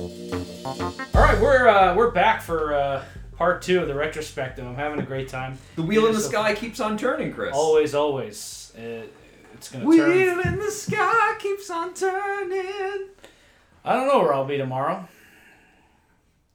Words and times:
All 0.00 0.06
right, 1.14 1.38
we're 1.42 1.68
uh, 1.68 1.94
we're 1.94 2.10
back 2.10 2.40
for 2.40 2.72
uh, 2.72 3.04
part 3.36 3.60
two 3.60 3.80
of 3.82 3.88
the 3.88 3.94
retrospective. 3.94 4.66
I'm 4.66 4.74
having 4.74 4.98
a 4.98 5.02
great 5.04 5.28
time. 5.28 5.58
The 5.76 5.82
wheel 5.82 6.06
in 6.06 6.14
the 6.14 6.20
So- 6.20 6.30
sky 6.30 6.54
keeps 6.54 6.80
on 6.80 6.96
turning, 6.96 7.34
Chris. 7.34 7.54
Always, 7.54 7.94
always. 7.94 8.72
Uh, 8.78 9.02
it's 9.52 9.70
gonna 9.70 9.84
Wheel 9.84 10.06
turn. 10.06 10.40
in 10.54 10.58
the 10.58 10.70
sky 10.70 11.34
keeps 11.38 11.68
on 11.68 11.92
turning. 11.92 13.08
I 13.84 13.92
don't 13.94 14.08
know 14.08 14.20
where 14.20 14.32
I'll 14.32 14.46
be 14.46 14.56
tomorrow. 14.56 15.06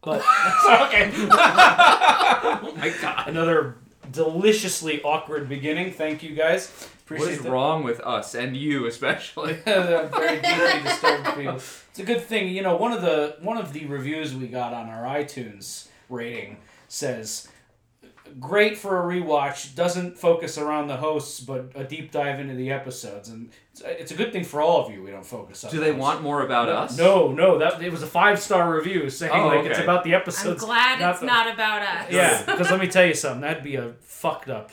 But 0.01 0.21
okay. 0.65 1.11
Oh 1.29 2.73
my 2.77 2.91
god. 2.99 3.27
Another 3.27 3.75
deliciously 4.11 5.03
awkward 5.03 5.47
beginning. 5.47 5.91
Thank 5.93 6.23
you 6.23 6.33
guys. 6.33 6.89
What 7.07 7.17
Appreciate 7.17 7.37
is 7.37 7.43
that. 7.43 7.51
wrong 7.51 7.83
with 7.83 7.99
us 8.01 8.33
and 8.33 8.57
you 8.57 8.87
especially? 8.87 9.53
Very 9.65 10.35
deeply 10.41 10.81
disturbed 10.83 11.35
people. 11.37 11.55
It's 11.55 11.99
a 11.99 12.03
good 12.03 12.21
thing, 12.21 12.47
you 12.49 12.61
know. 12.63 12.75
One 12.77 12.91
of 12.93 13.01
the 13.03 13.37
one 13.41 13.57
of 13.57 13.73
the 13.73 13.85
reviews 13.85 14.33
we 14.33 14.47
got 14.47 14.73
on 14.73 14.89
our 14.89 15.03
iTunes 15.03 15.87
rating 16.09 16.57
says, 16.87 17.47
"Great 18.39 18.77
for 18.77 18.99
a 18.99 19.03
rewatch. 19.15 19.75
Doesn't 19.75 20.17
focus 20.17 20.57
around 20.57 20.87
the 20.87 20.97
hosts, 20.97 21.39
but 21.39 21.71
a 21.75 21.83
deep 21.83 22.11
dive 22.11 22.39
into 22.39 22.55
the 22.55 22.71
episodes." 22.71 23.29
And 23.29 23.51
it's, 23.71 23.81
it's 23.81 24.11
a 24.11 24.15
good 24.15 24.31
thing 24.33 24.43
for 24.43 24.61
all 24.61 24.83
of 24.85 24.91
you. 24.91 25.03
We 25.03 25.11
don't 25.11 25.25
focus 25.25 25.63
on. 25.63 25.71
Do 25.71 25.79
they 25.79 25.91
those. 25.91 25.99
want 25.99 26.23
more 26.23 26.41
about 26.43 26.69
us? 26.69 26.97
No, 26.97 27.31
no. 27.31 27.59
That 27.59 27.81
it 27.83 27.91
was 27.91 28.01
a 28.01 28.07
five 28.07 28.39
star 28.39 28.73
review 28.75 29.09
saying 29.11 29.31
Oh, 29.33 29.47
like 29.47 29.65
it's 29.65 29.75
okay. 29.75 29.83
about 29.83 30.03
the 30.03 30.15
I'm 30.15 30.21
episodes. 30.21 30.63
glad 30.63 31.07
it's 31.07 31.19
the- 31.19 31.25
not 31.27 31.53
about 31.53 31.81
us. 31.83 32.11
Yeah, 32.11 32.41
because 32.45 32.71
let 32.71 32.79
me 32.79 32.87
tell 32.87 33.05
you 33.05 33.13
something. 33.13 33.41
That'd 33.41 33.63
be 33.63 33.75
a 33.75 33.93
fucked 34.01 34.49
up, 34.49 34.71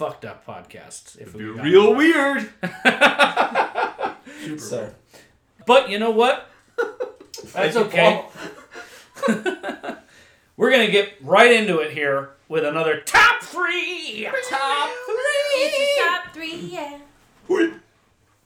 fucked 0.00 0.24
up 0.24 0.46
podcast 0.46 1.20
if 1.20 1.34
we 1.34 1.54
got 1.54 1.62
Real 1.62 1.88
into 1.88 1.96
weird. 1.98 2.50
that. 2.62 4.16
So, 4.56 4.94
but 5.66 5.90
you 5.90 5.98
know 5.98 6.10
what? 6.10 6.48
That's 7.52 7.76
okay. 7.76 8.24
We're 10.56 10.70
gonna 10.70 10.90
get 10.90 11.12
right 11.20 11.52
into 11.52 11.80
it 11.80 11.92
here 11.92 12.30
with 12.48 12.64
another 12.64 13.02
top 13.02 13.42
three. 13.42 14.26
Top 14.48 14.88
three. 15.04 15.68
the 15.68 15.86
top 15.98 16.32
three, 16.32 16.54
yeah. 16.56 16.98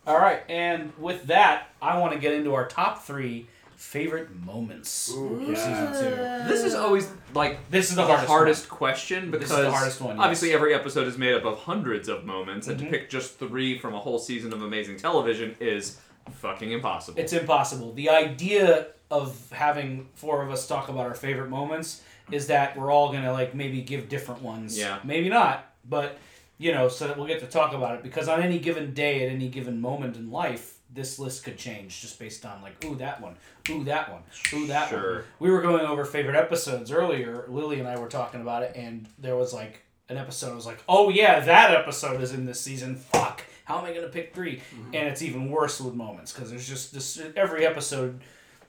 All 0.09 0.19
right, 0.19 0.43
and 0.49 0.93
with 0.99 1.23
that, 1.29 1.69
I 1.81 1.99
want 1.99 2.15
to 2.15 2.19
get 2.19 2.33
into 2.33 2.53
our 2.55 2.67
top 2.67 3.05
three 3.05 3.47
favorite 3.85 4.35
moments 4.45 5.11
of 5.11 5.41
season 5.57 5.93
two. 5.93 6.49
This 6.49 6.65
is 6.65 6.75
always 6.75 7.09
like 7.35 7.59
This 7.71 7.91
is 7.91 7.97
the, 7.97 8.03
the 8.03 8.09
hardest. 8.09 8.29
hardest, 8.29 8.71
one. 8.71 8.79
question 8.79 9.31
This 9.31 9.41
because 9.43 9.59
is 9.59 9.65
the 9.67 9.71
hardest 9.71 10.01
one, 10.01 10.17
yes. 10.17 10.23
obviously 10.25 10.53
every 10.53 10.75
episode 10.75 11.07
is 11.07 11.17
made 11.19 11.35
up 11.35 11.45
of 11.45 11.59
hundreds 11.59 12.09
of 12.09 12.25
moments, 12.25 12.67
and 12.67 12.81
Mhm. 12.81 12.85
to 12.85 12.91
pick 12.91 13.11
just 13.11 13.39
three 13.39 13.79
from 13.79 13.95
a 13.95 14.01
whole 14.01 14.19
season 14.19 14.53
of 14.53 14.63
amazing 14.63 14.97
television 14.97 15.55
is 15.61 15.99
fucking 16.33 16.73
impossible. 16.73 17.21
It's 17.21 17.33
impossible. 17.35 17.93
The 17.93 18.09
idea 18.11 18.87
of 19.11 19.37
having 19.53 20.09
four 20.15 20.43
of 20.43 20.51
us 20.51 20.67
talk 20.67 20.89
about 20.89 21.07
our 21.07 21.15
favorite 21.15 21.51
moments 21.51 22.01
is 22.33 22.47
that 22.47 22.77
we're 22.77 22.91
all 22.91 23.13
gonna 23.13 23.33
like 23.33 23.55
maybe 23.55 23.83
give 23.83 24.09
different 24.09 24.43
ones. 24.43 24.77
Yeah. 24.79 24.99
Maybe 25.05 25.29
not, 25.29 25.71
but 25.89 26.19
you 26.57 26.73
know, 26.73 26.89
so 26.89 27.07
that 27.09 27.17
we'll 27.19 27.27
get 27.27 27.41
to 27.41 27.47
talk 27.47 27.75
about 27.75 27.97
it 27.97 28.03
because 28.03 28.29
on 28.29 28.41
any 28.43 28.59
given 28.59 28.95
day 28.95 29.27
at 29.27 29.31
any 29.33 29.49
given 29.49 29.81
moment 29.81 30.17
in 30.17 30.31
life, 30.31 30.74
this 30.95 31.19
list 31.19 31.45
could 31.45 31.59
change 31.59 32.01
just 32.01 32.19
based 32.19 32.47
on 32.47 32.63
like, 32.63 32.83
ooh 32.85 32.95
that 32.97 33.21
one, 33.21 33.37
ooh 33.69 33.85
that 33.85 34.11
one, 34.11 34.23
ooh 34.53 34.67
that 34.69 34.93
one. 34.93 35.23
We 35.39 35.51
were 35.51 35.61
going 35.61 35.85
over 35.85 36.05
favorite 36.05 36.37
episodes 36.37 36.93
earlier. 36.93 37.45
Lily 37.49 37.81
and 37.81 37.89
I 37.89 37.99
were 37.99 38.09
talking 38.09 38.41
about 38.41 38.63
it, 38.63 38.77
and 38.77 39.09
there 39.19 39.37
was 39.37 39.53
like 39.53 39.83
an 40.09 40.17
episode. 40.17 40.53
I 40.53 40.55
was 40.55 40.67
like, 40.67 40.83
oh 40.89 41.09
yeah, 41.09 41.41
that 41.41 41.73
episode 41.73 42.21
is 42.23 42.33
in 42.33 42.45
this 42.45 42.61
season. 42.61 42.97
Fuck. 42.97 43.45
How 43.65 43.79
am 43.79 43.85
I 43.85 43.93
gonna 43.93 44.09
pick 44.09 44.35
3 44.35 44.57
mm-hmm. 44.57 44.95
And 44.95 45.09
it's 45.09 45.23
even 45.23 45.51
worse 45.51 45.81
with 45.81 45.95
moments 45.95 46.33
because 46.33 46.51
there's 46.51 46.69
just 46.69 46.93
this 46.93 47.21
every 47.37 47.67
episode. 47.67 48.21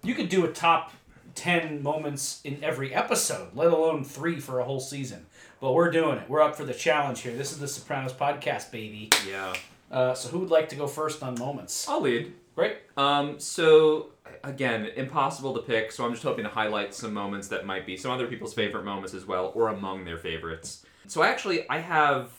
You 0.03 0.15
could 0.15 0.29
do 0.29 0.45
a 0.45 0.51
top 0.51 0.91
ten 1.35 1.83
moments 1.83 2.41
in 2.43 2.63
every 2.63 2.93
episode, 2.93 3.49
let 3.55 3.67
alone 3.67 4.03
three 4.03 4.39
for 4.39 4.59
a 4.59 4.63
whole 4.63 4.79
season. 4.79 5.25
But 5.59 5.73
we're 5.73 5.91
doing 5.91 6.17
it. 6.17 6.29
We're 6.29 6.41
up 6.41 6.55
for 6.55 6.65
the 6.65 6.73
challenge 6.73 7.21
here. 7.21 7.35
This 7.35 7.51
is 7.51 7.59
the 7.59 7.67
Sopranos 7.67 8.13
podcast, 8.13 8.71
baby. 8.71 9.09
yeah. 9.29 9.53
Uh, 9.91 10.13
so 10.13 10.29
who 10.29 10.39
would 10.39 10.49
like 10.49 10.69
to 10.69 10.75
go 10.75 10.87
first 10.87 11.23
on 11.23 11.35
moments? 11.39 11.87
I'll 11.87 12.01
lead. 12.01 12.33
Great. 12.55 12.77
Um, 12.97 13.39
so 13.39 14.11
again, 14.43 14.85
impossible 14.95 15.53
to 15.53 15.61
pick. 15.61 15.91
So 15.91 16.05
I'm 16.05 16.11
just 16.11 16.23
hoping 16.23 16.43
to 16.43 16.49
highlight 16.49 16.93
some 16.93 17.13
moments 17.13 17.47
that 17.49 17.65
might 17.65 17.85
be 17.85 17.97
some 17.97 18.11
other 18.11 18.27
people's 18.27 18.53
favorite 18.53 18.83
moments 18.83 19.13
as 19.13 19.25
well, 19.25 19.51
or 19.55 19.69
among 19.69 20.05
their 20.05 20.17
favorites. 20.17 20.85
So 21.07 21.23
actually, 21.23 21.69
I 21.69 21.79
have 21.79 22.31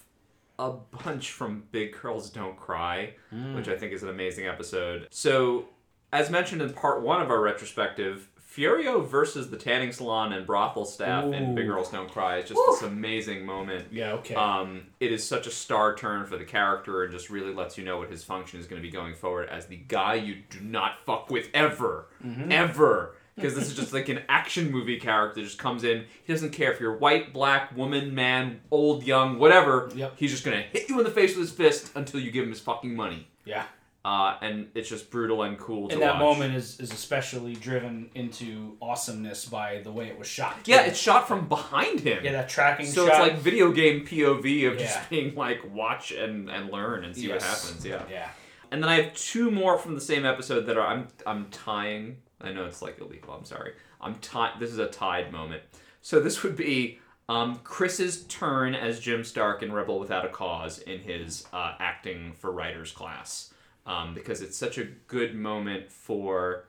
a 0.59 0.73
bunch 1.05 1.33
from 1.33 1.65
Big 1.71 1.99
Girls 2.01 2.31
Don't 2.31 2.57
Cry, 2.57 3.15
which 3.55 3.69
I 3.69 3.77
think 3.77 3.93
is 3.93 4.03
an 4.03 4.09
amazing 4.09 4.47
episode. 4.47 5.07
So, 5.11 5.67
as 6.13 6.31
mentioned 6.31 6.63
in 6.63 6.73
part 6.73 7.03
one 7.03 7.21
of 7.21 7.31
our 7.31 7.41
retrospective, 7.41 8.29
Furio 8.57 9.07
versus 9.07 9.51
the 9.51 9.57
tanning 9.57 9.93
salon 9.93 10.33
and 10.33 10.47
brothel 10.47 10.85
staff 10.85 11.25
in 11.25 11.55
Big 11.55 11.67
Ooh. 11.67 11.69
Girls 11.69 11.91
Don't 11.91 12.11
Cry 12.11 12.39
is 12.39 12.49
just 12.49 12.61
this 12.71 12.83
amazing 12.83 13.45
moment. 13.45 13.89
Yeah. 13.93 14.13
Okay. 14.13 14.35
Um, 14.35 14.87
it 15.01 15.13
is 15.13 15.27
such 15.27 15.47
a 15.47 15.51
star 15.51 15.95
turn 15.95 16.25
for 16.27 16.37
the 16.39 16.45
character 16.45 17.03
and 17.03 17.13
just 17.13 17.29
really 17.29 17.53
lets 17.53 17.77
you 17.77 17.85
know 17.85 17.99
what 17.99 18.11
his 18.11 18.25
function 18.25 18.59
is 18.59 18.67
going 18.67 18.81
to 18.81 18.87
be 18.87 18.93
going 18.93 19.15
forward 19.15 19.49
as 19.51 19.67
the 19.67 19.77
guy 19.77 20.15
you 20.15 20.37
do 20.49 20.61
not 20.61 20.99
fuck 21.05 21.31
with 21.31 21.49
ever. 21.53 22.07
Ever. 22.51 23.15
Because 23.35 23.55
this 23.55 23.69
is 23.69 23.77
just 23.77 23.93
like 23.93 24.09
an 24.09 24.21
action 24.31 24.71
movie 24.71 24.99
character 24.99 25.43
just 25.43 25.59
comes 25.59 25.85
in. 25.85 26.07
He 26.25 26.33
doesn't 26.33 26.53
care 26.53 26.73
if 26.73 26.81
you're 26.81 26.97
white, 26.97 27.35
black, 27.35 27.77
woman, 27.77 28.15
man, 28.15 28.61
old, 28.71 29.05
young, 29.05 29.39
whatever. 29.39 29.91
Yep. 29.95 30.15
He's 30.17 30.31
just 30.31 30.43
going 30.43 30.57
to 30.57 30.67
hit 30.71 30.89
you 30.89 30.97
in 30.99 31.05
the 31.05 31.11
face 31.11 31.37
with 31.37 31.47
his 31.49 31.55
fist 31.55 31.91
until 31.95 32.19
you 32.21 32.31
give 32.31 32.45
him 32.45 32.51
his 32.51 32.61
fucking 32.61 32.97
money. 32.97 33.29
yeah. 33.45 33.65
Uh, 34.07 34.37
and 34.41 34.69
it's 34.77 34.89
just 34.89 35.11
brutal 35.11 35.43
and 35.43 35.59
cool 35.59 35.89
to 35.89 35.95
And 35.95 36.03
that 36.03 36.15
watch. 36.15 36.21
moment 36.39 36.55
is, 36.55 36.79
is 36.79 36.93
especially 36.93 37.57
driven 37.57 38.09
into 38.15 38.77
awesomeness 38.81 39.47
by 39.47 39.81
the 39.83 39.91
way 39.91 40.07
it 40.07 40.17
was 40.17 40.29
shot. 40.29 40.55
Yeah, 40.65 40.83
it's 40.83 40.97
shot 40.99 41.27
from 41.27 41.49
behind 41.49 41.99
him. 41.99 42.25
yeah 42.25 42.31
that 42.31 42.49
tracking 42.49 42.87
so 42.87 43.09
shot. 43.09 43.21
it's 43.27 43.33
like 43.33 43.43
video 43.43 43.73
game 43.73 44.07
POV 44.07 44.69
of 44.71 44.79
Yeah. 44.79 44.87
just 44.87 45.11
being 45.11 45.35
like 45.35 45.61
watch 45.75 46.13
and, 46.13 46.49
and 46.49 46.71
learn 46.71 47.05
and 47.05 47.17
see 47.17 47.29
what 47.29 47.43
happens. 47.43 47.85
Yeah. 47.85 48.05
Yeah. 48.09 48.29
And 48.71 48.81
then 48.81 48.89
I 48.89 49.03
have 49.03 49.13
two 49.15 49.51
more 49.51 49.77
from 49.77 49.97
the 49.97 50.01
same 50.01 50.25
episode 50.25 50.67
that 50.67 50.77
are 50.77 50.87
I'm 50.87 51.09
I'm 51.27 51.47
tying. 51.51 52.19
I 52.41 52.53
know 52.53 52.65
it's 52.67 52.83
like 52.83 53.01
illegal. 53.01 53.35
I'm 53.35 53.45
sorry. 53.45 53.73
I'm 54.01 54.15
tie. 54.17 54.53
This 54.61 54.71
is 54.71 54.79
a 54.79 54.87
tied 54.87 55.33
moment. 55.33 55.63
So 56.03 56.21
this 56.21 56.45
would 56.45 56.55
be 56.55 57.01
um, 57.29 57.59
Chris's 57.65 58.23
turn 58.27 58.77
as 58.77 59.01
Jim 59.01 59.25
Stark 59.25 59.65
in 59.65 59.73
Rebel 59.73 59.99
Without 59.99 60.25
a 60.25 60.29
Cause 60.29 60.79
in 60.79 61.01
his 61.01 61.45
uh, 61.53 61.75
acting 61.81 62.35
for 62.39 62.53
writers 62.53 62.93
class, 62.93 63.53
um, 63.87 64.15
because 64.15 64.43
it's 64.43 64.57
such 64.57 64.79
a 64.79 64.85
good 65.07 65.35
moment 65.35 65.91
for 65.91 66.65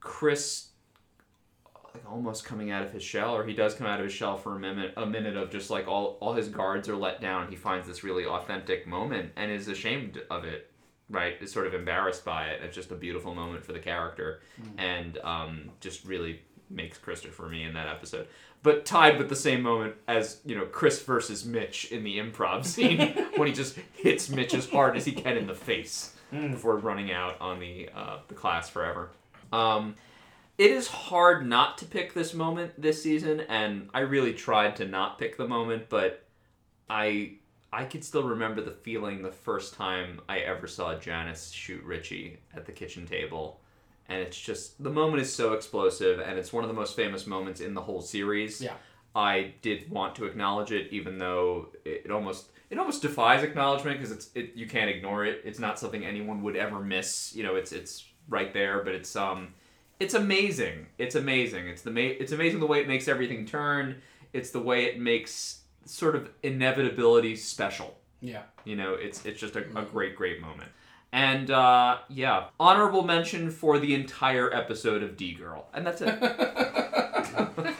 Chris. 0.00 0.68
Like 1.94 2.10
almost 2.10 2.46
coming 2.46 2.70
out 2.70 2.82
of 2.82 2.90
his 2.90 3.02
shell, 3.02 3.36
or 3.36 3.44
he 3.44 3.52
does 3.52 3.74
come 3.74 3.86
out 3.86 4.00
of 4.00 4.04
his 4.04 4.14
shell 4.14 4.38
for 4.38 4.56
a 4.56 4.58
minute. 4.58 4.94
A 4.96 5.04
minute 5.04 5.36
of 5.36 5.50
just 5.50 5.68
like 5.68 5.86
all 5.86 6.16
all 6.20 6.32
his 6.32 6.48
guards 6.48 6.88
are 6.88 6.96
let 6.96 7.20
down. 7.20 7.50
He 7.50 7.56
finds 7.56 7.86
this 7.86 8.02
really 8.02 8.24
authentic 8.24 8.86
moment 8.86 9.32
and 9.36 9.50
is 9.50 9.68
ashamed 9.68 10.18
of 10.30 10.44
it 10.44 10.72
right 11.12 11.34
is 11.40 11.52
sort 11.52 11.66
of 11.66 11.74
embarrassed 11.74 12.24
by 12.24 12.46
it 12.46 12.62
it's 12.62 12.74
just 12.74 12.90
a 12.90 12.94
beautiful 12.94 13.34
moment 13.34 13.64
for 13.64 13.72
the 13.72 13.78
character 13.78 14.40
and 14.78 15.18
um, 15.18 15.70
just 15.80 16.04
really 16.04 16.40
makes 16.70 16.98
christopher 16.98 17.48
me 17.48 17.64
in 17.64 17.74
that 17.74 17.86
episode 17.86 18.26
but 18.62 18.84
tied 18.84 19.18
with 19.18 19.28
the 19.28 19.36
same 19.36 19.62
moment 19.62 19.94
as 20.06 20.40
you 20.44 20.56
know 20.56 20.64
chris 20.66 21.02
versus 21.02 21.44
mitch 21.44 21.90
in 21.90 22.04
the 22.04 22.18
improv 22.18 22.64
scene 22.66 23.00
when 23.36 23.48
he 23.48 23.54
just 23.54 23.76
hits 23.94 24.28
mitch 24.28 24.54
as 24.54 24.68
hard 24.68 24.96
as 24.96 25.04
he 25.04 25.12
can 25.12 25.36
in 25.36 25.46
the 25.46 25.54
face 25.54 26.14
before 26.30 26.78
running 26.78 27.12
out 27.12 27.38
on 27.40 27.60
the 27.60 27.88
uh, 27.94 28.18
the 28.28 28.34
class 28.34 28.68
forever 28.68 29.10
um, 29.52 29.94
it 30.56 30.70
is 30.70 30.88
hard 30.88 31.46
not 31.46 31.76
to 31.76 31.84
pick 31.84 32.14
this 32.14 32.32
moment 32.32 32.72
this 32.80 33.02
season 33.02 33.40
and 33.40 33.88
i 33.92 34.00
really 34.00 34.32
tried 34.32 34.74
to 34.76 34.86
not 34.86 35.18
pick 35.18 35.36
the 35.36 35.46
moment 35.46 35.88
but 35.88 36.24
i 36.88 37.32
I 37.72 37.84
could 37.84 38.04
still 38.04 38.24
remember 38.24 38.60
the 38.60 38.70
feeling 38.70 39.22
the 39.22 39.32
first 39.32 39.72
time 39.74 40.20
I 40.28 40.40
ever 40.40 40.66
saw 40.66 40.94
Janice 40.98 41.50
shoot 41.50 41.82
Richie 41.82 42.38
at 42.54 42.66
the 42.66 42.72
kitchen 42.72 43.06
table. 43.06 43.61
And 44.12 44.20
it's 44.20 44.38
just, 44.38 44.82
the 44.82 44.90
moment 44.90 45.22
is 45.22 45.32
so 45.32 45.54
explosive, 45.54 46.20
and 46.20 46.38
it's 46.38 46.52
one 46.52 46.64
of 46.64 46.68
the 46.68 46.74
most 46.74 46.94
famous 46.94 47.26
moments 47.26 47.60
in 47.60 47.72
the 47.72 47.80
whole 47.80 48.02
series. 48.02 48.60
Yeah. 48.60 48.74
I 49.14 49.54
did 49.62 49.90
want 49.90 50.14
to 50.16 50.26
acknowledge 50.26 50.70
it, 50.72 50.92
even 50.92 51.18
though 51.18 51.68
it, 51.84 52.02
it 52.04 52.10
almost 52.10 52.48
it 52.70 52.78
almost 52.78 53.02
defies 53.02 53.42
acknowledgement 53.42 53.98
because 53.98 54.12
it's 54.12 54.30
it 54.34 54.52
you 54.54 54.66
can't 54.66 54.88
ignore 54.88 55.26
it. 55.26 55.42
It's 55.44 55.58
not 55.58 55.78
something 55.78 56.04
anyone 56.04 56.42
would 56.42 56.56
ever 56.56 56.80
miss. 56.80 57.34
You 57.34 57.42
know, 57.42 57.56
it's 57.56 57.72
it's 57.72 58.06
right 58.28 58.52
there, 58.54 58.82
but 58.82 58.94
it's 58.94 59.14
um 59.14 59.54
it's 60.00 60.14
amazing. 60.14 60.86
It's 60.96 61.14
amazing. 61.14 61.68
It's 61.68 61.82
the 61.82 61.90
ma- 61.90 62.00
it's 62.00 62.32
amazing 62.32 62.60
the 62.60 62.66
way 62.66 62.80
it 62.80 62.88
makes 62.88 63.06
everything 63.06 63.44
turn. 63.44 64.00
It's 64.32 64.50
the 64.50 64.60
way 64.62 64.86
it 64.86 64.98
makes 64.98 65.60
sort 65.84 66.16
of 66.16 66.30
inevitability 66.42 67.36
special. 67.36 67.98
Yeah. 68.22 68.44
You 68.64 68.76
know, 68.76 68.94
it's 68.94 69.26
it's 69.26 69.40
just 69.40 69.56
a, 69.56 69.64
a 69.78 69.84
great, 69.84 70.16
great 70.16 70.40
moment. 70.40 70.70
And 71.14 71.50
uh, 71.50 71.98
yeah, 72.08 72.46
honorable 72.58 73.02
mention 73.02 73.50
for 73.50 73.78
the 73.78 73.94
entire 73.94 74.52
episode 74.52 75.02
of 75.02 75.16
D 75.16 75.34
Girl, 75.34 75.66
and 75.74 75.86
that's 75.86 76.00
it. 76.00 76.18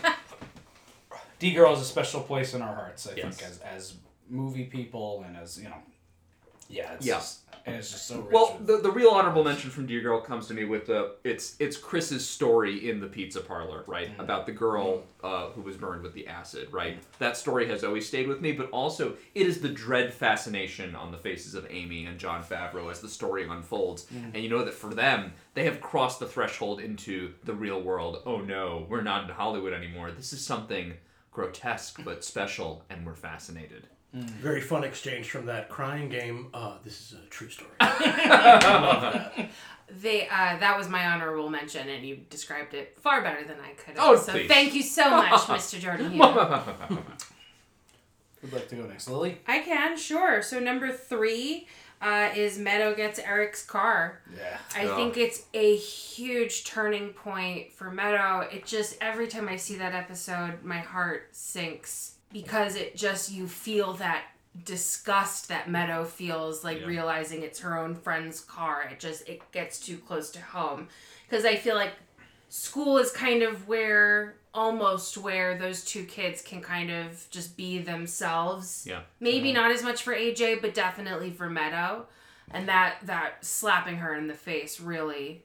D 1.38 1.52
Girl 1.54 1.72
is 1.72 1.80
a 1.80 1.84
special 1.84 2.20
place 2.20 2.54
in 2.54 2.62
our 2.62 2.74
hearts, 2.74 3.06
I 3.08 3.14
Yes. 3.14 3.36
think, 3.38 3.50
as 3.50 3.58
as 3.60 3.94
movie 4.28 4.64
people 4.64 5.24
and 5.26 5.36
as 5.36 5.58
you 5.58 5.68
know, 5.68 5.76
Yeah. 6.68 6.92
It's 6.94 7.06
Yeah. 7.06 7.14
Just, 7.14 7.40
and 7.66 7.76
it's 7.76 7.90
just 7.90 8.06
so. 8.06 8.16
Rich 8.16 8.30
Yeah. 8.50 8.56
with- 8.58 8.66
yeah. 8.66 8.66
And 8.66 8.66
it's 8.66 8.70
just 8.70 8.72
so 8.72 8.72
rich. 8.72 8.72
Well, 8.72 8.78
the, 8.78 8.78
the 8.78 8.90
real 8.90 9.10
honorable 9.10 9.44
mention 9.44 9.70
from 9.70 9.86
D 9.86 10.00
Girl 10.00 10.20
comes 10.20 10.46
to 10.48 10.54
me 10.54 10.64
with 10.64 10.86
the 10.86 11.14
it's 11.24 11.56
it's 11.58 11.76
Chris's 11.76 12.28
story 12.28 12.88
in 12.90 13.00
the 13.00 13.06
pizza 13.06 13.40
parlor, 13.40 13.84
right? 13.86 14.10
About 14.18 14.46
the 14.46 14.52
girl 14.52 15.04
uh, 15.22 15.48
who 15.50 15.62
was 15.62 15.76
burned 15.76 16.02
with 16.02 16.12
the 16.14 16.26
acid, 16.26 16.68
right? 16.72 16.98
That 17.18 17.36
story 17.36 17.68
has 17.68 17.84
always 17.84 18.06
stayed 18.06 18.26
with 18.28 18.40
me, 18.40 18.52
but 18.52 18.68
also 18.70 19.14
it 19.34 19.46
is 19.46 19.60
the 19.60 19.68
dread 19.68 20.12
fascination 20.12 20.96
on 20.96 21.12
the 21.12 21.18
faces 21.18 21.54
of 21.54 21.66
Amy 21.70 22.06
and 22.06 22.18
John 22.18 22.42
Favreau 22.42 22.90
as 22.90 23.00
the 23.00 23.08
story 23.08 23.46
unfolds. 23.48 24.06
And 24.34 24.42
you 24.42 24.48
know 24.48 24.64
that 24.64 24.74
for 24.74 24.92
them, 24.92 25.32
they 25.54 25.64
have 25.64 25.80
crossed 25.80 26.18
the 26.20 26.26
threshold 26.26 26.80
into 26.80 27.32
the 27.44 27.54
real 27.54 27.80
world. 27.80 28.22
Oh 28.26 28.38
no, 28.40 28.86
we're 28.88 29.02
not 29.02 29.24
in 29.24 29.30
Hollywood 29.30 29.72
anymore. 29.72 30.10
This 30.10 30.32
is 30.32 30.44
something 30.44 30.94
grotesque 31.32 32.00
but 32.04 32.24
special, 32.24 32.84
and 32.90 33.06
we're 33.06 33.14
fascinated. 33.14 33.86
Very 34.14 34.60
fun 34.60 34.84
exchange 34.84 35.30
from 35.30 35.46
that 35.46 35.68
crying 35.70 36.08
game. 36.10 36.48
Uh, 36.52 36.76
this 36.84 37.00
is 37.00 37.14
a 37.18 37.26
true 37.30 37.48
story. 37.48 37.70
They 40.00 40.26
uh, 40.26 40.56
that 40.58 40.78
was 40.78 40.88
my 40.88 41.04
honorable 41.06 41.50
mention, 41.50 41.86
and 41.86 42.02
you 42.02 42.16
described 42.30 42.72
it 42.72 42.96
far 42.98 43.20
better 43.20 43.44
than 43.44 43.58
I 43.60 43.72
could 43.74 43.98
have. 43.98 44.08
Oh, 44.08 44.16
so 44.16 44.32
please. 44.32 44.48
thank 44.48 44.74
you 44.74 44.82
so 44.82 45.10
much, 45.10 45.30
Mr. 45.42 45.78
Jordan. 45.78 46.12
Hugh. 46.12 46.22
Who'd 48.40 48.52
like 48.54 48.68
to 48.68 48.76
go 48.76 48.86
next, 48.86 49.08
Lily? 49.10 49.38
I 49.46 49.58
can 49.58 49.98
sure. 49.98 50.40
So 50.40 50.58
number 50.58 50.90
three 50.92 51.68
uh, 52.00 52.30
is 52.34 52.58
Meadow 52.58 52.94
gets 52.94 53.18
Eric's 53.18 53.64
car. 53.66 54.22
Yeah. 54.34 54.56
I 54.74 54.84
Yeah. 54.86 54.96
think 54.96 55.18
it's 55.18 55.44
a 55.52 55.76
huge 55.76 56.64
turning 56.64 57.10
point 57.10 57.72
for 57.72 57.90
Meadow. 57.90 58.48
It 58.50 58.64
just 58.64 58.96
every 59.02 59.28
time 59.28 59.46
I 59.48 59.56
see 59.56 59.76
that 59.76 59.92
episode, 59.94 60.62
my 60.64 60.78
heart 60.78 61.28
sinks 61.32 62.14
because 62.32 62.76
it 62.76 62.96
just 62.96 63.30
you 63.30 63.46
feel 63.46 63.94
that 63.94 64.24
disgust 64.64 65.48
that 65.48 65.68
Meadow 65.70 66.04
feels 66.04 66.62
like 66.62 66.80
Yeah. 66.80 66.86
realizing 66.86 67.42
it's 67.42 67.60
her 67.60 67.78
own 67.78 67.94
friend's 67.94 68.40
car. 68.40 68.82
It 68.90 69.00
just 69.00 69.28
it 69.28 69.50
gets 69.52 69.78
too 69.78 69.98
close 69.98 70.30
to 70.30 70.40
home 70.40 70.88
because 71.28 71.44
I 71.44 71.56
feel 71.56 71.74
like 71.74 71.92
school 72.48 72.98
is 72.98 73.10
kind 73.10 73.42
of 73.42 73.66
where 73.66 74.36
almost 74.54 75.16
where 75.16 75.56
those 75.56 75.82
two 75.84 76.04
kids 76.04 76.42
can 76.42 76.60
kind 76.60 76.90
of 76.90 77.26
just 77.30 77.56
be 77.56 77.78
themselves. 77.78 78.84
Yeah. 78.86 79.00
Maybe 79.20 79.52
uh-huh. 79.52 79.62
not 79.62 79.70
as 79.70 79.82
much 79.82 80.02
for 80.02 80.14
AJ, 80.14 80.60
but 80.60 80.74
definitely 80.74 81.30
for 81.30 81.48
Meadow. 81.48 82.06
And 82.50 82.68
that 82.68 82.96
that 83.04 83.44
slapping 83.44 83.96
her 83.96 84.14
in 84.14 84.26
the 84.26 84.34
face 84.34 84.78
really 84.78 85.44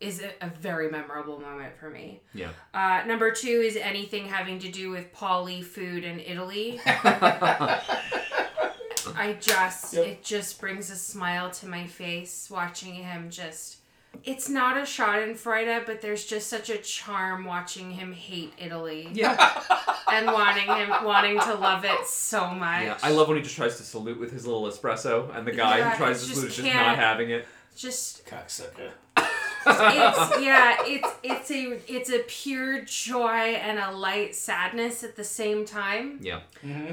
is 0.00 0.22
a, 0.22 0.30
a 0.44 0.50
very 0.50 0.90
memorable 0.90 1.40
moment 1.40 1.74
for 1.78 1.88
me. 1.90 2.20
Yeah. 2.34 2.50
Uh, 2.74 3.02
number 3.06 3.30
two 3.30 3.48
is 3.64 3.76
anything 3.76 4.26
having 4.26 4.58
to 4.60 4.68
do 4.70 4.90
with 4.90 5.12
Paulie 5.14 5.64
food 5.64 6.04
in 6.04 6.20
Italy. 6.20 6.80
I 9.18 9.36
just 9.40 9.94
Yep. 9.94 10.06
it 10.06 10.22
just 10.24 10.60
brings 10.60 10.90
a 10.90 10.96
smile 10.96 11.50
to 11.52 11.66
my 11.68 11.86
face 11.86 12.48
watching 12.50 12.94
him 12.94 13.30
just 13.30 13.78
it's 14.24 14.48
not 14.48 14.78
a 14.78 14.86
shot 14.86 15.20
in 15.22 15.34
Schadenfreude, 15.34 15.84
but 15.84 16.00
there's 16.00 16.24
just 16.24 16.48
such 16.48 16.70
a 16.70 16.78
charm 16.78 17.44
watching 17.44 17.90
him 17.90 18.12
hate 18.14 18.52
Italy 18.58 19.08
Yeah. 19.12 19.62
and 20.10 20.26
wanting 20.26 20.66
him 20.66 20.88
wanting 21.04 21.38
to 21.40 21.54
love 21.54 21.84
it 21.84 22.06
so 22.06 22.48
much. 22.50 22.84
Yeah, 22.84 22.98
I 23.02 23.10
love 23.10 23.28
when 23.28 23.36
he 23.36 23.42
just 23.42 23.56
tries 23.56 23.76
to 23.76 23.82
salute 23.82 24.18
with 24.18 24.32
his 24.32 24.46
little 24.46 24.62
espresso, 24.64 25.34
and 25.36 25.46
the 25.46 25.52
guy 25.52 25.78
Yeah, 25.78 25.90
who 25.90 25.96
tries 25.98 26.20
to 26.26 26.34
salute 26.34 26.48
is 26.48 26.56
just 26.56 26.66
can't- 26.68 26.86
not 26.86 26.96
having 26.98 27.30
it. 27.30 27.46
just 27.76 28.24
Cocksucker. 28.26 28.90
It's 29.68 30.40
yeah, 30.42 30.76
it's 30.84 31.08
it's 31.22 31.50
a 31.50 31.78
it's 31.92 32.10
a 32.10 32.20
pure 32.26 32.82
joy 32.82 33.28
and 33.56 33.78
a 33.78 33.90
light 33.90 34.34
sadness 34.34 35.02
at 35.04 35.16
the 35.16 35.24
same 35.24 35.64
time. 35.64 36.20
Yeah. 36.22 36.40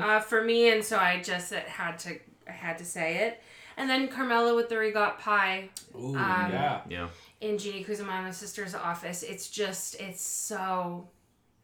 uh, 0.02 0.20
for 0.20 0.44
me, 0.44 0.70
and 0.72 0.84
so 0.84 0.98
I 0.98 1.22
just 1.22 1.54
uh, 1.54 1.60
had 1.68 1.98
to 2.00 2.18
I 2.48 2.52
had 2.52 2.78
to 2.80 2.86
say 2.86 3.18
it. 3.28 3.42
And 3.78 3.90
then 3.90 4.08
Carmela 4.08 4.56
with 4.56 4.70
the 4.70 4.78
regot 4.78 5.20
pie 5.20 5.70
Ooh, 5.96 6.10
Um, 6.16 6.52
yeah. 6.52 6.82
Yeah. 6.90 7.08
in 7.42 7.58
Jeannie 7.58 7.84
Cusamano's 7.84 8.38
sister's 8.38 8.76
office. 8.76 9.24
It's 9.24 9.50
just 9.50 10.00
it's 10.00 10.22
so 10.22 11.08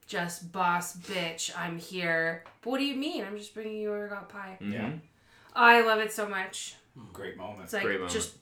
just 0.07 0.51
boss 0.51 0.95
bitch. 0.97 1.51
I'm 1.57 1.77
here. 1.77 2.43
But 2.61 2.69
what 2.71 2.77
do 2.79 2.85
you 2.85 2.95
mean? 2.95 3.23
I'm 3.23 3.37
just 3.37 3.53
bringing 3.53 3.77
you 3.77 3.91
a 3.93 3.99
regot 3.99 4.27
pie. 4.29 4.57
Yeah. 4.59 4.89
Mhm. 4.89 4.99
I 5.55 5.81
love 5.81 5.99
it 5.99 6.11
so 6.11 6.27
much. 6.27 6.75
Great 7.13 7.37
moment. 7.37 7.63
It's 7.65 7.73
like 7.73 7.83
Great 7.83 7.99
moment. 7.99 8.11
just 8.13 8.33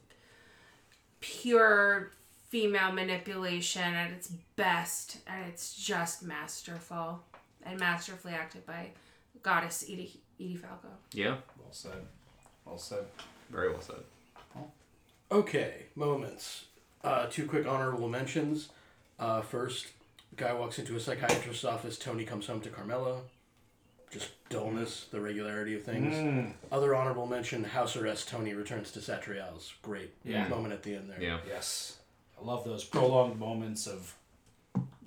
pure 1.19 2.11
female 2.49 2.91
manipulation 2.91 3.81
at 3.93 4.11
its 4.11 4.29
best, 4.55 5.17
and 5.27 5.45
it's 5.47 5.75
just 5.75 6.23
masterful 6.23 7.19
and 7.63 7.79
masterfully 7.79 8.33
acted 8.33 8.65
by 8.65 8.89
goddess 9.43 9.83
Edie 9.83 10.19
Edie 10.39 10.55
Falco. 10.55 10.87
Yeah. 11.13 11.37
Well 11.59 11.71
said. 11.71 12.05
Well 12.65 12.77
said. 12.77 13.05
Very 13.49 13.69
well 13.71 13.81
said. 13.81 13.95
Okay, 15.29 15.87
moments. 15.95 16.65
Uh, 17.03 17.25
two 17.29 17.45
quick 17.47 17.67
honorable 17.67 18.07
mentions. 18.07 18.69
Uh, 19.19 19.41
first, 19.41 19.87
guy 20.37 20.53
walks 20.53 20.79
into 20.79 20.95
a 20.95 20.99
psychiatrist's 20.99 21.65
office. 21.65 21.97
Tony 21.97 22.23
comes 22.23 22.47
home 22.47 22.61
to 22.61 22.69
Carmela. 22.69 23.19
Just 24.09 24.29
dullness, 24.49 25.07
the 25.11 25.19
regularity 25.19 25.75
of 25.75 25.83
things. 25.83 26.15
Mm. 26.15 26.53
Other 26.71 26.95
honorable 26.95 27.27
mention: 27.27 27.65
house 27.65 27.97
arrest. 27.97 28.29
Tony 28.29 28.53
returns 28.53 28.91
to 28.91 28.99
Satriale's. 28.99 29.73
Great 29.81 30.13
Yeah. 30.23 30.47
moment 30.47 30.73
at 30.73 30.83
the 30.83 30.95
end 30.95 31.09
there. 31.09 31.21
Yeah. 31.21 31.39
Yes. 31.45 31.96
I 32.39 32.45
love 32.45 32.63
those 32.63 32.83
prolonged 32.83 33.39
moments 33.39 33.87
of 33.87 34.15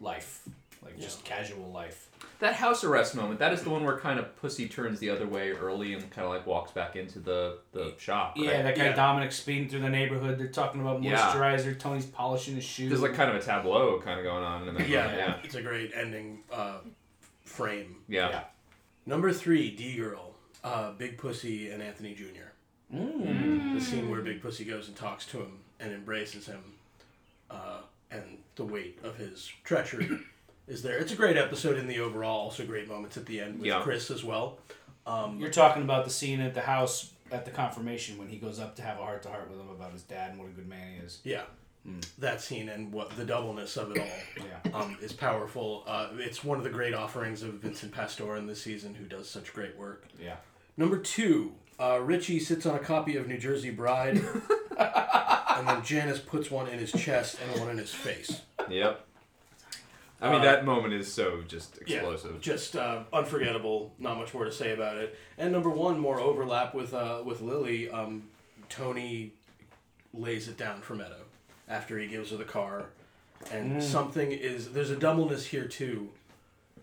life. 0.01 0.43
Like 0.83 0.99
just 0.99 1.25
casual 1.25 1.71
life. 1.71 2.09
That 2.39 2.55
house 2.55 2.85
arrest 2.85 3.15
moment, 3.15 3.39
that 3.41 3.53
is 3.53 3.63
the 3.63 3.69
one 3.69 3.85
where 3.85 3.99
kind 3.99 4.19
of 4.19 4.35
Pussy 4.37 4.67
turns 4.67 4.99
the 4.99 5.11
other 5.11 5.27
way 5.27 5.51
early 5.51 5.93
and 5.93 6.11
kind 6.11 6.25
of 6.25 6.31
like 6.33 6.47
walks 6.47 6.73
back 6.73 6.97
into 6.97 7.19
the, 7.19 7.59
the 7.73 7.93
shop. 7.99 8.35
Right? 8.37 8.47
Yeah, 8.47 8.63
that 8.63 8.77
guy 8.77 8.85
Yeah. 8.87 8.97
Dominic 8.97 9.31
speeding 9.33 9.69
through 9.69 9.81
the 9.81 9.91
neighborhood. 9.91 10.39
They're 10.39 10.49
talking 10.49 10.81
about 10.81 11.03
Yeah. 11.03 11.19
moisturizer. 11.19 11.79
Tony's 11.79 12.07
polishing 12.07 12.55
his 12.55 12.65
shoes. 12.65 12.89
There's 12.89 13.03
like 13.03 13.13
kind 13.13 13.29
of 13.29 13.37
a 13.37 13.43
tableau 13.45 14.01
kind 14.01 14.19
of 14.19 14.25
going 14.25 14.43
on 14.43 14.67
in 14.69 14.75
that 14.75 14.89
Yeah. 14.89 15.15
Yeah. 15.15 15.37
it's 15.45 15.55
a 15.55 15.61
great 15.63 15.93
ending 15.95 16.45
uh, 16.51 16.79
frame. 17.45 17.97
Yeah. 18.09 18.31
Yeah. 18.31 18.41
Number 19.05 19.33
three, 19.33 19.71
D 19.71 19.97
Girl, 19.97 20.35
uh, 20.65 20.93
Big 20.93 21.19
Pussy 21.19 21.69
and 21.71 21.83
Anthony 21.83 22.15
Jr. 22.15 22.95
Mm. 22.97 23.75
The 23.79 23.85
scene 23.85 24.11
where 24.11 24.23
Big 24.23 24.41
Pussy 24.41 24.65
goes 24.65 24.89
and 24.89 24.97
talks 24.97 25.27
to 25.27 25.39
him 25.41 25.59
and 25.79 25.93
embraces 25.93 26.47
him, 26.47 26.63
uh, 27.51 27.79
and 28.11 28.39
the 28.57 28.65
weight 28.65 28.99
of 29.03 29.17
his 29.17 29.51
treachery 29.65 30.09
is 30.69 30.83
there. 30.83 30.99
It's 30.99 31.13
a 31.13 31.17
great 31.17 31.37
episode 31.37 31.77
in 31.79 31.87
the 31.87 31.99
overall. 32.01 32.41
Also, 32.41 32.65
great 32.67 32.89
moments 32.89 33.17
at 33.17 33.27
the 33.27 33.41
end 33.41 33.59
with 33.59 33.67
Yeah. 33.67 33.81
Chris 33.83 34.11
as 34.11 34.23
well. 34.25 34.59
Um, 35.07 35.39
You're 35.41 35.51
talking 35.51 35.83
about 35.83 36.05
the 36.05 36.11
scene 36.11 36.41
at 36.41 36.55
the 36.55 36.61
house 36.61 37.13
at 37.33 37.45
the 37.45 37.51
confirmation 37.51 38.19
when 38.19 38.29
he 38.29 38.37
goes 38.37 38.59
up 38.61 38.75
to 38.77 38.83
have 38.83 38.99
a 38.99 39.03
heart 39.03 39.23
to 39.23 39.29
heart 39.29 39.49
with 39.51 39.59
him 39.61 39.69
about 39.71 39.93
his 39.93 40.03
dad 40.03 40.31
and 40.33 40.39
what 40.41 40.49
a 40.49 40.53
good 40.53 40.69
man 40.69 40.93
he 40.95 41.05
is. 41.05 41.21
yeah, 41.25 41.43
that 42.19 42.41
scene 42.43 42.69
and 42.69 42.93
what 42.93 43.11
the 43.17 43.25
doubleness 43.25 43.77
of 43.77 43.93
it 43.93 43.99
all. 43.99 44.45
Yeah. 44.65 44.77
um, 44.79 44.97
is 45.01 45.13
powerful. 45.13 45.85
Uh, 45.87 46.09
it's 46.19 46.45
one 46.45 46.59
of 46.59 46.65
the 46.65 46.71
great 46.71 46.93
offerings 46.95 47.43
of 47.43 47.55
Vincent 47.55 47.93
Pastore 47.93 48.37
in 48.37 48.47
this 48.47 48.61
season, 48.63 48.95
who 48.95 49.05
does 49.07 49.29
such 49.31 49.53
great 49.55 49.77
work. 49.79 50.07
Yeah. 50.23 50.37
Number 50.77 50.99
two, 50.99 51.53
uh, 51.81 51.99
Richie 52.03 52.39
sits 52.41 52.67
on 52.67 52.75
a 52.77 52.81
copy 52.81 53.17
of 53.17 53.27
New 53.27 53.39
Jersey 53.39 53.71
Bride, 53.71 54.21
and 55.61 55.69
then 55.69 55.85
Janice 55.85 56.19
puts 56.19 56.51
one 56.51 56.67
in 56.69 56.79
his 56.79 56.93
chest 56.93 57.37
and 57.43 57.61
one 57.61 57.71
in 57.71 57.79
his 57.79 57.93
face. 57.93 58.41
Yep. 58.69 59.07
I 60.23 60.31
mean, 60.31 60.41
Uh, 60.41 60.45
that 60.45 60.65
moment 60.67 60.93
is 60.93 61.11
so 61.13 61.43
just 61.49 61.79
explosive. 61.79 61.89
Yeah, 61.89 62.13
explosive. 62.13 62.41
just 62.41 62.77
uh, 62.77 63.05
unforgettable. 63.13 63.93
Not 63.99 64.19
much 64.19 64.35
more 64.35 64.45
to 64.45 64.53
say 64.53 64.73
about 64.73 64.97
it. 64.99 65.17
And 65.39 65.53
number 65.53 65.71
one, 65.71 65.99
more 65.99 66.21
overlap 66.21 66.75
with 66.75 66.93
uh, 66.93 67.23
with 67.25 67.41
Lily. 67.41 67.91
Um, 67.91 68.25
Tony 68.69 69.33
lays 70.13 70.49
it 70.49 70.57
down 70.59 70.81
for 70.83 70.95
Meadow 70.95 71.23
after 71.69 71.99
he 71.99 72.07
gives 72.07 72.31
her 72.33 72.37
the 72.37 72.45
car, 72.45 72.87
and 73.51 73.83
something 73.83 74.31
is 74.33 74.73
there's 74.73 74.91
a 74.91 74.97
doubleness 74.97 75.47
here 75.47 75.67
too, 75.67 76.11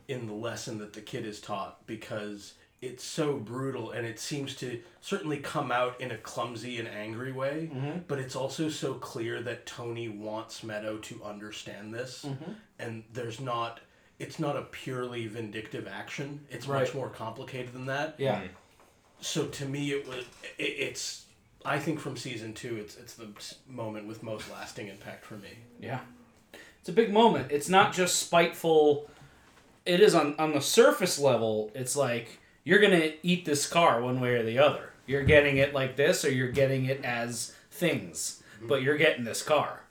in 0.07 0.25
the 0.27 0.33
lesson 0.33 0.79
that 0.79 0.93
the 0.93 1.01
kid 1.01 1.25
is 1.25 1.39
taught 1.39 1.85
because 1.85 2.53
it's 2.81 3.03
so 3.03 3.37
brutal 3.37 3.91
and 3.91 4.05
it 4.05 4.19
seems 4.19 4.55
to 4.55 4.79
certainly 5.01 5.37
come 5.37 5.71
out 5.71 5.99
in 5.99 6.11
a 6.11 6.17
clumsy 6.17 6.77
and 6.77 6.87
angry 6.87 7.31
way, 7.31 7.71
mm-hmm. 7.73 7.99
but 8.07 8.19
it's 8.19 8.35
also 8.35 8.69
so 8.69 8.93
clear 8.95 9.41
that 9.41 9.65
Tony 9.65 10.07
wants 10.09 10.63
Meadow 10.63 10.97
to 10.97 11.23
understand 11.23 11.93
this, 11.93 12.25
mm-hmm. 12.27 12.51
and 12.79 13.03
there's 13.13 13.39
not. 13.39 13.79
It's 14.19 14.39
not 14.39 14.55
a 14.57 14.63
purely 14.63 15.27
vindictive 15.27 15.87
action. 15.87 16.39
It's 16.49 16.67
much 16.67 16.95
more 16.95 17.09
complicated 17.09 17.73
than 17.73 17.85
that 17.85 18.15
Yeah. 18.17 18.37
Mm-hmm. 18.37 18.47
so 19.21 19.45
to 19.45 19.65
me 19.65 19.91
it 19.91 20.07
was 20.07 20.25
it, 20.57 20.63
it's 20.63 21.25
i 21.65 21.77
think 21.77 21.99
from 21.99 22.17
season 22.17 22.53
two 22.53 22.77
it's 22.77 22.95
it's 22.97 23.13
the 23.13 23.27
moment 23.67 24.07
with 24.07 24.23
most 24.23 24.49
lasting 24.51 24.87
impact 24.87 25.23
for 25.25 25.35
me 25.35 25.49
Yeah. 25.79 25.99
It's 26.87 26.89
a 26.89 26.93
big 26.93 27.11
moment. 27.11 27.51
It's 27.51 27.67
not 27.67 27.91
just 27.93 28.15
spiteful. 28.17 29.09
It 29.85 29.99
is 29.99 30.15
on 30.15 30.35
on 30.39 30.53
the 30.53 30.61
surface 30.61 31.19
level. 31.19 31.69
It's 31.75 31.97
like 31.97 32.39
you're 32.67 32.79
gonna 32.79 33.13
eat 33.23 33.45
this 33.45 33.65
car 33.65 34.01
one 34.01 34.19
way 34.19 34.35
or 34.35 34.43
the 34.43 34.59
other. 34.59 34.91
You're 35.05 35.23
getting 35.23 35.55
it 35.55 35.73
like 35.73 35.95
this, 35.95 36.25
or 36.25 36.29
you're 36.29 36.51
getting 36.51 36.83
it 36.85 37.05
as 37.05 37.53
things. 37.71 38.43
But 38.61 38.81
you're 38.81 38.97
getting 38.97 39.23
this 39.23 39.41
car, 39.41 39.81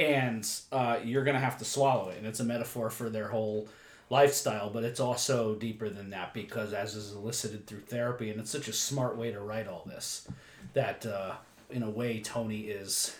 and 0.00 0.44
uh, 0.72 0.98
you're 1.04 1.22
gonna 1.22 1.38
have 1.38 1.58
to 1.58 1.64
swallow 1.64 2.08
it. 2.08 2.18
And 2.18 2.26
it's 2.26 2.40
a 2.40 2.44
metaphor 2.44 2.90
for 2.90 3.08
their 3.08 3.28
whole 3.28 3.68
lifestyle. 4.10 4.68
But 4.68 4.82
it's 4.82 4.98
also 4.98 5.54
deeper 5.54 5.88
than 5.88 6.10
that 6.10 6.34
because, 6.34 6.72
as 6.72 6.96
is 6.96 7.12
elicited 7.12 7.68
through 7.68 7.82
therapy, 7.82 8.30
and 8.30 8.40
it's 8.40 8.50
such 8.50 8.66
a 8.66 8.72
smart 8.72 9.16
way 9.16 9.30
to 9.30 9.40
write 9.40 9.68
all 9.68 9.84
this. 9.86 10.26
that 10.72 11.06
uh, 11.06 11.34
in 11.70 11.84
a 11.84 11.90
way 11.90 12.18
Tony 12.18 12.62
is 12.62 13.16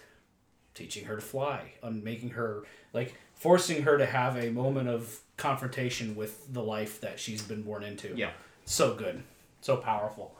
teaching 0.75 1.05
her 1.05 1.15
to 1.15 1.23
fly 1.23 1.75
and 1.85 2.03
making 2.03 2.31
her 2.31 2.65
like 2.93 3.15
forcing 3.35 3.83
her 3.83 3.97
to 3.97 4.07
have 4.07 4.37
a 4.37 4.51
moment 4.51 4.89
of 4.89 5.21
confrontation 5.37 6.17
with 6.17 6.53
the 6.53 6.63
life 6.63 7.01
that 7.01 7.21
she's 7.21 7.43
been 7.43 7.63
born 7.63 7.85
into. 7.85 8.13
Yeah. 8.17 8.31
So 8.65 8.95
good. 8.95 9.23
So 9.61 9.77
powerful. 9.77 10.35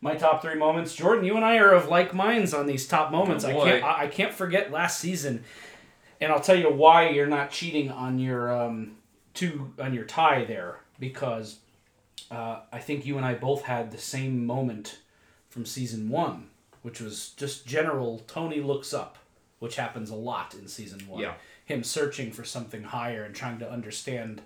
My 0.00 0.14
top 0.14 0.42
three 0.42 0.54
moments, 0.54 0.94
Jordan. 0.94 1.24
You 1.24 1.36
and 1.36 1.44
I 1.44 1.58
are 1.58 1.72
of 1.72 1.88
like 1.88 2.14
minds 2.14 2.54
on 2.54 2.66
these 2.66 2.86
top 2.86 3.10
moments. 3.10 3.44
Oh, 3.44 3.48
I 3.48 3.52
can't. 3.52 3.84
I, 3.84 4.02
I 4.04 4.06
can't 4.06 4.32
forget 4.32 4.70
last 4.70 5.00
season, 5.00 5.44
and 6.20 6.30
I'll 6.30 6.40
tell 6.40 6.56
you 6.56 6.70
why 6.70 7.08
you're 7.08 7.26
not 7.26 7.50
cheating 7.50 7.90
on 7.90 8.18
your 8.18 8.52
um, 8.52 8.96
two 9.34 9.72
on 9.80 9.94
your 9.94 10.04
tie 10.04 10.44
there 10.44 10.80
because 11.00 11.58
uh, 12.30 12.60
I 12.72 12.78
think 12.78 13.06
you 13.06 13.16
and 13.16 13.26
I 13.26 13.34
both 13.34 13.62
had 13.62 13.90
the 13.90 13.98
same 13.98 14.46
moment 14.46 14.98
from 15.48 15.64
season 15.64 16.08
one, 16.08 16.48
which 16.82 17.00
was 17.00 17.30
just 17.30 17.66
general 17.66 18.20
Tony 18.26 18.60
looks 18.60 18.92
up, 18.92 19.18
which 19.58 19.76
happens 19.76 20.10
a 20.10 20.14
lot 20.14 20.54
in 20.54 20.68
season 20.68 21.00
one. 21.08 21.20
Yeah. 21.20 21.34
Him 21.64 21.82
searching 21.84 22.32
for 22.32 22.44
something 22.44 22.82
higher 22.82 23.24
and 23.24 23.34
trying 23.34 23.58
to 23.58 23.70
understand 23.70 24.40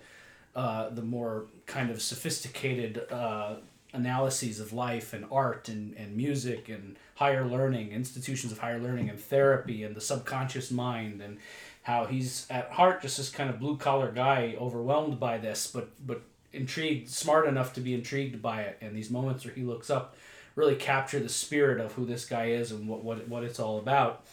uh, 0.55 0.91
the 0.91 1.03
more 1.03 1.47
kind 1.67 1.91
of 1.91 2.03
sophisticated 2.03 3.07
uh, 3.11 3.55
analyses 3.93 4.61
of 4.61 4.73
life 4.73 5.13
and 5.13 5.25
art 5.31 5.69
and, 5.69 5.95
and 5.97 6.17
music 6.17 6.69
and 6.69 6.97
higher 7.17 7.45
learning, 7.45 7.93
institutions 7.93 8.53
of 8.53 8.59
higher 8.59 8.79
learning 8.79 9.09
and 9.11 9.19
therapy 9.19 9.85
and 9.85 9.95
the 9.95 10.01
subconscious 10.01 10.71
mind 10.71 11.21
and 11.21 11.39
how 11.83 12.07
he's 12.07 12.47
at 12.49 12.71
heart 12.71 13.03
just 13.03 13.17
this 13.17 13.31
kind 13.31 13.51
of 13.51 13.59
blue 13.59 13.77
collar 13.77 14.11
guy 14.13 14.55
overwhelmed 14.59 15.19
by 15.19 15.37
this, 15.39 15.67
but 15.67 15.91
but 16.07 16.23
intrigued, 16.53 17.09
smart 17.09 17.47
enough 17.47 17.73
to 17.75 17.81
be 17.81 17.95
intrigued 17.95 18.41
by 18.41 18.63
it. 18.63 18.79
And 18.81 18.95
these 18.95 19.11
moments 19.11 19.45
where 19.45 19.55
he 19.55 19.63
looks 19.63 19.91
up 19.91 20.17
really 20.55 20.77
capture 20.77 21.19
the 21.19 21.29
spirit 21.29 21.81
of 21.81 21.93
who 21.93 22.05
this 22.05 22.27
guy 22.27 22.47
is 22.47 22.73
and 22.73 22.87
what 22.87 23.03
what, 23.03 23.29
what 23.29 23.43
it's 23.43 23.59
all 23.59 23.79
about. 23.79 24.25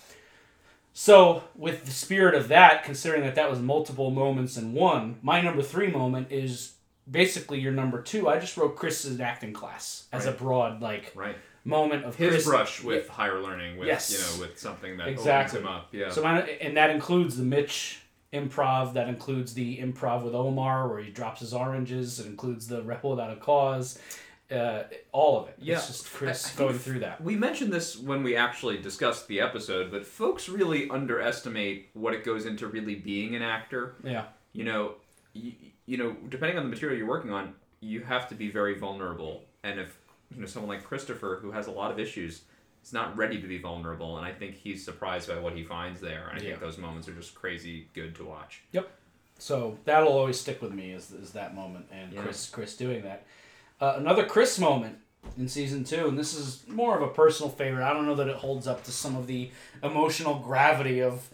So, 1.03 1.43
with 1.55 1.85
the 1.85 1.91
spirit 1.91 2.35
of 2.35 2.49
that, 2.49 2.83
considering 2.83 3.21
that 3.21 3.35
that 3.35 3.49
was 3.49 3.57
multiple 3.61 4.11
moments 4.11 4.57
in 4.57 4.73
one, 4.73 5.17
my 5.21 5.39
number 5.39 5.61
three 5.61 5.89
moment 5.89 6.29
is 6.29 6.73
basically 7.09 7.57
your 7.61 7.71
number 7.71 8.01
two. 8.01 8.27
I 8.27 8.37
just 8.37 8.57
wrote 8.57 8.75
Chris's 8.75 9.17
acting 9.21 9.53
class 9.53 10.07
as 10.11 10.25
a 10.25 10.33
broad 10.33 10.81
like 10.81 11.13
Right. 11.15 11.37
moment 11.63 12.03
of 12.03 12.17
His 12.17 12.31
Chris. 12.31 12.45
brush 12.45 12.83
with 12.83 13.07
higher 13.07 13.39
learning, 13.39 13.77
with 13.77 13.87
Yes. 13.87 14.11
you 14.11 14.17
know, 14.17 14.45
with 14.45 14.59
something 14.59 14.97
that 14.97 15.07
Exactly. 15.07 15.59
opens 15.61 15.69
him 15.69 15.73
up. 15.73 15.87
Yeah. 15.93 16.09
So, 16.09 16.21
my, 16.21 16.41
and 16.41 16.75
that 16.75 16.89
includes 16.89 17.37
the 17.37 17.45
Mitch 17.45 18.01
improv. 18.33 18.91
That 18.95 19.07
includes 19.07 19.53
the 19.53 19.77
improv 19.77 20.23
with 20.23 20.35
Omar, 20.35 20.89
where 20.89 20.99
he 20.99 21.11
drops 21.11 21.39
his 21.39 21.53
oranges. 21.53 22.19
It 22.19 22.25
includes 22.25 22.67
the 22.67 22.81
rebel 22.81 23.11
without 23.11 23.31
a 23.31 23.37
cause. 23.39 23.99
Uh, 24.51 24.83
all 25.11 25.39
of 25.39 25.47
it. 25.49 25.55
Yeah. 25.59 25.75
It's 25.75 25.87
just 25.87 26.11
Chris 26.11 26.55
going 26.55 26.77
through 26.79 26.99
that. 26.99 27.21
We 27.21 27.35
mentioned 27.35 27.71
this 27.71 27.97
when 27.97 28.23
we 28.23 28.35
actually 28.35 28.77
discussed 28.79 29.27
the 29.27 29.41
episode, 29.41 29.91
but 29.91 30.05
folks 30.05 30.49
really 30.49 30.89
underestimate 30.89 31.89
what 31.93 32.13
it 32.13 32.23
goes 32.23 32.45
into 32.45 32.67
really 32.67 32.95
being 32.95 33.35
an 33.35 33.41
actor. 33.43 33.95
Yeah. 34.03 34.25
You 34.53 34.63
know, 34.63 34.95
you, 35.33 35.51
you 35.85 35.97
know, 35.97 36.15
depending 36.29 36.57
on 36.57 36.63
the 36.63 36.69
material 36.69 36.97
you're 36.97 37.07
working 37.07 37.31
on, 37.31 37.53
you 37.79 38.01
have 38.01 38.27
to 38.29 38.35
be 38.35 38.49
very 38.49 38.77
vulnerable. 38.77 39.43
And 39.63 39.79
if 39.79 39.99
you 40.33 40.41
know 40.41 40.47
someone 40.47 40.69
like 40.69 40.83
Christopher, 40.83 41.39
who 41.41 41.51
has 41.51 41.67
a 41.67 41.71
lot 41.71 41.91
of 41.91 41.99
issues, 41.99 42.41
is 42.83 42.93
not 42.93 43.15
ready 43.17 43.39
to 43.41 43.47
be 43.47 43.57
vulnerable, 43.59 44.17
and 44.17 44.25
I 44.25 44.31
think 44.31 44.55
he's 44.55 44.83
surprised 44.83 45.27
by 45.27 45.37
what 45.39 45.53
he 45.53 45.63
finds 45.63 45.99
there. 46.01 46.29
And 46.29 46.39
I 46.39 46.41
Yeah. 46.41 46.49
think 46.51 46.61
those 46.61 46.77
moments 46.77 47.07
are 47.07 47.13
just 47.13 47.35
crazy 47.35 47.87
good 47.93 48.15
to 48.15 48.25
watch. 48.25 48.61
Yep. 48.71 48.89
So 49.37 49.77
that'll 49.85 50.11
always 50.11 50.39
stick 50.39 50.61
with 50.61 50.73
me 50.73 50.91
is, 50.91 51.11
is 51.11 51.31
that 51.31 51.55
moment 51.55 51.85
and 51.91 52.11
Yeah. 52.11 52.21
Chris 52.23 52.49
Chris 52.49 52.75
doing 52.75 53.03
that. 53.03 53.25
Uh, 53.81 53.93
another 53.97 54.25
Chris 54.25 54.59
moment 54.59 54.97
in 55.37 55.47
season 55.47 55.83
two, 55.83 56.07
and 56.07 56.17
this 56.17 56.33
is 56.33 56.63
more 56.67 56.95
of 56.97 57.01
a 57.01 57.07
personal 57.07 57.49
favorite. 57.49 57.83
I 57.83 57.93
don't 57.93 58.05
know 58.05 58.15
that 58.15 58.27
it 58.27 58.35
holds 58.35 58.67
up 58.67 58.83
to 58.85 58.91
some 58.91 59.15
of 59.15 59.27
the 59.27 59.49
emotional 59.83 60.35
gravity 60.39 61.01
of 61.01 61.29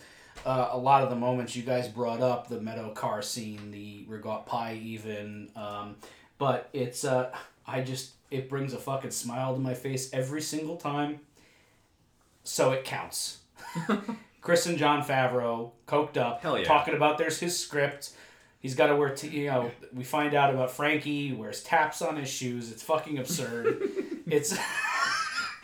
uh, 0.45 0.69
a 0.71 0.77
lot 0.77 1.03
of 1.03 1.09
the 1.09 1.15
moments 1.15 1.55
you 1.55 1.63
guys 1.63 1.87
brought 1.87 2.21
up, 2.21 2.47
the 2.47 2.61
meadow 2.61 2.91
car 2.91 3.21
scene, 3.21 3.71
the 3.71 4.05
regot 4.07 4.45
pie, 4.45 4.79
even. 4.83 5.49
Um, 5.55 5.95
but 6.37 6.69
it's 6.73 7.03
uh, 7.03 7.31
I 7.65 7.81
just 7.81 8.11
it 8.29 8.49
brings 8.49 8.73
a 8.73 8.77
fucking 8.77 9.11
smile 9.11 9.53
to 9.53 9.59
my 9.59 9.73
face 9.73 10.13
every 10.13 10.41
single 10.41 10.77
time. 10.77 11.19
So 12.43 12.73
it 12.73 12.83
counts. 12.83 13.39
Chris 14.41 14.67
and 14.67 14.77
John 14.77 15.03
Favreau, 15.03 15.71
coked 15.87 16.17
up, 16.17 16.43
yeah. 16.43 16.63
talking 16.63 16.93
about 16.93 17.17
there's 17.17 17.39
his 17.39 17.59
script. 17.59 18.11
He's 18.65 18.73
got 18.73 18.87
to 18.87 18.95
wear, 18.95 19.09
t- 19.09 19.27
you 19.27 19.45
know, 19.45 19.69
we 19.93 20.03
find 20.03 20.33
out 20.33 20.51
about 20.51 20.71
Frankie, 20.71 21.27
he 21.27 21.33
wears 21.33 21.61
taps 21.61 22.01
on 22.01 22.15
his 22.15 22.27
shoes. 22.27 22.71
It's 22.71 22.81
fucking 22.81 23.19
absurd. 23.19 23.77
it's. 24.25 24.57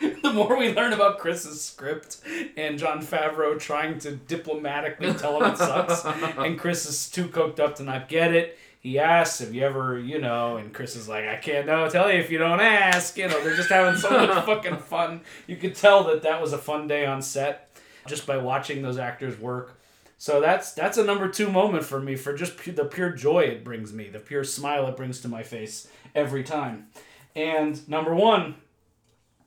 the 0.00 0.32
more 0.32 0.56
we 0.56 0.72
learn 0.72 0.92
about 0.92 1.18
Chris's 1.18 1.60
script 1.60 2.18
and 2.56 2.78
John 2.78 3.04
Favreau 3.04 3.58
trying 3.58 3.98
to 3.98 4.12
diplomatically 4.12 5.12
tell 5.14 5.42
him 5.42 5.50
it 5.50 5.58
sucks, 5.58 6.04
and 6.38 6.56
Chris 6.56 6.86
is 6.86 7.10
too 7.10 7.26
coked 7.26 7.58
up 7.58 7.74
to 7.76 7.82
not 7.82 8.08
get 8.08 8.32
it. 8.32 8.56
He 8.78 9.00
asks, 9.00 9.40
"Have 9.40 9.52
you 9.52 9.64
ever, 9.64 9.98
you 9.98 10.20
know?" 10.20 10.58
And 10.58 10.72
Chris 10.72 10.94
is 10.94 11.08
like, 11.08 11.24
"I 11.24 11.38
can't 11.38 11.66
no 11.66 11.88
tell 11.88 12.08
you 12.08 12.20
if 12.20 12.30
you 12.30 12.38
don't 12.38 12.60
ask." 12.60 13.16
You 13.16 13.26
know, 13.26 13.42
they're 13.42 13.56
just 13.56 13.68
having 13.68 13.98
so 13.98 14.10
much 14.10 14.44
fucking 14.46 14.76
fun. 14.76 15.22
You 15.48 15.56
could 15.56 15.74
tell 15.74 16.04
that 16.04 16.22
that 16.22 16.40
was 16.40 16.52
a 16.52 16.58
fun 16.58 16.86
day 16.86 17.04
on 17.04 17.20
set 17.20 17.68
just 18.06 18.28
by 18.28 18.36
watching 18.36 18.80
those 18.80 18.96
actors 18.96 19.36
work. 19.40 19.76
So 20.22 20.40
that's 20.40 20.70
that's 20.70 20.98
a 20.98 21.04
number 21.04 21.26
two 21.28 21.50
moment 21.50 21.82
for 21.84 21.98
me 22.00 22.14
for 22.14 22.32
just 22.32 22.56
pu- 22.56 22.70
the 22.70 22.84
pure 22.84 23.10
joy 23.10 23.40
it 23.40 23.64
brings 23.64 23.92
me, 23.92 24.08
the 24.08 24.20
pure 24.20 24.44
smile 24.44 24.86
it 24.86 24.96
brings 24.96 25.20
to 25.22 25.28
my 25.28 25.42
face 25.42 25.88
every 26.14 26.44
time. 26.44 26.86
And 27.34 27.88
number 27.88 28.14
one, 28.14 28.54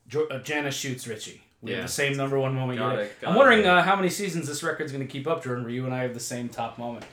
jo- 0.06 0.26
uh, 0.30 0.40
Janice 0.40 0.74
shoots 0.76 1.08
Richie. 1.08 1.40
We 1.62 1.70
Yeah. 1.70 1.76
have 1.78 1.86
the 1.86 1.92
same 1.92 2.14
number 2.18 2.38
one 2.38 2.54
moment. 2.54 2.78
Got 2.78 2.98
it, 2.98 3.18
got 3.22 3.30
I'm 3.30 3.36
wondering 3.36 3.64
uh, 3.66 3.82
how 3.84 3.96
many 3.96 4.10
seasons 4.10 4.48
this 4.48 4.62
record's 4.62 4.92
going 4.92 5.02
to 5.06 5.10
keep 5.10 5.26
up, 5.26 5.42
Jordan, 5.42 5.64
where 5.64 5.72
you 5.72 5.86
and 5.86 5.94
I 5.94 6.02
have 6.02 6.12
the 6.12 6.20
same 6.20 6.50
top 6.50 6.76
moment. 6.76 7.06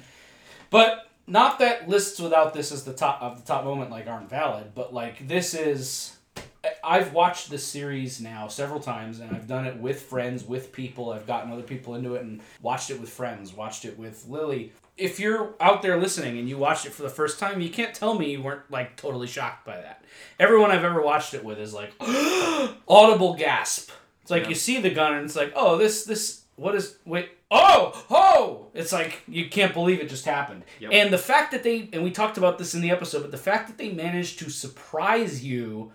But 0.70 1.10
not 1.26 1.58
that 1.60 1.88
lists 1.88 2.20
without 2.20 2.54
this 2.54 2.70
as 2.74 2.84
the 2.84 2.92
top 2.92 3.22
of 3.22 3.40
the 3.40 3.48
top 3.48 3.64
moment 3.64 3.90
like 3.92 4.08
aren't 4.08 4.30
valid, 4.30 4.76
but 4.76 4.94
like 4.94 5.26
this 5.30 5.54
is. 5.54 6.18
I've 6.84 7.14
watched 7.14 7.50
this 7.50 7.66
series 7.66 8.22
now 8.22 8.48
several 8.48 8.80
times, 8.80 9.20
and 9.20 9.36
I've 9.36 9.48
done 9.48 9.66
it 9.66 9.78
with 9.78 10.02
friends, 10.04 10.44
with 10.46 10.72
people. 10.72 11.12
I've 11.12 11.28
gotten 11.28 11.52
other 11.52 11.62
people 11.62 11.96
into 11.96 12.16
it 12.16 12.24
and 12.24 12.42
watched 12.62 12.90
it 12.90 13.00
with 13.02 13.10
friends, 13.10 13.54
watched 13.54 13.86
it 13.86 13.98
with 13.98 14.26
Lily. 14.30 14.72
If 14.96 15.20
you're 15.20 15.56
out 15.60 15.82
there 15.82 15.98
listening 15.98 16.38
and 16.38 16.48
you 16.48 16.58
watched 16.58 16.86
it 16.86 16.94
for 16.94 17.02
the 17.02 17.10
first 17.10 17.40
time, 17.40 17.60
you 17.62 17.70
can't 17.70 17.94
tell 17.96 18.18
me 18.18 18.32
you 18.32 18.42
weren't 18.44 18.70
like 18.72 18.96
totally 18.96 19.28
shocked 19.28 19.66
by 19.66 19.76
that. 19.78 20.04
Everyone 20.40 20.72
I've 20.72 20.84
ever 20.84 21.02
watched 21.02 21.34
it 21.34 21.44
with 21.44 21.58
is 21.60 21.74
like 21.74 21.94
audible 22.88 23.34
gasp. 23.36 23.90
It's 24.22 24.32
like 24.32 24.44
Yeah. 24.44 24.50
you 24.50 24.56
see 24.56 24.80
the 24.82 24.90
gun 24.92 25.14
and 25.16 25.26
it's 25.26 25.36
like, 25.36 25.52
oh, 25.56 25.78
this 25.78 26.06
this 26.06 26.42
what 26.56 26.76
is 26.76 26.98
wait 27.04 27.30
oh 27.50 28.06
oh 28.12 28.68
it's 28.76 28.94
like 28.94 29.24
you 29.28 29.50
can't 29.50 29.74
believe 29.74 30.00
it 30.00 30.10
just 30.10 30.26
happened. 30.26 30.64
Yep. 30.80 30.92
And 30.94 31.12
the 31.12 31.18
fact 31.18 31.52
that 31.52 31.64
they 31.64 31.90
and 31.92 32.04
we 32.04 32.12
talked 32.12 32.38
about 32.38 32.58
this 32.60 32.76
in 32.76 32.82
the 32.82 32.92
episode, 32.92 33.22
but 33.22 33.32
the 33.32 33.38
fact 33.38 33.68
that 33.68 33.78
they 33.80 33.92
managed 33.92 34.40
to 34.40 34.50
surprise 34.52 35.44
you 35.44 35.92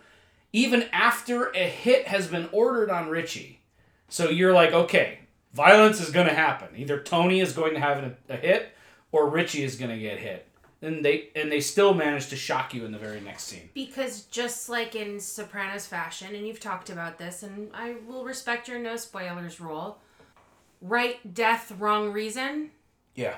even 0.52 0.84
after 0.92 1.50
a 1.54 1.68
hit 1.68 2.08
has 2.08 2.26
been 2.26 2.48
ordered 2.52 2.90
on 2.90 3.08
Richie. 3.08 3.60
So 4.08 4.30
you're 4.30 4.54
like, 4.54 4.72
okay, 4.72 5.18
violence 5.52 6.00
is 6.00 6.10
going 6.10 6.26
to 6.28 6.34
happen. 6.34 6.68
Either 6.76 7.00
Tony 7.00 7.40
is 7.40 7.52
going 7.52 7.74
to 7.74 7.80
have 7.80 7.98
a, 7.98 8.16
a 8.28 8.36
hit 8.36 8.70
or 9.12 9.28
Richie 9.28 9.62
is 9.62 9.76
going 9.76 9.90
to 9.90 9.98
get 9.98 10.18
hit. 10.18 10.46
And 10.80 11.04
they 11.04 11.30
and 11.34 11.50
they 11.50 11.60
still 11.60 11.92
manage 11.92 12.28
to 12.28 12.36
shock 12.36 12.72
you 12.72 12.84
in 12.84 12.92
the 12.92 12.98
very 12.98 13.20
next 13.20 13.44
scene. 13.44 13.68
Because 13.74 14.22
just 14.26 14.68
like 14.68 14.94
in 14.94 15.18
Sopranos 15.18 15.86
fashion, 15.86 16.36
and 16.36 16.46
you've 16.46 16.60
talked 16.60 16.88
about 16.88 17.18
this, 17.18 17.42
and 17.42 17.68
I 17.74 17.96
will 18.06 18.24
respect 18.24 18.68
your 18.68 18.78
no 18.78 18.94
spoilers 18.94 19.60
rule. 19.60 19.98
Right 20.80 21.34
death, 21.34 21.72
wrong 21.80 22.12
reason. 22.12 22.70
Yeah. 23.16 23.36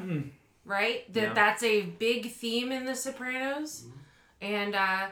Right. 0.67 1.11
That 1.15 1.23
Yeah. 1.23 1.33
that's 1.33 1.63
a 1.63 1.81
big 1.81 2.31
theme 2.31 2.71
in 2.73 2.85
The 2.85 2.95
Sopranos, 2.95 3.87
and 4.43 4.75
uh, 4.75 5.07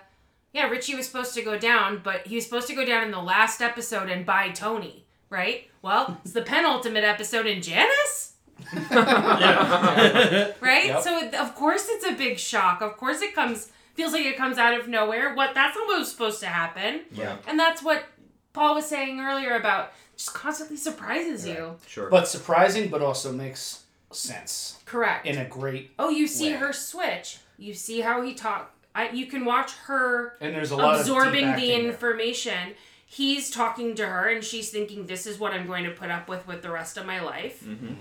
yeah, 0.52 0.68
Richie 0.68 0.94
was 0.94 1.06
supposed 1.06 1.34
to 1.34 1.42
go 1.42 1.58
down, 1.58 2.00
but 2.02 2.26
he 2.26 2.36
was 2.36 2.44
supposed 2.44 2.68
to 2.68 2.74
go 2.74 2.84
down 2.84 3.04
in 3.04 3.10
the 3.10 3.20
last 3.20 3.60
episode 3.60 4.08
and 4.08 4.24
by 4.24 4.50
Tony. 4.50 5.04
Right. 5.30 5.68
Well, 5.82 6.18
it's 6.24 6.32
the 6.32 6.42
penultimate 6.42 7.04
episode 7.04 7.46
in 7.46 7.60
Janice. 7.60 8.34
right? 8.90 10.86
Yep. 10.86 11.02
So 11.02 11.18
it, 11.18 11.34
of 11.34 11.54
course 11.54 11.86
it's 11.88 12.04
a 12.06 12.12
big 12.12 12.38
shock. 12.38 12.80
Of 12.80 12.96
course 12.96 13.20
it 13.20 13.34
comes 13.34 13.70
feels 13.94 14.12
like 14.12 14.24
it 14.24 14.36
comes 14.36 14.58
out 14.58 14.78
of 14.78 14.88
nowhere. 14.88 15.34
What 15.34 15.54
that's 15.54 15.76
not 15.76 15.86
what 15.86 15.98
was 15.98 16.10
supposed 16.10 16.40
to 16.40 16.46
happen. 16.46 17.02
Yeah. 17.12 17.36
And 17.46 17.58
that's 17.58 17.82
what 17.82 18.04
Paul 18.52 18.74
was 18.74 18.86
saying 18.86 19.20
earlier 19.20 19.54
about 19.54 19.92
just 20.16 20.34
constantly 20.34 20.76
surprises 20.76 21.46
you. 21.46 21.76
Sure. 21.86 22.10
But 22.10 22.26
surprising, 22.26 22.88
but 22.90 23.02
also 23.02 23.32
makes 23.32 23.84
sense 24.10 24.78
Correct. 24.84 25.26
in 25.26 25.38
a 25.38 25.44
great. 25.44 25.90
oh, 25.98 26.08
you 26.08 26.26
see 26.26 26.52
way. 26.52 26.56
her 26.56 26.72
switch. 26.72 27.38
You 27.58 27.74
see 27.74 28.00
how 28.00 28.22
he 28.22 28.34
talk. 28.34 28.74
I, 28.98 29.10
you 29.10 29.26
can 29.26 29.44
watch 29.44 29.72
her 29.86 30.34
And 30.40 30.54
there's 30.54 30.72
a 30.72 30.76
lot 30.76 30.98
absorbing 31.00 31.44
the 31.46 31.52
acting 31.52 31.82
there. 31.84 31.90
information. 31.92 32.74
He's 33.06 33.48
talking 33.50 33.94
to 33.94 34.06
her, 34.06 34.28
and 34.28 34.42
she's 34.44 34.70
thinking, 34.70 35.06
"This 35.06 35.24
is 35.26 35.38
what 35.38 35.52
I'm 35.54 35.66
going 35.66 35.84
to 35.84 35.90
put 35.92 36.10
up 36.10 36.28
with 36.28 36.46
with 36.46 36.62
the 36.62 36.70
rest 36.70 36.96
of 36.98 37.06
my 37.06 37.20
life." 37.20 37.62
Mhm. 37.64 37.94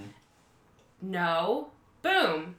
No, 1.02 1.70
boom. 2.02 2.56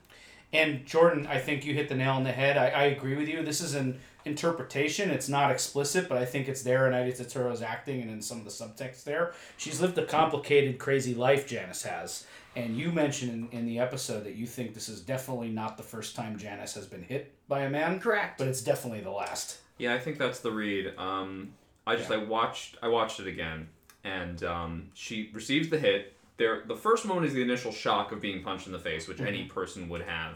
And 0.51 0.85
Jordan, 0.85 1.27
I 1.27 1.37
think 1.37 1.65
you 1.65 1.73
hit 1.73 1.89
the 1.89 1.95
nail 1.95 2.13
on 2.13 2.23
the 2.23 2.31
head. 2.31 2.57
I, 2.57 2.69
I 2.69 2.83
agree 2.85 3.15
with 3.15 3.27
you. 3.27 3.43
This 3.43 3.61
is 3.61 3.75
an 3.75 3.99
interpretation. 4.25 5.11
It's 5.11 5.29
not 5.29 5.51
explicit, 5.51 6.09
but 6.09 6.17
I 6.17 6.25
think 6.25 6.47
it's 6.47 6.63
there 6.63 6.87
in 6.87 6.93
Aida 6.93 7.11
Turturro's 7.11 7.61
acting 7.61 8.01
and 8.01 8.09
in 8.09 8.21
some 8.21 8.39
of 8.39 8.45
the 8.45 8.49
subtext 8.49 9.03
there. 9.03 9.33
She's 9.57 9.79
lived 9.79 9.97
a 9.99 10.05
complicated, 10.05 10.79
crazy 10.79 11.13
life, 11.13 11.45
Janice 11.47 11.83
has. 11.83 12.25
And 12.55 12.77
you 12.77 12.91
mentioned 12.91 13.49
in, 13.51 13.59
in 13.59 13.65
the 13.65 13.79
episode 13.79 14.23
that 14.25 14.35
you 14.35 14.45
think 14.45 14.73
this 14.73 14.89
is 14.89 15.01
definitely 15.01 15.49
not 15.49 15.77
the 15.77 15.83
first 15.83 16.15
time 16.15 16.37
Janice 16.37 16.73
has 16.73 16.85
been 16.87 17.03
hit 17.03 17.33
by 17.47 17.61
a 17.61 17.69
man, 17.69 17.99
Correct. 17.99 18.37
but 18.37 18.47
it's 18.47 18.61
definitely 18.61 19.01
the 19.01 19.11
last. 19.11 19.59
Yeah, 19.77 19.93
I 19.93 19.99
think 19.99 20.17
that's 20.17 20.39
the 20.39 20.51
read. 20.51 20.93
Um, 20.97 21.53
I 21.87 21.95
just 21.95 22.11
I 22.11 22.17
watched 22.17 22.77
I 22.83 22.87
watched 22.87 23.19
it 23.19 23.27
again, 23.27 23.67
and 24.03 24.43
um, 24.43 24.89
she 24.93 25.29
receives 25.33 25.69
the 25.69 25.79
hit. 25.79 26.13
There, 26.37 26.63
the 26.67 26.75
first 26.75 27.05
moment 27.05 27.27
is 27.27 27.33
the 27.33 27.41
initial 27.41 27.71
shock 27.71 28.11
of 28.11 28.21
being 28.21 28.43
punched 28.43 28.67
in 28.67 28.73
the 28.73 28.79
face, 28.79 29.07
which 29.07 29.19
any 29.19 29.45
person 29.45 29.89
would 29.89 30.01
have, 30.01 30.35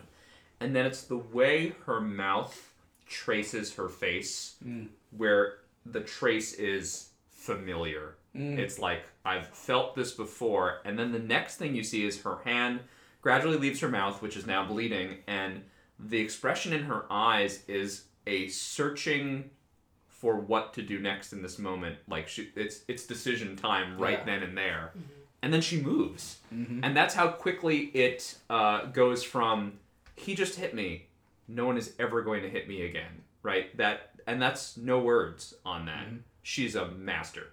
and 0.60 0.76
then 0.76 0.86
it's 0.86 1.04
the 1.04 1.18
way 1.18 1.76
her 1.86 2.02
mouth 2.02 2.74
traces 3.08 3.76
her 3.76 3.90
face, 3.90 4.56
where 5.16 5.60
the 5.86 6.02
trace 6.02 6.54
is 6.54 7.10
familiar. 7.30 8.16
Mm. 8.36 8.58
It's 8.58 8.80
like 8.80 9.04
I've 9.26 9.48
felt 9.48 9.96
this 9.96 10.12
before, 10.12 10.80
and 10.86 10.98
then 10.98 11.12
the 11.12 11.20
next 11.20 11.58
thing 11.58 11.76
you 11.76 11.84
see 11.84 12.06
is 12.06 12.22
her 12.22 12.38
hand 12.44 12.80
gradually 13.22 13.58
leaves 13.58 13.80
her 13.80 13.88
mouth, 13.90 14.22
which 14.22 14.36
is 14.36 14.46
now 14.46 14.66
bleeding, 14.66 15.18
and 15.28 15.64
the 16.00 16.20
expression 16.20 16.74
in 16.74 16.84
her 16.84 17.06
eyes 17.10 17.64
is 17.68 18.06
a 18.26 18.48
searching 18.48 19.50
for 20.08 20.36
what 20.36 20.74
to 20.74 20.82
do 20.82 21.00
next 21.00 21.34
in 21.34 21.42
this 21.42 21.60
moment. 21.60 21.98
Like 22.08 22.28
she, 22.28 22.50
it's 22.56 22.82
it's 22.88 23.06
decision 23.06 23.56
time 23.56 23.98
right 23.98 24.20
Yeah. 24.20 24.26
then 24.26 24.44
and 24.44 24.58
there, 24.58 24.92
mm-hmm. 24.98 25.08
and 25.42 25.54
then 25.54 25.62
she 25.62 25.82
moves, 25.82 26.40
mm-hmm. 26.54 26.84
and 26.84 26.98
that's 26.98 27.14
how 27.14 27.28
quickly 27.30 27.92
it 27.94 28.36
uh, 28.50 28.86
goes 28.86 29.24
from 29.24 29.80
he 30.16 30.36
just 30.36 30.56
hit 30.56 30.74
me, 30.74 31.08
no 31.48 31.66
one 31.66 31.78
is 31.78 31.94
ever 32.00 32.22
going 32.22 32.42
to 32.44 32.50
hit 32.50 32.68
me 32.68 32.84
again, 32.86 33.24
right? 33.42 33.76
That 33.78 34.12
and 34.28 34.42
that's 34.42 34.78
no 34.78 35.00
words 35.00 35.54
on 35.66 35.86
that. 35.86 36.06
Mm-hmm. 36.06 36.18
She's 36.42 36.76
a 36.76 36.90
master 36.90 37.48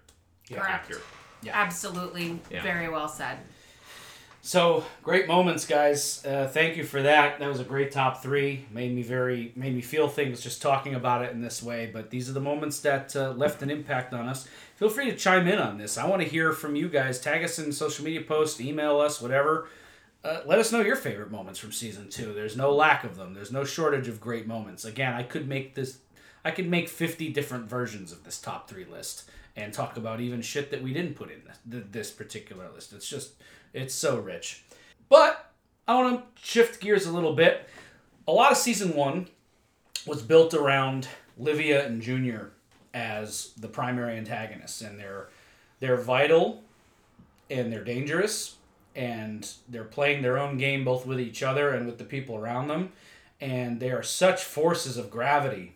Correct. 0.59 0.91
actor. 0.91 1.01
Yeah. 1.41 1.51
Absolutely. 1.55 2.39
Yeah. 2.49 2.61
Very 2.63 2.89
well 2.89 3.07
said. 3.07 3.37
So 4.43 4.83
great 5.03 5.27
moments, 5.27 5.65
guys. 5.67 6.25
Uh, 6.25 6.47
thank 6.51 6.75
you 6.75 6.83
for 6.83 7.03
that. 7.03 7.39
That 7.39 7.47
was 7.47 7.59
a 7.59 7.63
great 7.63 7.91
top 7.91 8.23
three. 8.23 8.65
Made 8.71 8.93
me 8.93 9.03
very 9.03 9.51
made 9.55 9.75
me 9.75 9.81
feel 9.81 10.07
things 10.07 10.41
just 10.41 10.63
talking 10.63 10.95
about 10.95 11.23
it 11.23 11.31
in 11.31 11.41
this 11.41 11.61
way. 11.61 11.91
But 11.93 12.09
these 12.09 12.27
are 12.27 12.33
the 12.33 12.39
moments 12.39 12.79
that 12.79 13.15
uh, 13.15 13.31
left 13.33 13.61
an 13.61 13.69
impact 13.69 14.13
on 14.13 14.27
us. 14.27 14.47
Feel 14.77 14.89
free 14.89 15.11
to 15.11 15.15
chime 15.15 15.47
in 15.47 15.59
on 15.59 15.77
this. 15.77 15.95
I 15.95 16.07
want 16.07 16.23
to 16.23 16.27
hear 16.27 16.53
from 16.53 16.75
you 16.75 16.89
guys. 16.89 17.21
Tag 17.21 17.43
us 17.43 17.59
in 17.59 17.71
social 17.71 18.03
media 18.03 18.21
posts, 18.21 18.59
email 18.59 18.99
us, 18.99 19.21
whatever. 19.21 19.67
Uh, 20.23 20.41
let 20.45 20.57
us 20.57 20.71
know 20.71 20.81
your 20.81 20.95
favorite 20.95 21.29
moments 21.29 21.59
from 21.59 21.71
season 21.71 22.09
two. 22.09 22.33
There's 22.33 22.57
no 22.57 22.73
lack 22.73 23.03
of 23.03 23.17
them. 23.17 23.35
There's 23.35 23.51
no 23.51 23.63
shortage 23.63 24.07
of 24.07 24.19
great 24.19 24.47
moments. 24.47 24.85
Again, 24.85 25.13
I 25.13 25.21
could 25.21 25.47
make 25.47 25.75
this. 25.75 25.99
I 26.43 26.49
could 26.49 26.67
make 26.67 26.89
50 26.89 27.29
different 27.29 27.69
versions 27.69 28.11
of 28.11 28.23
this 28.23 28.41
top 28.41 28.67
three 28.67 28.85
list 28.85 29.29
and 29.55 29.73
talk 29.73 29.97
about 29.97 30.21
even 30.21 30.41
shit 30.41 30.71
that 30.71 30.81
we 30.81 30.93
didn't 30.93 31.15
put 31.15 31.29
in 31.31 31.41
this, 31.65 32.11
particular 32.11 32.69
list. 32.73 32.93
It's 32.93 33.09
just, 33.09 33.33
it's 33.73 33.93
so 33.93 34.19
rich. 34.19 34.63
But 35.09 35.51
I 35.87 35.95
want 35.95 36.35
to 36.35 36.41
shift 36.41 36.81
gears 36.81 37.05
a 37.05 37.11
little 37.11 37.33
bit. 37.33 37.67
A 38.27 38.31
lot 38.31 38.51
of 38.51 38.57
season 38.57 38.95
one 38.95 39.27
was 40.05 40.21
built 40.21 40.53
around 40.53 41.07
Livia 41.37 41.85
and 41.85 42.01
Junior 42.01 42.51
as 42.93 43.53
the 43.57 43.67
primary 43.67 44.17
antagonists, 44.17 44.81
and 44.81 44.99
they're 44.99 45.29
they're 45.79 45.97
vital 45.97 46.61
and 47.49 47.71
they're 47.71 47.83
dangerous 47.83 48.55
and 48.95 49.51
they're 49.67 49.83
playing 49.83 50.21
their 50.21 50.37
own 50.37 50.57
game 50.57 50.85
both 50.85 51.05
with 51.05 51.19
each 51.19 51.43
other 51.43 51.71
and 51.71 51.85
with 51.85 51.97
the 51.97 52.03
people 52.03 52.35
around 52.35 52.67
them 52.67 52.91
and 53.39 53.79
they 53.79 53.89
are 53.91 54.03
such 54.03 54.43
forces 54.43 54.97
of 54.97 55.09
gravity 55.09 55.73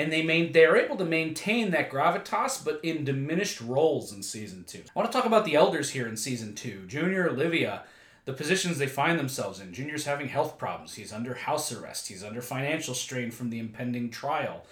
and 0.00 0.10
they 0.10 0.22
main 0.22 0.52
they're 0.52 0.76
able 0.76 0.96
to 0.96 1.04
maintain 1.04 1.70
that 1.70 1.90
gravitas 1.90 2.64
but 2.64 2.80
in 2.82 3.04
diminished 3.04 3.60
roles 3.60 4.12
in 4.12 4.22
season 4.22 4.64
two. 4.66 4.82
I 4.94 4.98
want 4.98 5.10
to 5.10 5.16
talk 5.16 5.26
about 5.26 5.44
the 5.44 5.56
elders 5.56 5.90
here 5.90 6.08
in 6.08 6.16
season 6.16 6.54
two. 6.54 6.86
Junior 6.86 7.28
olivia 7.28 7.82
the 8.24 8.32
positions 8.32 8.78
they 8.78 8.86
find 8.86 9.18
themselves 9.18 9.60
in. 9.60 9.72
Junior's 9.72 10.04
having 10.04 10.28
health 10.28 10.58
problems. 10.58 10.94
He's 10.94 11.12
under 11.12 11.34
house 11.34 11.72
arrest. 11.72 12.08
He's 12.08 12.22
under 12.22 12.42
financial 12.42 12.94
strain 12.94 13.30
from 13.30 13.50
the 13.50 13.58
impending 13.58 14.10
trial. 14.10 14.64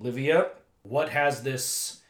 Olivia 0.00 0.48
what 0.82 1.08
has 1.08 1.42
this 1.42 2.02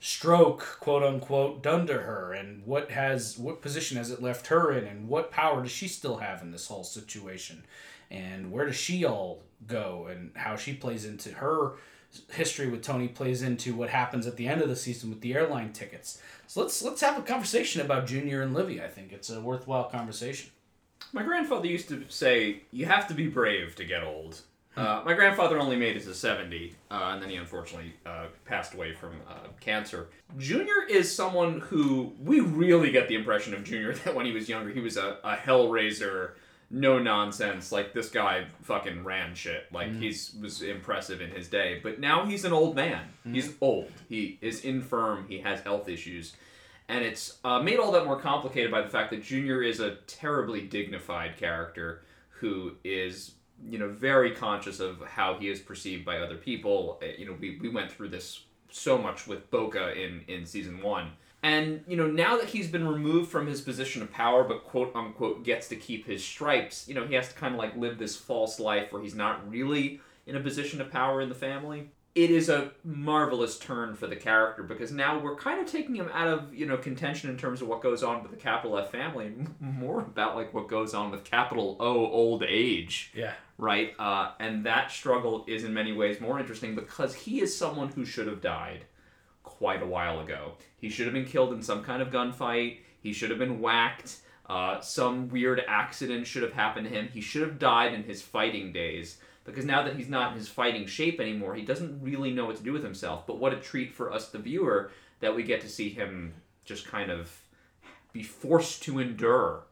stroke 0.00 0.78
quote 0.80 1.02
unquote 1.02 1.62
done 1.62 1.86
to 1.86 1.94
her? 1.94 2.32
And 2.32 2.66
what 2.66 2.90
has 2.90 3.38
what 3.38 3.62
position 3.62 3.96
has 3.96 4.10
it 4.10 4.20
left 4.20 4.48
her 4.48 4.72
in? 4.72 4.84
And 4.84 5.08
what 5.08 5.30
power 5.30 5.62
does 5.62 5.72
she 5.72 5.88
still 5.88 6.16
have 6.18 6.42
in 6.42 6.50
this 6.50 6.66
whole 6.66 6.84
situation? 6.84 7.64
And 8.10 8.50
where 8.52 8.66
does 8.66 8.76
she 8.76 9.04
all 9.04 9.42
go? 9.66 10.08
And 10.10 10.32
how 10.34 10.56
she 10.56 10.74
plays 10.74 11.04
into 11.04 11.30
her 11.30 11.74
history 12.32 12.68
with 12.68 12.82
Tony 12.82 13.08
plays 13.08 13.42
into 13.42 13.74
what 13.74 13.90
happens 13.90 14.26
at 14.26 14.36
the 14.36 14.48
end 14.48 14.62
of 14.62 14.68
the 14.68 14.76
season 14.76 15.10
with 15.10 15.20
the 15.20 15.34
airline 15.34 15.72
tickets. 15.72 16.20
So 16.46 16.62
let's 16.62 16.82
let's 16.82 17.00
have 17.00 17.18
a 17.18 17.22
conversation 17.22 17.80
about 17.80 18.06
Junior 18.06 18.42
and 18.42 18.54
Livy. 18.54 18.82
I 18.82 18.88
think 18.88 19.12
it's 19.12 19.30
a 19.30 19.40
worthwhile 19.40 19.84
conversation. 19.84 20.50
My 21.12 21.22
grandfather 21.22 21.66
used 21.66 21.88
to 21.88 22.04
say, 22.08 22.62
"You 22.70 22.86
have 22.86 23.08
to 23.08 23.14
be 23.14 23.28
brave 23.28 23.74
to 23.76 23.84
get 23.84 24.02
old." 24.02 24.40
Uh, 24.76 25.02
my 25.06 25.14
grandfather 25.14 25.58
only 25.58 25.76
made 25.76 25.96
it 25.96 26.04
to 26.04 26.14
seventy, 26.14 26.74
uh, 26.90 27.10
and 27.12 27.22
then 27.22 27.30
he 27.30 27.36
unfortunately 27.36 27.94
uh, 28.04 28.26
passed 28.44 28.74
away 28.74 28.92
from 28.92 29.12
uh, 29.28 29.48
cancer. 29.58 30.08
Junior 30.36 30.84
is 30.88 31.12
someone 31.14 31.60
who 31.60 32.12
we 32.22 32.40
really 32.40 32.90
get 32.90 33.08
the 33.08 33.14
impression 33.14 33.54
of 33.54 33.64
Junior 33.64 33.94
that 34.04 34.14
when 34.14 34.26
he 34.26 34.32
was 34.32 34.48
younger, 34.48 34.70
he 34.70 34.80
was 34.80 34.96
a, 34.98 35.16
a 35.24 35.34
hellraiser, 35.34 36.32
no 36.70 36.98
nonsense. 36.98 37.70
Like 37.72 37.92
this 37.92 38.08
guy 38.08 38.46
fucking 38.62 39.04
ran 39.04 39.34
shit. 39.34 39.72
Like 39.72 39.92
he's 39.94 40.34
was 40.40 40.62
impressive 40.62 41.20
in 41.20 41.30
his 41.30 41.48
day, 41.48 41.80
but 41.82 42.00
now 42.00 42.26
he's 42.26 42.44
an 42.44 42.52
old 42.52 42.74
man. 42.74 43.04
He's 43.24 43.54
old. 43.60 43.90
He 44.08 44.38
is 44.40 44.60
infirm. 44.64 45.26
He 45.28 45.38
has 45.40 45.60
health 45.60 45.88
issues. 45.88 46.34
And 46.88 47.04
it's 47.04 47.38
uh, 47.44 47.60
made 47.60 47.78
all 47.80 47.90
that 47.92 48.04
more 48.04 48.20
complicated 48.20 48.70
by 48.70 48.82
the 48.82 48.88
fact 48.88 49.10
that 49.10 49.22
Junior 49.22 49.62
is 49.62 49.80
a 49.80 49.96
terribly 50.06 50.60
dignified 50.60 51.36
character 51.36 52.02
who 52.28 52.76
is, 52.84 53.32
you 53.64 53.78
know, 53.78 53.88
very 53.88 54.30
conscious 54.30 54.78
of 54.78 55.02
how 55.02 55.34
he 55.34 55.48
is 55.48 55.58
perceived 55.58 56.04
by 56.04 56.18
other 56.18 56.36
people. 56.36 57.00
Uh, 57.02 57.06
You 57.18 57.26
know, 57.26 57.36
we, 57.40 57.58
we 57.60 57.68
went 57.68 57.90
through 57.90 58.10
this 58.10 58.44
so 58.70 58.98
much 58.98 59.26
with 59.26 59.50
Boca 59.50 60.00
in, 60.00 60.22
in 60.28 60.46
season 60.46 60.80
one. 60.82 61.12
And, 61.46 61.84
you 61.86 61.96
know, 61.96 62.08
now 62.08 62.36
that 62.38 62.48
he's 62.48 62.68
been 62.68 62.86
removed 62.88 63.30
from 63.30 63.46
his 63.46 63.60
position 63.60 64.02
of 64.02 64.10
power, 64.12 64.42
but 64.42 64.64
quote 64.64 64.90
unquote 64.96 65.44
gets 65.44 65.68
to 65.68 65.76
keep 65.76 66.06
his 66.06 66.24
stripes, 66.24 66.88
you 66.88 66.94
know, 66.94 67.06
he 67.06 67.14
has 67.14 67.28
to 67.28 67.34
kind 67.34 67.54
of 67.54 67.58
like 67.58 67.76
live 67.76 67.98
this 67.98 68.16
false 68.16 68.58
life 68.58 68.92
where 68.92 69.00
he's 69.02 69.14
not 69.14 69.48
really 69.48 70.00
in 70.26 70.34
a 70.36 70.40
position 70.40 70.80
of 70.80 70.90
power 70.90 71.20
in 71.20 71.28
the 71.28 71.34
family 71.34 71.90
it 72.16 72.30
is 72.30 72.48
a 72.48 72.70
marvelous 72.82 73.58
turn 73.58 73.94
for 73.94 74.06
the 74.06 74.16
character 74.16 74.62
because 74.62 74.90
now 74.90 75.18
we're 75.18 75.36
kind 75.36 75.60
of 75.60 75.70
taking 75.70 75.94
him 75.94 76.08
out 76.14 76.26
of 76.26 76.52
you 76.54 76.64
know 76.64 76.78
contention 76.78 77.28
in 77.28 77.36
terms 77.36 77.60
of 77.60 77.68
what 77.68 77.82
goes 77.82 78.02
on 78.02 78.22
with 78.22 78.30
the 78.30 78.38
capital 78.38 78.78
F 78.78 78.90
family, 78.90 79.26
and 79.26 79.54
more 79.60 80.00
about 80.00 80.34
like 80.34 80.54
what 80.54 80.66
goes 80.66 80.94
on 80.94 81.10
with 81.10 81.24
capital 81.24 81.76
O 81.78 82.06
old 82.06 82.42
age, 82.42 83.12
Yeah. 83.14 83.34
right? 83.58 83.92
Uh, 83.98 84.30
and 84.40 84.64
that 84.64 84.90
struggle 84.90 85.44
is 85.46 85.62
in 85.64 85.74
many 85.74 85.92
ways 85.92 86.18
more 86.18 86.40
interesting 86.40 86.74
because 86.74 87.14
he 87.14 87.42
is 87.42 87.54
someone 87.54 87.88
who 87.88 88.06
should 88.06 88.26
have 88.28 88.40
died 88.40 88.86
quite 89.58 89.82
a 89.82 89.86
while 89.86 90.20
ago. 90.20 90.52
He 90.78 90.88
should 90.88 91.06
have 91.06 91.14
been 91.14 91.24
killed 91.24 91.52
in 91.52 91.62
some 91.62 91.82
kind 91.82 92.02
of 92.02 92.10
gunfight. 92.10 92.78
He 93.00 93.12
should 93.12 93.30
have 93.30 93.38
been 93.38 93.60
whacked. 93.60 94.18
Uh, 94.48 94.80
some 94.80 95.28
weird 95.28 95.62
accident 95.66 96.26
should 96.26 96.42
have 96.42 96.52
happened 96.52 96.86
to 96.88 96.94
him. 96.94 97.08
He 97.12 97.20
should 97.20 97.42
have 97.42 97.58
died 97.58 97.92
in 97.92 98.04
his 98.04 98.22
fighting 98.22 98.72
days 98.72 99.18
because 99.44 99.64
now 99.64 99.82
that 99.82 99.96
he's 99.96 100.08
not 100.08 100.32
in 100.32 100.38
his 100.38 100.48
fighting 100.48 100.86
shape 100.86 101.20
anymore, 101.20 101.54
he 101.54 101.62
doesn't 101.62 102.02
really 102.02 102.30
know 102.30 102.46
what 102.46 102.56
to 102.56 102.62
do 102.62 102.72
with 102.72 102.82
himself. 102.82 103.26
But 103.26 103.38
what 103.38 103.52
a 103.52 103.56
treat 103.56 103.92
for 103.92 104.12
us, 104.12 104.28
the 104.28 104.38
viewer, 104.38 104.90
that 105.20 105.34
we 105.34 105.42
get 105.42 105.60
to 105.62 105.68
see 105.68 105.88
him 105.88 106.34
just 106.64 106.86
kind 106.86 107.10
of 107.10 107.30
be 108.12 108.22
forced 108.22 108.82
to 108.84 108.98
endure 108.98 109.64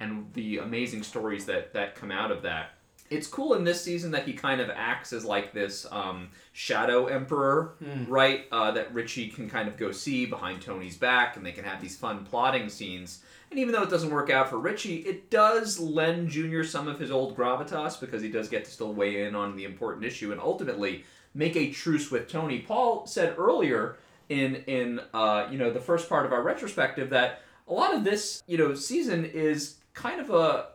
and 0.00 0.32
the 0.34 0.58
amazing 0.58 1.02
stories 1.02 1.46
that, 1.46 1.72
that 1.72 1.94
come 1.94 2.10
out 2.10 2.30
of 2.30 2.42
that. 2.42 2.70
It's 3.10 3.26
cool 3.26 3.54
in 3.54 3.64
this 3.64 3.82
season 3.82 4.10
that 4.12 4.26
he 4.26 4.32
kind 4.32 4.60
of 4.60 4.70
acts 4.74 5.12
as 5.12 5.24
like 5.24 5.52
this 5.52 5.86
um, 5.90 6.28
shadow 6.52 7.06
emperor, 7.06 7.74
right? 8.08 8.44
Uh, 8.52 8.70
that 8.72 8.92
Richie 8.92 9.28
can 9.28 9.48
kind 9.48 9.68
of 9.68 9.76
go 9.76 9.92
see 9.92 10.26
behind 10.26 10.60
Tony's 10.62 10.96
back, 10.96 11.36
and 11.36 11.44
they 11.44 11.52
can 11.52 11.64
have 11.64 11.80
these 11.80 11.96
fun 11.96 12.24
plotting 12.24 12.68
scenes. 12.68 13.22
And 13.50 13.58
even 13.58 13.72
though 13.72 13.82
it 13.82 13.90
doesn't 13.90 14.10
work 14.10 14.28
out 14.30 14.50
for 14.50 14.58
Richie, 14.58 14.96
it 14.98 15.30
does 15.30 15.78
lend 15.78 16.28
Junior 16.28 16.64
some 16.64 16.86
of 16.86 16.98
his 16.98 17.10
old 17.10 17.36
gravitas 17.36 17.98
because 17.98 18.20
he 18.20 18.28
does 18.30 18.48
get 18.48 18.64
to 18.66 18.70
still 18.70 18.92
weigh 18.92 19.24
in 19.24 19.34
on 19.34 19.56
the 19.56 19.64
important 19.64 20.04
issue 20.04 20.32
and 20.32 20.40
ultimately 20.40 21.04
make 21.34 21.56
a 21.56 21.70
truce 21.70 22.10
with 22.10 22.28
Tony. 22.28 22.58
Paul 22.58 23.06
said 23.06 23.34
earlier 23.38 23.96
in 24.28 24.56
in 24.66 25.00
uh, 25.14 25.46
you 25.50 25.58
know 25.58 25.70
the 25.70 25.80
first 25.80 26.08
part 26.08 26.26
of 26.26 26.32
our 26.32 26.42
retrospective 26.42 27.10
that 27.10 27.40
a 27.66 27.72
lot 27.72 27.94
of 27.94 28.04
this 28.04 28.42
you 28.46 28.58
know 28.58 28.74
season 28.74 29.24
is 29.24 29.76
kind 29.94 30.20
of 30.20 30.30
a 30.30 30.66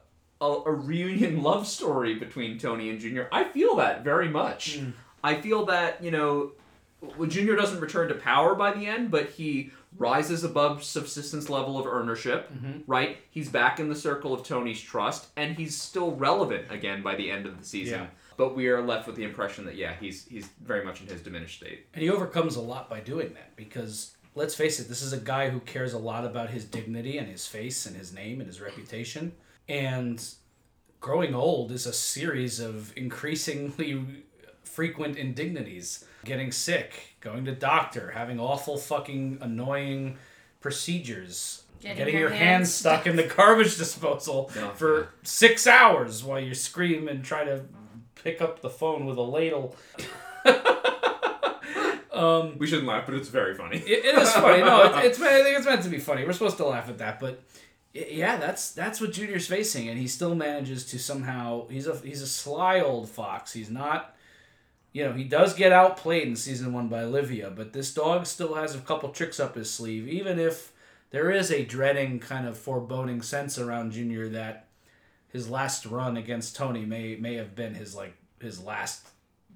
a, 0.43 0.63
a 0.65 0.71
reunion 0.71 1.41
love 1.49 1.67
story 1.67 2.15
between 2.15 2.57
Tony 2.57 2.89
and 2.89 2.99
Junior. 2.99 3.27
I 3.31 3.45
feel 3.45 3.75
that 3.77 4.03
very 4.03 4.29
much. 4.29 4.79
Mm. 4.79 4.93
I 5.23 5.39
feel 5.41 5.65
that 5.65 6.03
you 6.03 6.11
know 6.11 6.51
well, 7.17 7.29
Junior 7.29 7.55
doesn't 7.55 7.79
return 7.79 8.07
to 8.09 8.15
power 8.15 8.55
by 8.55 8.71
the 8.71 8.85
end, 8.85 9.11
but 9.11 9.29
he 9.29 9.71
rises 9.97 10.43
above 10.43 10.83
subsistence 10.83 11.49
level 11.49 11.77
of 11.77 11.85
ownership, 11.85 12.51
mm-hmm. 12.51 12.79
right? 12.87 13.17
He's 13.29 13.49
back 13.49 13.79
in 13.79 13.89
the 13.89 13.95
circle 13.95 14.33
of 14.33 14.43
Tony's 14.43 14.81
trust, 14.81 15.27
and 15.35 15.55
he's 15.55 15.79
still 15.79 16.15
relevant 16.15 16.71
again 16.71 17.03
by 17.03 17.15
the 17.15 17.29
end 17.29 17.45
of 17.45 17.59
the 17.59 17.65
season. 17.65 18.07
but 18.37 18.55
we 18.55 18.67
are 18.67 18.81
left 18.81 19.05
with 19.05 19.15
the 19.15 19.23
impression 19.23 19.65
that 19.65 19.75
yeah, 19.75 19.93
he's 19.99 20.25
he's 20.27 20.47
very 20.63 20.83
much 20.83 21.01
in 21.01 21.07
his 21.07 21.21
diminished 21.21 21.57
state. 21.57 21.85
And 21.93 22.01
he 22.01 22.09
overcomes 22.09 22.55
a 22.55 22.61
lot 22.61 22.89
by 22.89 22.99
doing 22.99 23.33
that 23.33 23.55
because 23.55 24.15
let's 24.35 24.55
face 24.55 24.79
it, 24.79 24.89
this 24.89 25.01
is 25.01 25.13
a 25.13 25.19
guy 25.19 25.49
who 25.49 25.59
cares 25.59 25.93
a 25.93 25.99
lot 25.99 26.25
about 26.25 26.49
his 26.49 26.65
dignity 26.65 27.17
and 27.17 27.27
his 27.27 27.45
face 27.45 27.85
and 27.85 27.95
his 27.95 28.13
name 28.13 28.39
and 28.39 28.47
his 28.47 28.59
reputation. 28.59 29.33
And 29.69 30.23
growing 30.99 31.33
old 31.33 31.71
is 31.71 31.85
a 31.85 31.93
series 31.93 32.59
of 32.59 32.91
increasingly 32.97 34.05
frequent 34.63 35.17
indignities. 35.17 36.05
Getting 36.25 36.51
sick, 36.51 37.15
going 37.21 37.45
to 37.45 37.53
doctor, 37.53 38.11
having 38.11 38.39
awful 38.39 38.77
fucking 38.77 39.39
annoying 39.41 40.17
procedures. 40.61 41.63
Getting, 41.81 42.17
your, 42.17 42.29
hands 42.29 42.73
stuck 42.73 43.05
in 43.07 43.17
the 43.17 43.23
garbage 43.23 43.75
disposal 43.77 44.49
Oh, 44.55 44.69
for 44.69 44.99
yeah. 45.01 45.05
six 45.23 45.67
hours 45.67 46.23
while 46.23 46.39
you 46.39 46.53
scream 46.55 47.09
and 47.09 47.25
try 47.25 47.43
to 47.43 47.65
pick 48.15 48.41
up 48.41 48.61
the 48.61 48.69
phone 48.69 49.05
with 49.05 49.17
a 49.17 49.21
ladle. 49.21 49.75
um, 52.13 52.57
We 52.57 52.67
shouldn't 52.67 52.87
laugh, 52.87 53.05
but 53.05 53.15
it's 53.15 53.27
very 53.29 53.55
funny. 53.55 53.77
it, 53.79 54.05
it 54.05 54.17
is 54.17 54.31
funny. 54.31 54.61
No, 54.63 54.83
it's, 54.83 55.05
it's 55.07 55.19
meant- 55.19 55.33
I 55.33 55.43
think 55.43 55.57
it's 55.57 55.65
meant 55.65 55.83
to 55.83 55.89
be 55.89 55.99
funny. 55.99 56.23
We're 56.25 56.31
supposed 56.33 56.57
to 56.57 56.65
laugh 56.65 56.87
at 56.87 56.99
that, 56.99 57.19
but 57.19 57.41
y- 57.53 57.61
yeah, 57.93 58.37
that's 58.37 58.71
that's 58.71 58.99
what 58.99 59.13
Junior's 59.13 59.47
facing, 59.47 59.87
and 59.87 59.99
he 59.99 60.07
still 60.07 60.33
manages 60.33 60.83
to 60.85 60.99
somehow. 60.99 61.67
He's 61.67 61.87
a 61.87 61.95
he's 61.97 62.21
a 62.23 62.27
sly 62.27 62.81
old 62.81 63.09
fox. 63.09 63.53
He's 63.53 63.69
not. 63.69 64.15
You 64.91 65.05
know, 65.05 65.13
he 65.13 65.23
does 65.23 65.55
get 65.55 65.71
outplayed 65.71 66.27
in 66.27 66.35
season 66.35 66.71
one 66.71 66.87
by 66.87 67.01
Olivia, 67.01 67.49
but 67.49 67.73
this 67.73 67.93
dog 67.93 68.27
still 68.27 68.53
has 68.53 68.75
a 68.75 68.79
couple 68.79 69.09
tricks 69.09 69.39
up 69.39 69.55
his 69.55 69.71
sleeve. 69.71 70.07
Even 70.07 70.37
if 70.39 70.71
there 71.09 71.31
is 71.31 71.51
a 71.51 71.65
dreading 71.65 72.19
kind 72.19 72.47
of 72.47 72.57
foreboding 72.57 73.21
sense 73.21 73.57
around 73.57 73.91
Junior 73.91 74.29
that 74.29 74.67
his 75.29 75.49
last 75.49 75.85
run 75.85 76.17
against 76.17 76.55
Tony 76.55 76.85
may 76.85 77.15
may 77.15 77.35
have 77.35 77.55
been 77.55 77.75
his 77.75 77.95
like 77.95 78.15
his 78.39 78.63
last 78.63 79.07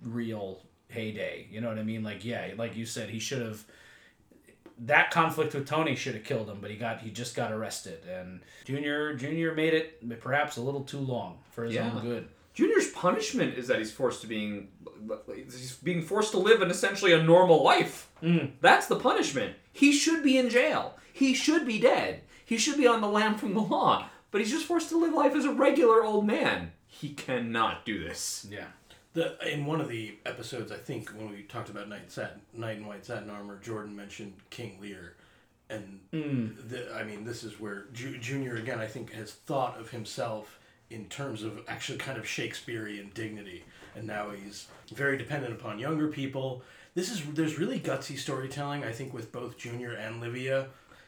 real 0.04 0.62
heyday. 0.90 1.48
You 1.50 1.62
know 1.62 1.70
what 1.70 1.80
I 1.80 1.84
mean? 1.84 2.04
Like 2.04 2.24
yeah, 2.24 2.52
like 2.56 2.76
you 2.76 2.86
said, 2.86 3.10
he 3.10 3.20
should 3.20 3.42
have 3.42 3.64
that 4.80 5.12
conflict 5.12 5.54
with 5.54 5.68
Tony 5.68 5.96
should 5.96 6.14
have 6.16 6.24
killed 6.24 6.50
him, 6.50 6.60
but 6.62 6.70
he 6.72 6.78
got 6.78 7.02
he 7.02 7.10
just 7.12 7.36
got 7.36 7.52
arrested, 7.52 8.00
and 8.08 8.42
Junior 8.66 9.16
Junior 9.16 9.54
made 9.54 9.74
it 9.74 10.20
perhaps 10.20 10.58
a 10.58 10.62
little 10.62 10.84
too 10.84 11.00
long 11.00 11.40
for 11.52 11.66
his 11.66 11.76
Yeah. 11.76 11.92
own 11.94 12.02
good. 12.02 12.28
Junior's 12.54 12.90
punishment 12.92 13.56
is 13.58 13.68
that 13.68 13.78
he's 13.78 13.92
forced 13.92 14.22
to 14.22 14.28
being 14.28 14.70
he's 15.36 15.76
being 15.76 16.02
forced 16.02 16.32
to 16.32 16.40
live 16.40 16.62
an 16.62 16.72
essentially 16.72 17.14
a 17.14 17.22
normal 17.22 17.64
life. 17.64 18.10
Mm. 18.24 18.52
That's 18.62 18.88
the 18.88 18.96
punishment. 18.96 19.56
He 19.72 19.92
should 19.92 20.24
be 20.24 20.38
in 20.38 20.50
jail. 20.50 20.96
He 21.14 21.34
should 21.34 21.66
be 21.68 21.80
dead. 21.80 22.22
He 22.46 22.58
should 22.58 22.78
be 22.78 22.88
on 22.88 23.02
the 23.02 23.08
lam 23.08 23.36
from 23.36 23.54
the 23.54 23.62
law. 23.62 24.10
But 24.32 24.42
he's 24.42 24.52
just 24.52 24.66
forced 24.66 24.90
to 24.90 24.98
live 24.98 25.14
life 25.14 25.36
as 25.36 25.46
a 25.46 25.52
regular 25.54 26.04
old 26.04 26.26
man. 26.26 26.72
He 26.88 27.10
cannot 27.14 27.86
do 27.86 28.04
this. 28.04 28.48
Yeah. 28.50 28.66
The, 29.14 29.52
in 29.52 29.66
one 29.66 29.82
of 29.82 29.90
the 29.90 30.16
episodes, 30.26 30.72
I 30.72 30.78
think 30.78 31.10
when 31.10 31.30
we 31.32 31.44
talked 31.44 31.70
about 31.70 31.90
Knight, 31.90 32.12
Satin, 32.12 32.42
Knight 32.54 32.78
in 32.78 32.86
White 32.86 33.06
Satin 33.06 33.30
Armor, 33.30 33.58
Jordan 33.64 33.96
mentioned 33.96 34.34
King 34.52 34.78
Lear, 34.82 35.16
and 35.70 36.00
Mm. 36.14 36.70
the, 36.70 36.94
I 36.96 37.04
mean 37.04 37.26
this 37.26 37.44
is 37.44 37.60
where 37.60 37.86
Ju- 37.94 38.18
Junior 38.20 38.56
again 38.58 38.80
I 38.80 38.88
think 38.88 39.12
has 39.14 39.32
thought 39.34 39.80
of 39.80 39.90
himself 39.90 40.60
in 40.90 41.06
terms 41.10 41.44
of 41.44 41.60
actually 41.68 41.98
kind 41.98 42.18
of 42.18 42.28
Shakespearean 42.28 43.12
dignity, 43.14 43.64
and 43.96 44.06
now 44.08 44.30
he's 44.30 44.68
very 44.94 45.18
dependent 45.18 45.54
upon 45.54 45.80
younger 45.80 46.08
people. 46.08 46.62
This 46.94 47.10
is 47.12 47.24
there's 47.34 47.58
really 47.60 47.80
gutsy 47.80 48.18
storytelling 48.18 48.84
I 48.84 48.92
think 48.92 49.14
with 49.14 49.32
both 49.32 49.58
Junior 49.58 49.94
and 49.94 50.22
Livia, 50.22 50.68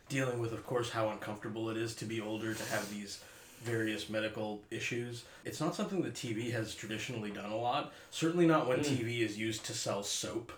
dealing 0.10 0.40
with 0.40 0.52
of 0.52 0.66
course 0.66 0.90
how 0.90 1.10
uncomfortable 1.10 1.70
it 1.70 1.78
is 1.78 1.94
to 1.96 2.06
be 2.06 2.20
older 2.20 2.54
to 2.54 2.64
have 2.72 2.90
these 2.90 3.22
various 3.62 4.10
medical 4.10 4.62
issues. 4.72 5.26
It's 5.46 5.60
not 5.60 5.76
something 5.76 6.02
that 6.04 6.14
TV 6.14 6.52
has 6.52 6.74
traditionally 6.76 7.32
done 7.32 7.52
a 7.52 7.58
lot. 7.58 7.92
Certainly 8.10 8.48
not 8.48 8.68
when 8.68 8.80
mm. 8.80 8.86
TV 8.86 9.22
is 9.22 9.38
used 9.38 9.66
to 9.66 9.74
sell 9.74 10.04
soap 10.04 10.52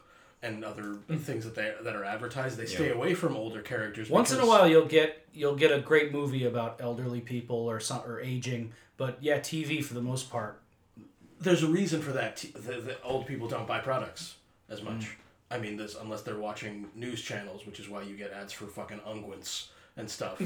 and 0.43 0.63
other 0.63 0.97
mm. 1.09 1.19
things 1.19 1.43
that 1.45 1.55
they 1.55 1.73
that 1.83 1.95
are 1.95 2.03
advertised. 2.03 2.57
They 2.57 2.65
stay 2.65 2.87
Yeah. 2.87 2.93
away 2.93 3.13
from 3.13 3.35
older 3.35 3.61
characters. 3.61 4.09
Once 4.09 4.31
in 4.31 4.39
a 4.39 4.45
while, 4.45 4.67
you'll 4.67 4.85
get 4.85 5.25
you'll 5.33 5.55
get 5.55 5.71
a 5.71 5.79
great 5.79 6.11
movie 6.11 6.45
about 6.45 6.79
elderly 6.79 7.21
people 7.21 7.57
or 7.57 7.79
some 7.79 8.01
or 8.05 8.19
aging, 8.19 8.73
but 8.97 9.17
yeah, 9.21 9.39
TV 9.39 9.83
for 9.83 9.93
the 9.93 10.01
most 10.01 10.29
part. 10.29 10.59
there's 11.39 11.63
a 11.63 11.67
reason 11.67 12.03
for 12.03 12.11
that. 12.11 12.37
T- 12.37 12.53
the, 12.53 12.73
the 12.79 13.01
old 13.01 13.25
people 13.25 13.47
don't 13.47 13.65
buy 13.65 13.79
products 13.79 14.35
as 14.69 14.81
mm. 14.81 14.93
much. 14.93 15.17
I 15.49 15.57
mean, 15.57 15.75
this 15.75 15.95
unless 15.99 16.21
they're 16.21 16.37
watching 16.37 16.87
news 16.95 17.21
channels, 17.21 17.65
which 17.65 17.79
is 17.79 17.89
why 17.89 18.03
you 18.03 18.15
get 18.15 18.31
ads 18.31 18.53
for 18.53 18.67
fucking 18.67 18.99
unguents 18.99 19.67
and 19.97 20.09
stuff 20.09 20.41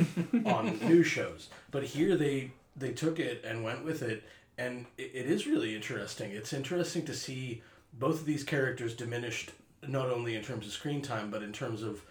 on 0.46 0.80
news 0.88 1.08
shows. 1.08 1.50
But 1.72 1.84
here 1.84 2.16
they 2.16 2.52
they 2.76 2.92
took 2.92 3.20
it 3.20 3.44
and 3.46 3.64
went 3.64 3.86
with 3.86 4.02
it, 4.02 4.24
and 4.58 4.86
it, 4.98 5.12
it 5.14 5.26
is 5.26 5.48
really 5.48 5.76
interesting. 5.76 6.32
It's 6.32 6.54
interesting 6.54 7.06
to 7.06 7.14
see 7.14 7.62
both 7.94 8.20
of 8.20 8.26
these 8.26 8.44
characters 8.44 8.94
diminished, 8.96 9.52
not 9.88 10.10
only 10.10 10.36
in 10.36 10.44
terms 10.44 10.66
of 10.66 10.74
screen 10.74 11.02
time, 11.02 11.32
but 11.32 11.44
in 11.44 11.54
terms 11.54 11.82
of 11.82 12.02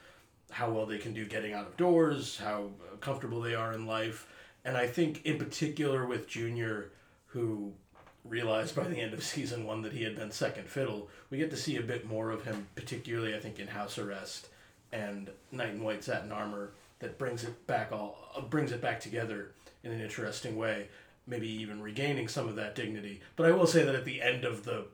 how 0.51 0.71
well 0.71 0.87
they 0.87 0.99
can 0.99 1.13
do 1.13 1.27
getting 1.27 1.53
out 1.53 1.67
of 1.67 1.77
doors, 1.77 2.39
how 2.39 2.71
comfortable 3.01 3.41
they 3.41 3.55
are 3.55 3.73
in 3.73 3.87
life. 3.87 4.27
And 4.65 4.77
I 4.77 4.87
think, 4.87 5.25
in 5.27 5.37
particular, 5.37 6.07
with 6.07 6.27
Junior, 6.27 6.91
who 7.27 7.73
realized 8.25 8.75
by 8.75 8.85
the 8.85 8.97
end 8.97 9.13
of 9.13 9.23
season 9.23 9.67
one 9.67 9.83
that 9.83 9.93
he 9.93 10.05
had 10.05 10.17
been 10.17 10.31
second 10.31 10.69
fiddle, 10.69 11.11
we 11.29 11.39
get 11.39 11.51
to 11.51 11.57
see 11.57 11.77
a 11.77 11.83
bit 11.83 12.07
more 12.07 12.31
of 12.31 12.45
him, 12.45 12.69
particularly, 12.75 13.35
I 13.35 13.41
think, 13.41 13.59
in 13.59 13.69
House 13.69 13.99
Arrest 13.99 14.49
and 14.93 15.31
Knight 15.51 15.71
in 15.71 15.83
White 15.83 16.05
Satin 16.05 16.33
Armor, 16.33 16.71
that 17.05 17.19
brings 17.19 17.45
it 17.45 17.67
back 17.67 17.93
all 17.93 18.17
uh, 18.37 18.41
brings 18.41 18.73
it 18.73 18.81
back 18.81 18.99
together 18.99 19.53
in 19.83 19.93
an 19.93 20.01
interesting 20.01 20.57
way, 20.57 20.89
maybe 21.27 21.47
even 21.49 21.81
regaining 21.83 22.27
some 22.29 22.49
of 22.49 22.57
that 22.57 22.75
dignity. 22.75 23.21
But 23.37 23.47
I 23.47 23.51
will 23.53 23.67
say 23.67 23.85
that 23.85 23.95
at 23.95 24.05
the 24.07 24.21
end 24.23 24.45
of 24.45 24.65
the 24.65 24.87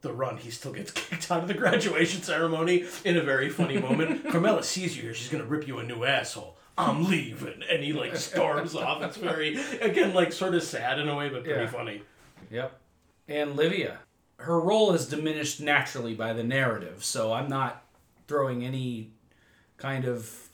the 0.00 0.12
run, 0.12 0.36
he 0.38 0.50
still 0.50 0.72
gets 0.72 0.90
kicked 0.92 1.30
out 1.30 1.42
of 1.42 1.48
the 1.48 1.54
graduation 1.54 2.22
ceremony 2.22 2.86
in 3.04 3.16
a 3.16 3.22
very 3.22 3.50
funny 3.50 3.78
moment. 3.78 4.24
Carmela 4.30 4.62
sees 4.62 4.96
you 4.96 5.02
here; 5.02 5.14
she's 5.14 5.28
gonna 5.28 5.44
rip 5.44 5.68
you 5.68 5.78
a 5.78 5.84
new 5.84 6.04
asshole. 6.04 6.56
I'm 6.78 7.04
leaving, 7.04 7.62
and 7.70 7.82
he 7.82 7.92
like 7.92 8.16
storms 8.16 8.74
off. 8.74 9.02
It's 9.02 9.16
very 9.18 9.56
again 9.80 10.14
like 10.14 10.32
sort 10.32 10.54
of 10.54 10.62
sad 10.62 10.98
in 10.98 11.08
a 11.08 11.14
way, 11.16 11.28
but 11.28 11.44
pretty 11.44 11.60
Yeah. 11.60 11.66
funny. 11.68 12.02
Yep. 12.50 12.80
And 13.28 13.56
Livia, 13.56 13.98
her 14.38 14.58
role 14.58 14.92
is 14.94 15.06
diminished 15.06 15.60
naturally 15.60 16.14
by 16.14 16.32
the 16.32 16.44
narrative, 16.44 17.04
so 17.04 17.32
I'm 17.34 17.48
not 17.48 17.84
throwing 18.26 18.64
any 18.64 19.10
kind 19.76 20.06
of 20.06 20.47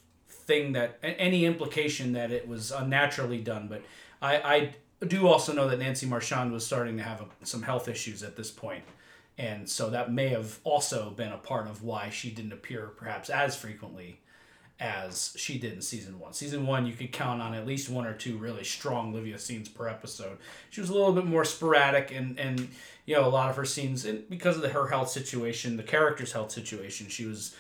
thing 0.46 0.72
that 0.72 0.98
any 1.02 1.44
implication 1.44 2.12
that 2.12 2.30
it 2.30 2.46
was 2.46 2.70
unnaturally 2.70 3.40
done. 3.40 3.68
But 3.68 3.82
I, 4.20 4.36
I 4.36 5.06
do 5.06 5.26
also 5.26 5.52
know 5.52 5.68
that 5.68 5.78
Nancy 5.78 6.06
Marchand 6.06 6.52
was 6.52 6.64
starting 6.64 6.96
to 6.96 7.02
have 7.02 7.22
a, 7.22 7.46
some 7.46 7.62
health 7.62 7.88
issues 7.88 8.22
at 8.22 8.36
this 8.36 8.50
point, 8.50 8.84
and 9.38 9.68
so 9.68 9.90
that 9.90 10.12
may 10.12 10.28
have 10.28 10.58
also 10.64 11.10
been 11.10 11.32
a 11.32 11.38
part 11.38 11.66
of 11.66 11.82
why 11.82 12.10
she 12.10 12.30
didn't 12.30 12.52
appear 12.52 12.88
perhaps 12.96 13.30
as 13.30 13.56
frequently 13.56 14.20
as 14.80 15.32
she 15.36 15.58
did 15.58 15.72
in 15.72 15.80
season 15.80 16.18
one. 16.18 16.32
Season 16.32 16.66
one, 16.66 16.84
you 16.86 16.94
could 16.94 17.12
count 17.12 17.40
on 17.40 17.54
at 17.54 17.66
least 17.66 17.88
one 17.88 18.06
or 18.06 18.12
two 18.12 18.36
really 18.36 18.64
strong 18.64 19.12
Livia 19.12 19.38
scenes 19.38 19.68
per 19.68 19.88
episode. 19.88 20.38
She 20.70 20.80
was 20.80 20.90
a 20.90 20.94
little 20.94 21.12
bit 21.12 21.26
more 21.26 21.44
sporadic, 21.44 22.10
and 22.10 22.38
and 22.38 22.68
you 23.06 23.14
know 23.14 23.26
a 23.26 23.30
lot 23.30 23.50
of 23.50 23.56
her 23.56 23.64
scenes, 23.64 24.04
and 24.04 24.28
because 24.28 24.56
of 24.56 24.62
the, 24.62 24.70
her 24.70 24.88
health 24.88 25.10
situation, 25.10 25.76
the 25.76 25.82
character's 25.82 26.32
health 26.32 26.50
situation, 26.50 27.08
she 27.08 27.24
was 27.24 27.54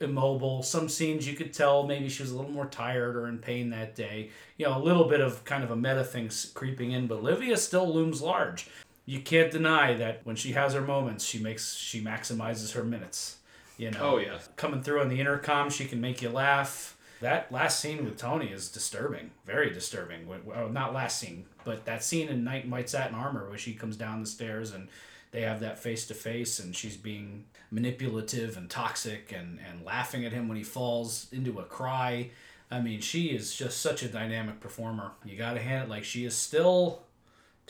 immobile. 0.00 0.62
Some 0.62 0.88
scenes 0.88 1.26
you 1.28 1.34
could 1.36 1.52
tell 1.52 1.86
maybe 1.86 2.08
she 2.08 2.22
was 2.22 2.32
a 2.32 2.36
little 2.36 2.50
more 2.50 2.66
tired 2.66 3.16
or 3.16 3.28
in 3.28 3.38
pain 3.38 3.70
that 3.70 3.94
day. 3.94 4.30
You 4.56 4.66
know, 4.66 4.78
a 4.78 4.82
little 4.82 5.04
bit 5.08 5.20
of 5.20 5.44
kind 5.44 5.62
of 5.62 5.70
a 5.70 5.76
meta 5.76 6.04
thing 6.04 6.30
creeping 6.54 6.92
in, 6.92 7.06
but 7.06 7.22
Livia 7.22 7.56
still 7.56 7.92
looms 7.92 8.22
large. 8.22 8.68
You 9.06 9.20
can't 9.20 9.50
deny 9.50 9.94
that 9.94 10.20
when 10.24 10.36
she 10.36 10.52
has 10.52 10.72
her 10.74 10.80
moments, 10.80 11.24
she 11.24 11.38
makes 11.38 11.74
she 11.74 12.00
maximizes 12.02 12.72
her 12.72 12.84
minutes. 12.84 13.38
You 13.76 13.90
know, 13.90 13.98
Oh 14.14 14.18
yeah. 14.18 14.38
coming 14.56 14.82
through 14.82 15.00
on 15.00 15.08
the 15.08 15.20
intercom, 15.20 15.70
she 15.70 15.86
can 15.86 16.00
make 16.00 16.20
you 16.22 16.28
laugh. 16.28 16.96
That 17.22 17.50
last 17.52 17.80
scene 17.80 18.04
with 18.04 18.16
Tony 18.16 18.46
is 18.48 18.68
disturbing, 18.70 19.30
very 19.44 19.70
disturbing. 19.70 20.26
Well, 20.44 20.68
not 20.70 20.94
last 20.94 21.18
scene, 21.18 21.44
but 21.64 21.84
that 21.86 22.02
scene 22.04 22.28
in 22.28 22.44
Knight 22.44 22.64
in 22.64 22.70
White 22.70 22.88
Satin 22.88 23.14
Armor 23.14 23.48
where 23.48 23.58
she 23.58 23.74
comes 23.74 23.96
down 23.96 24.20
the 24.20 24.26
stairs 24.26 24.72
and 24.72 24.88
they 25.30 25.42
have 25.42 25.60
that 25.60 25.78
face 25.78 26.06
to 26.06 26.14
face 26.14 26.58
and 26.60 26.74
she's 26.74 26.96
being 26.96 27.44
manipulative 27.70 28.56
and 28.56 28.68
toxic 28.68 29.32
and, 29.36 29.58
and 29.68 29.84
laughing 29.84 30.24
at 30.24 30.32
him 30.32 30.48
when 30.48 30.56
he 30.56 30.64
falls 30.64 31.26
into 31.32 31.58
a 31.58 31.64
cry. 31.64 32.30
I 32.70 32.80
mean, 32.80 33.00
she 33.00 33.26
is 33.26 33.54
just 33.54 33.80
such 33.80 34.02
a 34.02 34.08
dynamic 34.08 34.60
performer. 34.60 35.12
You 35.24 35.36
got 35.36 35.54
to 35.54 35.60
hand 35.60 35.84
it 35.84 35.90
like 35.90 36.04
she 36.04 36.24
is 36.24 36.34
still 36.36 37.02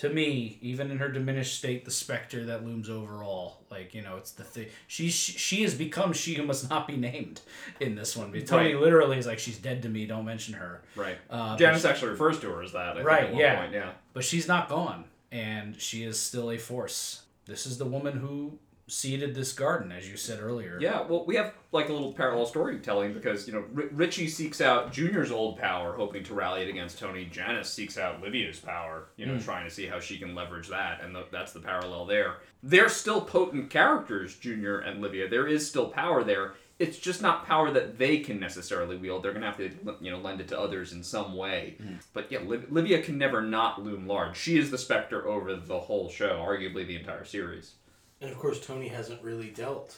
to 0.01 0.09
me, 0.09 0.57
even 0.63 0.91
in 0.91 0.97
her 0.97 1.11
diminished 1.11 1.59
state, 1.59 1.85
the 1.85 1.91
specter 1.91 2.47
that 2.47 2.65
looms 2.65 2.89
over 2.89 3.23
all. 3.23 3.61
Like 3.71 3.93
you 3.93 4.01
know, 4.01 4.17
it's 4.17 4.31
the 4.33 4.45
thing. 4.45 4.69
She 4.87 5.11
she, 5.11 5.33
she 5.33 5.63
has 5.63 5.75
become 5.75 6.15
she 6.15 6.33
who 6.35 6.43
must 6.43 6.71
not 6.71 6.89
be 6.89 6.97
named 6.97 7.43
in 7.81 7.97
this 7.97 8.17
one. 8.17 8.31
Because 8.31 8.49
Tony 8.49 8.73
literally 8.73 9.19
is 9.19 9.27
like 9.27 9.39
she's 9.39 9.59
dead 9.59 9.83
to 9.83 9.91
me. 9.91 10.07
Don't 10.07 10.25
mention 10.25 10.55
her. 10.55 10.81
Right. 10.97 11.19
Uh, 11.29 11.55
Janice 11.59 11.85
actually 11.85 12.13
refers 12.13 12.41
to 12.41 12.49
her 12.49 12.63
as 12.63 12.73
that. 12.73 12.89
I 12.89 12.95
think, 12.95 13.07
Right, 13.07 13.25
At 13.25 13.33
one 13.33 13.41
yeah. 13.41 13.61
Point. 13.61 13.73
Yeah. 13.75 13.91
But 14.15 14.25
she's 14.25 14.49
not 14.49 14.71
gone, 14.71 15.05
and 15.31 15.79
she 15.79 16.03
is 16.03 16.19
still 16.19 16.51
a 16.51 16.57
force. 16.57 17.25
This 17.45 17.67
is 17.67 17.77
the 17.77 17.85
woman 17.85 18.17
who 18.17 18.59
seeded 18.91 19.35
this 19.35 19.53
garden, 19.53 19.93
as 19.93 20.09
you 20.09 20.17
said 20.17 20.41
earlier. 20.41 20.79
Yeah, 20.81 21.03
well, 21.03 21.25
we 21.25 21.37
have 21.37 21.55
like 21.73 21.89
a 21.89 21.93
little 21.93 22.13
parallel 22.13 22.47
storytelling 22.47 23.15
because 23.15 23.47
you 23.47 23.55
know 23.55 23.65
R- 23.77 23.89
Richie 23.93 24.29
seeks 24.29 24.61
out 24.61 24.93
Junior's 24.93 25.31
old 25.31 25.59
power, 25.59 25.95
hoping 25.95 26.25
to 26.25 26.35
rally 26.35 26.63
it 26.63 26.69
against 26.69 26.99
Tony. 26.99 27.25
Janice 27.27 27.71
seeks 27.71 27.97
out 27.97 28.21
Livia's 28.21 28.59
power, 28.59 29.09
you 29.17 29.27
know, 29.27 29.35
hmm. 29.35 29.41
trying 29.41 29.65
to 29.65 29.75
see 29.75 29.87
how 29.87 30.01
she 30.01 30.19
can 30.19 30.35
leverage 30.35 30.69
that, 30.69 31.03
and 31.03 31.15
the, 31.15 31.25
that's 31.31 31.53
the 31.53 31.61
parallel 31.61 32.05
there. 32.07 32.37
They're 32.63 32.89
still 32.89 33.21
potent 33.21 33.71
characters, 33.71 34.37
Junior 34.37 34.81
and 34.81 35.01
Livia. 35.01 35.29
There 35.29 35.47
is 35.47 35.67
still 35.67 35.89
power 35.89 36.25
there. 36.25 36.55
It's 36.79 36.99
just 36.99 37.21
not 37.21 37.47
power 37.47 37.71
that 37.73 37.99
they 37.99 38.21
can 38.21 38.41
necessarily 38.41 38.97
wield. 38.97 39.23
They're 39.23 39.35
gonna 39.35 39.47
have 39.47 39.59
to, 39.59 39.71
you 40.01 40.11
know, 40.11 40.19
lend 40.19 40.41
it 40.41 40.49
to 40.49 40.59
others 40.59 40.93
in 40.93 41.03
some 41.03 41.37
way. 41.37 41.77
Hmm. 41.81 41.95
But 42.13 42.33
yeah, 42.33 42.41
Liv- 42.41 42.73
Livia 42.73 43.03
can 43.03 43.19
never 43.19 43.43
not 43.43 43.83
loom 43.83 44.07
large. 44.07 44.37
She 44.37 44.59
is 44.59 44.71
the 44.71 44.79
specter 44.79 45.29
over 45.29 45.55
the 45.55 45.79
whole 45.79 46.09
show, 46.09 46.45
arguably 46.47 46.87
the 46.87 46.97
entire 46.97 47.25
series. 47.25 47.75
And 48.21 48.31
of 48.31 48.39
course, 48.39 48.65
Tony 48.65 48.89
hasn't 48.89 49.23
really 49.23 49.49
dealt 49.51 49.97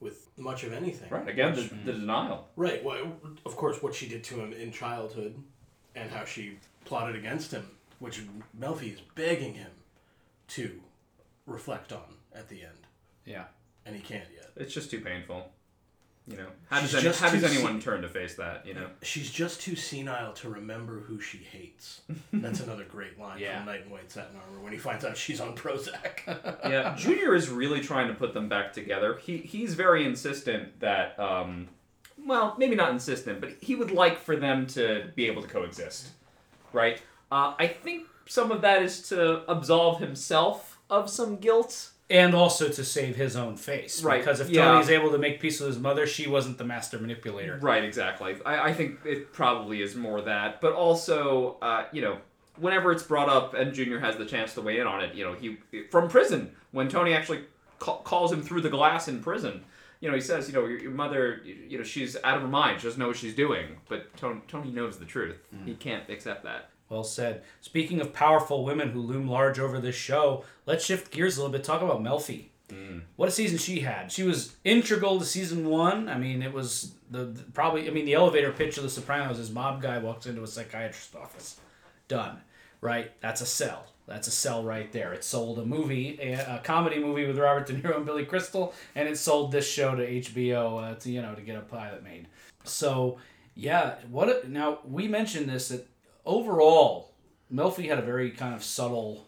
with 0.00 0.28
much 0.36 0.64
of 0.64 0.72
anything. 0.72 1.08
Right. 1.10 1.28
Again, 1.28 1.54
the, 1.54 1.62
the 1.84 1.92
denial. 1.98 2.48
Right. 2.56 2.82
Well, 2.84 3.12
of 3.46 3.56
course, 3.56 3.82
what 3.82 3.94
she 3.94 4.08
did 4.08 4.24
to 4.24 4.34
him 4.40 4.52
in 4.52 4.72
childhood, 4.72 5.34
and 5.94 6.10
how 6.10 6.24
she 6.24 6.58
plotted 6.84 7.16
against 7.16 7.50
him, 7.52 7.70
which 8.00 8.22
Melfi 8.58 8.92
is 8.94 9.00
begging 9.14 9.54
him 9.54 9.70
to 10.48 10.80
reflect 11.46 11.92
on 11.92 12.16
at 12.34 12.48
the 12.48 12.62
end, 12.62 12.86
Yeah. 13.24 13.44
and 13.86 13.94
he 13.94 14.02
can't 14.02 14.28
yet. 14.34 14.50
It's 14.56 14.74
just 14.74 14.90
too 14.90 15.00
painful. 15.00 15.52
You 16.26 16.38
know, 16.38 16.46
how 16.70 16.80
does 16.80 16.94
any, 16.94 17.02
just 17.02 17.20
how 17.20 17.28
does 17.30 17.42
too 17.42 17.46
anyone 17.48 17.80
turn 17.80 18.00
to 18.00 18.08
face 18.08 18.34
that? 18.36 18.64
You 18.66 18.72
know, 18.72 18.86
She's 19.02 19.30
just 19.30 19.60
too 19.60 19.76
senile 19.76 20.32
to 20.34 20.48
remember 20.48 21.00
who 21.00 21.20
she 21.20 21.36
hates. 21.38 22.00
That's 22.32 22.60
another 22.60 22.84
great 22.84 23.18
line 23.18 23.38
Yeah. 23.38 23.58
from 23.58 23.66
Knight 23.66 23.82
in 23.84 23.90
White 23.90 24.10
Satin 24.10 24.34
Armor 24.36 24.62
when 24.62 24.72
he 24.72 24.78
finds 24.78 25.04
out 25.04 25.18
she's 25.18 25.38
on 25.40 25.54
Prozac. 25.54 26.20
yeah. 26.64 26.94
Junior 26.96 27.34
is 27.34 27.50
really 27.50 27.80
trying 27.80 28.08
to 28.08 28.14
put 28.14 28.32
them 28.32 28.48
back 28.48 28.72
together. 28.72 29.18
He 29.18 29.36
he's 29.36 29.74
very 29.74 30.06
insistent 30.06 30.80
that, 30.80 31.18
um, 31.20 31.68
well, 32.24 32.54
maybe 32.58 32.74
not 32.74 32.90
insistent, 32.90 33.40
but 33.42 33.50
he 33.60 33.74
would 33.74 33.90
like 33.90 34.18
for 34.18 34.34
them 34.34 34.66
to 34.68 35.10
be 35.14 35.26
able 35.26 35.42
to 35.42 35.48
coexist, 35.48 36.08
right? 36.72 37.02
Uh, 37.30 37.52
I 37.58 37.66
think 37.66 38.06
some 38.26 38.50
of 38.50 38.62
that 38.62 38.80
is 38.82 39.06
to 39.10 39.42
absolve 39.50 40.00
himself 40.00 40.78
of 40.88 41.10
some 41.10 41.36
guilt. 41.36 41.90
And 42.10 42.34
also 42.34 42.68
to 42.68 42.84
save 42.84 43.16
his 43.16 43.34
own 43.34 43.56
face. 43.56 44.02
Right, 44.02 44.20
Because 44.20 44.40
if 44.40 44.50
yeah. 44.50 44.64
Tony's 44.66 44.90
able 44.90 45.10
to 45.12 45.18
make 45.18 45.40
peace 45.40 45.58
with 45.60 45.68
his 45.68 45.78
mother, 45.78 46.06
she 46.06 46.28
wasn't 46.28 46.58
the 46.58 46.64
master 46.64 46.98
manipulator. 46.98 47.58
Right, 47.62 47.82
exactly. 47.82 48.36
I, 48.44 48.68
I 48.68 48.74
think 48.74 48.98
it 49.06 49.32
probably 49.32 49.80
is 49.80 49.94
more 49.94 50.20
that, 50.20 50.60
but 50.60 50.74
also, 50.74 51.56
uh, 51.62 51.86
you 51.92 52.02
know, 52.02 52.18
whenever 52.58 52.92
it's 52.92 53.02
brought 53.02 53.28
up 53.28 53.54
and 53.54 53.72
Junior 53.72 53.98
has 54.00 54.16
the 54.16 54.26
chance 54.26 54.54
to 54.54 54.60
weigh 54.60 54.78
in 54.80 54.86
on 54.86 55.02
it, 55.02 55.14
you 55.14 55.24
know, 55.24 55.34
he 55.34 55.56
from 55.90 56.08
prison 56.08 56.52
when 56.72 56.88
Tony 56.88 57.14
actually 57.14 57.44
ca- 57.78 57.98
calls 57.98 58.30
him 58.32 58.42
through 58.42 58.60
the 58.60 58.70
glass 58.70 59.08
in 59.08 59.20
prison. 59.22 59.64
You 60.00 60.10
know, 60.10 60.14
he 60.14 60.20
says, 60.20 60.48
you 60.48 60.54
know, 60.54 60.66
your, 60.66 60.78
your 60.78 60.90
mother, 60.90 61.40
you 61.44 61.56
you 61.68 61.78
know, 61.78 61.84
she's 61.84 62.16
out 62.22 62.36
of 62.36 62.42
her 62.42 62.48
mind. 62.48 62.80
She 62.80 62.86
doesn't 62.86 63.00
know 63.00 63.08
what 63.08 63.16
she's 63.16 63.34
doing. 63.34 63.76
But 63.88 64.14
Tony, 64.18 64.42
Tony 64.46 64.70
knows 64.70 64.98
the 64.98 65.06
truth. 65.06 65.38
He 65.64 65.74
can't 65.74 66.08
accept 66.10 66.44
that. 66.44 66.68
Well 66.94 67.02
said. 67.04 67.42
Speaking 67.60 68.00
of 68.00 68.12
powerful 68.12 68.64
women 68.64 68.90
who 68.90 69.00
loom 69.00 69.26
large 69.28 69.58
over 69.58 69.80
this 69.80 69.96
show, 69.96 70.44
let's 70.64 70.84
shift 70.84 71.10
gears 71.10 71.36
a 71.36 71.40
little 71.40 71.50
bit. 71.52 71.64
Talk 71.64 71.82
about 71.82 72.00
Melfi. 72.02 72.46
What 73.16 73.28
a 73.28 73.32
season 73.32 73.58
she 73.58 73.80
had. 73.80 74.10
She 74.10 74.22
was 74.24 74.54
integral 74.64 75.18
to 75.20 75.24
season 75.24 75.68
one. 75.68 76.08
I 76.08 76.16
mean, 76.18 76.40
it 76.42 76.52
was 76.52 76.94
the, 77.10 77.24
the- 77.26 77.42
probably. 77.52 77.88
I 77.88 77.90
mean, 77.92 78.04
the 78.04 78.14
elevator 78.14 78.50
pitch 78.52 78.76
of 78.78 78.82
The 78.84 78.90
Sopranos 78.90 79.38
is 79.40 79.50
mob 79.50 79.80
guy 79.82 79.98
walks 79.98 80.26
into 80.26 80.42
a 80.42 80.46
psychiatrist's 80.46 81.14
office. 81.14 81.58
Done. 82.08 82.38
Right. 82.80 83.10
That's 83.20 83.40
a 83.40 83.46
sell. 83.46 83.86
That's 84.06 84.28
a 84.28 84.32
sell 84.32 84.62
right 84.64 84.90
there. 84.92 85.12
It 85.14 85.24
sold 85.24 85.58
a 85.58 85.64
movie, 85.64 86.18
a, 86.20 86.56
a 86.56 86.60
comedy 86.64 86.98
movie 86.98 87.26
with 87.26 87.38
Robert 87.38 87.66
De 87.66 87.74
Niro 87.74 87.96
and 87.96 88.06
Billy 88.06 88.24
Crystal, 88.24 88.72
and 88.94 89.08
it 89.08 89.18
sold 89.18 89.50
this 89.52 89.68
show 89.68 89.94
to 89.94 90.06
HBO 90.06 90.82
uh, 90.82 90.94
to 90.96 91.10
you 91.10 91.22
know 91.22 91.34
to 91.34 91.42
get 91.42 91.56
a 91.56 91.60
pilot 91.62 92.02
made. 92.04 92.26
So 92.64 93.18
yeah, 93.54 93.94
what 94.10 94.28
a, 94.28 94.50
now 94.50 94.80
we 94.88 95.06
mentioned 95.06 95.48
this 95.48 95.68
that 95.68 95.86
overall, 96.26 97.12
Melfi 97.52 97.88
had 97.88 97.98
a 97.98 98.02
very 98.02 98.30
kind 98.30 98.54
of 98.54 98.64
subtle 98.64 99.26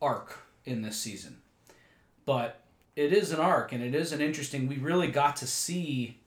arc 0.00 0.38
in 0.64 0.82
this 0.82 0.98
season, 0.98 1.38
but 2.24 2.60
it 2.96 3.12
is 3.12 3.32
an 3.32 3.40
arc 3.40 3.72
and 3.72 3.82
it 3.82 3.94
is 3.94 4.12
an 4.12 4.20
interesting. 4.20 4.68
We 4.68 4.76
really 4.76 5.08
got 5.08 5.36
to 5.36 5.46
see. 5.46 6.18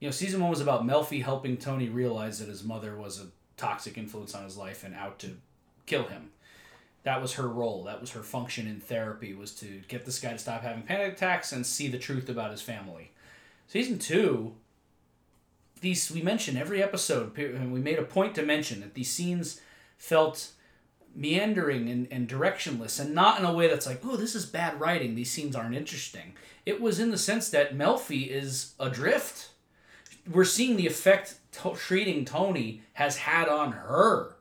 You 0.00 0.08
know, 0.08 0.12
season 0.12 0.40
one 0.40 0.50
was 0.50 0.60
about 0.60 0.84
Melfi 0.84 1.22
helping 1.22 1.56
Tony 1.56 1.88
realize 1.88 2.38
that 2.38 2.48
his 2.48 2.64
mother 2.64 2.96
was 2.96 3.20
a 3.20 3.28
toxic 3.56 3.96
influence 3.96 4.34
on 4.34 4.44
his 4.44 4.56
life 4.56 4.84
and 4.84 4.94
out 4.94 5.18
to 5.20 5.36
kill 5.86 6.04
him. 6.04 6.30
That 7.04 7.22
was 7.22 7.34
her 7.34 7.48
role. 7.48 7.84
That 7.84 8.00
was 8.00 8.10
her 8.10 8.22
function 8.22 8.66
in 8.66 8.80
therapy 8.80 9.34
was 9.34 9.54
to 9.56 9.82
get 9.88 10.04
this 10.04 10.18
guy 10.18 10.32
to 10.32 10.38
stop 10.38 10.62
having 10.62 10.82
panic 10.82 11.14
attacks 11.14 11.52
and 11.52 11.64
see 11.64 11.88
the 11.88 11.98
truth 11.98 12.28
about 12.28 12.50
his 12.50 12.62
family. 12.62 13.12
Season 13.68 13.98
two, 13.98 14.54
these 15.84 16.10
we 16.10 16.22
mention 16.22 16.56
every 16.56 16.82
episode, 16.82 17.36
and 17.38 17.72
we 17.72 17.78
made 17.78 17.98
a 17.98 18.04
point 18.04 18.34
to 18.34 18.42
mention 18.42 18.80
that 18.80 18.94
these 18.94 19.12
scenes 19.12 19.60
felt 19.98 20.50
meandering 21.14 21.88
and, 21.90 22.08
and 22.10 22.26
directionless, 22.26 22.98
and 22.98 23.14
not 23.14 23.38
in 23.38 23.44
a 23.44 23.52
way 23.52 23.68
that's 23.68 23.86
like, 23.86 24.00
oh, 24.02 24.16
this 24.16 24.34
is 24.34 24.46
bad 24.46 24.80
writing. 24.80 25.14
These 25.14 25.30
scenes 25.30 25.54
aren't 25.54 25.76
interesting. 25.76 26.32
It 26.64 26.80
was 26.80 26.98
in 26.98 27.10
the 27.10 27.18
sense 27.18 27.50
that 27.50 27.76
Melfi 27.76 28.26
is 28.26 28.72
adrift. 28.80 29.50
We're 30.28 30.46
seeing 30.46 30.76
the 30.76 30.86
effect 30.86 31.36
to- 31.52 31.74
treating 31.76 32.24
Tony 32.24 32.82
has 32.94 33.18
had 33.18 33.48
on 33.48 33.72
her. 33.72 34.36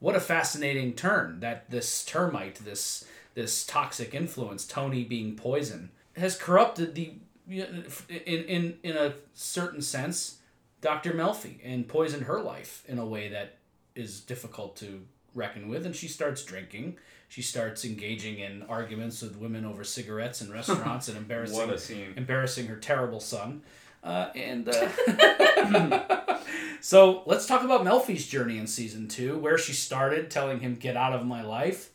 What 0.00 0.16
a 0.16 0.20
fascinating 0.20 0.94
turn 0.94 1.38
that 1.40 1.70
this 1.70 2.04
termite, 2.04 2.56
this 2.56 3.04
this 3.34 3.64
toxic 3.64 4.12
influence, 4.12 4.66
Tony 4.66 5.04
being 5.04 5.36
poison, 5.36 5.90
has 6.16 6.36
corrupted 6.36 6.96
the 6.96 7.12
in 7.48 7.84
in 8.26 8.78
in 8.82 8.96
a 8.96 9.14
certain 9.34 9.82
sense 9.82 10.39
Dr. 10.80 11.12
Melfi 11.12 11.58
and 11.64 11.86
poisoned 11.86 12.24
her 12.24 12.40
life 12.40 12.84
in 12.88 12.98
a 12.98 13.06
way 13.06 13.28
that 13.28 13.58
is 13.94 14.20
difficult 14.20 14.76
to 14.76 15.02
reckon 15.34 15.68
with. 15.68 15.84
And 15.86 15.94
she 15.94 16.08
starts 16.08 16.42
drinking. 16.44 16.96
She 17.28 17.42
starts 17.42 17.84
engaging 17.84 18.38
in 18.38 18.62
arguments 18.68 19.22
with 19.22 19.36
women 19.36 19.64
over 19.64 19.84
cigarettes 19.84 20.40
in 20.40 20.50
restaurants 20.50 21.08
and 21.08 21.16
embarrassing 21.24 21.58
What 21.58 21.70
a 21.70 21.78
scene. 21.78 22.14
embarrassing 22.16 22.66
her 22.66 22.76
terrible 22.76 23.20
son. 23.20 23.62
Uh, 24.02 24.30
and 24.34 24.66
uh, 24.68 26.38
so 26.80 27.22
let's 27.26 27.46
talk 27.46 27.62
about 27.62 27.84
Melfi's 27.84 28.26
journey 28.26 28.56
in 28.58 28.66
season 28.66 29.08
two, 29.08 29.38
where 29.38 29.58
she 29.58 29.72
started 29.74 30.30
telling 30.30 30.60
him, 30.60 30.76
"Get 30.76 30.96
out 30.96 31.12
of 31.12 31.26
my 31.26 31.42
life," 31.42 31.90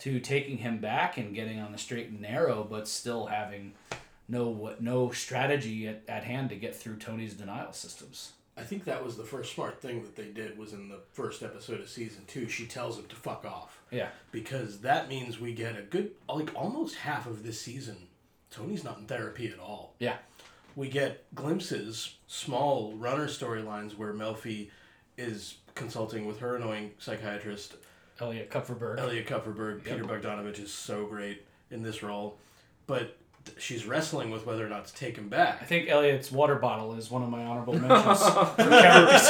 to 0.00 0.20
taking 0.20 0.58
him 0.58 0.78
back 0.78 1.16
and 1.18 1.34
getting 1.34 1.58
on 1.58 1.72
the 1.72 1.78
straight 1.78 2.10
and 2.10 2.20
narrow, 2.20 2.64
but 2.68 2.86
still 2.86 3.26
having 3.26 3.72
no 4.28 4.74
no 4.80 5.10
strategy 5.10 5.88
at, 5.88 6.02
at 6.08 6.24
hand 6.24 6.50
to 6.50 6.56
get 6.56 6.76
through 6.76 6.96
Tony's 6.96 7.34
denial 7.34 7.72
systems. 7.72 8.32
I 8.56 8.62
think 8.62 8.84
that 8.84 9.04
was 9.04 9.16
the 9.16 9.24
first 9.24 9.54
smart 9.54 9.80
thing 9.80 10.02
that 10.02 10.16
they 10.16 10.26
did 10.30 10.58
was 10.58 10.72
in 10.72 10.88
the 10.88 10.98
first 11.12 11.44
episode 11.44 11.80
of 11.80 11.88
season 11.88 12.24
two. 12.26 12.48
She 12.48 12.66
tells 12.66 12.98
him 12.98 13.06
to 13.06 13.14
fuck 13.16 13.44
off 13.44 13.80
Yeah, 13.90 14.08
because 14.32 14.80
that 14.80 15.08
means 15.08 15.38
we 15.38 15.52
get 15.52 15.78
a 15.78 15.82
good 15.82 16.10
like 16.28 16.50
almost 16.54 16.96
half 16.96 17.26
of 17.26 17.42
this 17.44 17.60
season. 17.60 17.96
Tony's 18.50 18.82
not 18.82 18.98
in 18.98 19.06
therapy 19.06 19.48
at 19.48 19.58
all. 19.58 19.94
yeah, 19.98 20.16
We 20.74 20.88
get 20.88 21.24
glimpses, 21.34 22.16
small 22.26 22.94
runner 22.94 23.26
storylines 23.28 23.96
where 23.96 24.14
Melfi 24.14 24.70
is 25.18 25.58
consulting 25.74 26.24
with 26.26 26.38
her 26.38 26.56
annoying 26.56 26.92
psychiatrist 26.98 27.74
Elliot 28.20 28.50
Kupferberg. 28.50 28.98
Elliot 28.98 29.26
Kupferberg. 29.26 29.84
Peter 29.84 30.02
Bogdanovich 30.04 30.58
is 30.58 30.72
so 30.72 31.06
great 31.06 31.46
in 31.70 31.82
this 31.82 32.02
role, 32.02 32.38
but 32.86 33.16
she's 33.58 33.86
wrestling 33.86 34.30
with 34.30 34.44
whether 34.46 34.64
or 34.64 34.68
not 34.68 34.86
to 34.86 34.94
take 34.94 35.16
him 35.16 35.28
back. 35.28 35.58
I 35.60 35.64
think 35.64 35.88
Elliot's 35.88 36.30
water 36.32 36.56
bottle 36.56 36.94
is 36.94 37.10
one 37.10 37.22
of 37.22 37.28
my 37.30 37.44
honorable 37.44 37.74
mentions 37.78 38.22
for 38.22 38.54
calories. 38.56 39.28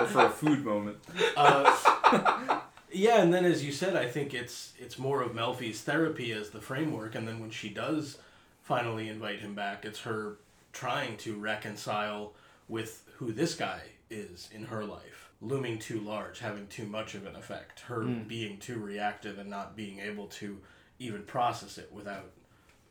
or 0.00 0.06
for 0.06 0.26
a 0.26 0.30
food 0.30 0.64
moment. 0.64 0.96
Uh, 1.36 2.60
yeah, 2.92 3.22
and 3.22 3.32
then 3.32 3.44
as 3.44 3.64
you 3.64 3.72
said, 3.72 3.96
I 3.96 4.06
think 4.06 4.34
it's 4.34 4.72
it's 4.78 4.98
more 4.98 5.22
of 5.22 5.32
Melfi's 5.32 5.80
therapy 5.80 6.32
as 6.32 6.50
the 6.50 6.60
framework, 6.60 7.14
and 7.14 7.26
then 7.26 7.40
when 7.40 7.50
she 7.50 7.68
does 7.70 8.18
finally 8.62 9.08
invite 9.08 9.40
him 9.40 9.54
back, 9.54 9.84
it's 9.84 10.00
her 10.00 10.36
trying 10.72 11.16
to 11.18 11.36
reconcile 11.36 12.32
with 12.68 13.04
who 13.16 13.32
this 13.32 13.54
guy 13.54 13.80
is 14.10 14.48
in 14.52 14.64
her 14.64 14.84
life, 14.84 15.30
looming 15.40 15.78
too 15.78 16.00
large, 16.00 16.38
having 16.38 16.66
too 16.68 16.86
much 16.86 17.14
of 17.14 17.26
an 17.26 17.36
effect, 17.36 17.80
her 17.80 18.00
being 18.02 18.58
too 18.58 18.78
reactive 18.78 19.38
and 19.38 19.50
not 19.50 19.76
being 19.76 19.98
able 19.98 20.26
to 20.26 20.58
even 21.02 21.22
process 21.22 21.78
it 21.78 21.90
without. 21.92 22.30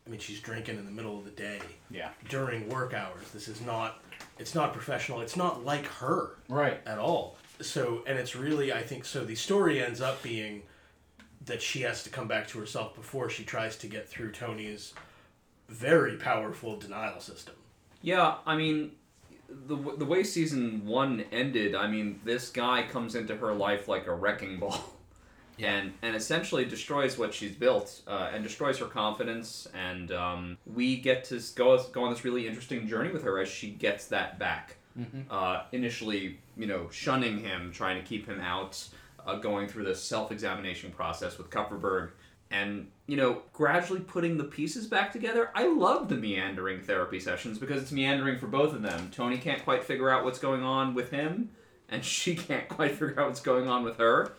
I 0.05 0.09
mean, 0.09 0.19
she's 0.19 0.39
drinking 0.39 0.77
in 0.77 0.85
the 0.85 0.91
middle 0.91 1.17
of 1.17 1.25
the 1.25 1.31
day 1.31 1.59
Yeah, 1.91 2.09
during 2.27 2.67
work 2.69 2.93
hours. 2.93 3.29
This 3.33 3.47
is 3.47 3.61
not. 3.61 4.03
It's 4.39 4.55
not 4.55 4.73
professional. 4.73 5.21
It's 5.21 5.35
not 5.35 5.63
like 5.63 5.85
her 5.85 6.37
right. 6.49 6.79
at 6.85 6.97
all. 6.97 7.37
So, 7.59 8.03
and 8.07 8.17
it's 8.17 8.35
really, 8.35 8.73
I 8.73 8.81
think, 8.81 9.05
so 9.05 9.23
the 9.23 9.35
story 9.35 9.83
ends 9.83 10.01
up 10.01 10.23
being 10.23 10.63
that 11.45 11.61
she 11.61 11.81
has 11.81 12.03
to 12.03 12.09
come 12.09 12.27
back 12.27 12.47
to 12.49 12.59
herself 12.59 12.95
before 12.95 13.29
she 13.29 13.43
tries 13.43 13.77
to 13.77 13.87
get 13.87 14.07
through 14.09 14.31
Tony's 14.31 14.93
very 15.69 16.17
powerful 16.17 16.77
denial 16.77 17.19
system. 17.19 17.55
Yeah, 18.01 18.35
I 18.45 18.55
mean, 18.55 18.91
the 19.49 19.75
the 19.75 20.05
way 20.05 20.23
season 20.23 20.85
one 20.85 21.25
ended, 21.31 21.75
I 21.75 21.87
mean, 21.87 22.19
this 22.23 22.49
guy 22.49 22.83
comes 22.89 23.15
into 23.15 23.35
her 23.35 23.53
life 23.53 23.87
like 23.87 24.07
a 24.07 24.13
wrecking 24.13 24.59
ball. 24.59 24.83
and 25.63 25.93
and 26.01 26.15
essentially 26.15 26.65
destroys 26.65 27.17
what 27.17 27.33
she's 27.33 27.55
built 27.55 28.01
uh, 28.07 28.29
and 28.33 28.43
destroys 28.43 28.77
her 28.79 28.85
confidence. 28.85 29.67
And 29.73 30.11
um, 30.11 30.57
we 30.65 30.97
get 30.97 31.23
to 31.25 31.41
go 31.55 31.81
go 31.91 32.03
on 32.03 32.11
this 32.11 32.23
really 32.23 32.47
interesting 32.47 32.87
journey 32.87 33.11
with 33.11 33.23
her 33.23 33.39
as 33.39 33.49
she 33.49 33.71
gets 33.71 34.07
that 34.07 34.39
back. 34.39 34.77
Uh, 35.29 35.63
initially, 35.71 36.39
you 36.57 36.67
know, 36.67 36.89
shunning 36.91 37.39
him, 37.39 37.71
trying 37.71 38.01
to 38.01 38.07
keep 38.07 38.27
him 38.27 38.41
out, 38.41 38.85
uh, 39.25 39.35
going 39.35 39.67
through 39.67 39.85
this 39.85 40.03
self-examination 40.03 40.91
process 40.91 41.37
with 41.37 41.49
Kupferberg, 41.49 42.11
and 42.49 42.89
you 43.07 43.15
know, 43.15 43.41
gradually 43.53 44.01
putting 44.01 44.37
the 44.37 44.43
pieces 44.43 44.87
back 44.87 45.11
together. 45.11 45.49
I 45.55 45.67
love 45.67 46.09
the 46.09 46.15
meandering 46.15 46.81
therapy 46.81 47.19
sessions 47.19 47.57
because 47.57 47.81
it's 47.81 47.91
meandering 47.91 48.37
for 48.37 48.47
both 48.47 48.73
of 48.73 48.81
them. 48.81 49.09
Tony 49.11 49.37
can't 49.37 49.63
quite 49.63 49.83
figure 49.83 50.09
out 50.09 50.23
what's 50.23 50.39
going 50.39 50.63
on 50.63 50.93
with 50.93 51.11
him, 51.11 51.49
and 51.89 52.03
she 52.05 52.35
can't 52.35 52.67
quite 52.67 52.91
figure 52.91 53.19
out 53.19 53.27
what's 53.27 53.41
going 53.41 53.67
on 53.67 53.83
with 53.83 53.97
her. 53.97 54.33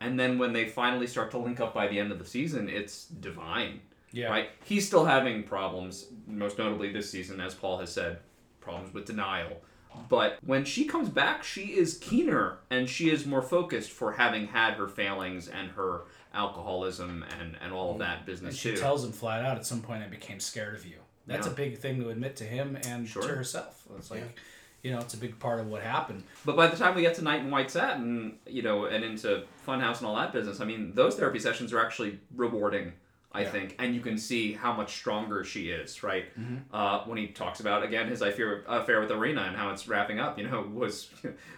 And 0.00 0.18
then 0.18 0.38
when 0.38 0.52
they 0.52 0.66
finally 0.68 1.06
start 1.06 1.30
to 1.32 1.38
link 1.38 1.60
up 1.60 1.72
by 1.74 1.86
the 1.88 1.98
end 1.98 2.12
of 2.12 2.18
the 2.18 2.24
season, 2.24 2.68
it's 2.68 3.06
divine. 3.06 3.80
Yeah. 4.12 4.28
Right? 4.28 4.50
He's 4.64 4.86
still 4.86 5.04
having 5.04 5.42
problems, 5.42 6.06
most 6.26 6.58
notably 6.58 6.92
this 6.92 7.10
season, 7.10 7.40
as 7.40 7.54
Paul 7.54 7.78
has 7.78 7.92
said, 7.92 8.18
problems 8.60 8.94
with 8.94 9.06
denial. 9.06 9.60
But 10.08 10.38
when 10.44 10.64
she 10.64 10.84
comes 10.86 11.08
back, 11.08 11.44
she 11.44 11.76
is 11.76 11.98
keener 11.98 12.58
and 12.70 12.88
she 12.88 13.10
is 13.10 13.26
more 13.26 13.42
focused 13.42 13.90
for 13.90 14.12
having 14.12 14.48
had 14.48 14.74
her 14.74 14.88
failings 14.88 15.46
and 15.48 15.70
her 15.72 16.02
alcoholism 16.32 17.24
and, 17.40 17.56
and 17.60 17.72
all 17.72 17.92
of 17.92 17.98
that 17.98 18.26
business. 18.26 18.40
And 18.40 18.56
business 18.56 18.60
she 18.60 18.70
too. 18.74 18.80
tells 18.80 19.04
him 19.04 19.12
flat 19.12 19.44
out, 19.44 19.56
at 19.56 19.66
some 19.66 19.80
point, 19.82 20.02
I 20.02 20.08
became 20.08 20.40
scared 20.40 20.74
of 20.74 20.84
you. 20.84 20.96
That's 21.26 21.46
Yeah. 21.46 21.52
a 21.52 21.56
big 21.56 21.78
thing 21.78 22.00
to 22.00 22.10
admit 22.10 22.36
to 22.36 22.44
him 22.44 22.76
and 22.86 23.08
Sure. 23.08 23.22
to 23.22 23.28
herself. 23.28 23.84
It's 23.96 24.10
like, 24.10 24.38
you 24.84 24.92
know, 24.92 24.98
it's 24.98 25.14
a 25.14 25.16
big 25.16 25.36
part 25.40 25.58
of 25.58 25.66
what 25.66 25.82
happened. 25.82 26.22
But 26.44 26.54
by 26.56 26.68
the 26.68 26.76
time 26.76 26.94
we 26.94 27.00
get 27.02 27.14
to 27.14 27.22
Knight 27.22 27.40
in 27.40 27.50
White 27.50 27.70
Satin, 27.70 28.36
you 28.46 28.62
know, 28.62 28.84
and 28.84 29.02
into 29.02 29.44
Funhouse 29.66 29.98
and 29.98 30.06
all 30.06 30.14
that 30.16 30.32
business, 30.32 30.60
I 30.60 30.64
mean, 30.66 30.92
those 30.94 31.16
therapy 31.16 31.38
sessions 31.40 31.72
are 31.72 31.80
actually 31.84 32.20
rewarding, 32.36 32.92
I 33.32 33.40
Yeah. 33.42 33.50
think, 33.50 33.76
and 33.80 33.94
you 33.94 34.00
can 34.02 34.18
see 34.18 34.52
how 34.52 34.72
much 34.74 34.94
stronger 34.94 35.42
she 35.42 35.70
is, 35.70 36.02
right? 36.02 36.26
Mm-hmm. 36.38 36.56
Uh, 36.72 37.00
when 37.06 37.16
he 37.18 37.28
talks 37.28 37.60
about 37.60 37.82
again 37.82 38.06
his 38.08 38.20
affair, 38.20 38.62
affair 38.68 39.00
with 39.00 39.10
Irina 39.10 39.40
and 39.42 39.56
how 39.56 39.70
it's 39.70 39.88
wrapping 39.88 40.20
up, 40.20 40.38
you 40.38 40.46
know, 40.48 40.60
was 40.72 41.08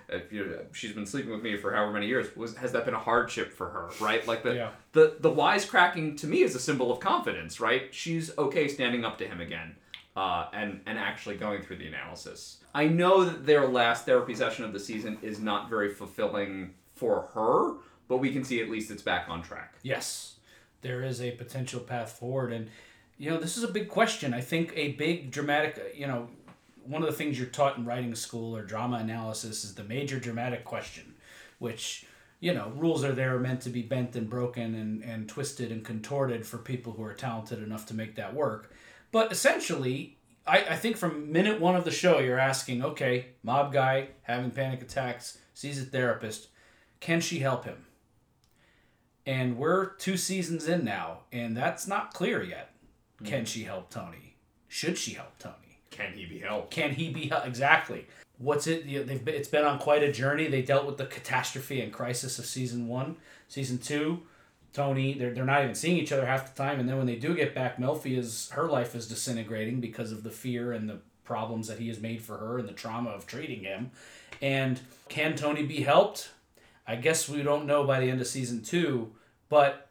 if 0.09 0.33
you, 0.33 0.61
she's 0.73 0.93
been 0.93 1.05
sleeping 1.05 1.33
with 1.33 1.43
me 1.43 1.57
for 1.57 1.75
however 1.75 1.93
many 1.93 2.07
years. 2.07 2.35
Was 2.37 2.57
has 2.57 2.71
that 2.73 2.85
been 2.85 2.95
a 2.95 2.99
hardship 3.01 3.53
for 3.53 3.69
her, 3.71 3.91
right? 4.01 4.25
Like 4.27 4.45
the 4.45 4.55
Yeah. 4.55 4.71
the 4.93 5.17
the 5.19 5.31
wisecracking 5.33 6.17
to 6.21 6.27
me 6.29 6.43
is 6.43 6.55
a 6.55 6.61
symbol 6.61 6.93
of 6.93 7.01
confidence, 7.01 7.61
right? 7.61 7.93
She's 7.93 8.31
okay 8.39 8.69
standing 8.69 9.05
up 9.05 9.19
to 9.19 9.27
him 9.27 9.41
again. 9.41 9.75
Uh, 10.17 10.49
and 10.55 10.81
and 10.87 10.99
actually 10.99 11.37
going 11.37 11.61
through 11.61 11.77
the 11.77 11.87
analysis. 11.87 12.57
I 12.75 12.89
know 12.89 13.25
that 13.27 13.45
their 13.45 13.69
last 13.69 14.07
therapy 14.07 14.35
session 14.35 14.65
of 14.65 14.73
the 14.73 14.81
season 14.81 15.19
is 15.21 15.41
not 15.41 15.69
very 15.69 15.93
fulfilling 15.93 16.73
for 16.95 17.29
her, 17.35 17.75
but 18.09 18.17
we 18.17 18.33
can 18.33 18.43
see 18.43 18.63
at 18.63 18.71
least 18.71 18.91
it's 18.91 19.03
back 19.03 19.29
on 19.29 19.43
track. 19.43 19.75
Yes, 19.83 20.37
there 20.81 21.03
is 21.03 21.21
a 21.21 21.33
potential 21.33 21.81
path 21.81 22.13
forward, 22.13 22.53
and 22.53 22.71
you 23.19 23.31
know 23.31 23.39
this 23.39 23.59
is 23.59 23.63
a 23.63 23.69
big 23.69 23.89
question. 23.89 24.33
I 24.33 24.41
think 24.41 24.73
a 24.75 24.93
big 24.93 25.31
dramatic, 25.31 25.95
you 25.95 26.07
know, 26.07 26.29
one 26.85 27.03
of 27.03 27.09
the 27.09 27.15
things 27.15 27.39
you're 27.39 27.49
taught 27.49 27.77
in 27.77 27.85
writing 27.85 28.15
school 28.15 28.57
or 28.57 28.63
drama 28.63 28.97
analysis 28.97 29.65
is 29.65 29.75
the 29.75 29.85
major 29.85 30.19
dramatic 30.19 30.65
question, 30.65 31.15
which 31.59 32.07
you 32.41 32.55
know 32.55 32.73
rules 32.77 33.05
are 33.05 33.13
there 33.13 33.39
meant 33.39 33.61
to 33.63 33.71
be 33.71 33.83
bent 33.83 34.17
and 34.17 34.31
broken 34.31 34.75
and, 34.75 35.03
and 35.03 35.29
twisted 35.29 35.71
and 35.71 35.85
contorted 35.85 36.47
for 36.47 36.59
people 36.59 36.93
who 36.93 37.03
are 37.03 37.15
talented 37.15 37.63
enough 37.63 37.87
to 37.87 37.95
make 37.95 38.15
that 38.17 38.35
work. 38.35 38.73
But 39.13 39.33
essentially, 39.33 40.19
I, 40.47 40.59
I 40.71 40.77
think 40.77 40.97
from 40.97 41.33
minute 41.33 41.61
one 41.61 41.77
of 41.77 41.85
the 41.85 41.91
show, 41.91 42.19
you're 42.19 42.39
asking, 42.39 42.85
okay, 42.85 43.27
mob 43.43 43.73
guy 43.73 44.09
having 44.23 44.51
panic 44.51 44.83
attacks, 44.83 45.39
sees 45.55 45.81
a 45.81 45.85
therapist, 45.85 46.49
can 47.01 47.21
she 47.21 47.41
help 47.41 47.65
him? 47.65 47.87
And 49.25 49.57
we're 49.57 49.87
two 49.87 50.17
seasons 50.17 50.69
in 50.69 50.85
now, 50.85 51.21
and 51.33 51.57
that's 51.57 51.87
not 51.87 52.15
clear 52.15 52.43
yet. 52.43 52.71
Can 53.25 53.41
hmm. 53.41 53.45
she 53.47 53.65
help 53.65 53.91
Tony? 53.91 54.37
Should 54.69 54.99
she 54.99 55.15
help 55.15 55.39
Tony? 55.39 55.81
Can 55.91 56.13
he 56.13 56.27
be 56.27 56.39
helped? 56.39 56.71
Can 56.71 56.93
he 56.93 57.11
be 57.11 57.29
hel- 57.29 57.43
exactly? 57.43 58.07
What's 58.39 58.67
it? 58.67 58.85
You 58.85 59.01
know, 59.01 59.05
they've 59.05 59.25
been, 59.25 59.35
it's 59.35 59.49
been 59.49 59.65
on 59.65 59.79
quite 59.79 60.03
a 60.03 60.13
journey. 60.13 60.47
They 60.47 60.63
dealt 60.63 60.87
with 60.87 60.99
the 60.99 61.07
catastrophe 61.07 61.81
and 61.81 61.93
crisis 61.93 62.39
of 62.39 62.45
season 62.45 62.87
one, 62.87 63.17
season 63.49 63.79
two. 63.79 64.23
Tony, 64.77 65.15
they're, 65.15 65.33
they're 65.33 65.47
not 65.47 65.63
even 65.63 65.75
seeing 65.75 65.97
each 65.97 66.13
other 66.13 66.27
half 66.27 66.55
the 66.55 66.63
time, 66.63 66.79
and 66.79 66.87
then 66.87 66.99
when 66.99 67.07
they 67.07 67.17
do 67.17 67.35
get 67.35 67.55
back, 67.55 67.79
Melfi 67.79 68.19
is 68.19 68.51
her 68.51 68.69
life 68.69 68.95
is 68.95 69.09
disintegrating 69.09 69.81
because 69.81 70.13
of 70.13 70.23
the 70.23 70.31
fear 70.31 70.73
and 70.73 70.87
the 70.87 70.99
problems 71.25 71.67
that 71.69 71.79
he 71.79 71.89
has 71.89 71.99
made 71.99 72.21
for 72.21 72.37
her 72.37 72.59
and 72.59 72.69
the 72.69 72.75
trauma 72.75 73.09
of 73.09 73.27
treating 73.27 73.65
him. 73.65 73.91
And 74.43 74.79
can 75.09 75.35
Tony 75.35 75.63
be 75.63 75.81
helped? 75.81 76.29
I 76.87 76.97
guess 76.97 77.27
we 77.27 77.43
don't 77.43 77.65
know 77.65 77.85
by 77.85 78.01
the 78.01 78.11
end 78.11 78.21
of 78.21 78.27
season 78.27 78.63
two, 78.63 79.13
but 79.49 79.89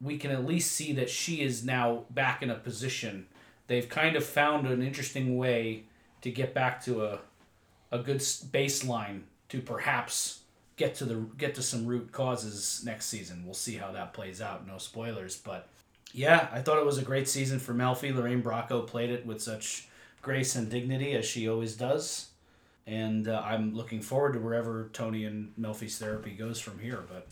we 0.00 0.16
can 0.18 0.30
at 0.30 0.46
least 0.46 0.70
see 0.70 0.92
that 0.92 1.10
she 1.10 1.42
is 1.42 1.64
now 1.64 2.04
back 2.08 2.40
in 2.40 2.48
a 2.48 2.54
position. 2.54 3.26
They've 3.66 3.88
kind 3.88 4.14
of 4.14 4.24
found 4.24 4.68
an 4.68 4.82
interesting 4.82 5.36
way 5.36 5.82
to 6.20 6.30
get 6.30 6.54
back 6.54 6.80
to 6.84 7.04
a 7.04 7.18
a 7.90 7.98
good 7.98 8.18
baseline 8.18 9.22
to 9.48 9.60
perhaps 9.60 10.40
get 10.78 10.94
to 10.94 11.04
the 11.04 11.16
get 11.36 11.54
to 11.56 11.62
some 11.62 11.86
root 11.86 12.10
causes 12.12 12.82
next 12.86 13.06
season. 13.06 13.42
We'll 13.44 13.52
see 13.52 13.76
how 13.76 13.92
that 13.92 14.14
plays 14.14 14.40
out. 14.40 14.66
No 14.66 14.78
spoilers, 14.78 15.36
but 15.36 15.68
yeah, 16.14 16.48
I 16.50 16.62
thought 16.62 16.78
it 16.78 16.86
was 16.86 16.96
a 16.96 17.02
great 17.02 17.28
season 17.28 17.58
for 17.58 17.74
Melfi. 17.74 18.14
Lorraine 18.14 18.42
Bracco 18.42 18.86
played 18.86 19.10
it 19.10 19.26
with 19.26 19.42
such 19.42 19.88
grace 20.22 20.56
and 20.56 20.70
dignity 20.70 21.12
as 21.12 21.26
she 21.26 21.48
always 21.48 21.76
does. 21.76 22.28
And 22.86 23.28
uh, 23.28 23.42
I'm 23.44 23.74
looking 23.74 24.00
forward 24.00 24.32
to 24.32 24.38
wherever 24.38 24.88
Tony 24.94 25.24
and 25.24 25.52
Melfi's 25.60 25.98
therapy 25.98 26.30
goes 26.30 26.58
from 26.58 26.78
here. 26.78 27.04
But 27.06 27.28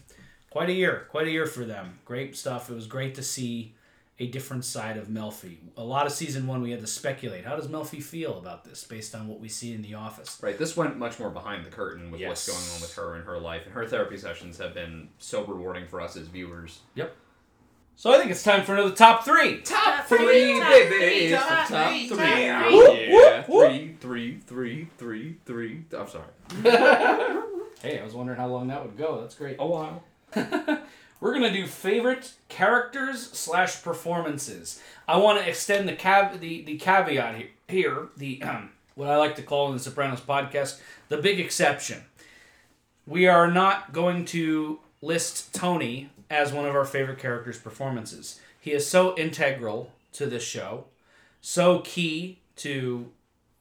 quite 0.50 0.68
a 0.68 0.74
year, 0.74 1.06
quite 1.08 1.26
a 1.26 1.30
year 1.30 1.46
for 1.46 1.64
them. 1.64 1.98
Great 2.04 2.36
stuff. 2.36 2.68
It 2.68 2.74
was 2.74 2.86
great 2.86 3.14
to 3.14 3.22
see 3.22 3.74
a 4.18 4.26
different 4.28 4.64
side 4.64 4.96
of 4.96 5.08
Melfi. 5.08 5.56
A 5.76 5.84
lot 5.84 6.06
of 6.06 6.12
season 6.12 6.46
one, 6.46 6.62
we 6.62 6.70
had 6.70 6.80
to 6.80 6.86
speculate. 6.86 7.44
How 7.44 7.56
does 7.56 7.68
Melfi 7.68 8.02
feel 8.02 8.38
about 8.38 8.64
this 8.64 8.84
based 8.84 9.14
on 9.14 9.28
what 9.28 9.40
we 9.40 9.48
see 9.48 9.74
in 9.74 9.82
The 9.82 9.94
Office? 9.94 10.38
Right. 10.42 10.56
This 10.58 10.76
went 10.76 10.96
much 10.96 11.18
more 11.18 11.30
behind 11.30 11.66
the 11.66 11.70
curtain 11.70 12.10
with 12.10 12.22
what's 12.22 12.46
going 12.46 12.58
on 12.74 12.80
with 12.80 12.94
her 12.94 13.14
and 13.16 13.24
her 13.24 13.38
life, 13.38 13.62
and 13.66 13.74
her 13.74 13.86
therapy 13.86 14.16
sessions 14.16 14.58
have 14.58 14.74
been 14.74 15.08
so 15.18 15.44
rewarding 15.44 15.86
for 15.86 16.00
us 16.00 16.16
as 16.16 16.28
viewers. 16.28 16.80
Yep. 16.94 17.14
So 17.98 18.12
I 18.12 18.18
think 18.18 18.30
it's 18.30 18.42
time 18.42 18.64
for 18.64 18.74
another 18.74 18.94
top 18.94 19.24
three. 19.24 19.62
Top 19.62 20.06
three, 20.06 20.18
three, 20.18 20.60
baby. 20.60 21.04
It's 21.26 21.42
the 21.42 21.48
top 21.48 21.68
top 21.68 21.88
three, 21.88 22.08
three. 22.08 22.16
top 22.16 22.66
three. 22.66 23.08
Yeah. 23.08 23.44
Whoop, 23.46 23.48
whoop. 23.48 23.70
Three, 23.70 23.96
three, 24.00 24.40
three, 24.46 24.88
three, 24.98 25.36
three. 25.46 25.84
I'm 25.96 26.08
sorry. 26.08 27.42
Hey, 27.82 28.00
I 28.00 28.04
was 28.04 28.14
wondering 28.14 28.38
how 28.38 28.46
long 28.48 28.68
that 28.68 28.82
would 28.82 28.96
go. 28.96 29.20
That's 29.20 29.34
great. 29.34 29.56
A 29.58 29.66
while. 29.66 30.02
We're 31.20 31.32
gonna 31.32 31.52
do 31.52 31.66
favorite 31.66 32.34
characters 32.48 33.30
slash 33.32 33.82
performances. 33.82 34.80
I 35.08 35.16
want 35.16 35.38
to 35.38 35.48
extend 35.48 35.88
the 35.88 35.96
cav 35.96 36.40
the, 36.40 36.62
the 36.62 36.76
caveat 36.76 37.36
here. 37.36 37.48
Here, 37.68 38.08
the 38.16 38.42
um, 38.42 38.70
what 38.94 39.08
I 39.08 39.16
like 39.16 39.36
to 39.36 39.42
call 39.42 39.68
in 39.68 39.74
the 39.74 39.82
Sopranos 39.82 40.20
podcast 40.20 40.80
the 41.08 41.16
big 41.18 41.40
exception. 41.40 42.04
We 43.06 43.26
are 43.26 43.50
not 43.50 43.92
going 43.92 44.24
to 44.26 44.80
list 45.00 45.54
Tony 45.54 46.10
as 46.28 46.52
one 46.52 46.66
of 46.66 46.74
our 46.74 46.84
favorite 46.84 47.18
characters' 47.18 47.58
performances. 47.58 48.40
He 48.60 48.72
is 48.72 48.86
so 48.88 49.16
integral 49.16 49.92
to 50.12 50.26
this 50.26 50.42
show, 50.42 50.86
so 51.40 51.80
key 51.80 52.40
to 52.56 53.10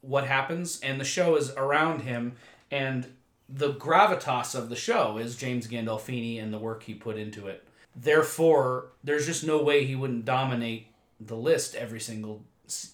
what 0.00 0.26
happens, 0.26 0.80
and 0.80 1.00
the 1.00 1.04
show 1.04 1.36
is 1.36 1.50
around 1.52 2.02
him, 2.02 2.34
and 2.70 3.12
the 3.48 3.72
gravitas 3.74 4.54
of 4.54 4.68
the 4.68 4.76
show 4.76 5.18
is 5.18 5.36
James 5.36 5.68
Gandolfini 5.68 6.42
and 6.42 6.52
the 6.52 6.58
work 6.58 6.82
he 6.84 6.94
put 6.94 7.16
into 7.16 7.46
it. 7.46 7.66
Therefore, 7.94 8.88
there's 9.04 9.26
just 9.26 9.44
no 9.44 9.62
way 9.62 9.84
he 9.84 9.94
wouldn't 9.94 10.24
dominate 10.24 10.86
the 11.20 11.36
list 11.36 11.74
every 11.74 12.00
single 12.00 12.42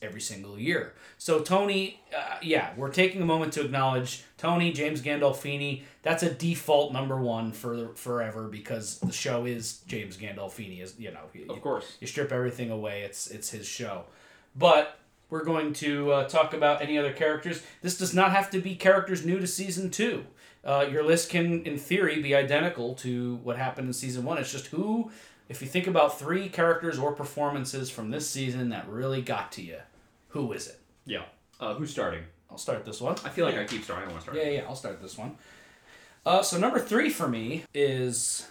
every 0.03 0.21
single 0.21 0.59
year. 0.59 0.93
So 1.17 1.41
Tony, 1.41 1.99
uh, 2.15 2.37
yeah, 2.43 2.73
we're 2.77 2.91
taking 2.91 3.23
a 3.23 3.25
moment 3.25 3.55
to 3.55 3.62
acknowledge 3.62 4.23
Tony 4.37 4.71
James 4.71 5.01
Gandolfini. 5.01 5.83
That's 6.03 6.23
a 6.23 6.29
default 6.31 6.93
number 6.93 7.17
one 7.17 7.53
for 7.53 7.88
forever 7.95 8.49
because 8.49 8.99
the 8.99 9.12
show 9.12 9.47
is 9.47 9.79
James 9.87 10.19
Gandolfini. 10.19 10.83
Is 10.83 10.95
you 10.99 11.11
know 11.11 11.21
you- 11.33 11.47
Of 11.49 11.62
course. 11.62 11.97
you 12.01 12.07
strip 12.07 12.31
everything 12.33 12.71
away 12.71 13.03
it's 13.03 13.29
it's 13.29 13.49
his 13.51 13.67
show 13.67 14.05
but 14.55 14.99
we're 15.31 15.45
going 15.45 15.73
to 15.73 16.12
uh, 16.12 16.29
talk 16.29 16.53
about 16.53 16.83
any 16.83 16.99
other 16.99 17.12
characters 17.15 17.62
this 17.81 17.97
does 17.97 18.12
not 18.15 18.33
have 18.33 18.51
to 18.51 18.61
be 18.61 18.75
characters 18.75 19.25
new 19.25 19.38
to 19.38 19.47
season 19.47 19.88
two 19.91 20.27
uh, 20.64 20.87
your 20.90 21.03
list 21.03 21.29
can 21.31 21.64
in 21.64 21.77
theory 21.79 22.20
be 22.22 22.35
identical 22.35 22.94
to 22.94 23.37
what 23.42 23.57
happened 23.57 23.87
in 23.87 23.92
season 23.92 24.25
one 24.25 24.38
it's 24.38 24.53
just 24.53 24.66
who 24.66 25.11
if 25.48 25.61
you 25.61 25.68
think 25.68 25.87
about 25.87 26.19
three 26.19 26.48
characters 26.48 26.98
or 26.98 27.13
performances 27.13 27.90
from 27.90 28.10
this 28.10 28.29
season 28.31 28.69
that 28.71 28.88
really 28.88 29.21
got 29.23 29.50
to 29.52 29.63
you 29.63 29.79
who 30.29 30.52
is 30.52 30.67
it 30.69 30.79
Yeah. 31.04 31.25
Uh, 31.60 31.75
who's 31.75 31.90
starting? 31.90 32.25
i'll 32.50 32.58
start 32.58 32.85
this 32.85 33.00
one 33.00 33.17
I 33.25 33.29
feel 33.29 33.46
like 33.46 33.56
I 33.56 33.65
keep 33.65 33.83
starting. 33.85 34.08
I 34.08 34.13
want 34.13 34.21
to 34.25 34.31
start. 34.31 34.37
yeah, 34.38 34.50
yeah, 34.50 34.65
I'll 34.69 34.77
start 34.77 35.00
this 35.02 35.17
one. 35.19 35.37
Uh, 36.25 36.42
so 36.42 36.56
number 36.58 36.79
three 36.79 37.10
for 37.10 37.27
me 37.29 37.65
is, 37.75 38.46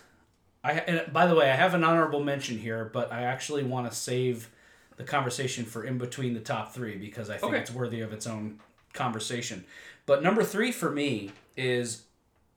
I 0.63 0.73
and 0.73 1.13
by 1.13 1.25
the 1.27 1.35
way, 1.35 1.49
I 1.49 1.55
have 1.55 1.73
an 1.73 1.83
honorable 1.85 2.21
mention 2.21 2.57
here, 2.57 2.89
but 2.91 3.13
I 3.13 3.21
actually 3.23 3.63
want 3.63 3.89
to 3.89 3.95
save 3.95 4.49
the 4.97 5.03
conversation 5.05 5.63
for 5.65 5.83
in 5.85 5.97
between 5.97 6.33
the 6.33 6.41
top 6.41 6.73
three 6.73 6.97
because 6.97 7.29
I 7.29 7.37
think 7.37 7.53
Okay. 7.53 7.61
it's 7.61 7.71
worthy 7.71 8.01
of 8.01 8.11
its 8.11 8.27
own 8.27 8.59
conversation. 8.93 9.63
But 10.05 10.23
number 10.23 10.43
three 10.43 10.71
for 10.71 10.89
me 10.89 11.31
is 11.55 12.03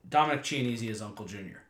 Dominic 0.09 0.43
Chianese 0.43 0.89
as 0.91 1.03
Uncle 1.03 1.27
Junior. 1.27 1.63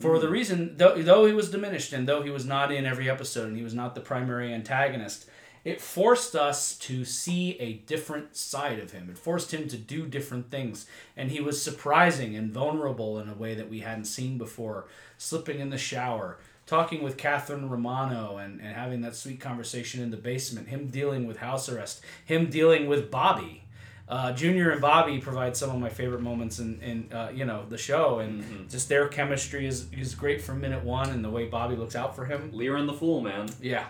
For 0.00 0.18
the 0.18 0.26
mm. 0.26 0.32
reason, 0.32 0.76
though, 0.76 1.00
though 1.00 1.26
he 1.26 1.32
was 1.32 1.50
diminished 1.50 1.92
and 1.92 2.06
though 2.06 2.22
he 2.22 2.30
was 2.30 2.44
not 2.44 2.70
in 2.70 2.84
every 2.84 3.08
episode 3.08 3.48
and 3.48 3.56
he 3.56 3.64
was 3.64 3.74
not 3.74 3.94
the 3.94 4.00
primary 4.00 4.52
antagonist, 4.52 5.26
it 5.64 5.80
forced 5.80 6.36
us 6.36 6.76
to 6.78 7.04
see 7.04 7.58
a 7.58 7.72
different 7.72 8.36
side 8.36 8.78
of 8.78 8.92
him. 8.92 9.08
It 9.10 9.18
forced 9.18 9.52
him 9.52 9.66
to 9.68 9.76
do 9.76 10.06
different 10.06 10.50
things. 10.50 10.86
And 11.16 11.30
he 11.30 11.40
was 11.40 11.60
surprising 11.60 12.36
and 12.36 12.52
vulnerable 12.52 13.18
in 13.18 13.28
a 13.28 13.34
way 13.34 13.54
that 13.54 13.68
we 13.68 13.80
hadn't 13.80 14.04
seen 14.04 14.38
before. 14.38 14.86
Slipping 15.18 15.58
in 15.58 15.70
the 15.70 15.78
shower, 15.78 16.38
talking 16.66 17.02
with 17.02 17.16
Catherine 17.16 17.68
Romano 17.68 18.36
and, 18.36 18.60
and 18.60 18.76
having 18.76 19.00
that 19.00 19.16
sweet 19.16 19.40
conversation 19.40 20.02
in 20.02 20.12
the 20.12 20.16
basement, 20.16 20.68
him 20.68 20.86
dealing 20.86 21.26
with 21.26 21.38
house 21.38 21.68
arrest, 21.68 22.00
him 22.24 22.48
dealing 22.48 22.86
with 22.86 23.10
Bobby. 23.10 23.64
Uh, 24.08 24.32
Junior 24.32 24.70
and 24.70 24.80
Bobby 24.80 25.18
provide 25.18 25.56
some 25.56 25.70
of 25.70 25.80
my 25.80 25.88
favorite 25.88 26.20
moments 26.20 26.60
in, 26.60 26.80
in 26.80 27.12
uh, 27.12 27.30
you 27.34 27.44
know 27.44 27.64
the 27.68 27.78
show, 27.78 28.20
and 28.20 28.70
just 28.70 28.88
their 28.88 29.08
chemistry 29.08 29.66
is, 29.66 29.86
is 29.92 30.14
great 30.14 30.40
from 30.40 30.60
minute 30.60 30.84
one, 30.84 31.10
and 31.10 31.24
the 31.24 31.30
way 31.30 31.46
Bobby 31.46 31.74
looks 31.74 31.96
out 31.96 32.14
for 32.14 32.24
him. 32.24 32.50
Lear 32.52 32.76
and 32.76 32.88
the 32.88 32.92
Fool, 32.92 33.20
man. 33.20 33.48
Yeah. 33.60 33.86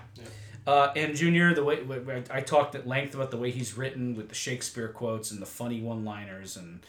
Uh, 0.66 0.90
and 0.96 1.14
Junior, 1.14 1.54
the 1.54 1.62
way 1.62 1.84
I 2.30 2.40
talked 2.40 2.74
at 2.74 2.88
length 2.88 3.14
about 3.14 3.30
the 3.30 3.36
way 3.36 3.50
he's 3.50 3.76
written 3.76 4.16
with 4.16 4.28
the 4.30 4.34
Shakespeare 4.34 4.88
quotes 4.88 5.30
and 5.30 5.40
the 5.40 5.46
funny 5.46 5.80
one-liners 5.80 6.56
and 6.56 6.80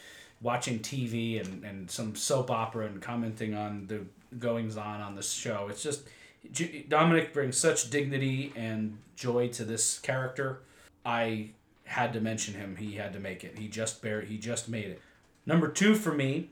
watching 0.41 0.79
TV 0.79 1.39
and, 1.39 1.63
and 1.63 1.91
some 1.91 2.15
soap 2.15 2.49
opera 2.49 2.87
and 2.87 3.01
commenting 3.01 3.53
on 3.53 3.87
the 3.87 4.01
goings 4.39 4.77
on 4.77 5.01
on 5.01 5.15
this 5.15 5.31
show. 5.31 5.67
It's 5.69 5.83
just 5.83 6.07
Dominic 6.87 7.33
brings 7.33 7.57
such 7.57 7.89
dignity 7.89 8.53
and 8.55 8.97
joy 9.15 9.49
to 9.49 9.65
this 9.65 9.99
character. 9.99 10.61
I 11.05 11.51
had 11.87 12.13
to 12.13 12.21
mention 12.21 12.53
him. 12.53 12.75
He 12.75 12.93
had 12.93 13.13
to 13.13 13.19
make 13.19 13.43
it. 13.43 13.57
He 13.57 13.67
just 13.67 14.01
bare 14.01 14.21
He 14.21 14.37
just 14.37 14.69
made 14.69 14.85
it. 14.85 15.01
Number 15.45 15.67
two 15.67 15.95
for 15.95 16.13
me 16.13 16.49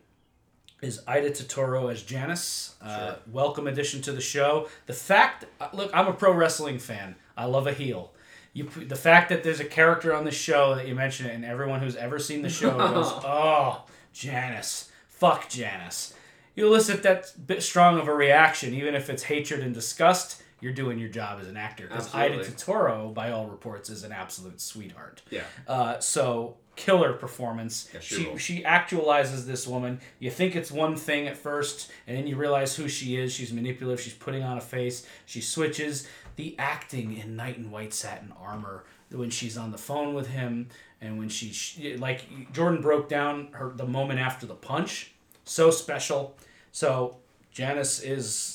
is 0.81 1.01
Aida 1.07 1.31
Turturro 1.31 1.91
as 1.91 2.03
Janice. 2.03 2.75
Uh, 2.81 3.15
welcome 3.31 3.67
addition 3.67 4.01
to 4.03 4.11
the 4.11 4.21
show. 4.21 4.69
The 4.85 4.93
fact, 4.93 5.45
uh, 5.59 5.69
look, 5.73 5.91
I'm 5.93 6.07
a 6.07 6.13
pro 6.13 6.31
wrestling 6.31 6.79
fan. 6.79 7.15
I 7.35 7.45
love 7.45 7.67
a 7.67 7.73
heel. 7.73 8.11
You, 8.53 8.63
the 8.65 8.95
fact 8.95 9.29
that 9.29 9.43
there's 9.43 9.59
a 9.59 9.65
character 9.65 10.15
on 10.15 10.23
the 10.23 10.31
show 10.31 10.75
that 10.75 10.87
you 10.87 10.95
mention 10.95 11.25
it, 11.25 11.35
and 11.35 11.43
everyone 11.43 11.81
who's 11.81 11.97
ever 11.97 12.19
seen 12.19 12.41
the 12.41 12.49
show 12.49 12.77
goes, 12.77 13.11
"Oh, 13.25 13.83
Janice, 14.13 14.89
fuck 15.09 15.49
Janice." 15.49 16.13
You 16.55 16.67
elicit 16.67 17.03
that 17.03 17.33
bit 17.45 17.61
strong 17.61 17.99
of 17.99 18.07
a 18.07 18.13
reaction, 18.13 18.73
even 18.73 18.95
if 18.95 19.09
it's 19.09 19.23
hatred 19.23 19.59
and 19.59 19.73
disgust. 19.73 20.41
You're 20.61 20.73
doing 20.73 20.97
your 20.97 21.09
job 21.09 21.39
as 21.41 21.47
an 21.47 21.57
actor 21.57 21.87
because 21.87 22.13
Aida. 22.13 22.39
Turturro, 22.39 23.13
by 23.13 23.31
all 23.31 23.47
reports, 23.47 23.89
is 23.89 24.03
an 24.03 24.11
absolute 24.11 24.61
sweetheart. 24.61 25.21
Yeah. 25.29 25.43
Uh, 25.67 25.99
so 25.99 26.57
killer 26.75 27.13
performance. 27.13 27.89
Yeah, 27.93 27.99
she 27.99 28.15
she 28.15 28.37
she 28.37 28.63
actualizes 28.63 29.45
this 29.45 29.67
woman. 29.67 29.99
You 30.19 30.31
think 30.31 30.55
it's 30.55 30.71
one 30.71 30.95
thing 30.95 31.27
at 31.27 31.37
first, 31.37 31.91
and 32.07 32.17
then 32.17 32.27
you 32.27 32.35
realize 32.35 32.75
who 32.75 32.87
she 32.87 33.17
is. 33.17 33.33
She's 33.33 33.51
manipulative. 33.51 34.03
She's 34.03 34.13
putting 34.13 34.43
on 34.43 34.57
a 34.57 34.61
face. 34.61 35.05
She 35.25 35.41
switches. 35.41 36.07
The 36.35 36.55
acting 36.59 37.17
in 37.17 37.35
Knight 37.37 37.57
in 37.57 37.71
White 37.71 37.93
Satin 37.93 38.33
Armor 38.39 38.83
when 39.11 39.29
she's 39.29 39.57
on 39.57 39.71
the 39.71 39.77
phone 39.77 40.13
with 40.13 40.27
him, 40.27 40.67
and 40.99 41.17
when 41.17 41.29
she, 41.29 41.51
she 41.51 41.97
like 41.97 42.51
Jordan 42.51 42.81
broke 42.81 43.07
down 43.09 43.49
her 43.53 43.71
the 43.75 43.85
moment 43.85 44.19
after 44.19 44.45
the 44.45 44.55
punch. 44.55 45.13
So 45.43 45.69
special. 45.69 46.35
So 46.71 47.17
Janice 47.51 48.01
is 48.01 48.54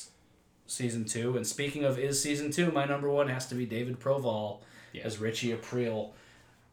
season 0.71 1.05
two. 1.05 1.35
And 1.35 1.45
speaking 1.45 1.83
of 1.83 1.99
is 1.99 2.21
season 2.21 2.51
two, 2.51 2.71
my 2.71 2.85
number 2.85 3.09
one 3.09 3.27
has 3.27 3.47
to 3.47 3.55
be 3.55 3.65
David 3.65 3.99
Proval 3.99 4.59
as 5.03 5.19
Richie 5.19 5.53
Aprile. 5.53 6.11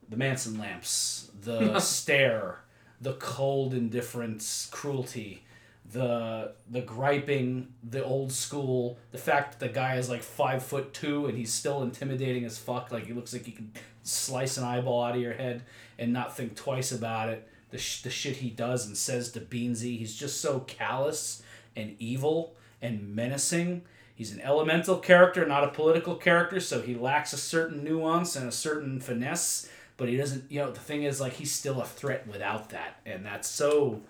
The 0.08 0.16
Manson 0.16 0.58
lamps, 0.58 1.30
the 1.42 1.78
stare, 1.80 2.60
the 3.00 3.14
cold 3.14 3.74
indifference, 3.74 4.68
cruelty, 4.70 5.44
the 5.90 6.52
the 6.70 6.80
griping, 6.80 7.74
the 7.82 8.02
old 8.02 8.32
school, 8.32 8.98
the 9.10 9.18
fact 9.18 9.58
that 9.58 9.66
the 9.66 9.72
guy 9.72 9.96
is 9.96 10.08
like 10.08 10.22
five 10.22 10.62
foot 10.62 10.94
two 10.94 11.26
and 11.26 11.36
he's 11.36 11.52
still 11.52 11.82
intimidating 11.82 12.44
as 12.44 12.58
fuck. 12.58 12.90
Like 12.90 13.06
he 13.06 13.12
looks 13.12 13.32
like 13.32 13.44
he 13.44 13.52
could 13.52 13.70
slice 14.02 14.56
an 14.56 14.64
eyeball 14.64 15.02
out 15.02 15.16
of 15.16 15.20
your 15.20 15.34
head 15.34 15.62
and 15.98 16.12
not 16.12 16.36
think 16.36 16.54
twice 16.54 16.92
about 16.92 17.28
it. 17.28 17.46
The, 17.70 17.76
sh- 17.76 18.00
the 18.00 18.08
shit 18.08 18.36
he 18.36 18.48
does 18.48 18.86
and 18.86 18.96
says 18.96 19.30
to 19.32 19.40
Beansy, 19.40 19.98
he's 19.98 20.16
just 20.16 20.40
so 20.40 20.60
callous 20.60 21.42
and 21.76 21.94
evil 21.98 22.54
and 22.80 23.14
menacing. 23.14 23.82
He's 24.14 24.32
an 24.32 24.40
elemental 24.40 24.98
character, 24.98 25.46
not 25.46 25.64
a 25.64 25.68
political 25.68 26.16
character, 26.16 26.58
so 26.58 26.82
he 26.82 26.94
lacks 26.94 27.32
a 27.32 27.36
certain 27.36 27.84
nuance 27.84 28.34
and 28.34 28.48
a 28.48 28.52
certain 28.52 29.00
finesse, 29.00 29.68
but 29.96 30.08
he 30.08 30.16
doesn't, 30.16 30.50
you 30.50 30.58
know, 30.60 30.72
the 30.72 30.80
thing 30.80 31.04
is, 31.04 31.20
like, 31.20 31.34
he's 31.34 31.52
still 31.52 31.80
a 31.80 31.86
threat 31.86 32.26
without 32.26 32.70
that. 32.70 33.00
And 33.06 33.24
that's 33.24 33.48
so 33.48 34.00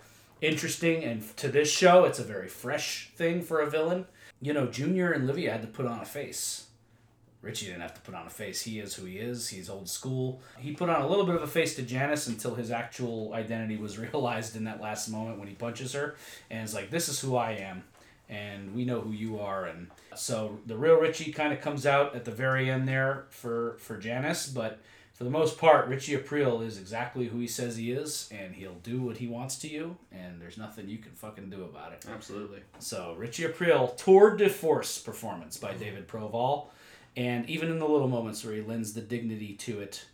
interesting. 0.40 1.04
And 1.04 1.36
to 1.36 1.48
this 1.48 1.70
show, 1.70 2.04
it's 2.04 2.18
a 2.18 2.24
very 2.24 2.48
fresh 2.48 3.10
thing 3.16 3.42
for 3.42 3.60
a 3.60 3.68
villain. 3.68 4.06
You 4.40 4.52
know, 4.52 4.66
Junior 4.66 5.12
and 5.12 5.26
Livia 5.26 5.52
had 5.52 5.62
to 5.62 5.68
put 5.68 5.86
on 5.86 6.00
a 6.00 6.06
face. 6.06 6.68
Richie 7.40 7.66
didn't 7.66 7.82
have 7.82 7.94
to 7.94 8.00
put 8.00 8.14
on 8.14 8.26
a 8.26 8.30
face. 8.30 8.62
He 8.62 8.80
is 8.80 8.94
who 8.94 9.06
he 9.06 9.18
is. 9.18 9.48
He's 9.48 9.70
old 9.70 9.88
school. 9.88 10.40
He 10.58 10.72
put 10.72 10.88
on 10.88 11.02
a 11.02 11.06
little 11.06 11.24
bit 11.24 11.36
of 11.36 11.42
a 11.42 11.46
face 11.46 11.76
to 11.76 11.82
Janice 11.82 12.26
until 12.26 12.54
his 12.54 12.70
actual 12.70 13.32
identity 13.34 13.76
was 13.76 13.98
realized 14.12 14.56
in 14.56 14.64
that 14.64 14.80
last 14.80 15.08
moment 15.08 15.38
when 15.38 15.48
he 15.48 15.54
punches 15.54 15.92
her. 15.92 16.16
And 16.50 16.62
it's 16.62 16.74
like, 16.74 16.90
this 16.90 17.08
is 17.08 17.20
who 17.20 17.36
I 17.36 17.52
am. 17.52 17.84
And 18.28 18.74
we 18.74 18.84
know 18.84 19.00
who 19.00 19.12
you 19.12 19.40
are. 19.40 19.66
And 19.66 19.88
so 20.14 20.58
the 20.66 20.76
real 20.76 20.96
Richie 20.96 21.32
kind 21.32 21.52
of 21.52 21.60
comes 21.60 21.86
out 21.86 22.14
at 22.14 22.24
the 22.24 22.30
very 22.30 22.70
end 22.70 22.86
there 22.86 23.24
for, 23.30 23.76
for 23.78 23.96
Janice. 23.96 24.46
But 24.46 24.80
for 25.14 25.24
the 25.24 25.30
most 25.30 25.58
part, 25.58 25.88
Richie 25.88 26.16
Aprile 26.16 26.64
is 26.64 26.78
exactly 26.78 27.28
who 27.28 27.38
he 27.38 27.46
says 27.46 27.76
he 27.76 27.90
is. 27.92 28.28
And 28.30 28.54
he'll 28.54 28.74
do 28.82 29.00
what 29.00 29.16
he 29.16 29.26
wants 29.26 29.56
to 29.60 29.68
you. 29.68 29.96
And 30.12 30.40
there's 30.40 30.58
nothing 30.58 30.88
you 30.88 30.98
can 30.98 31.12
fucking 31.12 31.48
do 31.48 31.64
about 31.64 31.92
it. 31.92 32.04
Absolutely. 32.08 32.60
So 32.78 33.14
Richie 33.16 33.44
Aprile, 33.44 33.96
tour 33.96 34.36
de 34.36 34.50
force 34.50 34.98
performance 34.98 35.56
by 35.56 35.72
David 35.74 36.06
Proval, 36.06 36.66
and 37.16 37.48
even 37.48 37.70
in 37.70 37.78
the 37.78 37.88
little 37.88 38.08
moments 38.08 38.44
where 38.44 38.54
he 38.54 38.60
lends 38.60 38.92
the 38.92 39.00
dignity 39.00 39.54
to 39.54 39.80
it, 39.80 40.04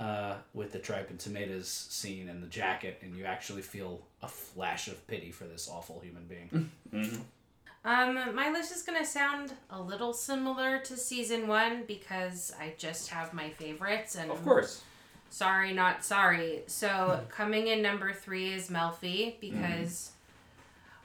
uh, 0.00 0.36
with 0.54 0.72
the 0.72 0.78
tripe 0.78 1.10
and 1.10 1.18
tomatoes 1.18 1.68
scene 1.68 2.28
and 2.30 2.42
the 2.42 2.46
jacket, 2.46 2.98
and 3.02 3.14
you 3.14 3.24
actually 3.24 3.60
feel 3.62 4.00
a 4.22 4.28
flash 4.28 4.88
of 4.88 5.06
pity 5.06 5.30
for 5.30 5.44
this 5.44 5.68
awful 5.70 6.00
human 6.00 6.24
being. 6.24 6.70
Um, 7.84 8.34
my 8.34 8.50
list 8.50 8.72
is 8.72 8.82
gonna 8.82 9.06
sound 9.06 9.54
a 9.70 9.80
little 9.80 10.12
similar 10.12 10.80
to 10.80 10.96
season 10.96 11.48
one 11.48 11.84
because 11.86 12.52
I 12.60 12.74
just 12.76 13.08
have 13.08 13.32
my 13.32 13.50
favorites 13.50 14.16
and 14.16 14.30
Of 14.30 14.44
course. 14.44 14.82
sorry 15.30 15.72
not 15.72 16.04
sorry. 16.04 16.62
So 16.66 17.20
coming 17.30 17.68
in 17.68 17.80
number 17.80 18.12
three 18.12 18.52
is 18.52 18.68
Melfi 18.68 19.40
because 19.40 20.10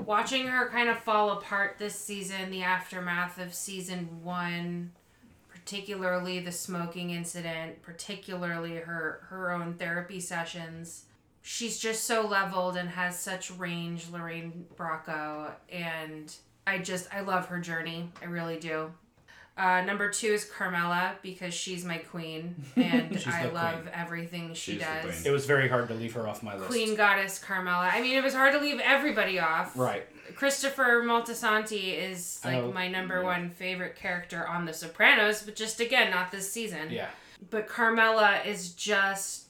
watching 0.04 0.48
her 0.48 0.68
kind 0.70 0.90
of 0.90 1.00
fall 1.00 1.32
apart 1.32 1.78
this 1.78 1.96
season, 1.96 2.52
the 2.52 2.64
aftermath 2.64 3.40
of 3.40 3.54
season 3.54 4.22
one, 4.24 4.92
particularly 5.50 6.40
the 6.40 6.52
smoking 6.52 7.12
incident, 7.12 7.82
particularly 7.84 8.76
her 8.76 9.22
her 9.30 9.52
own 9.52 9.76
therapy 9.76 10.20
sessions. 10.20 11.06
She's 11.48 11.78
just 11.78 12.06
so 12.06 12.26
leveled 12.26 12.76
and 12.76 12.90
has 12.90 13.20
such 13.20 13.52
range, 13.52 14.10
Lorraine 14.12 14.66
Bracco, 14.76 15.52
and 15.72 16.36
I 16.66 16.80
just 16.80 17.08
I 17.14 17.20
love 17.20 17.46
her 17.50 17.60
journey. 17.60 18.12
I 18.20 18.26
really 18.26 18.58
do. 18.58 18.92
Uh, 19.56 19.82
number 19.82 20.10
two 20.10 20.30
is 20.30 20.44
Carmela 20.44 21.14
because 21.22 21.54
she's 21.54 21.86
my 21.86 22.00
queen, 22.00 22.56
and 22.76 23.24
I 23.28 23.46
love 23.46 23.84
queen. 23.84 23.94
everything 23.94 24.54
she 24.56 24.72
She's 24.72 24.82
does. 24.82 25.24
It 25.24 25.30
was 25.30 25.46
very 25.46 25.70
hard 25.70 25.88
to 25.90 25.94
leave 25.94 26.14
her 26.14 26.28
off 26.28 26.42
my 26.42 26.56
list. 26.56 26.66
Queen 26.66 26.96
Goddess 26.96 27.38
Carmela. 27.38 27.92
I 27.94 28.02
mean, 28.02 28.18
it 28.18 28.24
was 28.24 28.34
hard 28.34 28.54
to 28.54 28.60
leave 28.60 28.80
everybody 28.80 29.38
off. 29.38 29.78
Right. 29.78 30.08
Christopher 30.36 31.04
Moltisanti 31.06 31.96
is 31.96 32.42
like 32.44 32.56
know, 32.56 32.72
my 32.72 32.88
number 32.88 33.20
yeah. 33.20 33.24
one 33.24 33.50
favorite 33.52 33.96
character 33.96 34.48
on 34.48 34.66
The 34.66 34.74
Sopranos, 34.74 35.44
but 35.44 35.56
just 35.56 35.80
again, 35.80 36.10
not 36.10 36.32
this 36.32 36.52
season. 36.52 36.90
Yeah. 36.90 37.10
But 37.52 37.68
Carmela 37.68 38.40
is 38.44 38.72
just. 38.72 39.45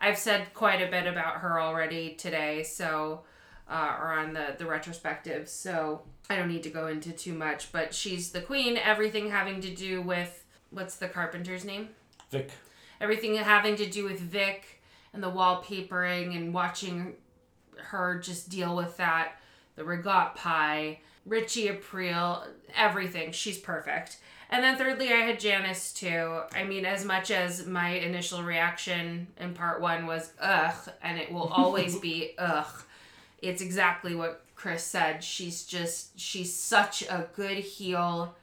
I've 0.00 0.18
said 0.18 0.54
quite 0.54 0.80
a 0.80 0.90
bit 0.90 1.06
about 1.06 1.36
her 1.38 1.60
already 1.60 2.14
today, 2.14 2.62
so. 2.62 3.22
Uh, 3.70 3.98
or 4.00 4.12
on 4.14 4.32
the, 4.32 4.54
the 4.56 4.64
retrospective, 4.64 5.46
so 5.46 6.00
I 6.30 6.36
don't 6.36 6.48
need 6.48 6.62
to 6.62 6.70
go 6.70 6.86
into 6.86 7.12
too 7.12 7.34
much. 7.34 7.70
But 7.70 7.92
she's 7.92 8.30
the 8.30 8.40
queen, 8.40 8.78
everything 8.78 9.30
having 9.30 9.60
to 9.60 9.74
do 9.74 10.00
with. 10.00 10.46
What's 10.70 10.96
the 10.96 11.06
carpenter's 11.06 11.66
name? 11.66 11.90
Vic. 12.30 12.50
everything 12.98 13.36
having 13.36 13.76
to 13.76 13.86
do 13.86 14.04
with 14.04 14.20
Vic 14.20 14.80
and 15.12 15.22
the 15.22 15.30
wallpapering 15.30 16.34
and 16.34 16.54
watching 16.54 17.14
her 17.76 18.18
just 18.18 18.48
deal 18.48 18.74
with 18.76 18.96
that, 18.96 19.32
the 19.76 19.82
regat 19.82 20.34
pie, 20.34 21.00
Richie 21.26 21.68
Aprile, 21.68 22.46
everything. 22.74 23.32
She's 23.32 23.58
perfect. 23.58 24.18
And 24.50 24.64
then 24.64 24.76
thirdly, 24.78 25.08
I 25.12 25.16
had 25.16 25.38
Janice 25.40 25.92
too. 25.92 26.40
I 26.54 26.64
mean, 26.64 26.86
as 26.86 27.04
much 27.04 27.30
as 27.30 27.66
my 27.66 27.90
initial 27.90 28.42
reaction 28.42 29.26
in 29.38 29.52
part 29.52 29.80
one 29.80 30.06
was 30.06 30.32
ugh, 30.40 30.74
and 31.02 31.18
it 31.18 31.30
will 31.30 31.48
always 31.48 31.98
be 31.98 32.32
ugh, 32.38 32.82
it's 33.42 33.60
exactly 33.60 34.14
what 34.14 34.42
Chris 34.54 34.82
said. 34.82 35.22
She's 35.22 35.64
just, 35.64 36.18
she's 36.18 36.54
such 36.54 37.02
a 37.02 37.28
good 37.36 37.58
heel 37.58 38.34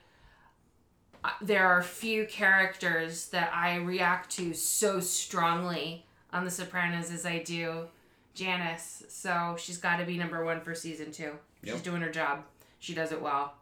there 1.41 1.65
are 1.67 1.81
few 1.81 2.25
characters 2.25 3.29
that 3.29 3.51
I 3.53 3.77
react 3.77 4.29
to 4.37 4.53
so 4.53 4.99
strongly 4.99 6.05
on 6.31 6.45
The 6.45 6.51
Sopranos 6.51 7.11
as 7.11 7.25
I 7.25 7.39
do 7.39 7.87
Janice. 8.35 9.03
So 9.07 9.55
she's 9.57 9.77
got 9.77 9.97
to 9.97 10.05
be 10.05 10.17
number 10.17 10.43
one 10.45 10.61
for 10.61 10.75
season 10.75 11.11
two. 11.11 11.31
She's 11.63 11.73
Yep. 11.73 11.83
doing 11.83 12.01
her 12.01 12.11
job. 12.11 12.43
she 12.77 12.93
does 12.93 13.11
it 13.11 13.19
well. 13.19 13.55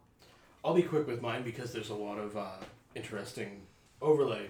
I'll 0.63 0.73
be 0.73 0.83
quick 0.83 1.07
with 1.07 1.21
mine 1.21 1.43
because 1.43 1.73
there's 1.73 1.89
a 1.89 1.95
lot 1.95 2.17
of 2.17 2.37
uh, 2.37 2.47
interesting 2.95 3.61
overlay. 4.01 4.49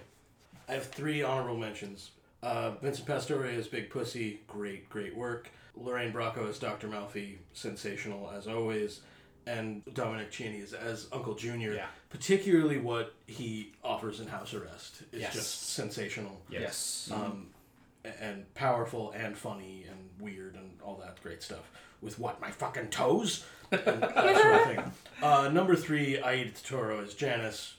I 0.68 0.72
have 0.72 0.86
three 0.86 1.22
honorable 1.22 1.56
mentions. 1.58 2.12
Uh, 2.42 2.72
Vincent 2.82 3.06
Pastore 3.06 3.46
as 3.46 3.66
Big 3.68 3.90
Pussy, 3.90 4.40
great, 4.46 4.88
great 4.88 5.16
work. 5.16 5.50
Lorraine 5.76 6.12
Bracco 6.12 6.48
as 6.48 6.58
Dr. 6.58 6.88
Melfi, 6.88 7.36
sensational 7.52 8.30
as 8.36 8.46
always. 8.46 9.00
And 9.46 9.82
Dominic 9.92 10.30
Chianese 10.30 10.72
as, 10.72 10.74
as 10.74 11.06
Uncle 11.12 11.34
Junior. 11.34 11.74
Yeah. 11.74 11.86
Particularly 12.10 12.78
what 12.78 13.14
he 13.26 13.72
offers 13.82 14.20
in 14.20 14.26
House 14.28 14.54
Arrest 14.54 15.02
is 15.12 15.20
Yes. 15.22 15.34
just 15.34 15.70
sensational. 15.74 16.40
Yes. 16.48 17.10
Um, 17.12 17.48
a- 17.50 17.53
and 18.20 18.52
powerful 18.54 19.12
and 19.12 19.36
funny 19.36 19.86
and 19.88 20.10
weird 20.20 20.54
and 20.54 20.78
all 20.82 20.96
that 20.96 21.22
great 21.22 21.42
stuff. 21.42 21.70
With 22.00 22.18
what, 22.18 22.40
my 22.40 22.50
fucking 22.50 22.88
toes? 22.88 23.44
And 23.70 23.80
that 24.02 24.36
sort 24.36 24.54
of 24.54 24.62
thing. 24.64 24.92
Uh, 25.22 25.48
number 25.48 25.74
three, 25.74 26.20
Aida 26.20 26.50
Turturro 26.50 27.02
as 27.02 27.14
Janice. 27.14 27.74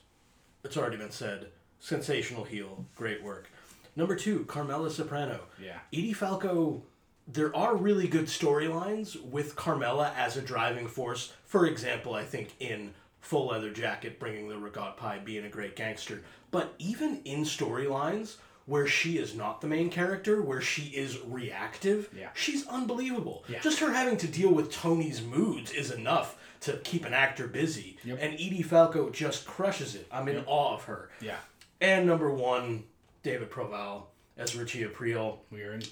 It's 0.63 0.78
already 0.78 0.97
been 0.97 1.11
said. 1.11 1.47
Sensational 1.80 2.43
heel. 2.43 2.86
Great 2.95 3.23
work. 3.23 3.49
Number 3.95 4.15
two, 4.15 4.45
Carmela 4.45 4.89
Soprano. 4.89 5.41
Yeah. 5.61 5.78
Edie 5.93 6.13
Falco, 6.13 6.82
there 7.28 7.55
are 7.55 7.76
really 7.76 8.07
good 8.07 8.26
storylines 8.26 9.21
with 9.23 9.55
Carmela 9.55 10.11
as 10.17 10.36
a 10.38 10.41
driving 10.41 10.88
force. 10.88 11.34
For 11.45 11.67
example, 11.67 12.13
I 12.15 12.23
think 12.23 12.55
in 12.59 12.93
Full 13.21 13.47
Leather 13.47 13.71
Jacket, 13.71 14.19
bringing 14.19 14.49
the 14.49 14.55
Regat 14.55 14.97
Pie, 14.97 15.19
being 15.23 15.45
a 15.45 15.49
great 15.49 15.76
gangster. 15.76 16.23
But 16.51 16.73
even 16.78 17.21
in 17.26 17.43
storylines 17.43 18.38
where 18.66 18.88
she 18.88 19.18
is 19.18 19.36
not 19.36 19.61
the 19.61 19.68
main 19.68 19.89
character, 19.89 20.41
where 20.41 20.61
she 20.61 20.84
is 20.89 21.20
reactive, 21.26 22.09
Yeah. 22.18 22.30
she's 22.34 22.66
unbelievable. 22.68 23.43
Yeah. 23.47 23.59
Just 23.59 23.80
her 23.80 23.91
having 23.93 24.18
to 24.18 24.28
deal 24.28 24.49
with 24.51 24.72
Tony's 24.72 25.22
moods 25.22 25.72
is 25.72 25.91
enough 25.91 26.38
to 26.61 26.78
keep 26.78 27.05
an 27.05 27.13
actor 27.13 27.47
busy. 27.47 27.97
Yep. 28.03 28.18
And 28.22 28.34
Edie 28.34 28.63
Falco 28.63 29.09
just 29.11 29.45
crushes 29.45 29.93
it. 29.93 30.07
I'm 30.11 30.28
in 30.28 30.43
awe 30.47 30.74
of 30.74 30.84
her. 30.86 31.11
Yeah. 31.22 31.38
And 31.80 32.07
number 32.07 32.32
one, 32.34 32.86
David 33.22 33.51
Proval 33.51 34.05
as 34.38 34.55
Richie 34.55 34.84
Aprile. 34.84 35.38
We 35.51 35.61
are 35.61 35.74
in. 35.74 35.84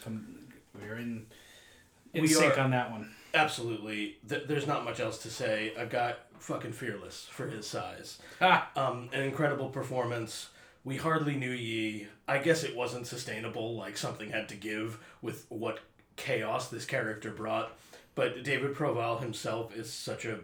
We 0.81 0.87
are 0.89 0.95
in. 0.97 1.27
In 2.13 2.21
We 2.23 2.27
sync 2.27 2.57
are- 2.57 2.61
on 2.61 2.71
that 2.71 2.89
one. 2.91 3.13
Absolutely. 3.35 4.17
Th- 4.27 4.43
there's 4.47 4.67
not 4.67 4.83
much 4.85 4.99
else 4.99 5.17
to 5.23 5.29
say. 5.29 5.73
A 5.75 5.85
guy 5.85 6.15
fucking 6.39 6.73
fearless 6.73 7.27
for 7.31 7.47
his 7.47 7.67
size. 7.67 8.19
Ah. 8.41 8.69
Um, 8.75 9.09
an 9.13 9.21
incredible 9.23 9.69
performance. 9.69 10.49
We 10.83 10.97
hardly 10.97 11.35
knew 11.35 11.51
ye. 11.51 12.07
I 12.27 12.39
guess 12.39 12.63
it 12.63 12.75
wasn't 12.75 13.07
sustainable. 13.07 13.75
Like 13.75 13.97
something 13.97 14.31
had 14.31 14.49
to 14.49 14.55
give 14.55 14.99
with 15.21 15.45
what 15.49 15.79
chaos 16.15 16.69
this 16.69 16.85
character 16.85 17.31
brought. 17.31 17.77
But 18.15 18.43
David 18.43 18.75
Proval 18.75 19.19
himself 19.19 19.75
is 19.75 19.91
such 19.91 20.25
a 20.25 20.39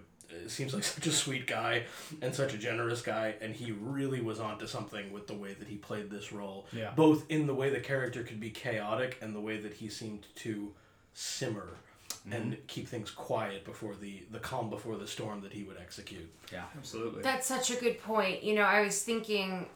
seems 0.48 0.74
like 0.74 0.84
such 0.96 1.08
a 1.08 1.12
sweet 1.12 1.48
guy 1.48 1.84
and 2.22 2.34
such 2.34 2.54
a 2.54 2.58
generous 2.58 3.02
guy, 3.02 3.36
and 3.42 3.54
he 3.54 3.72
really 3.72 4.22
was 4.22 4.40
onto 4.40 4.68
something 4.68 5.12
with 5.12 5.28
the 5.28 5.34
way 5.34 5.54
that 5.54 5.68
he 5.68 5.76
played 5.76 6.10
this 6.10 6.32
role. 6.32 6.68
Yeah. 6.72 6.92
Both 6.96 7.30
in 7.30 7.48
the 7.48 7.54
way 7.54 7.70
the 7.70 7.80
character 7.80 8.24
could 8.24 8.40
be 8.40 8.50
chaotic 8.50 9.18
and 9.22 9.36
the 9.36 9.42
way 9.42 9.58
that 9.58 9.74
he 9.74 9.90
seemed 9.90 10.26
to 10.36 10.72
simmer 11.14 11.70
mm-hmm. 12.10 12.34
and 12.34 12.68
keep 12.68 12.88
things 12.88 13.12
quiet 13.12 13.66
before 13.66 13.96
the 13.96 14.24
the 14.32 14.40
calm 14.40 14.70
before 14.70 14.98
the 14.98 15.08
storm 15.08 15.42
that 15.42 15.54
he 15.54 15.64
would 15.64 15.78
execute. 15.78 16.30
Yeah. 16.52 16.64
Absolutely. 16.78 17.22
That's 17.22 17.48
such 17.48 17.72
a 17.72 17.76
good 17.76 18.02
point. 18.02 18.44
You 18.44 18.56
know, 18.56 18.64
I 18.64 18.82
was 18.82 19.02
thinking, 19.04 19.68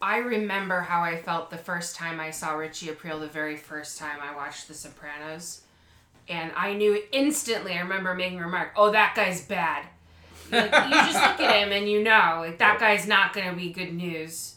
I 0.00 0.18
remember 0.18 0.80
how 0.80 1.02
I 1.02 1.16
felt 1.16 1.50
the 1.50 1.56
first 1.56 1.96
time 1.96 2.20
I 2.20 2.30
saw 2.30 2.54
Richie 2.54 2.88
Aprile, 2.88 3.20
the 3.20 3.28
very 3.28 3.56
first 3.56 3.98
time 3.98 4.18
I 4.20 4.34
watched 4.34 4.68
The 4.68 4.74
Sopranos. 4.74 5.62
And 6.28 6.52
I 6.56 6.74
knew 6.74 7.02
instantly, 7.12 7.72
I 7.72 7.80
remember 7.80 8.14
making 8.14 8.40
a 8.40 8.44
remark, 8.44 8.72
oh, 8.76 8.90
that 8.92 9.14
guy's 9.14 9.46
bad. 9.46 9.86
Like, 10.50 10.64
you 10.64 10.90
just 10.90 11.14
look 11.14 11.40
at 11.40 11.62
him 11.62 11.72
and 11.72 11.88
you 11.88 12.02
know, 12.02 12.36
like, 12.40 12.58
that 12.58 12.78
guy's 12.78 13.06
not 13.06 13.32
going 13.32 13.48
to 13.48 13.56
be 13.56 13.70
good 13.70 13.92
news. 13.94 14.56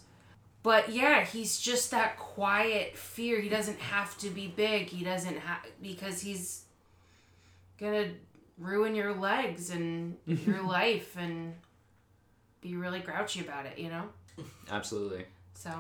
But 0.61 0.89
yeah, 0.89 1.23
he's 1.23 1.59
just 1.59 1.91
that 1.91 2.17
quiet 2.17 2.97
fear. 2.97 3.39
He 3.39 3.49
doesn't 3.49 3.79
have 3.79 4.17
to 4.19 4.29
be 4.29 4.47
big. 4.47 4.89
He 4.89 5.03
doesn't 5.03 5.37
have, 5.37 5.65
because 5.81 6.21
he's 6.21 6.63
going 7.79 7.93
to 7.93 8.11
ruin 8.57 8.93
your 8.93 9.13
legs 9.13 9.69
and 9.69 10.17
your 10.25 10.61
life 10.67 11.15
and 11.17 11.53
be 12.61 12.75
really 12.75 12.99
grouchy 12.99 13.39
about 13.39 13.65
it, 13.65 13.79
you 13.79 13.89
know? 13.89 14.09
Absolutely. 14.71 15.25
So, 15.53 15.71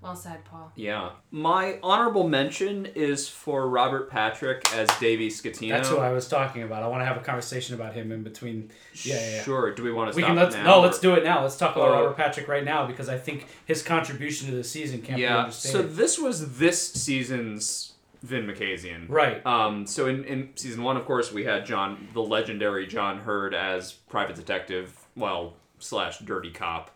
well 0.00 0.16
said, 0.16 0.44
Paul. 0.46 0.72
Yeah. 0.76 1.10
My 1.30 1.78
honorable 1.82 2.26
mention 2.28 2.86
is 2.94 3.28
for 3.28 3.68
Robert 3.68 4.10
Patrick 4.10 4.64
as 4.74 4.88
Davy 4.98 5.28
Scatino. 5.28 5.68
That's 5.70 5.88
who 5.90 5.98
I 5.98 6.10
was 6.12 6.26
talking 6.28 6.62
about. 6.62 6.82
I 6.82 6.86
want 6.88 7.02
to 7.02 7.04
have 7.04 7.16
a 7.18 7.20
conversation 7.20 7.74
about 7.74 7.92
him 7.94 8.10
in 8.10 8.22
between. 8.22 8.70
Yeah, 9.02 9.14
yeah, 9.20 9.30
yeah. 9.36 9.42
Sure. 9.42 9.74
Do 9.74 9.82
we 9.82 9.92
want 9.92 10.10
to 10.12 10.16
We 10.16 10.22
stop 10.22 10.30
can 10.30 10.36
let's 10.42 10.56
now, 10.56 10.64
no, 10.64 10.78
or- 10.78 10.82
let's 10.82 10.98
do 10.98 11.14
it 11.14 11.22
now. 11.24 11.42
Let's 11.42 11.56
talk 11.56 11.76
about 11.76 11.88
Or- 11.88 11.92
Robert 11.92 12.16
Patrick 12.16 12.48
right 12.48 12.64
now 12.64 12.86
because 12.86 13.08
I 13.10 13.18
think 13.18 13.46
his 13.66 13.82
contribution 13.82 14.48
to 14.48 14.54
the 14.56 14.64
season 14.64 15.02
can't 15.02 15.16
be 15.16 15.22
Yeah. 15.22 15.50
So 15.50 15.82
this 15.82 16.18
was 16.18 16.56
this 16.58 16.92
season's 16.92 17.92
Vin 18.22 18.46
Makazian. 18.46 19.06
right. 19.08 19.44
Um, 19.46 19.86
so 19.86 20.06
in, 20.06 20.24
in 20.24 20.50
season 20.54 20.82
one, 20.82 20.96
of 20.98 21.04
course, 21.06 21.32
we 21.32 21.44
had 21.44 21.64
John, 21.66 22.08
the 22.12 22.22
legendary 22.22 22.86
John 22.86 23.18
Heard 23.20 23.54
as 23.54 23.92
private 23.92 24.36
detective, 24.36 24.94
well, 25.16 25.54
slash 25.78 26.18
dirty 26.20 26.50
cop, 26.50 26.90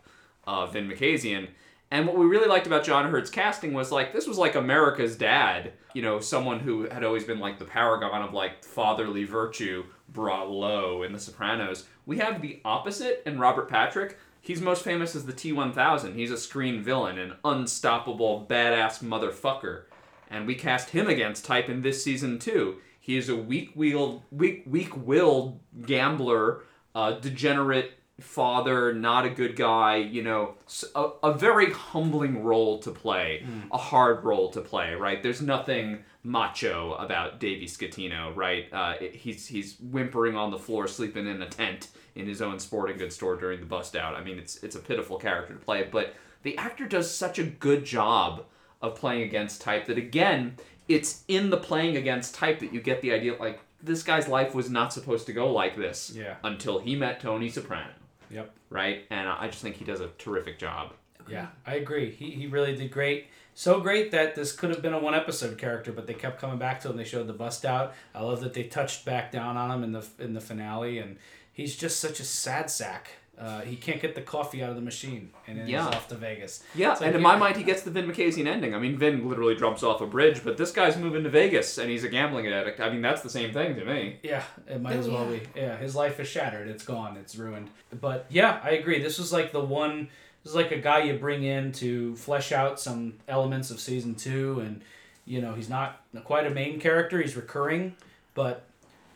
uh, 0.47 0.65
Vin 0.67 0.89
Makazian. 0.89 1.49
And 1.91 2.07
what 2.07 2.17
we 2.17 2.25
really 2.25 2.47
liked 2.47 2.67
about 2.67 2.83
John 2.83 3.09
Heard's 3.09 3.29
casting 3.29 3.73
was 3.73 3.91
like 3.91 4.11
this 4.11 4.27
was 4.27 4.37
like 4.37 4.55
America's 4.55 5.15
dad, 5.15 5.73
you 5.93 6.01
know, 6.01 6.19
someone 6.19 6.59
who 6.59 6.89
had 6.89 7.03
always 7.03 7.23
been 7.23 7.39
like 7.39 7.59
the 7.59 7.65
paragon 7.65 8.21
of 8.21 8.33
like 8.33 8.63
fatherly 8.63 9.23
virtue 9.23 9.85
brought 10.09 10.49
low 10.49 11.03
in 11.03 11.13
The 11.13 11.19
Sopranos. 11.19 11.85
We 12.05 12.17
have 12.17 12.41
the 12.41 12.59
opposite 12.65 13.21
in 13.25 13.39
Robert 13.39 13.69
Patrick. 13.69 14.17
He's 14.41 14.61
most 14.61 14.83
famous 14.83 15.15
as 15.15 15.25
the 15.25 15.33
T1000. 15.33 16.15
He's 16.15 16.31
a 16.31 16.37
screen 16.37 16.81
villain, 16.81 17.17
an 17.17 17.33
unstoppable 17.43 18.45
badass 18.49 19.03
motherfucker 19.03 19.83
and 20.29 20.47
we 20.47 20.55
cast 20.55 20.89
him 20.89 21.07
against 21.07 21.45
type 21.45 21.69
in 21.69 21.81
this 21.81 22.03
season 22.03 22.39
too. 22.39 22.77
He 22.99 23.17
is 23.17 23.29
a 23.29 23.35
weak-willed, 23.35 24.23
weak, 24.31 24.63
weak-willed 24.65 25.59
gambler, 25.85 26.63
uh, 26.95 27.11
degenerate 27.13 27.93
father, 28.19 28.93
not 28.93 29.25
a 29.25 29.29
good 29.29 29.55
guy. 29.55 29.97
You 29.97 30.23
know, 30.23 30.55
a, 30.95 31.09
a 31.23 31.33
very 31.33 31.71
humbling 31.71 32.43
role 32.43 32.79
to 32.79 32.91
play, 32.91 33.45
a 33.71 33.77
hard 33.77 34.23
role 34.23 34.49
to 34.51 34.61
play. 34.61 34.93
Right? 34.95 35.21
There's 35.21 35.41
nothing 35.41 35.99
macho 36.23 36.93
about 36.93 37.39
Davy 37.39 37.65
Scatino. 37.67 38.35
Right? 38.35 38.65
Uh, 38.73 38.95
it- 39.01 39.15
he's 39.15 39.47
he's 39.47 39.77
whimpering 39.79 40.35
on 40.35 40.51
the 40.51 40.59
floor, 40.59 40.87
sleeping 40.87 41.27
in 41.27 41.41
a 41.41 41.47
tent 41.49 41.89
in 42.15 42.25
his 42.27 42.41
own 42.41 42.59
sporting 42.59 42.97
goods 42.97 43.15
store 43.15 43.35
during 43.35 43.59
the 43.59 43.65
bust 43.65 43.95
out. 43.95 44.15
I 44.15 44.23
mean, 44.23 44.39
it's 44.39 44.57
it's 44.63 44.75
a 44.75 44.79
pitiful 44.79 45.17
character 45.17 45.53
to 45.53 45.59
play, 45.59 45.87
but 45.91 46.13
the 46.43 46.57
actor 46.57 46.85
does 46.87 47.09
such 47.13 47.39
a 47.39 47.43
good 47.43 47.83
job 47.85 48.45
of 48.81 48.95
playing 48.95 49.23
against 49.23 49.61
type 49.61 49.87
that 49.87 49.97
again 49.97 50.55
it's 50.87 51.23
in 51.27 51.49
the 51.49 51.57
playing 51.57 51.97
against 51.97 52.35
type 52.35 52.59
that 52.59 52.71
you 52.71 52.79
get 52.79 53.01
the 53.01 53.11
idea 53.11 53.35
like 53.39 53.59
this 53.81 54.03
guy's 54.03 54.27
life 54.27 54.53
was 54.53 54.69
not 54.69 54.93
supposed 54.93 55.25
to 55.25 55.33
go 55.33 55.51
like 55.51 55.75
this 55.75 56.11
Yeah. 56.15 56.35
until 56.43 56.77
he 56.79 56.95
met 56.95 57.19
tony 57.19 57.49
soprano 57.49 57.89
Yep. 58.29 58.51
right 58.69 59.05
and 59.09 59.27
i 59.27 59.47
just 59.47 59.61
think 59.61 59.75
he 59.75 59.85
does 59.85 60.01
a 60.01 60.09
terrific 60.17 60.59
job 60.59 60.93
Yeah, 61.27 61.47
I 61.65 61.75
agree. 61.75 62.11
He, 62.11 62.29
he 62.31 62.45
really 62.45 62.75
did 62.75 62.91
great. 62.91 63.27
So 63.55 63.79
great 63.79 64.11
that 64.11 64.35
this 64.35 64.51
could 64.51 64.69
have 64.69 64.81
been 64.83 64.93
a 64.93 64.99
one 64.99 65.15
episode 65.15 65.57
character, 65.57 65.91
but 65.91 66.05
they 66.05 66.13
kept 66.13 66.39
coming 66.39 66.59
back 66.59 66.81
to 66.81 66.89
him. 66.89 66.97
They 66.97 67.03
showed 67.03 67.25
the 67.25 67.33
bust 67.33 67.65
out. 67.65 67.93
I 68.13 68.21
love 68.21 68.41
that 68.41 68.53
they 68.53 68.63
touched 68.63 69.05
back 69.05 69.31
down 69.31 69.57
on 69.57 69.71
him 69.71 69.83
in 69.83 69.91
the 69.91 70.05
in 70.19 70.33
the 70.33 70.41
finale, 70.41 70.99
and 70.99 71.17
he's 71.51 71.75
just 71.75 71.99
such 71.99 72.19
a 72.19 72.23
sad 72.23 72.69
sack. 72.69 73.09
Uh, 73.37 73.61
he 73.61 73.75
can't 73.75 74.01
get 74.01 74.15
the 74.15 74.21
coffee 74.21 74.63
out 74.63 74.69
of 74.69 74.75
the 74.77 74.81
machine, 74.81 75.29
and 75.45 75.59
then 75.59 75.67
Yeah. 75.67 75.85
he's 75.85 75.95
off 75.95 76.07
to 76.07 76.15
Vegas. 76.15 76.63
yeah 76.73 76.93
It's 76.93 77.01
like 77.01 77.07
and 77.07 77.17
in 77.17 77.21
my 77.21 77.35
mind 77.35 77.57
he 77.57 77.63
gets 77.63 77.81
the 77.81 77.91
vin 77.91 78.07
makazian 78.09 78.47
ending 78.47 78.73
i 78.73 78.79
mean 78.79 78.97
vin 78.97 79.27
literally 79.27 79.55
jumps 79.57 79.83
off 79.83 79.99
a 79.99 80.07
bridge 80.07 80.41
but 80.41 80.55
this 80.55 80.71
guy's 80.71 80.95
moving 80.95 81.23
to 81.23 81.29
vegas 81.29 81.77
and 81.77 81.89
he's 81.89 82.05
a 82.05 82.07
gambling 82.09 82.47
addict 82.47 82.79
i 82.79 82.89
mean 82.89 83.01
that's 83.01 83.21
the 83.21 83.29
same 83.29 83.51
thing 83.51 83.75
to 83.75 83.83
me 83.83 84.19
Yeah, 84.23 84.43
it 84.69 84.81
might 84.81 84.95
as 84.95 85.09
well 85.09 85.29
Yeah. 85.29 85.39
be. 85.39 85.59
Yeah, 85.59 85.77
his 85.77 85.95
life 85.95 86.17
is 86.21 86.29
shattered. 86.29 86.69
It's 86.69 86.85
gone. 86.85 87.17
It's 87.17 87.35
ruined. 87.35 87.69
But 87.99 88.25
yeah, 88.29 88.61
I 88.63 88.69
agree. 88.71 89.01
This 89.03 89.17
was 89.19 89.33
like 89.33 89.51
the 89.51 89.59
one. 89.81 90.07
This 90.43 90.51
is 90.51 90.55
like 90.55 90.71
a 90.71 90.77
guy 90.79 90.99
you 91.03 91.15
bring 91.17 91.43
in 91.43 91.71
to 91.73 92.15
flesh 92.15 92.51
out 92.53 92.79
some 92.79 93.15
elements 93.27 93.69
of 93.71 93.79
season 93.81 94.15
two, 94.15 94.59
and 94.61 94.81
you 95.25 95.41
know 95.41 95.53
he's 95.55 95.69
not 95.69 96.01
quite 96.23 96.45
a 96.47 96.51
main 96.51 96.79
character. 96.79 97.21
He's 97.21 97.35
recurring, 97.35 97.95
but 98.33 98.63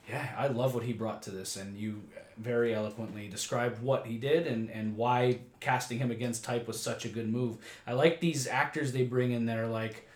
yeah, 0.10 0.28
I 0.38 0.48
love 0.48 0.74
what 0.76 0.84
he 0.84 0.92
brought 0.94 1.22
to 1.24 1.32
this, 1.32 1.56
and 1.56 1.78
you 1.78 2.02
very 2.40 2.74
eloquently 2.74 3.28
described 3.28 3.82
what 3.82 4.06
he 4.06 4.18
did 4.18 4.48
and 4.48 4.70
and 4.72 4.96
why 4.96 5.40
casting 5.60 6.00
him 6.00 6.12
against 6.12 6.44
type 6.44 6.68
was 6.68 6.82
such 6.82 7.06
a 7.06 7.10
good 7.10 7.30
move. 7.30 7.58
I 7.86 7.94
like 7.94 8.20
these 8.20 8.48
actors 8.48 8.94
they 8.94 9.04
bring 9.04 9.32
in 9.32 9.46
that 9.48 9.58
are 9.58 9.68
like 9.68 10.08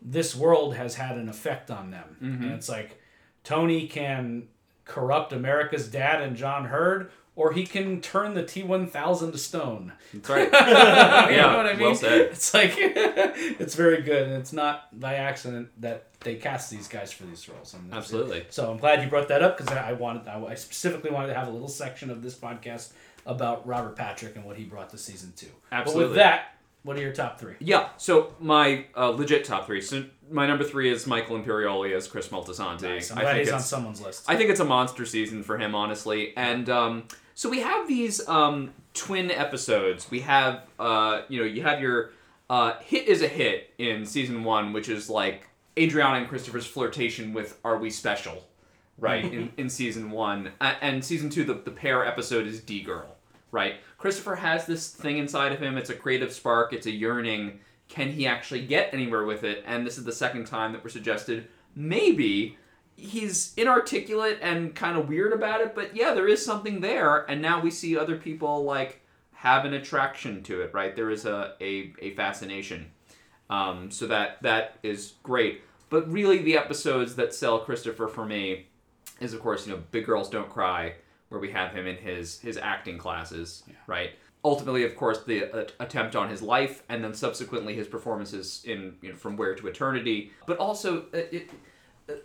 this 0.00 0.34
world 0.34 0.74
has 0.74 0.94
had 0.94 1.16
an 1.16 1.28
effect 1.28 1.70
on 1.70 1.90
them. 1.90 2.16
Mm-hmm. 2.22 2.44
And 2.44 2.52
it's 2.52 2.68
like 2.68 3.00
Tony 3.44 3.86
can 3.86 4.48
corrupt 4.84 5.32
America's 5.32 5.88
dad 5.88 6.22
and 6.22 6.36
John 6.36 6.66
Heard, 6.66 7.10
or 7.36 7.52
he 7.52 7.64
can 7.66 8.00
turn 8.00 8.34
the 8.34 8.42
T1000 8.42 9.30
to 9.32 9.38
stone. 9.38 9.92
That's 10.12 10.28
right. 10.28 10.50
you 11.30 11.36
Yeah, 11.36 11.50
know 11.52 11.56
what 11.58 11.66
I 11.66 11.72
mean? 11.74 11.80
well 11.82 11.94
said. 11.94 12.20
It's 12.32 12.52
like 12.52 12.72
it's 12.76 13.74
very 13.74 14.02
good, 14.02 14.22
and 14.24 14.32
it's 14.32 14.52
not 14.52 14.98
by 14.98 15.14
accident 15.16 15.68
that 15.80 16.06
they 16.20 16.34
cast 16.36 16.70
these 16.70 16.88
guys 16.88 17.12
for 17.12 17.24
these 17.24 17.48
roles. 17.48 17.74
And 17.74 17.92
Absolutely. 17.94 18.46
So 18.50 18.70
I'm 18.70 18.78
glad 18.78 19.02
you 19.02 19.08
brought 19.08 19.28
that 19.28 19.42
up 19.42 19.56
because 19.58 19.72
I 19.76 19.92
wanted, 19.92 20.26
I 20.26 20.54
specifically 20.54 21.10
wanted 21.10 21.28
to 21.28 21.34
have 21.34 21.46
a 21.46 21.50
little 21.50 21.68
section 21.68 22.10
of 22.10 22.22
this 22.22 22.34
podcast 22.34 22.92
about 23.26 23.66
Robert 23.66 23.96
Patrick 23.96 24.34
and 24.36 24.44
what 24.44 24.56
he 24.56 24.64
brought 24.64 24.90
to 24.90 24.98
season 24.98 25.32
two. 25.36 25.46
Absolutely. 25.70 26.04
But 26.04 26.08
with 26.10 26.16
that, 26.16 26.52
what 26.84 26.96
are 26.96 27.02
your 27.02 27.12
top 27.12 27.38
three? 27.40 27.54
Yeah, 27.58 27.88
so 27.96 28.34
my 28.40 28.86
uh, 28.96 29.08
legit 29.10 29.44
top 29.44 29.66
three. 29.66 29.80
So 29.80 30.04
my 30.30 30.46
number 30.46 30.64
three 30.64 30.90
is 30.90 31.06
Michael 31.06 31.38
Imperioli 31.40 31.92
as 31.94 32.06
Chris 32.06 32.28
Moltisanti. 32.28 32.82
Nice. 32.82 33.10
I'm 33.10 33.18
I 33.18 33.24
think 33.24 33.38
he's 33.40 33.52
on 33.52 33.60
someone's 33.60 34.00
list. 34.00 34.24
I 34.28 34.36
think 34.36 34.50
it's 34.50 34.60
a 34.60 34.64
monster 34.64 35.04
season 35.04 35.42
for 35.42 35.58
him, 35.58 35.74
honestly. 35.74 36.32
And 36.36 36.70
um, 36.70 37.04
so 37.36 37.50
we 37.50 37.60
have 37.60 37.86
these 37.86 38.26
um, 38.30 38.72
twin 38.94 39.30
episodes. 39.30 40.10
We 40.10 40.20
have, 40.20 40.62
uh, 40.78 41.20
you 41.28 41.38
know, 41.38 41.44
you 41.44 41.62
have 41.62 41.82
your 41.82 42.12
uh, 42.48 42.78
hit 42.80 43.06
is 43.08 43.20
a 43.20 43.28
hit 43.28 43.74
in 43.76 44.06
season 44.06 44.42
one, 44.42 44.72
which 44.72 44.88
is 44.88 45.10
like 45.10 45.46
Adriana 45.78 46.20
and 46.20 46.28
Christopher's 46.28 46.64
flirtation 46.64 47.34
with 47.34 47.60
Are 47.62 47.76
We 47.76 47.90
Special, 47.90 48.42
right? 48.98 49.22
in, 49.22 49.52
in 49.58 49.68
season 49.68 50.10
one. 50.10 50.50
A- 50.62 50.82
and 50.82 51.04
season 51.04 51.28
two, 51.28 51.44
the, 51.44 51.52
the 51.52 51.70
pair 51.70 52.06
episode 52.06 52.46
is 52.46 52.60
D 52.60 52.80
Girl, 52.80 53.14
right? 53.52 53.74
Christopher 53.98 54.36
has 54.36 54.64
this 54.64 54.88
thing 54.88 55.18
inside 55.18 55.52
of 55.52 55.60
him. 55.60 55.76
It's 55.76 55.90
a 55.90 55.94
creative 55.94 56.32
spark, 56.32 56.72
it's 56.72 56.86
a 56.86 56.90
yearning. 56.90 57.60
Can 57.88 58.12
he 58.12 58.26
actually 58.26 58.64
get 58.64 58.94
anywhere 58.94 59.26
with 59.26 59.44
it? 59.44 59.62
And 59.66 59.86
this 59.86 59.98
is 59.98 60.04
the 60.04 60.12
second 60.12 60.46
time 60.46 60.72
that 60.72 60.82
we're 60.82 60.88
suggested 60.88 61.48
maybe 61.74 62.56
he's 62.96 63.52
inarticulate 63.56 64.38
and 64.40 64.74
kind 64.74 64.98
of 64.98 65.08
weird 65.08 65.32
about 65.32 65.60
it, 65.60 65.74
but 65.74 65.94
yeah, 65.94 66.14
there 66.14 66.28
is 66.28 66.44
something 66.44 66.80
there. 66.80 67.30
And 67.30 67.40
now 67.40 67.60
we 67.60 67.70
see 67.70 67.96
other 67.96 68.16
people 68.16 68.64
like 68.64 69.02
have 69.34 69.64
an 69.64 69.74
attraction 69.74 70.42
to 70.44 70.62
it, 70.62 70.72
right? 70.72 70.96
There 70.96 71.10
is 71.10 71.26
a 71.26 71.54
a, 71.60 71.92
a 72.00 72.14
fascination. 72.14 72.90
Um, 73.48 73.90
so 73.90 74.06
that 74.08 74.42
that 74.42 74.78
is 74.82 75.14
great. 75.22 75.62
But 75.88 76.10
really, 76.10 76.38
the 76.38 76.56
episodes 76.56 77.14
that 77.16 77.32
sell 77.32 77.60
Christopher 77.60 78.08
for 78.08 78.24
me 78.24 78.66
is, 79.20 79.32
of 79.32 79.40
course, 79.40 79.66
you 79.66 79.74
know, 79.74 79.82
Big 79.92 80.04
Girls 80.04 80.28
Don't 80.28 80.50
Cry, 80.50 80.94
where 81.28 81.40
we 81.40 81.52
have 81.52 81.72
him 81.72 81.86
in 81.86 81.96
his 81.96 82.40
his 82.40 82.56
acting 82.56 82.98
classes, 82.98 83.62
right? 83.86 84.10
Ultimately, 84.44 84.84
of 84.84 84.96
course, 84.96 85.22
the 85.24 85.44
uh, 85.52 85.66
attempt 85.80 86.16
on 86.16 86.28
his 86.28 86.40
life, 86.42 86.82
and 86.88 87.04
then 87.04 87.14
subsequently 87.14 87.74
his 87.74 87.86
performances 87.86 88.62
in 88.64 88.96
you 89.02 89.10
know, 89.10 89.16
From 89.16 89.36
Where 89.36 89.54
to 89.54 89.66
Eternity. 89.66 90.32
But 90.46 90.58
also, 90.58 91.02
uh, 91.14 91.18
it, 91.30 91.50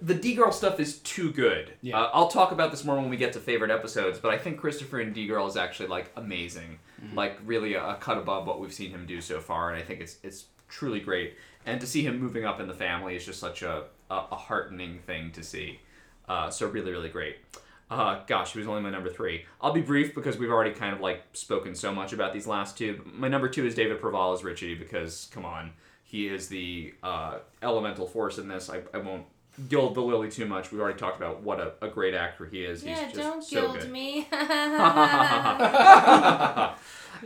the 0.02 0.14
D 0.14 0.36
Girl 0.36 0.52
stuff 0.52 0.80
is 0.80 1.00
too 1.00 1.32
good. 1.32 1.74
Yeah. 1.82 2.00
Uh, 2.00 2.12
I'll 2.14 2.28
talk 2.28 2.52
about 2.52 2.72
this 2.72 2.84
more 2.84 2.96
when 2.96 3.10
we 3.10 3.18
get 3.18 3.34
to 3.34 3.40
favorite 3.40 3.72
episodes, 3.72 4.20
but 4.20 4.34
I 4.34 4.38
think 4.38 4.60
Christopher 4.60 5.00
and 5.00 5.14
D 5.14 5.28
Girl 5.28 5.48
is 5.48 5.58
actually 5.58 5.90
like 5.90 6.12
amazing, 6.16 6.80
like 7.14 7.40
really 7.46 7.74
a, 7.74 7.90
a 7.90 7.96
cut 7.96 8.18
above 8.18 8.46
what 8.46 8.60
we've 8.60 8.74
seen 8.74 8.92
him 8.92 9.06
do 9.06 9.22
so 9.22 9.40
far, 9.40 9.72
and 9.72 9.82
I 9.82 9.84
think 9.84 10.00
it's 10.02 10.18
it's 10.24 10.46
truly 10.68 11.00
great. 11.00 11.36
And 11.66 11.80
to 11.82 11.88
see 11.88 12.04
him 12.04 12.20
moving 12.20 12.46
up 12.46 12.60
in 12.60 12.68
the 12.68 12.74
family 12.74 13.16
is 13.16 13.26
just 13.26 13.40
such 13.40 13.62
a 13.64 13.86
a, 14.10 14.16
a 14.32 14.36
heartening 14.36 15.00
thing 15.00 15.32
to 15.32 15.44
see. 15.44 15.80
Uh, 16.28 16.50
so 16.50 16.68
really, 16.68 16.92
really 16.92 17.10
great. 17.10 17.38
Uh, 17.90 18.22
gosh, 18.26 18.54
he 18.54 18.60
was 18.60 18.68
only 18.68 18.82
my 18.82 18.90
number 18.90 19.10
three. 19.10 19.46
I'll 19.60 19.74
be 19.74 19.82
brief 19.82 20.16
because 20.16 20.38
we've 20.38 20.50
already 20.50 20.72
kind 20.72 20.96
of 20.96 21.02
like 21.02 21.24
spoken 21.34 21.76
so 21.76 21.94
much 21.94 22.14
about 22.14 22.34
these 22.34 22.48
last 22.48 22.78
two. 22.78 23.02
My 23.14 23.28
number 23.28 23.50
two 23.50 23.66
is 23.66 23.76
David 23.76 24.00
Proval 24.00 24.34
as 24.34 24.44
Richie 24.44 24.76
because 24.76 25.28
come 25.34 25.44
on, 25.44 25.74
he 26.04 26.28
is 26.28 26.48
the 26.48 26.94
uh, 27.04 27.40
elemental 27.62 28.08
force 28.08 28.38
in 28.38 28.48
this. 28.48 28.70
I, 28.70 28.82
I 28.94 29.00
won't 29.00 29.26
gild 29.70 29.96
the 29.96 30.02
lily 30.02 30.30
too 30.30 30.46
much. 30.46 30.72
We've 30.72 30.82
already 30.82 31.00
talked 31.00 31.18
about 31.18 31.42
what 31.44 31.60
a, 31.60 31.74
a 31.82 31.88
great 31.90 32.14
actor 32.14 32.46
he 32.46 32.64
is. 32.64 32.84
Yeah, 32.84 32.96
He's 33.06 33.14
just 33.14 33.16
don't 33.16 33.44
so 33.44 33.62
gild 33.62 33.80
good. 33.80 33.92
me. 33.92 34.28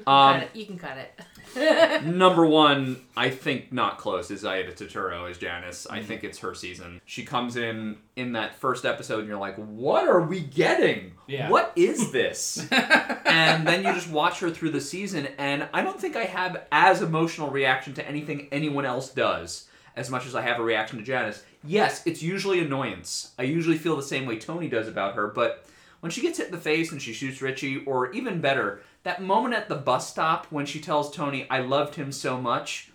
Um, 0.07 0.33
Cut 0.33 0.43
it. 0.43 0.49
You 0.53 0.65
can 0.65 0.77
cut 0.77 0.97
it. 0.97 1.21
Number 2.03 2.45
one, 2.45 2.99
I 3.15 3.29
think 3.29 3.71
not 3.71 3.97
close, 3.97 4.29
is 4.29 4.43
Aida 4.43 4.73
Turturro 4.73 5.29
as 5.29 5.37
Janice. 5.37 5.85
Mm-hmm. 5.85 5.95
I 5.95 6.03
think 6.03 6.25
it's 6.25 6.39
her 6.39 6.53
season. 6.53 6.99
She 7.05 7.23
comes 7.23 7.55
in 7.55 7.97
in 8.17 8.33
that 8.33 8.55
first 8.55 8.83
episode, 8.83 9.19
and 9.19 9.27
you're 9.29 9.37
like, 9.37 9.55
"What 9.55 10.05
are 10.05 10.19
we 10.21 10.41
getting? 10.41 11.13
Yeah. 11.27 11.49
What 11.49 11.71
is 11.77 12.11
this?" 12.11 12.67
and 12.71 13.65
then 13.65 13.85
you 13.85 13.93
just 13.93 14.09
watch 14.09 14.41
her 14.41 14.49
through 14.49 14.71
the 14.71 14.81
season, 14.81 15.29
and 15.37 15.65
I 15.73 15.81
don't 15.81 15.99
think 15.99 16.17
I 16.17 16.25
have 16.25 16.63
as 16.73 17.01
emotional 17.01 17.49
reaction 17.49 17.93
to 17.93 18.05
anything 18.07 18.49
anyone 18.51 18.83
else 18.85 19.11
does 19.13 19.69
as 19.95 20.09
much 20.09 20.25
as 20.25 20.35
I 20.35 20.41
have 20.41 20.59
a 20.59 20.63
reaction 20.63 20.99
to 20.99 21.05
Janice. 21.05 21.43
Yes, 21.63 22.01
it's 22.05 22.21
usually 22.21 22.59
annoyance. 22.59 23.31
I 23.39 23.43
usually 23.43 23.77
feel 23.77 23.95
the 23.95 24.03
same 24.03 24.25
way 24.25 24.37
Tony 24.37 24.67
does 24.67 24.87
about 24.87 25.15
her, 25.15 25.27
but 25.27 25.65
when 26.01 26.11
she 26.11 26.21
gets 26.21 26.37
hit 26.37 26.47
in 26.47 26.51
the 26.51 26.59
face 26.59 26.91
and 26.91 27.01
she 27.01 27.13
shoots 27.13 27.41
Richie, 27.41 27.83
or 27.85 28.11
even 28.11 28.41
better, 28.41 28.81
that 29.03 29.21
moment 29.21 29.55
at 29.55 29.69
the 29.69 29.75
bus 29.75 30.09
stop 30.09 30.45
when 30.51 30.65
she 30.65 30.79
tells 30.79 31.15
Tony, 31.15 31.47
I 31.49 31.59
loved 31.59 31.95
him 31.95 32.11
so 32.11 32.39
much. 32.39 32.91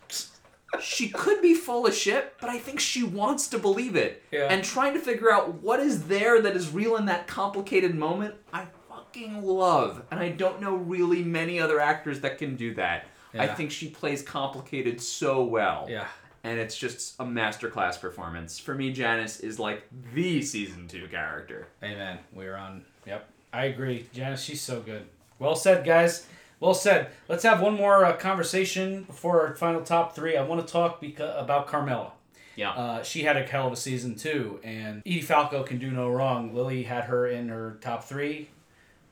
She 0.81 1.09
could 1.09 1.43
be 1.43 1.55
full 1.55 1.87
of 1.87 1.95
shit, 1.95 2.35
but 2.41 2.49
I 2.49 2.59
think 2.59 2.79
she 2.79 3.03
wants 3.03 3.49
to 3.49 3.59
believe 3.59 3.97
it. 3.97 4.23
Yeah. 4.31 4.47
And 4.49 4.63
trying 4.63 4.95
to 4.95 5.01
figure 5.01 5.33
out 5.33 5.61
what 5.63 5.81
is 5.81 6.07
there 6.07 6.41
that 6.43 6.55
is 6.55 6.71
real 6.71 6.97
in 6.97 7.07
that 7.07 7.27
complicated 7.27 7.97
moment, 7.97 8.37
I 8.53 8.67
fucking 8.89 9.43
love. 9.43 10.05
And 10.13 10.21
I 10.21 10.29
don't 10.29 10.61
know 10.61 10.77
really 10.77 11.25
many 11.25 11.59
other 11.59 11.81
actors 11.81 12.21
that 12.21 12.39
can 12.39 12.55
do 12.55 12.75
that. 12.75 13.07
Yeah. 13.35 13.43
I 13.43 13.47
think 13.49 13.71
she 13.71 13.89
plays 13.89 14.23
complicated 14.23 15.01
so 15.01 15.45
well 15.45 15.87
yeah. 15.89 16.07
And 16.45 16.59
it's 16.59 16.77
just 16.77 17.15
a 17.21 17.25
masterclass 17.25 18.01
performance. 18.01 18.59
For 18.59 18.75
me, 18.75 18.93
Janice 18.93 19.41
is 19.41 19.59
like 19.59 19.83
the 20.15 20.43
season 20.43 20.89
two 20.89 21.07
character. 21.09 21.69
Amen. 21.83 22.19
We're 22.33 22.57
on. 22.57 22.85
Yep. 23.07 23.29
I 23.53 23.65
agree. 23.67 24.07
Janice, 24.13 24.43
she's 24.43 24.61
so 24.63 24.81
good. 24.81 25.07
Well 25.39 25.57
said, 25.57 25.85
guys. 25.85 26.27
Well 26.61 26.75
said. 26.75 27.09
Let's 27.29 27.43
have 27.43 27.61
one 27.61 27.75
more 27.75 28.05
uh, 28.05 28.17
conversation 28.17 29.05
before 29.05 29.47
our 29.47 29.57
final 29.57 29.83
top 29.83 30.15
three. 30.15 30.37
I 30.37 30.43
want 30.43 30.67
to 30.67 30.71
talk 30.73 31.01
beca- 31.01 31.41
about 31.41 31.67
Carmela. 31.67 32.13
Yeah. 32.57 32.73
Uh, 32.73 33.03
she 33.03 33.23
had 33.23 33.37
a 33.37 33.43
hell 33.43 33.69
of 33.69 33.73
a 33.73 33.77
season 33.77 34.17
too, 34.17 34.61
and 34.63 35.03
Edie 35.07 35.23
Falco 35.23 35.63
can 35.63 35.79
do 35.79 35.91
no 35.91 36.11
wrong. 36.11 36.55
Lily 36.55 36.83
had 36.83 37.05
her 37.05 37.27
in 37.27 37.49
her 37.49 37.79
top 37.81 38.05
three, 38.05 38.51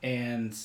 and 0.03 0.55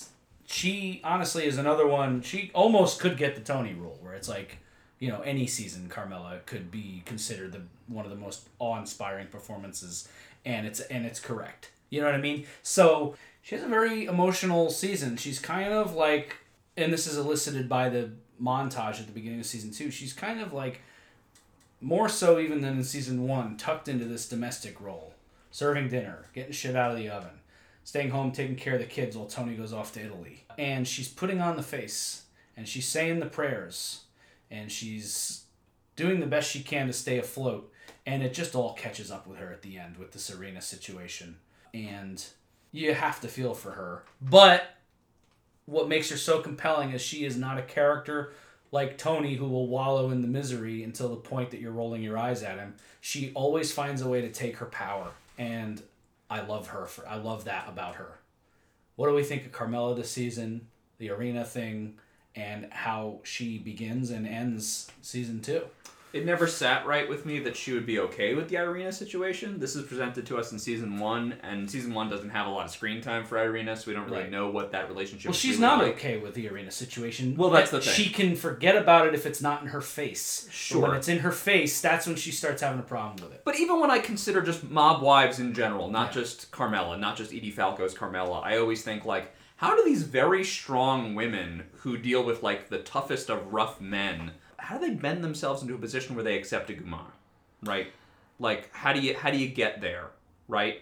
she 0.47 1.01
honestly 1.03 1.47
is 1.47 1.57
another 1.57 1.87
one. 1.87 2.21
She 2.21 2.51
almost 2.53 3.01
could 3.01 3.17
get 3.17 3.35
the 3.37 3.41
Tony 3.41 3.73
rule, 3.73 3.99
where 4.03 4.13
it's 4.15 4.29
like, 4.29 4.59
you 5.05 5.11
know, 5.11 5.21
any 5.21 5.47
season 5.47 5.91
Carmela 5.91 6.39
could 6.47 6.71
be 6.71 7.03
considered 7.05 7.53
the 7.53 7.61
one 7.89 8.07
of 8.07 8.11
the 8.11 8.17
most 8.17 8.49
awe-inspiring 8.59 9.27
performances, 9.27 10.09
and 10.47 10.67
it's 10.67 10.81
and 10.81 11.05
it's 11.05 11.21
correct. 11.21 11.71
You 11.91 12.01
know 12.01 12.07
what 12.07 12.15
I 12.15 12.23
mean? 12.23 12.47
So 12.63 13.15
she 13.43 13.55
has 13.55 13.63
a 13.63 13.69
very 13.69 14.07
emotional 14.07 14.71
season. 14.71 15.19
She's 15.19 15.39
kind 15.39 15.75
of 15.75 15.95
like, 15.95 16.39
and 16.79 16.91
this 16.91 17.07
is 17.07 17.19
elicited 17.19 17.69
by 17.69 17.91
the 17.91 18.13
montage 18.43 18.99
at 18.99 19.05
the 19.07 19.13
beginning 19.13 19.41
of 19.41 19.45
season 19.45 19.73
two. 19.73 19.91
She's 19.91 20.15
kind 20.15 20.41
of 20.41 20.55
like 20.55 20.81
more 21.83 22.09
so 22.09 22.39
even 22.39 22.63
than 22.63 22.79
in 22.79 22.83
season 22.85 23.29
one, 23.29 23.59
tucked 23.59 23.89
into 23.89 24.07
this 24.07 24.27
domestic 24.27 24.81
role, 24.81 25.13
serving 25.51 25.89
dinner, 25.91 26.29
getting 26.33 26.53
shit 26.53 26.77
out 26.77 26.93
of 26.93 26.97
the 26.97 27.11
oven, 27.11 27.41
staying 27.85 28.09
home, 28.09 28.33
taking 28.33 28.57
care 28.57 28.77
of 28.77 28.81
the 28.81 28.87
kids 28.87 29.19
while 29.19 29.27
Tony 29.27 29.55
goes 29.55 29.75
off 29.75 29.93
to 29.93 30.01
Italy. 30.03 30.45
And 30.57 30.89
she's 30.89 31.09
putting 31.09 31.43
on 31.43 31.57
the 31.57 31.63
face, 31.63 32.23
and 32.57 32.67
she's 32.67 32.89
saying 32.89 33.21
the 33.21 33.27
prayers, 33.27 34.04
and 34.55 34.71
she's 34.71 35.45
doing 35.97 36.21
the 36.21 36.27
best 36.27 36.51
she 36.51 36.63
can 36.63 36.87
to 36.87 36.93
stay 36.93 37.19
afloat. 37.19 37.71
And 38.07 38.23
it 38.23 38.35
just 38.35 38.55
all 38.55 38.75
catches 38.75 39.11
up 39.11 39.27
with 39.27 39.39
her 39.39 39.53
at 39.53 39.63
the 39.63 39.79
end 39.79 39.97
with 39.97 40.13
the 40.13 40.19
Serena 40.19 40.61
situation. 40.61 41.37
And 41.73 42.25
you 42.71 42.95
have 42.95 43.21
to 43.23 43.29
feel 43.29 43.55
for 43.55 43.73
her. 43.73 44.05
But 44.21 44.77
what 45.67 45.89
makes 45.89 46.11
her 46.11 46.17
so 46.17 46.41
compelling 46.41 46.93
is 46.93 47.01
she 47.01 47.25
is 47.25 47.37
not 47.37 47.59
a 47.59 47.63
character 47.63 48.33
like 48.71 48.99
Tony 48.99 49.35
who 49.35 49.49
will 49.49 49.69
wallow 49.69 50.11
in 50.11 50.21
the 50.21 50.29
misery 50.29 50.83
until 50.83 51.09
the 51.09 51.17
point 51.17 51.51
that 51.51 51.61
you're 51.61 51.73
rolling 51.73 52.03
your 52.03 52.19
eyes 52.19 52.43
at 52.43 52.59
him. 52.59 52.75
She 53.01 53.33
always 53.35 53.73
finds 53.73 54.03
a 54.03 54.09
way 54.09 54.21
to 54.21 54.31
take 54.31 54.57
her 54.57 54.67
power, 54.67 55.11
and 55.39 55.81
I 56.29 56.41
love 56.41 56.69
her 56.69 56.87
for 56.87 57.07
I 57.07 57.17
love 57.17 57.45
that 57.45 57.69
about 57.69 57.95
her. 57.97 58.19
What 58.97 59.09
do 59.09 59.15
we 59.15 59.23
think 59.23 59.47
of 59.47 59.53
Carmela 59.53 59.95
this 59.95 60.11
season, 60.11 60.67
the 60.99 61.09
Irina 61.09 61.45
thing, 61.45 61.99
and 62.37 62.67
how 62.71 63.21
she 63.23 63.59
begins 63.59 64.11
and 64.11 64.27
ends 64.27 64.91
season 65.03 65.41
two? 65.41 65.63
It 66.13 66.25
never 66.25 66.47
sat 66.47 66.87
right 66.87 67.09
with 67.09 67.27
me 67.27 67.41
that 67.41 67.57
she 67.57 67.73
would 67.73 67.87
be 67.87 67.99
okay 67.99 68.35
with 68.37 68.49
the 68.49 68.55
Irina 68.55 68.93
situation. 68.93 69.59
This 69.59 69.75
is 69.75 69.85
presented 69.85 70.25
to 70.27 70.39
us 70.39 70.53
in 70.53 70.61
season 70.61 71.01
one, 71.01 71.35
and 71.43 71.69
season 71.69 71.93
one 71.93 72.09
doesn't 72.09 72.31
have 72.31 72.47
a 72.47 72.51
lot 72.51 72.65
of 72.67 72.71
screen 72.71 73.01
time 73.03 73.25
for 73.25 73.37
Irina, 73.37 73.77
so 73.77 73.91
we 73.91 73.95
don't 73.97 74.05
really 74.05 74.23
Right. 74.23 74.31
know 74.31 74.49
what 74.49 74.71
that 74.71 74.89
relationship. 74.89 75.31
Well, 75.31 75.35
she's 75.35 75.57
really 75.57 75.63
not 75.63 75.83
like. 75.83 75.95
okay 75.95 76.19
with 76.19 76.35
the 76.35 76.47
Irina 76.47 76.71
situation. 76.71 77.35
Well, 77.37 77.51
that's 77.51 77.73
the 77.73 77.81
thing. 77.81 77.93
She 77.93 78.11
can 78.11 78.37
forget 78.37 78.77
about 78.77 79.09
it 79.09 79.15
if 79.17 79.27
it's 79.27 79.43
not 79.43 79.63
in 79.63 79.69
her 79.71 79.81
face. 79.81 80.45
But 80.47 80.55
Sure. 80.55 80.83
when 80.83 80.95
it's 80.95 81.09
in 81.09 81.19
her 81.19 81.33
face, 81.33 81.81
that's 81.81 82.07
when 82.07 82.15
she 82.15 82.31
starts 82.31 82.63
having 82.63 82.79
a 82.79 82.85
problem 82.85 83.17
with 83.21 83.35
it. 83.35 83.43
But 83.45 83.59
even 83.59 83.81
when 83.81 83.91
I 83.91 83.99
consider 83.99 84.41
just 84.41 84.63
mob 84.71 85.03
wives 85.03 85.41
in 85.41 85.53
general, 85.53 85.91
not 85.91 86.15
Yeah. 86.15 86.23
just 86.23 86.53
Carmela, 86.53 86.97
not 86.97 87.17
just 87.17 87.33
Edie 87.35 87.51
Falco's 87.51 87.93
Carmela, 87.93 88.39
I 88.39 88.57
always 88.59 88.83
think 88.85 89.05
like, 89.05 89.35
how 89.57 89.77
do 89.77 89.85
these 89.85 90.03
very 90.03 90.45
strong 90.45 91.15
women 91.15 91.65
who 91.79 91.97
deal 91.97 92.25
with 92.25 92.43
like 92.43 92.69
the 92.69 92.79
toughest 92.79 93.31
of 93.31 93.53
rough 93.53 93.81
men, 93.81 94.33
how 94.59 94.79
do 94.79 94.89
they 94.89 94.95
bend 94.95 95.23
themselves 95.23 95.63
into 95.63 95.75
a 95.75 95.79
position 95.79 96.15
where 96.15 96.25
they 96.25 96.37
accept 96.37 96.71
a 96.71 96.73
Gumar, 96.73 97.07
right? 97.63 97.89
Like, 98.39 98.71
how 98.73 98.93
do 98.93 99.01
you 99.01 99.15
how 99.15 99.31
do 99.31 99.39
you 99.39 99.49
get 99.49 99.81
there, 99.81 100.09
right? 100.49 100.81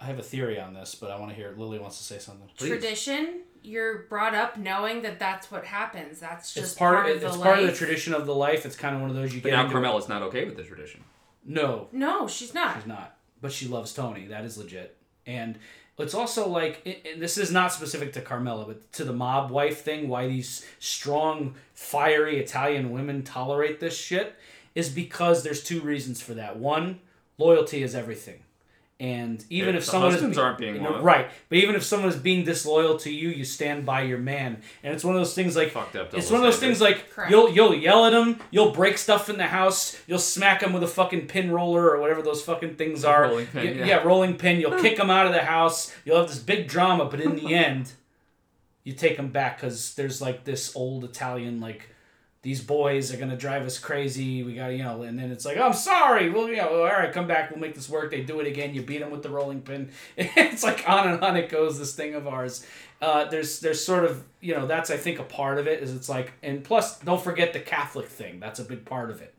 I 0.00 0.04
have 0.06 0.18
a 0.18 0.22
theory 0.22 0.58
on 0.58 0.74
this, 0.74 0.94
but 0.94 1.10
I 1.10 1.18
want 1.18 1.30
to 1.30 1.36
hear. 1.36 1.54
Lily 1.56 1.78
wants 1.78 1.98
to 1.98 2.04
say 2.04 2.18
something. 2.18 2.48
Please. 2.56 2.68
Tradition. 2.68 3.42
you're 3.62 4.00
brought 4.10 4.34
up 4.34 4.58
knowing 4.58 5.02
that 5.02 5.18
that's 5.18 5.50
what 5.50 5.64
happens. 5.64 6.18
That's 6.20 6.52
just 6.52 6.72
it's 6.72 6.74
part, 6.74 6.96
part, 6.96 7.10
of 7.10 7.16
of 7.16 7.20
the 7.22 7.26
it's 7.28 7.36
life. 7.36 7.44
part 7.44 7.58
of 7.60 7.66
the 7.66 7.72
tradition 7.72 8.12
of 8.14 8.26
the 8.26 8.34
life. 8.34 8.66
It's 8.66 8.76
kind 8.76 8.94
of 8.94 9.00
one 9.00 9.10
of 9.10 9.16
those 9.16 9.34
you 9.34 9.40
But 9.40 9.50
get 9.50 9.56
now 9.56 9.60
into. 9.62 9.72
Carmela's 9.72 10.08
not 10.08 10.22
okay 10.22 10.44
with 10.44 10.56
the 10.56 10.62
tradition. 10.64 11.04
No, 11.46 11.88
No, 11.92 12.26
she's 12.26 12.54
not. 12.54 12.76
She's 12.76 12.86
not, 12.86 13.16
but 13.40 13.52
she 13.52 13.68
loves 13.68 13.92
Tony. 13.92 14.26
That 14.26 14.44
is 14.44 14.56
legit. 14.58 14.96
And 15.26 15.58
it's 15.98 16.14
also 16.14 16.48
like 16.48 16.80
it, 16.84 17.20
this 17.20 17.38
is 17.38 17.52
not 17.52 17.72
specific 17.72 18.12
to 18.14 18.20
Carmela, 18.20 18.66
but 18.66 18.92
to 18.94 19.04
the 19.04 19.12
mob 19.12 19.50
wife 19.50 19.82
thing. 19.82 20.08
Why 20.08 20.26
these 20.26 20.66
strong, 20.80 21.54
fiery 21.74 22.38
Italian 22.38 22.90
women 22.90 23.22
tolerate 23.22 23.80
this 23.80 23.96
shit 23.96 24.34
is 24.74 24.88
because 24.88 25.42
there's 25.42 25.62
two 25.62 25.80
reasons 25.80 26.20
for 26.20 26.34
that. 26.34 26.56
One, 26.56 27.00
loyalty 27.38 27.82
is 27.82 27.94
everything. 27.94 28.40
And 29.00 29.44
even 29.50 29.70
Yeah, 29.74 29.78
if 29.78 29.84
the 29.86 29.90
someone 29.90 30.08
is 30.10 30.14
husbands 30.14 30.38
aren't 30.38 30.56
being 30.58 30.80
loyal. 30.80 31.02
right, 31.02 31.28
but 31.48 31.58
even 31.58 31.74
if 31.74 31.82
someone 31.82 32.08
is 32.08 32.16
being 32.16 32.44
disloyal 32.44 32.96
to 32.98 33.10
you, 33.10 33.28
you 33.28 33.44
stand 33.44 33.84
by 33.84 34.02
your 34.02 34.18
man, 34.18 34.62
and 34.84 34.94
it's 34.94 35.02
one 35.02 35.16
of 35.16 35.20
those 35.20 35.34
things 35.34 35.56
like 35.56 35.72
Fucked 35.72 35.96
up. 35.96 36.14
it's 36.14 36.30
one 36.30 36.38
of 36.38 36.44
those 36.44 36.56
standard. 36.56 36.76
things 36.78 36.80
like 36.80 37.10
Correct. 37.10 37.28
you'll 37.30 37.50
you'll 37.50 37.74
yell 37.74 38.06
at 38.06 38.12
him, 38.14 38.38
you'll 38.52 38.70
break 38.70 38.96
stuff 38.96 39.28
in 39.28 39.36
the 39.36 39.48
house, 39.48 40.00
you'll 40.06 40.20
smack 40.20 40.62
him 40.62 40.72
with 40.72 40.84
a 40.84 40.86
fucking 40.86 41.26
pin 41.26 41.50
roller 41.50 41.90
or 41.90 42.00
whatever 42.00 42.22
those 42.22 42.40
fucking 42.42 42.76
things 42.76 43.04
are. 43.04 43.22
rolling 43.24 43.46
pin, 43.48 43.80
Y- 43.80 43.84
yeah. 43.84 43.96
rolling 44.04 44.36
pin. 44.36 44.60
You'll 44.60 44.80
kick 44.80 44.96
him 44.96 45.10
out 45.10 45.26
of 45.26 45.32
the 45.32 45.42
house. 45.42 45.92
You'll 46.04 46.18
have 46.18 46.28
this 46.28 46.38
big 46.38 46.68
drama, 46.68 47.06
but 47.06 47.20
in 47.20 47.34
the 47.34 47.52
end, 47.66 47.90
you 48.84 48.92
take 48.92 49.16
him 49.16 49.28
back 49.30 49.56
because 49.60 49.94
there's 49.96 50.22
like 50.22 50.44
this 50.44 50.74
old 50.76 51.02
Italian 51.04 51.60
like. 51.60 51.88
These 52.44 52.62
boys 52.62 53.12
are 53.12 53.16
gonna 53.16 53.36
drive 53.36 53.62
us 53.66 53.78
crazy. 53.78 54.44
We 54.44 54.54
got 54.54 54.68
to 54.68 54.76
you 54.76 54.84
know, 54.84 55.02
and 55.02 55.18
then 55.18 55.32
it's 55.32 55.44
like, 55.44 55.58
I'm 55.58 55.72
sorry. 55.72 56.30
Well, 56.30 56.48
you 56.48 56.58
know, 56.58 56.68
all 56.68 56.84
right, 56.84 57.12
come 57.12 57.26
back. 57.26 57.50
We'll 57.50 57.58
make 57.58 57.74
this 57.74 57.88
work. 57.88 58.12
They 58.12 58.22
do 58.22 58.38
it 58.38 58.46
again. 58.46 58.74
You 58.74 58.82
beat 58.82 58.98
them 58.98 59.10
with 59.10 59.22
the 59.24 59.30
rolling 59.30 59.62
pin. 59.62 59.90
It's 60.16 60.62
like 60.62 60.88
on 60.88 61.08
and 61.08 61.24
on 61.24 61.36
it 61.36 61.48
goes. 61.48 61.80
This 61.80 61.96
thing 61.96 62.14
of 62.14 62.28
ours 62.28 62.64
uh, 63.04 63.24
there's 63.26 63.60
there's 63.60 63.84
sort 63.84 64.04
of 64.04 64.24
you 64.40 64.54
know 64.54 64.66
that's 64.66 64.90
I 64.90 64.96
think 64.96 65.18
a 65.18 65.24
part 65.24 65.58
of 65.58 65.66
it 65.66 65.82
is 65.82 65.94
it's 65.94 66.08
like 66.08 66.32
and 66.42 66.64
plus 66.64 66.98
don't 67.00 67.22
forget 67.22 67.52
the 67.52 67.60
Catholic 67.60 68.08
thing 68.08 68.40
that's 68.40 68.60
a 68.60 68.64
big 68.64 68.84
part 68.84 69.10
of 69.10 69.20
it 69.20 69.33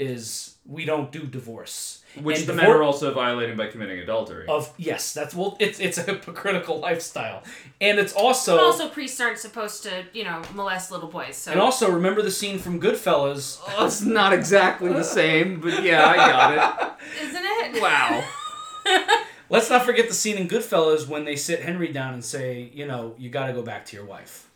is 0.00 0.56
we 0.66 0.84
don't 0.84 1.10
do 1.12 1.20
divorce 1.26 2.02
Which 2.22 2.40
And 2.40 2.46
the 2.48 2.52
divor- 2.52 2.56
men 2.56 2.70
are 2.70 2.82
also 2.82 3.12
violating 3.14 3.56
by 3.56 3.66
committing 3.68 3.98
adultery. 3.98 4.46
of 4.48 4.72
yes 4.78 5.12
that's 5.14 5.34
well 5.34 5.56
it's 5.60 5.78
it's 5.80 5.98
a 5.98 6.02
hypocritical 6.02 6.78
lifestyle 6.80 7.42
and 7.80 7.98
it's 7.98 8.12
also, 8.12 8.56
But 8.56 8.64
also, 8.64 8.88
priests 8.88 9.20
aren't 9.20 9.38
supposed 9.38 9.82
to, 9.84 10.04
you 10.12 10.22
know, 10.24 10.42
molest 10.54 10.90
little 10.90 11.08
boys. 11.08 11.36
So 11.36 11.50
and 11.52 11.60
also 11.60 11.90
remember 11.90 12.20
the 12.22 12.30
scene 12.30 12.58
from 12.58 12.78
Goodfellas 12.80 13.58
Oh, 13.68 13.86
it's 13.86 14.02
not 14.02 14.32
exactly 14.34 14.92
the 14.92 15.02
same, 15.04 15.60
but 15.60 15.82
yeah, 15.82 16.04
I 16.06 16.16
got 16.16 16.52
it. 16.52 16.92
Isn't 17.22 17.42
it. 17.44 17.76
it? 17.76 17.82
Wow. 17.82 18.22
let's 19.50 19.70
not 19.70 19.84
forget 19.84 20.08
the 20.08 20.14
scene 20.14 20.36
in 20.36 20.46
Goodfellas 20.48 21.08
when 21.08 21.24
they 21.24 21.36
sit 21.36 21.60
Henry 21.62 21.88
down 21.92 22.14
and 22.14 22.24
say 22.24 22.70
you 22.74 22.86
know 22.86 23.14
you 23.18 23.30
got 23.30 23.46
to 23.46 23.52
go 23.52 23.62
back 23.62 23.84
to 23.86 23.96
your 23.96 24.04
wife 24.04 24.48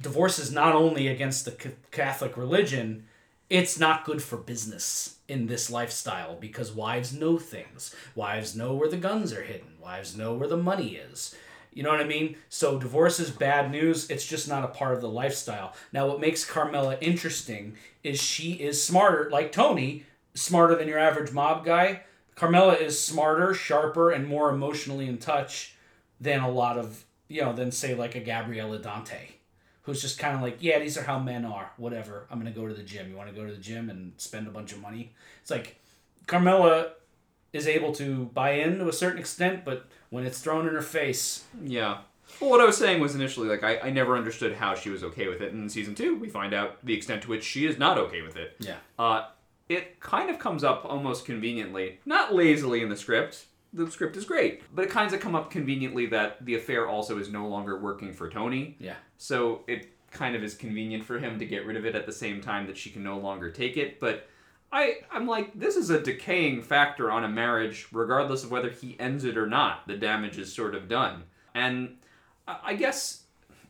divorce 0.00 0.38
is 0.38 0.50
not 0.50 0.74
only 0.74 1.06
against 1.08 1.44
the 1.44 1.52
c- 1.52 1.70
Catholic 1.92 2.36
religion, 2.36 3.04
it's 3.50 3.78
not 3.78 4.04
good 4.04 4.22
for 4.22 4.36
business 4.36 5.16
in 5.28 5.46
this 5.46 5.70
lifestyle 5.70 6.36
because 6.36 6.72
wives 6.72 7.12
know 7.12 7.38
things. 7.38 7.94
Wives 8.14 8.56
know 8.56 8.74
where 8.74 8.88
the 8.88 8.96
guns 8.96 9.32
are 9.32 9.42
hidden. 9.42 9.74
Wives 9.80 10.16
know 10.16 10.34
where 10.34 10.48
the 10.48 10.56
money 10.56 10.96
is. 10.96 11.34
You 11.72 11.82
know 11.82 11.90
what 11.90 12.00
I 12.00 12.04
mean? 12.04 12.36
So 12.48 12.78
divorce 12.78 13.18
is 13.18 13.30
bad 13.30 13.70
news. 13.70 14.08
It's 14.08 14.26
just 14.26 14.48
not 14.48 14.64
a 14.64 14.68
part 14.68 14.94
of 14.94 15.00
the 15.00 15.08
lifestyle. 15.08 15.74
Now, 15.92 16.06
what 16.06 16.20
makes 16.20 16.44
Carmela 16.44 16.96
interesting 17.00 17.76
is 18.02 18.22
she 18.22 18.52
is 18.52 18.82
smarter, 18.82 19.28
like 19.30 19.50
Tony, 19.52 20.04
smarter 20.34 20.76
than 20.76 20.88
your 20.88 20.98
average 20.98 21.32
mob 21.32 21.64
guy. 21.64 22.02
Carmela 22.36 22.74
is 22.74 23.00
smarter, 23.00 23.54
sharper, 23.54 24.10
and 24.10 24.26
more 24.26 24.50
emotionally 24.50 25.06
in 25.06 25.18
touch 25.18 25.74
than 26.20 26.40
a 26.40 26.50
lot 26.50 26.78
of, 26.78 27.04
you 27.28 27.40
know, 27.40 27.52
than 27.52 27.72
say 27.72 27.94
like 27.94 28.14
a 28.14 28.20
Gabriella 28.20 28.78
Dante 28.78 29.34
who's 29.84 30.00
just 30.02 30.18
kind 30.18 30.34
of 30.34 30.42
like, 30.42 30.58
yeah, 30.60 30.78
these 30.78 30.98
are 30.98 31.02
how 31.04 31.18
men 31.18 31.44
are. 31.44 31.70
Whatever. 31.76 32.26
I'm 32.30 32.38
gonna 32.38 32.50
go 32.50 32.66
to 32.66 32.74
the 32.74 32.82
gym. 32.82 33.08
You 33.10 33.16
want 33.16 33.28
to 33.28 33.34
go 33.34 33.46
to 33.46 33.52
the 33.52 33.58
gym 33.60 33.88
and 33.90 34.12
spend 34.18 34.46
a 34.46 34.50
bunch 34.50 34.72
of 34.72 34.80
money? 34.80 35.12
It's 35.42 35.50
like 35.50 35.76
Carmela 36.26 36.92
is 37.52 37.66
able 37.68 37.92
to 37.92 38.24
buy 38.34 38.52
in 38.52 38.78
to 38.78 38.88
a 38.88 38.92
certain 38.92 39.18
extent, 39.18 39.64
but 39.64 39.86
when 40.10 40.24
it's 40.26 40.40
thrown 40.40 40.66
in 40.66 40.74
her 40.74 40.82
face, 40.82 41.44
Yeah. 41.62 41.98
Well, 42.40 42.50
what 42.50 42.60
I 42.60 42.64
was 42.64 42.78
saying 42.78 43.00
was 43.00 43.14
initially 43.14 43.48
like 43.48 43.62
I, 43.62 43.78
I 43.78 43.90
never 43.90 44.16
understood 44.16 44.54
how 44.54 44.74
she 44.74 44.88
was 44.90 45.04
okay 45.04 45.28
with 45.28 45.40
it. 45.42 45.52
And 45.52 45.62
in 45.64 45.68
season 45.68 45.94
two, 45.94 46.16
we 46.16 46.28
find 46.28 46.52
out 46.54 46.84
the 46.84 46.94
extent 46.94 47.22
to 47.22 47.28
which 47.28 47.44
she 47.44 47.66
is 47.66 47.78
not 47.78 47.98
okay 47.98 48.22
with 48.22 48.36
it. 48.36 48.56
yeah, 48.58 48.76
Uh, 48.98 49.26
it 49.68 50.00
kind 50.00 50.30
of 50.30 50.38
comes 50.38 50.64
up 50.64 50.84
almost 50.84 51.26
conveniently, 51.26 52.00
not 52.06 52.34
lazily 52.34 52.82
in 52.82 52.88
the 52.88 52.96
script. 52.96 53.44
The 53.74 53.90
script 53.90 54.16
is 54.16 54.24
great, 54.24 54.62
but 54.74 54.84
it 54.84 54.90
kind 54.90 55.12
of 55.12 55.20
come 55.20 55.34
up 55.34 55.50
conveniently 55.50 56.06
that 56.06 56.44
the 56.46 56.54
affair 56.54 56.88
also 56.88 57.18
is 57.18 57.30
no 57.30 57.48
longer 57.48 57.78
working 57.78 58.12
for 58.14 58.30
Tony. 58.30 58.76
yeah, 58.78 58.94
So 59.18 59.64
it 59.66 59.88
kind 60.12 60.36
of 60.36 60.44
is 60.44 60.54
convenient 60.54 61.04
for 61.04 61.18
him 61.18 61.40
to 61.40 61.44
get 61.44 61.66
rid 61.66 61.76
of 61.76 61.84
it 61.84 61.96
at 61.96 62.06
the 62.06 62.12
same 62.12 62.40
time 62.40 62.68
that 62.68 62.76
she 62.76 62.88
can 62.90 63.02
no 63.02 63.18
longer 63.18 63.50
take 63.50 63.76
it. 63.76 63.98
But 63.98 64.28
I, 64.72 64.98
I'm 65.10 65.26
like, 65.26 65.58
this 65.58 65.74
is 65.74 65.90
a 65.90 66.00
decaying 66.00 66.62
factor 66.62 67.10
on 67.10 67.24
a 67.24 67.28
marriage, 67.28 67.88
regardless 67.92 68.44
of 68.44 68.52
whether 68.52 68.70
he 68.70 68.96
ends 69.00 69.24
it 69.24 69.36
or 69.36 69.46
not. 69.48 69.88
The 69.88 69.96
damage 69.96 70.38
is 70.38 70.52
sort 70.52 70.76
of 70.76 70.88
done. 70.88 71.24
And 71.52 71.96
I 72.46 72.74
guess, 72.74 73.24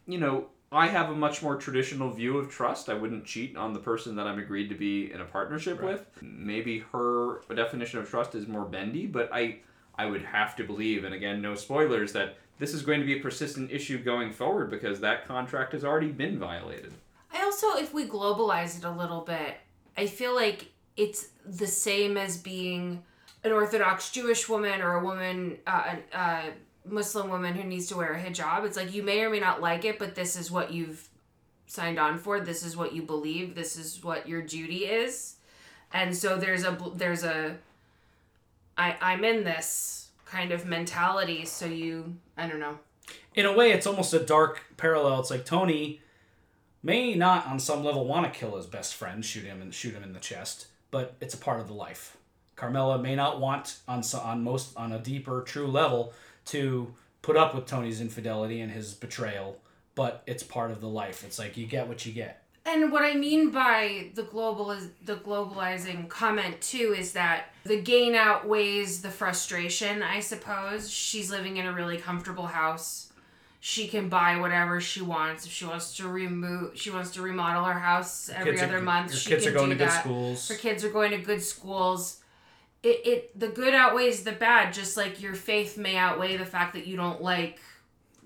you 0.06 0.18
know, 0.18 0.48
I 0.70 0.88
have 0.88 1.08
a 1.08 1.14
much 1.14 1.42
more 1.42 1.56
traditional 1.56 2.10
view 2.10 2.36
of 2.36 2.50
trust. 2.50 2.88
I 2.90 2.94
wouldn't 2.94 3.24
cheat 3.24 3.56
on 3.56 3.72
the 3.72 3.78
person 3.80 4.16
that 4.16 4.26
I'm 4.26 4.38
agreed 4.38 4.68
to 4.68 4.74
be 4.74 5.12
in 5.12 5.20
a 5.22 5.24
partnership 5.24 5.80
Right. 5.80 5.92
with. 5.92 6.06
Maybe 6.22 6.80
her 6.92 7.40
definition 7.54 8.00
of 8.00 8.10
trust 8.10 8.34
is 8.34 8.46
more 8.48 8.64
bendy, 8.64 9.06
but 9.06 9.30
I, 9.32 9.60
I 9.96 10.06
would 10.06 10.24
have 10.24 10.56
to 10.56 10.64
believe, 10.64 11.04
and 11.04 11.14
again, 11.14 11.40
no 11.40 11.54
spoilers, 11.54 12.12
that 12.12 12.36
this 12.58 12.74
is 12.74 12.82
going 12.82 13.00
to 13.00 13.06
be 13.06 13.18
a 13.18 13.20
persistent 13.20 13.70
issue 13.70 14.02
going 14.02 14.32
forward 14.32 14.70
because 14.70 15.00
that 15.00 15.26
contract 15.26 15.72
has 15.72 15.84
already 15.84 16.10
been 16.10 16.38
violated. 16.38 16.92
I 17.32 17.42
also, 17.42 17.76
if 17.76 17.92
we 17.92 18.06
globalize 18.06 18.78
it 18.78 18.84
a 18.84 18.90
little 18.90 19.22
bit, 19.22 19.56
I 19.96 20.06
feel 20.06 20.34
like 20.34 20.70
it's 20.96 21.28
the 21.44 21.66
same 21.66 22.16
as 22.16 22.36
being 22.36 23.02
an 23.42 23.52
Orthodox 23.52 24.10
Jewish 24.10 24.48
woman 24.48 24.80
or 24.80 24.94
a 24.94 25.04
woman, 25.04 25.58
uh, 25.66 25.96
a, 26.12 26.16
a 26.16 26.52
Muslim 26.84 27.28
woman 27.28 27.54
who 27.54 27.64
needs 27.64 27.86
to 27.88 27.96
wear 27.96 28.12
a 28.12 28.20
hijab. 28.20 28.64
It's 28.64 28.76
like 28.76 28.94
you 28.94 29.02
may 29.02 29.22
or 29.22 29.30
may 29.30 29.40
not 29.40 29.60
like 29.60 29.84
it, 29.84 29.98
but 29.98 30.14
this 30.14 30.36
is 30.36 30.50
what 30.50 30.72
you've 30.72 31.08
signed 31.66 31.98
on 31.98 32.18
for. 32.18 32.40
This 32.40 32.64
is 32.64 32.76
what 32.76 32.94
you 32.94 33.02
believe. 33.02 33.54
This 33.54 33.76
is 33.76 34.02
what 34.02 34.28
your 34.28 34.42
duty 34.42 34.86
is, 34.86 35.36
and 35.92 36.16
so 36.16 36.36
there's 36.36 36.64
a 36.64 36.78
there's 36.94 37.24
a 37.24 37.56
I 38.76 38.96
I'm 39.00 39.24
in 39.24 39.44
this 39.44 40.10
kind 40.24 40.52
of 40.52 40.66
mentality. 40.66 41.44
So 41.44 41.66
you, 41.66 42.16
I 42.36 42.46
don't 42.48 42.60
know. 42.60 42.78
in 43.34 43.46
a 43.46 43.52
way, 43.52 43.72
it's 43.72 43.86
almost 43.86 44.12
a 44.14 44.20
dark 44.20 44.62
parallel. 44.76 45.20
It's 45.20 45.30
like 45.30 45.44
Tony 45.44 46.00
may 46.82 47.14
not, 47.14 47.46
on 47.46 47.58
some 47.58 47.82
level, 47.84 48.04
want 48.06 48.32
to 48.32 48.38
kill 48.38 48.56
his 48.56 48.66
best 48.66 48.94
friend, 48.94 49.24
shoot 49.24 49.44
him 49.44 49.62
and 49.62 49.72
shoot 49.74 49.94
him 49.94 50.02
in 50.02 50.12
the 50.12 50.20
chest, 50.20 50.66
but 50.90 51.14
it's 51.20 51.34
a 51.34 51.38
part 51.38 51.60
of 51.60 51.66
the 51.66 51.74
life. 51.74 52.16
Carmela 52.56 52.98
may 52.98 53.16
not 53.16 53.40
want, 53.40 53.78
on 53.88 54.02
on 54.22 54.44
most 54.44 54.76
on 54.76 54.92
a 54.92 54.98
deeper, 54.98 55.42
true 55.42 55.66
level, 55.66 56.12
to 56.46 56.94
put 57.22 57.36
up 57.36 57.54
with 57.54 57.66
Tony's 57.66 58.00
infidelity 58.00 58.60
and 58.60 58.70
his 58.70 58.94
betrayal, 58.94 59.58
but 59.94 60.22
it's 60.26 60.42
part 60.42 60.70
of 60.70 60.80
the 60.80 60.88
life. 60.88 61.24
It's 61.24 61.38
like 61.38 61.56
you 61.56 61.66
get 61.66 61.88
what 61.88 62.06
you 62.06 62.12
get. 62.12 62.43
And 62.66 62.90
what 62.90 63.02
I 63.02 63.14
mean 63.14 63.50
by 63.50 64.08
the 64.14 64.22
global 64.22 64.70
is 64.70 64.88
the 65.04 65.16
globalizing 65.16 66.08
comment 66.08 66.60
too 66.62 66.94
is 66.96 67.12
that 67.12 67.52
the 67.64 67.80
gain 67.80 68.14
outweighs 68.14 69.02
the 69.02 69.10
frustration, 69.10 70.02
I 70.02 70.20
suppose. 70.20 70.90
She's 70.90 71.30
living 71.30 71.58
in 71.58 71.66
a 71.66 71.72
really 71.72 71.98
comfortable 71.98 72.46
house. 72.46 73.12
She 73.60 73.86
can 73.88 74.08
buy 74.08 74.36
whatever 74.38 74.80
she 74.80 75.02
wants. 75.02 75.44
If 75.46 75.52
she 75.52 75.66
wants 75.66 75.96
to 75.98 76.08
remove 76.08 76.78
she 76.78 76.90
wants 76.90 77.10
to 77.12 77.22
remodel 77.22 77.64
her 77.64 77.78
house 77.78 78.30
every 78.30 78.52
Kids 78.52 78.62
are- 78.62 78.66
other 78.66 78.80
month, 78.80 79.10
your 79.10 79.18
she 79.20 79.28
kids 79.30 79.44
can 79.44 79.52
are 79.52 79.56
going 79.56 79.70
do 79.70 79.74
to 79.76 79.78
good 79.84 79.88
that. 79.90 80.00
schools. 80.02 80.48
Her 80.48 80.54
kids 80.56 80.84
are 80.84 80.90
going 80.90 81.10
to 81.10 81.18
good 81.18 81.42
schools. 81.42 82.20
It, 82.82 83.06
it 83.06 83.38
the 83.40 83.48
good 83.48 83.74
outweighs 83.74 84.24
the 84.24 84.32
bad, 84.32 84.72
just 84.74 84.96
like 84.96 85.20
your 85.22 85.34
faith 85.34 85.76
may 85.78 85.96
outweigh 85.96 86.36
the 86.38 86.44
fact 86.46 86.74
that 86.74 86.86
you 86.86 86.96
don't 86.96 87.22
like 87.22 87.60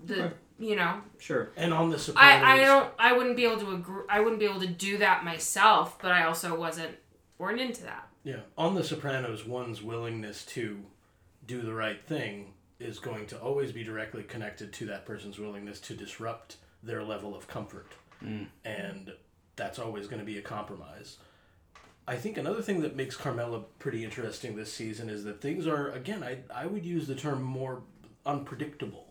the 0.03 0.25
Okay. 0.25 0.33
You 0.59 0.75
know 0.75 1.01
Sure. 1.17 1.49
And 1.55 1.73
on 1.73 1.89
the 1.89 1.97
Sopranos, 1.97 2.43
I, 2.43 2.53
I 2.53 2.57
don't 2.63 2.91
I 2.99 3.13
wouldn't 3.13 3.35
be 3.35 3.45
able 3.45 3.59
to 3.59 3.71
agree 3.73 4.03
I 4.09 4.19
wouldn't 4.19 4.39
be 4.39 4.45
able 4.45 4.61
to 4.61 4.67
do 4.67 4.97
that 4.97 5.23
myself, 5.23 5.97
but 6.01 6.11
I 6.11 6.25
also 6.25 6.57
wasn't 6.59 6.97
born 7.37 7.57
into 7.57 7.83
that. 7.83 8.09
Yeah, 8.23 8.41
on 8.57 8.75
The 8.75 8.83
Sopranos, 8.83 9.45
one's 9.45 9.81
willingness 9.81 10.45
to 10.47 10.79
do 11.47 11.61
the 11.61 11.73
right 11.73 12.05
thing 12.05 12.53
is 12.79 12.99
going 12.99 13.25
to 13.27 13.39
always 13.39 13.71
be 13.71 13.83
directly 13.83 14.23
connected 14.23 14.71
to 14.73 14.85
that 14.85 15.05
person's 15.05 15.39
willingness 15.39 15.79
to 15.81 15.95
disrupt 15.95 16.57
their 16.83 17.03
level 17.03 17.35
of 17.35 17.47
comfort. 17.47 17.91
Mm. 18.23 18.47
And 18.63 19.13
that's 19.55 19.79
always 19.79 20.07
going 20.07 20.19
to 20.19 20.25
be 20.25 20.37
a 20.37 20.41
compromise. 20.41 21.17
I 22.07 22.15
think 22.15 22.37
another 22.37 22.61
thing 22.61 22.81
that 22.81 22.95
makes 22.95 23.15
Carmela 23.15 23.61
pretty 23.79 24.03
interesting 24.03 24.55
this 24.55 24.73
season 24.73 25.09
is 25.09 25.23
that 25.25 25.41
things 25.41 25.67
are, 25.67 25.89
again, 25.91 26.23
I, 26.23 26.39
I 26.53 26.65
would 26.65 26.85
use 26.85 27.07
the 27.07 27.15
term 27.15 27.43
more 27.43 27.83
unpredictable. 28.25 29.08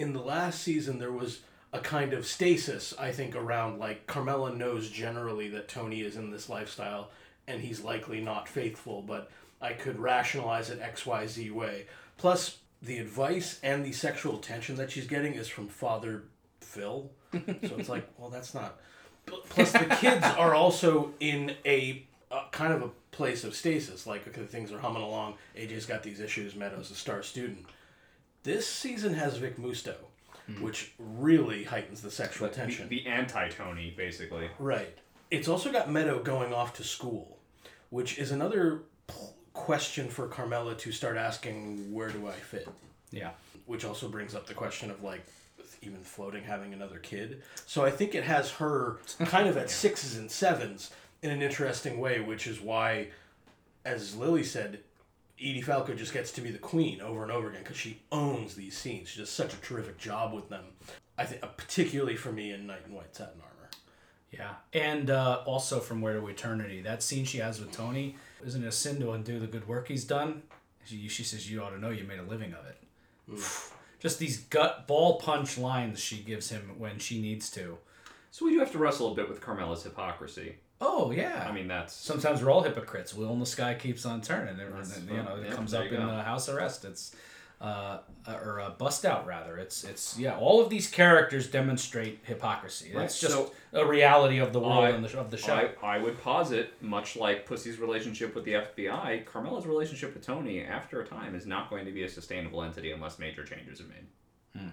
In 0.00 0.14
the 0.14 0.22
last 0.22 0.62
season, 0.62 0.98
there 0.98 1.12
was 1.12 1.40
a 1.74 1.78
kind 1.78 2.14
of 2.14 2.26
stasis, 2.26 2.94
I 2.98 3.12
think, 3.12 3.36
around 3.36 3.78
like 3.78 4.06
Carmela 4.06 4.50
knows 4.50 4.88
generally 4.88 5.48
that 5.48 5.68
Tony 5.68 6.00
is 6.00 6.16
in 6.16 6.30
this 6.30 6.48
lifestyle 6.48 7.10
and 7.46 7.60
he's 7.60 7.82
likely 7.82 8.22
not 8.22 8.48
faithful, 8.48 9.02
but 9.02 9.30
I 9.60 9.74
could 9.74 9.98
rationalize 9.98 10.70
it 10.70 10.80
XYZ 10.80 11.50
way. 11.50 11.84
Plus, 12.16 12.60
the 12.80 12.96
advice 12.96 13.60
and 13.62 13.84
the 13.84 13.92
sexual 13.92 14.38
attention 14.38 14.76
that 14.76 14.90
she's 14.90 15.06
getting 15.06 15.34
is 15.34 15.48
from 15.48 15.68
Father 15.68 16.22
Phil. 16.62 17.10
so 17.32 17.40
it's 17.76 17.90
like, 17.90 18.08
well, 18.16 18.30
that's 18.30 18.54
not. 18.54 18.80
Plus, 19.26 19.72
the 19.72 19.96
kids 20.00 20.24
are 20.24 20.54
also 20.54 21.12
in 21.20 21.56
a 21.66 22.06
uh, 22.30 22.44
kind 22.52 22.72
of 22.72 22.80
a 22.80 22.90
place 23.10 23.44
of 23.44 23.54
stasis. 23.54 24.06
Like, 24.06 24.26
okay, 24.26 24.46
things 24.46 24.72
are 24.72 24.78
humming 24.78 25.02
along. 25.02 25.34
AJ's 25.58 25.84
got 25.84 26.02
these 26.02 26.20
issues. 26.20 26.54
Meadows 26.54 26.90
a 26.90 26.94
star 26.94 27.22
student. 27.22 27.66
This 28.42 28.66
season 28.66 29.14
has 29.14 29.36
Vic 29.36 29.56
Musto, 29.56 29.94
hmm. 30.46 30.62
which 30.62 30.92
really 30.98 31.64
heightens 31.64 32.00
the 32.00 32.10
sexual 32.10 32.48
The, 32.48 32.54
tension. 32.54 32.88
the 32.88 33.06
anti-Tony, 33.06 33.94
basically. 33.96 34.48
Right. 34.58 34.96
It's 35.30 35.48
also 35.48 35.70
got 35.70 35.90
Meadow 35.90 36.22
going 36.22 36.52
off 36.52 36.74
to 36.74 36.84
school, 36.84 37.38
which 37.90 38.18
is 38.18 38.30
another 38.30 38.82
question 39.52 40.08
for 40.08 40.26
Carmela 40.26 40.74
to 40.76 40.92
start 40.92 41.16
asking, 41.16 41.92
where 41.92 42.08
do 42.08 42.26
I 42.28 42.32
fit? 42.32 42.68
Yeah. 43.10 43.30
Which 43.66 43.84
also 43.84 44.08
brings 44.08 44.34
up 44.34 44.46
the 44.46 44.54
question 44.54 44.90
of 44.90 45.02
like 45.02 45.24
even 45.82 46.00
floating 46.00 46.42
having 46.44 46.72
another 46.72 46.98
kid. 46.98 47.42
So 47.66 47.84
I 47.84 47.90
think 47.90 48.14
it 48.14 48.24
has 48.24 48.50
her 48.52 48.98
kind 49.26 49.48
of 49.48 49.56
at 49.56 49.70
sixes 49.70 50.16
and 50.16 50.30
sevens 50.30 50.90
in 51.22 51.30
an 51.30 51.42
interesting 51.42 51.98
way, 52.00 52.20
which 52.20 52.46
is 52.46 52.60
why, 52.60 53.08
as 53.84 54.16
Lily 54.16 54.44
said, 54.44 54.80
Edie 55.40 55.62
Falco 55.62 55.94
just 55.94 56.12
gets 56.12 56.30
to 56.32 56.40
be 56.40 56.50
the 56.50 56.58
queen 56.58 57.00
over 57.00 57.22
and 57.22 57.32
over 57.32 57.48
again 57.48 57.62
because 57.62 57.76
she 57.76 58.02
owns 58.12 58.54
these 58.54 58.76
scenes. 58.76 59.08
She 59.08 59.20
does 59.20 59.30
such 59.30 59.54
a 59.54 59.56
terrific 59.58 59.98
job 59.98 60.34
with 60.34 60.48
them. 60.48 60.64
I 61.16 61.24
think, 61.24 61.42
uh, 61.42 61.48
particularly 61.48 62.16
for 62.16 62.30
me 62.30 62.52
in 62.52 62.66
Knight 62.66 62.82
in 62.86 62.94
White 62.94 63.14
Satin 63.14 63.40
Armor. 63.40 63.70
Yeah, 64.30 64.54
and 64.72 65.10
uh, 65.10 65.42
also 65.46 65.80
from 65.80 66.00
Where 66.00 66.18
to 66.18 66.26
Eternity, 66.28 66.82
that 66.82 67.02
scene 67.02 67.24
she 67.24 67.38
has 67.38 67.58
with 67.58 67.72
Tony 67.72 68.16
isn't 68.44 68.64
it 68.64 68.68
a 68.68 68.72
sin 68.72 69.00
to 69.00 69.12
undo 69.12 69.38
the 69.38 69.46
good 69.46 69.68
work 69.68 69.88
he's 69.88 70.04
done? 70.04 70.42
She, 70.84 71.08
she 71.08 71.24
says, 71.24 71.50
"You 71.50 71.62
ought 71.62 71.70
to 71.70 71.78
know 71.78 71.90
you 71.90 72.04
made 72.04 72.18
a 72.18 72.24
living 72.24 72.54
of 72.54 72.64
it." 72.66 73.40
Just 74.00 74.18
these 74.18 74.38
gut 74.38 74.86
ball 74.86 75.18
punch 75.18 75.58
lines 75.58 76.00
she 76.00 76.18
gives 76.18 76.48
him 76.48 76.72
when 76.78 76.98
she 76.98 77.20
needs 77.20 77.50
to. 77.50 77.76
So 78.30 78.46
we 78.46 78.52
do 78.52 78.60
have 78.60 78.72
to 78.72 78.78
wrestle 78.78 79.12
a 79.12 79.14
bit 79.14 79.28
with 79.28 79.42
Carmela's 79.42 79.82
hypocrisy. 79.82 80.56
Oh 80.80 81.10
yeah. 81.10 81.46
I 81.48 81.52
mean, 81.52 81.68
that's 81.68 81.94
sometimes 81.94 82.42
we're 82.42 82.50
all 82.50 82.62
hypocrites. 82.62 83.14
Wheel 83.14 83.32
in 83.32 83.40
the 83.40 83.46
sky 83.46 83.74
keeps 83.74 84.06
on 84.06 84.20
turning. 84.20 84.58
And, 84.58 85.10
you 85.10 85.16
know, 85.22 85.36
it 85.36 85.48
yeah, 85.48 85.54
comes 85.54 85.74
up 85.74 85.86
in 85.86 86.00
uh, 86.00 86.24
house 86.24 86.48
arrest. 86.48 86.84
It's 86.84 87.14
uh, 87.60 87.98
or 88.26 88.60
uh, 88.60 88.70
bust 88.70 89.04
out 89.04 89.26
rather. 89.26 89.58
It's 89.58 89.84
it's 89.84 90.18
yeah. 90.18 90.38
All 90.38 90.62
of 90.62 90.70
these 90.70 90.88
characters 90.90 91.48
demonstrate 91.48 92.20
hypocrisy. 92.22 92.92
Right, 92.94 93.04
It's 93.04 93.20
just 93.20 93.34
so- 93.34 93.52
a 93.74 93.84
reality 93.84 94.38
of 94.38 94.54
the 94.54 94.60
world 94.60 94.84
I- 94.84 94.90
and 94.90 95.04
the, 95.04 95.18
of 95.18 95.30
the 95.30 95.36
show. 95.36 95.70
I, 95.82 95.96
I 95.96 95.98
would 95.98 96.18
posit, 96.22 96.72
much 96.80 97.16
like 97.16 97.44
Pussy's 97.44 97.78
relationship 97.78 98.34
with 98.34 98.44
the 98.44 98.52
FBI, 98.52 99.26
Carmela's 99.26 99.66
relationship 99.66 100.14
with 100.14 100.24
Tony, 100.24 100.62
after 100.62 101.02
a 101.02 101.06
time, 101.06 101.34
is 101.34 101.46
not 101.46 101.68
going 101.68 101.84
to 101.84 101.92
be 101.92 102.04
a 102.04 102.08
sustainable 102.08 102.62
entity 102.62 102.92
unless 102.92 103.18
major 103.18 103.44
changes 103.44 103.80
are 103.80 103.84
made. 103.84 104.06
Hmm. 104.62 104.68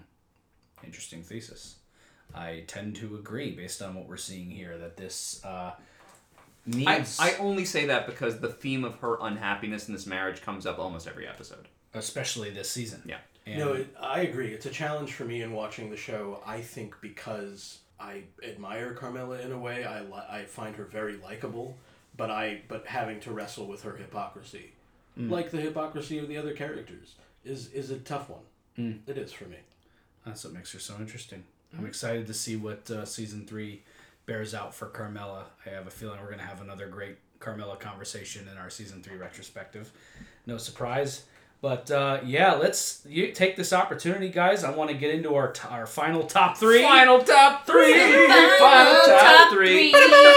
Interesting 0.82 1.22
thesis. 1.22 1.76
I 2.34 2.64
tend 2.66 2.96
to 2.96 3.16
agree 3.16 3.52
based 3.52 3.82
on 3.82 3.94
what 3.94 4.08
we're 4.08 4.16
seeing 4.16 4.50
here 4.50 4.78
that 4.78 4.96
this 4.96 5.42
uh, 5.44 5.72
needs, 6.68 7.18
I 7.20 7.34
only 7.34 7.64
say 7.64 7.86
that 7.86 8.06
because 8.06 8.40
the 8.40 8.48
theme 8.48 8.84
of 8.84 8.96
her 8.96 9.18
unhappiness 9.20 9.88
in 9.88 9.94
this 9.94 10.06
marriage 10.06 10.42
comes 10.42 10.66
up 10.66 10.78
almost 10.78 11.06
every 11.06 11.26
episode. 11.26 11.68
especially 11.94 12.50
this 12.50 12.70
season. 12.70 13.02
Yeah. 13.06 13.18
And 13.46 13.58
No, 13.58 13.72
it, 13.72 13.96
I 14.00 14.20
agree. 14.20 14.48
It's 14.48 14.66
a 14.66 14.70
challenge 14.70 15.12
for 15.12 15.24
me 15.24 15.42
in 15.42 15.52
watching 15.52 15.90
the 15.90 15.96
show. 15.96 16.42
I 16.46 16.60
think 16.60 16.94
because 17.00 17.78
I 17.98 18.24
admire 18.42 18.92
Carmela 18.92 19.40
in 19.40 19.52
a 19.52 19.58
way, 19.58 19.84
I 19.84 20.02
li- 20.02 20.28
I 20.28 20.44
find 20.44 20.76
her 20.76 20.84
very 20.84 21.16
likable, 21.16 21.76
but 22.16 22.30
I 22.30 22.62
but 22.68 22.86
having 22.86 23.20
to 23.20 23.32
wrestle 23.32 23.66
with 23.66 23.82
her 23.82 23.96
hypocrisy, 23.96 24.72
mm. 25.18 25.30
like 25.30 25.50
the 25.50 25.60
hypocrisy 25.60 26.18
of 26.18 26.28
the 26.28 26.36
other 26.36 26.52
characters, 26.52 27.14
is 27.44 27.72
is 27.72 27.90
a 27.90 27.98
tough 27.98 28.28
one. 28.28 28.42
Mm. 28.78 28.98
It 29.06 29.18
is 29.18 29.32
for 29.32 29.44
me. 29.44 29.56
That's 30.26 30.44
what 30.44 30.52
makes 30.52 30.72
her 30.72 30.78
so 30.78 30.94
interesting. 31.00 31.44
I'm 31.76 31.84
mm. 31.84 31.88
excited 31.88 32.26
to 32.26 32.34
see 32.34 32.56
what 32.56 32.90
uh, 32.90 33.04
season 33.04 33.46
three 33.46 33.82
bears 34.28 34.54
out 34.54 34.72
for 34.72 34.86
Carmela. 34.86 35.46
I 35.66 35.70
have 35.70 35.88
a 35.88 35.90
feeling 35.90 36.20
we're 36.20 36.26
going 36.26 36.38
to 36.38 36.44
have 36.44 36.60
another 36.60 36.86
great 36.86 37.16
Carmela 37.40 37.76
conversation 37.76 38.46
in 38.46 38.56
our 38.58 38.70
season 38.70 39.02
three 39.02 39.16
retrospective. 39.16 39.90
No 40.46 40.58
surprise. 40.58 41.24
But 41.60 41.90
uh, 41.90 42.20
yeah, 42.24 42.52
let's 42.52 43.04
you 43.08 43.32
take 43.32 43.56
this 43.56 43.72
opportunity, 43.72 44.28
guys. 44.28 44.62
I 44.62 44.70
want 44.70 44.90
to 44.90 44.96
get 44.96 45.12
into 45.12 45.34
our 45.34 45.50
t- 45.50 45.66
our 45.68 45.86
final 45.86 46.22
top 46.22 46.56
three. 46.56 46.82
Final 46.82 47.20
top 47.24 47.66
three! 47.66 47.94
Final 47.94 48.58
Final 48.58 48.94
top 49.06 49.20
top 49.20 49.52
three! 49.52 49.90
three. 49.90 49.92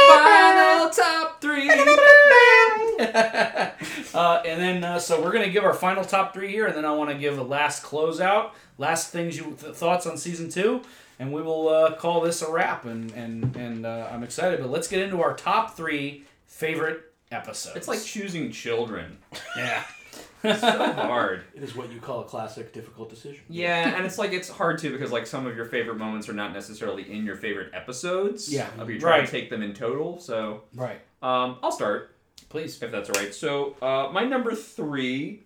Final 0.08 0.90
top 0.90 1.42
three! 1.42 1.70
uh, 4.16 4.42
and 4.48 4.60
then, 4.60 4.84
uh, 4.84 4.98
so 4.98 5.22
we're 5.22 5.32
gonna 5.32 5.50
give 5.50 5.64
our 5.64 5.76
final 5.76 6.04
top 6.04 6.34
three 6.34 6.52
here, 6.52 6.66
and 6.66 6.76
then 6.76 6.86
I 6.86 6.92
want 6.92 7.12
to 7.12 7.16
give 7.16 7.38
a 7.38 7.44
last 7.44 7.84
closeout, 7.84 8.54
last 8.80 9.12
things 9.12 9.38
you 9.38 9.56
th- 9.62 9.76
thoughts 9.76 10.08
on 10.08 10.18
season 10.18 10.50
two, 10.50 10.82
and 11.22 11.32
we 11.32 11.42
will 11.44 11.70
uh, 11.70 11.96
call 11.96 12.20
this 12.22 12.42
a 12.42 12.52
wrap. 12.52 12.86
And 12.86 13.12
and 13.12 13.56
and 13.56 13.86
uh, 13.86 14.10
I'm 14.12 14.24
excited, 14.24 14.60
but 14.60 14.70
let's 14.72 14.88
get 14.88 15.02
into 15.02 15.22
our 15.22 15.36
top 15.36 15.76
three 15.78 16.24
favorite 16.48 17.14
episodes. 17.32 17.76
It's 17.78 17.88
like 17.88 18.04
choosing 18.04 18.52
children. 18.52 19.18
yeah, 19.56 19.84
It's 20.44 20.60
So 20.62 20.92
hard. 20.94 21.44
It 21.56 21.62
is 21.64 21.76
what 21.76 21.92
you 21.94 22.00
call 22.00 22.22
a 22.22 22.26
classic 22.26 22.74
difficult 22.74 23.10
decision. 23.10 23.42
Yeah, 23.50 23.96
and 23.96 24.06
it's 24.06 24.18
like 24.18 24.34
it's 24.34 24.50
hard 24.50 24.80
too 24.80 24.92
because 24.92 25.12
like 25.12 25.28
some 25.28 25.46
of 25.46 25.56
your 25.56 25.66
favorite 25.66 25.98
moments 25.98 26.28
are 26.28 26.34
not 26.34 26.54
necessarily 26.54 27.10
in 27.12 27.24
your 27.24 27.36
favorite 27.36 27.70
episodes. 27.74 28.52
Yeah, 28.52 28.68
Of 28.80 28.90
you 28.90 29.00
trying 29.00 29.20
right. 29.20 29.26
to 29.26 29.32
take 29.32 29.50
them 29.52 29.62
in 29.62 29.74
total. 29.74 30.20
So 30.20 30.64
right. 30.74 31.00
um, 31.22 31.58
I'll 31.62 31.72
start. 31.72 32.16
Please. 32.50 32.82
if 32.82 32.92
that's 32.92 33.10
all 33.10 33.22
right. 33.22 33.34
So, 33.34 33.76
uh, 33.82 34.10
my 34.12 34.26
number 34.26 34.54
three, 34.56 35.44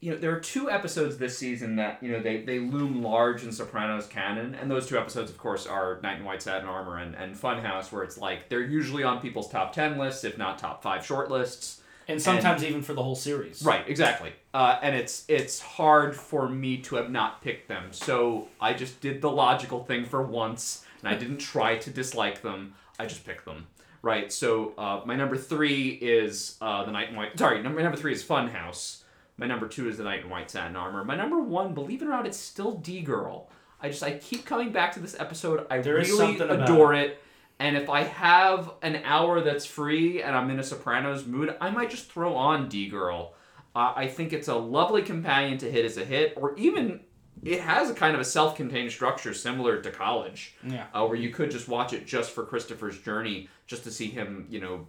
you 0.00 0.10
know, 0.10 0.16
there 0.16 0.34
are 0.34 0.40
two 0.40 0.70
episodes 0.70 1.18
this 1.18 1.36
season 1.36 1.76
that 1.76 2.02
you 2.02 2.12
know 2.12 2.20
they, 2.20 2.42
they 2.42 2.58
loom 2.58 3.02
large 3.02 3.44
in 3.44 3.52
Sopranos 3.52 4.06
canon, 4.06 4.54
and 4.54 4.70
those 4.70 4.86
two 4.86 4.98
episodes, 4.98 5.30
of 5.30 5.38
course, 5.38 5.66
are 5.66 6.00
Knight 6.02 6.18
in 6.18 6.24
White 6.24 6.42
Satin 6.42 6.68
Armor 6.68 6.98
and, 6.98 7.14
and 7.14 7.36
Funhouse, 7.36 7.92
where 7.92 8.02
it's 8.02 8.18
like 8.18 8.48
they're 8.48 8.62
usually 8.62 9.02
on 9.02 9.20
people's 9.20 9.48
top 9.48 9.72
ten 9.72 9.98
lists, 9.98 10.24
if 10.24 10.38
not 10.38 10.58
top 10.58 10.82
five 10.82 11.04
short 11.04 11.30
lists. 11.30 11.80
And 12.08 12.20
sometimes 12.20 12.64
even 12.64 12.82
for 12.82 12.94
the 12.94 13.02
whole 13.02 13.14
series. 13.14 13.62
Right, 13.62 13.88
exactly. 13.88 14.32
Uh, 14.52 14.78
and 14.82 14.94
it's 14.94 15.24
it's 15.28 15.60
hard 15.60 16.16
for 16.16 16.48
me 16.48 16.78
to 16.78 16.96
have 16.96 17.10
not 17.10 17.42
picked 17.42 17.68
them. 17.68 17.92
So 17.92 18.48
I 18.60 18.72
just 18.72 19.00
did 19.00 19.22
the 19.22 19.30
logical 19.30 19.84
thing 19.84 20.04
for 20.04 20.22
once, 20.22 20.84
and 21.00 21.08
I 21.08 21.16
didn't 21.16 21.38
try 21.38 21.76
to 21.76 21.90
dislike 21.90 22.42
them. 22.42 22.74
I 22.98 23.06
just 23.06 23.24
picked 23.24 23.44
them. 23.44 23.66
Right. 24.02 24.32
So 24.32 24.72
uh, 24.76 25.02
my 25.04 25.14
number 25.14 25.36
three 25.36 25.90
is 25.90 26.56
uh, 26.60 26.84
the 26.84 26.90
Knight 26.90 27.10
in 27.10 27.16
White. 27.16 27.38
Sorry, 27.38 27.62
number 27.62 27.80
number 27.80 27.96
three 27.96 28.12
is 28.12 28.24
Funhouse. 28.24 29.01
My 29.42 29.48
number 29.48 29.66
two 29.66 29.88
is 29.88 29.96
the 29.98 30.04
knight 30.04 30.20
in 30.22 30.30
White 30.30 30.52
Satin 30.52 30.76
Armor. 30.76 31.02
My 31.02 31.16
number 31.16 31.40
one, 31.40 31.74
believe 31.74 32.00
it 32.00 32.04
or 32.04 32.10
not, 32.10 32.28
it's 32.28 32.36
still 32.38 32.76
D 32.76 33.00
Girl. 33.00 33.50
I 33.80 33.88
just 33.88 34.00
I 34.04 34.12
keep 34.12 34.46
coming 34.46 34.70
back 34.70 34.92
to 34.92 35.00
this 35.00 35.18
episode. 35.18 35.66
I 35.68 35.80
There 35.80 35.96
really 35.96 36.38
adore 36.38 36.94
it. 36.94 37.20
And 37.58 37.76
if 37.76 37.90
I 37.90 38.04
have 38.04 38.70
an 38.82 39.00
hour 39.04 39.40
that's 39.40 39.66
free 39.66 40.22
and 40.22 40.36
I'm 40.36 40.48
in 40.50 40.60
a 40.60 40.62
Sopranos 40.62 41.26
mood, 41.26 41.56
I 41.60 41.70
might 41.70 41.90
just 41.90 42.08
throw 42.12 42.36
on 42.36 42.68
D 42.68 42.88
Girl. 42.88 43.34
Uh, 43.74 43.92
I 43.96 44.06
think 44.06 44.32
it's 44.32 44.46
a 44.46 44.54
lovely 44.54 45.02
companion 45.02 45.58
to 45.58 45.68
hit 45.68 45.84
as 45.84 45.96
a 45.96 46.04
hit, 46.04 46.34
or 46.36 46.54
even 46.56 47.00
it 47.42 47.58
has 47.62 47.90
a 47.90 47.94
kind 47.94 48.14
of 48.14 48.20
a 48.20 48.24
self-contained 48.24 48.92
structure 48.92 49.34
similar 49.34 49.82
to 49.82 49.90
College, 49.90 50.54
Yeah. 50.62 50.86
uh, 50.94 51.04
where 51.04 51.16
you 51.16 51.30
could 51.30 51.50
just 51.50 51.66
watch 51.66 51.92
it 51.92 52.06
just 52.06 52.30
for 52.30 52.44
Christopher's 52.44 52.96
journey, 53.00 53.48
just 53.66 53.82
to 53.84 53.90
see 53.90 54.06
him, 54.06 54.46
you 54.48 54.60
know, 54.60 54.86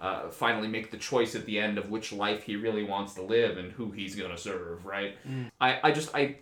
uh, 0.00 0.28
finally 0.30 0.68
make 0.68 0.90
the 0.90 0.96
choice 0.96 1.34
at 1.34 1.44
the 1.46 1.58
end 1.58 1.78
of 1.78 1.90
which 1.90 2.12
life 2.12 2.44
he 2.44 2.56
really 2.56 2.84
wants 2.84 3.14
to 3.14 3.22
live 3.22 3.58
and 3.58 3.72
who 3.72 3.90
he's 3.90 4.14
gonna 4.14 4.38
serve. 4.38 4.86
Right? 4.86 5.16
I, 5.60 5.80
I 5.82 5.92
just 5.92 6.14
I. 6.14 6.36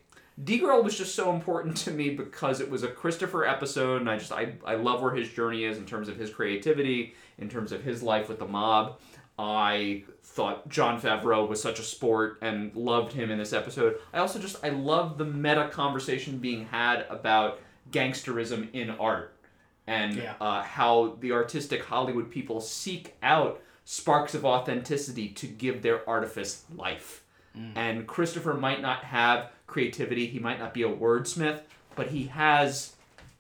D 0.44 0.59
Girl 0.59 0.82
was 0.82 0.98
just 0.98 1.14
so 1.14 1.32
important 1.32 1.78
to 1.78 1.90
me 1.90 2.11
because 2.11 2.61
it 2.61 2.70
was 2.70 2.82
a 2.82 2.88
Christopher 2.88 3.46
episode, 3.46 4.02
and 4.02 4.11
I 4.11 4.18
just 4.18 4.32
I, 4.32 4.52
I 4.66 4.74
love 4.74 5.00
where 5.00 5.14
his 5.14 5.30
journey 5.30 5.64
is 5.64 5.78
in 5.78 5.86
terms 5.86 6.09
of 6.09 6.16
his 6.18 6.28
creativity, 6.28 7.14
in 7.38 7.48
terms 7.48 7.72
of 7.72 7.82
his 7.82 8.02
life 8.02 8.28
with 8.28 8.38
the 8.38 8.46
mob. 8.46 8.98
I 9.38 10.04
thought 10.22 10.68
Jon 10.68 11.00
Favreau 11.00 11.48
was 11.48 11.61
such 11.61 11.78
a 11.78 11.82
sport 11.82 12.38
and 12.42 12.74
loved 12.74 13.12
him 13.12 13.30
in 13.30 13.38
this 13.38 13.52
episode. 13.52 13.96
I 14.12 14.18
also 14.18 14.38
just 14.38 14.62
I 14.64 14.70
love 14.70 15.18
the 15.18 15.24
meta 15.24 15.68
conversation 15.68 16.38
being 16.38 16.66
had 16.66 17.07
about 17.09 17.61
gangsterism 17.90 18.68
in 18.72 18.90
art 18.90 19.36
and 19.87 20.16
Yeah. 20.16 20.34
uh, 20.41 20.62
how 20.62 21.16
the 21.20 21.32
artistic 21.32 21.84
Hollywood 21.84 22.30
people 22.30 22.61
seek 22.61 23.14
out 23.22 23.61
sparks 23.84 24.34
of 24.34 24.45
authenticity 24.45 25.28
to 25.28 25.47
give 25.47 25.82
their 25.82 26.09
artifice 26.09 26.64
life. 26.74 27.22
And 27.74 28.07
Christopher 28.07 28.53
might 28.53 28.82
not 28.82 29.05
have 29.05 29.51
creativity, 29.66 30.26
he 30.26 30.39
might 30.39 30.59
not 30.59 30.74
be 30.74 30.82
a 30.82 30.91
wordsmith, 30.91 31.61
but 31.95 32.09
he 32.09 32.24
has 32.26 32.97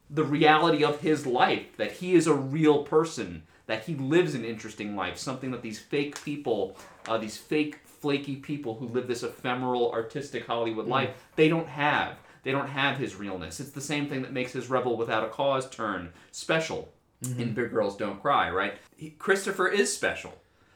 the 0.08 0.24
reality 0.24 0.82
of 0.82 1.00
his 1.00 1.26
life 1.26 1.76
that 1.76 1.92
he 1.92 2.14
is 2.14 2.26
a 2.26 2.32
real 2.32 2.82
person, 2.82 3.42
that 3.66 3.84
he 3.84 3.94
lives 3.94 4.34
an 4.34 4.42
interesting 4.42 4.96
life, 4.96 5.18
something 5.18 5.50
that 5.50 5.60
these 5.60 5.78
fake 5.78 6.24
people, 6.24 6.78
uh, 7.06 7.18
these 7.18 7.36
fake 7.36 7.80
flaky 7.84 8.36
people 8.36 8.76
who 8.76 8.86
live 8.88 9.06
this 9.06 9.22
ephemeral 9.22 9.92
artistic 9.92 10.46
Hollywood 10.46 10.86
life, 10.86 11.10
they 11.34 11.48
don't 11.50 11.68
have. 11.68 12.16
They 12.46 12.52
don't 12.52 12.68
have 12.68 12.96
his 12.96 13.16
realness. 13.16 13.58
It's 13.58 13.72
the 13.72 13.80
same 13.80 14.08
thing 14.08 14.22
that 14.22 14.32
makes 14.32 14.52
his 14.52 14.70
Rebel 14.70 14.96
Without 14.96 15.24
a 15.24 15.28
Cause 15.28 15.68
turn 15.68 16.12
special 16.30 16.92
mm-hmm. 17.20 17.40
in 17.40 17.54
Big 17.54 17.72
Girls 17.72 17.96
Don't 17.96 18.22
Cry, 18.22 18.50
right? 18.50 18.74
He, 18.96 19.10
Christopher 19.10 19.66
is 19.66 19.92
special. 19.92 20.32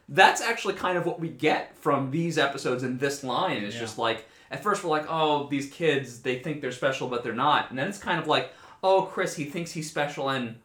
That's 0.09 0.41
actually 0.41 0.75
kind 0.75 0.99
of 0.99 1.07
what 1.07 1.21
we 1.21 1.29
get 1.29 1.79
from 1.79 2.11
these 2.11 2.39
episodes 2.39 2.83
and 2.83 2.99
this 2.99 3.23
line 3.23 3.63
is 3.63 3.75
Yeah. 3.75 3.83
just 3.83 3.99
like 3.99 4.27
at 4.51 4.65
first 4.65 4.83
we're 4.83 4.91
like, 4.91 5.07
oh, 5.09 5.47
these 5.47 5.71
kids, 5.71 6.23
they 6.23 6.41
think 6.41 6.61
they're 6.61 6.73
special, 6.73 7.07
but 7.07 7.23
they're 7.23 7.33
not. 7.33 7.71
And 7.71 7.79
then 7.79 7.87
it's 7.87 7.99
kind 7.99 8.19
of 8.19 8.27
like, 8.27 8.53
oh, 8.83 9.03
Chris, 9.03 9.37
he 9.37 9.45
thinks 9.45 9.71
he's 9.71 9.89
special, 9.89 10.29
and 10.29 10.57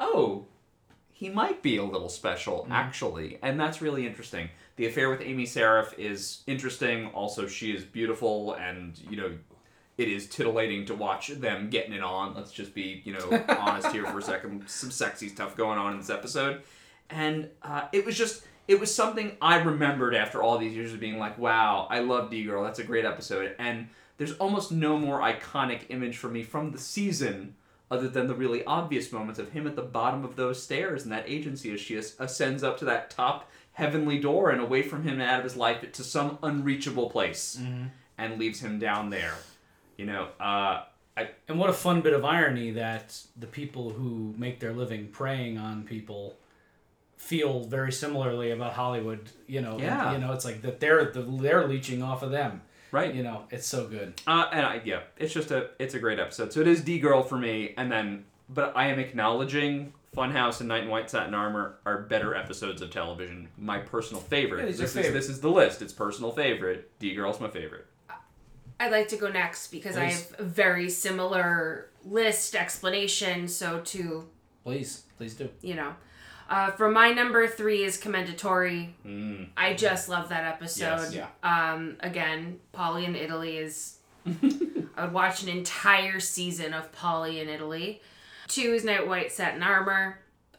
oh, 0.00 0.46
he 1.12 1.28
might 1.28 1.62
be 1.62 1.76
a 1.76 1.84
little 1.84 2.08
special 2.08 2.62
mm-hmm. 2.62 2.72
actually, 2.72 3.38
and 3.42 3.60
that's 3.60 3.80
really 3.80 4.08
interesting. 4.08 4.50
The 4.74 4.86
affair 4.86 5.08
with 5.08 5.20
Amy 5.20 5.44
Safir 5.44 5.96
is 5.96 6.42
interesting. 6.48 7.06
Also, 7.14 7.46
she 7.46 7.70
is 7.70 7.84
beautiful, 7.84 8.54
and 8.54 8.98
you 9.08 9.16
know, 9.16 9.30
it 9.98 10.08
is 10.08 10.28
titillating 10.28 10.86
to 10.86 10.94
watch 10.94 11.28
them 11.28 11.68
getting 11.68 11.92
it 11.92 12.02
on. 12.02 12.34
Let's 12.34 12.52
just 12.52 12.74
be 12.74 13.02
you 13.04 13.12
know 13.12 13.44
honest 13.48 13.88
here 13.88 14.06
for 14.06 14.18
a 14.18 14.22
second. 14.22 14.66
Some 14.68 14.90
sexy 14.90 15.28
stuff 15.28 15.56
going 15.56 15.78
on 15.78 15.92
in 15.92 15.98
this 15.98 16.10
episode, 16.10 16.62
and 17.10 17.50
uh, 17.62 17.88
it 17.92 18.06
was 18.06 18.16
just. 18.16 18.44
It 18.66 18.78
was 18.78 18.94
something 18.94 19.34
I 19.40 19.56
remembered 19.62 20.14
after 20.14 20.42
all 20.42 20.58
these 20.58 20.74
years 20.74 20.92
of 20.92 21.00
being 21.00 21.18
like, 21.18 21.38
wow, 21.38 21.88
I 21.90 22.00
love 22.00 22.30
D 22.30 22.44
Girl. 22.44 22.62
That's 22.62 22.78
a 22.78 22.84
great 22.84 23.06
episode. 23.06 23.56
And 23.58 23.88
there's 24.18 24.34
almost 24.34 24.70
no 24.70 24.98
more 24.98 25.20
iconic 25.20 25.84
image 25.88 26.18
for 26.18 26.28
me 26.28 26.42
from 26.42 26.72
the 26.72 26.78
season 26.78 27.54
other 27.90 28.08
than 28.08 28.26
the 28.26 28.34
really 28.34 28.62
obvious 28.64 29.10
moments 29.10 29.38
of 29.38 29.52
him 29.52 29.66
at 29.66 29.74
the 29.74 29.80
bottom 29.80 30.24
of 30.24 30.36
those 30.36 30.62
stairs 30.62 31.04
in 31.04 31.10
that 31.10 31.24
agency 31.26 31.72
as 31.72 31.80
she 31.80 31.96
ascends 31.96 32.62
up 32.62 32.76
to 32.78 32.84
that 32.84 33.08
top 33.08 33.50
heavenly 33.72 34.18
door 34.18 34.50
and 34.50 34.60
away 34.60 34.82
from 34.82 35.02
him 35.02 35.14
and 35.14 35.22
out 35.22 35.38
of 35.38 35.44
his 35.44 35.56
life 35.56 35.90
to 35.92 36.04
some 36.04 36.38
unreachable 36.42 37.08
place 37.08 37.58
and 38.18 38.38
leaves 38.38 38.60
him 38.60 38.78
down 38.78 39.08
there. 39.08 39.34
You 39.98 40.06
know, 40.06 40.28
uh, 40.40 40.84
I, 41.16 41.28
And 41.48 41.58
what 41.58 41.68
a 41.68 41.74
fun 41.74 42.00
bit 42.00 42.12
of 42.14 42.24
irony 42.24 42.70
that 42.70 43.20
the 43.36 43.46
people 43.48 43.90
who 43.90 44.34
make 44.38 44.60
their 44.60 44.72
living 44.72 45.08
preying 45.08 45.58
on 45.58 45.82
people 45.84 46.36
feel 47.16 47.64
very 47.64 47.90
similarly 47.92 48.52
about 48.52 48.74
Hollywood. 48.74 49.28
You 49.48 49.60
know, 49.60 49.78
Yeah. 49.78 50.12
you 50.12 50.18
know, 50.18 50.32
it's 50.32 50.44
like 50.44 50.62
that 50.62 50.78
they're 50.80 51.06
the, 51.10 51.22
they're 51.22 51.66
leeching 51.66 52.02
off 52.02 52.22
of 52.22 52.30
them. 52.30 52.62
right? 52.90 53.12
You 53.14 53.22
know, 53.22 53.42
it's 53.50 53.66
so 53.66 53.86
good. 53.86 54.14
Uh, 54.26 54.46
and 54.50 54.64
I, 54.64 54.80
yeah, 54.84 55.00
it's 55.18 55.34
just 55.34 55.50
a 55.50 55.70
it's 55.78 55.92
a 55.94 55.98
great 55.98 56.18
episode. 56.18 56.52
So 56.54 56.60
it 56.60 56.66
is 56.68 56.80
D 56.82 56.98
Girl 57.00 57.22
for 57.22 57.36
me, 57.36 57.74
and 57.76 57.92
then 57.92 58.24
but 58.48 58.72
I 58.76 58.86
am 58.86 58.98
acknowledging 58.98 59.92
Funhouse 60.16 60.60
and 60.60 60.68
Knight 60.70 60.84
in 60.84 60.88
White 60.88 61.10
Satin 61.10 61.34
Armor 61.34 61.74
are 61.84 61.98
better 62.02 62.34
episodes 62.34 62.80
of 62.80 62.90
television. 62.90 63.48
My 63.58 63.78
personal 63.78 64.22
favorite. 64.22 64.60
Yeah, 64.60 64.66
this 64.70 64.80
is 64.80 64.92
favorite. 64.94 65.12
this 65.12 65.28
is 65.28 65.40
the 65.42 65.50
list. 65.50 65.82
It's 65.82 65.92
personal 65.92 66.30
favorite. 66.30 66.90
D 66.98 67.14
Girl's 67.14 67.40
my 67.40 67.48
favorite. 67.50 67.84
I'd 68.80 68.92
like 68.92 69.08
to 69.08 69.16
go 69.16 69.28
next 69.28 69.68
because 69.68 69.96
I 69.96 70.04
have 70.04 70.34
a 70.38 70.44
very 70.44 70.88
similar 70.88 71.90
list 72.04 72.54
explanation. 72.54 73.48
So 73.48 73.80
to 73.80 74.28
Please, 74.64 75.02
please 75.16 75.34
do. 75.34 75.48
you 75.62 75.74
know, 75.74 75.94
uh, 76.48 76.70
for 76.72 76.90
my 76.90 77.10
number 77.12 77.46
three 77.48 77.84
is 77.84 78.00
Commendatori. 78.00 78.90
Mm. 79.04 79.48
I 79.56 79.74
just 79.74 80.08
love 80.08 80.28
that 80.28 80.44
episode. 80.44 81.12
Yes. 81.12 81.14
Yeah. 81.14 81.72
Um, 81.72 81.96
again, 82.00 82.60
Paulie 82.72 83.04
in 83.04 83.16
Italy 83.16 83.58
is. 83.58 83.96
I 84.96 85.04
would 85.04 85.12
watch 85.12 85.42
an 85.42 85.48
entire 85.48 86.20
season 86.20 86.74
of 86.74 86.92
Paulie 86.92 87.40
in 87.40 87.48
Italy. 87.48 88.02
Two 88.48 88.72
is 88.72 88.84
Knight 88.84 89.06
White 89.06 89.30
Satin 89.32 89.62
Armor. 89.62 90.18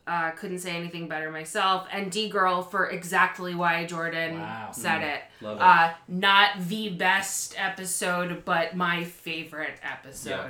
Uh, 0.10 0.32
couldn't 0.32 0.57
say 0.57 0.72
anything 0.76 1.07
better 1.07 1.30
myself. 1.30 1.88
And 1.91 2.12
D 2.12 2.30
Girl 2.30 2.64
for 2.64 2.88
exactly 2.89 3.53
why 3.53 3.86
Jordan 3.86 4.39
Wow. 4.39 4.72
said 4.72 5.03
it. 5.03 5.22
Love 5.39 5.57
it. 5.57 5.62
Uh, 5.62 5.93
not 6.07 6.49
the 6.68 6.89
best 6.89 7.53
episode, 7.57 8.43
but 8.43 8.76
my 8.76 9.03
favorite 9.03 9.78
episode. 9.84 10.30
Yeah. 10.32 10.47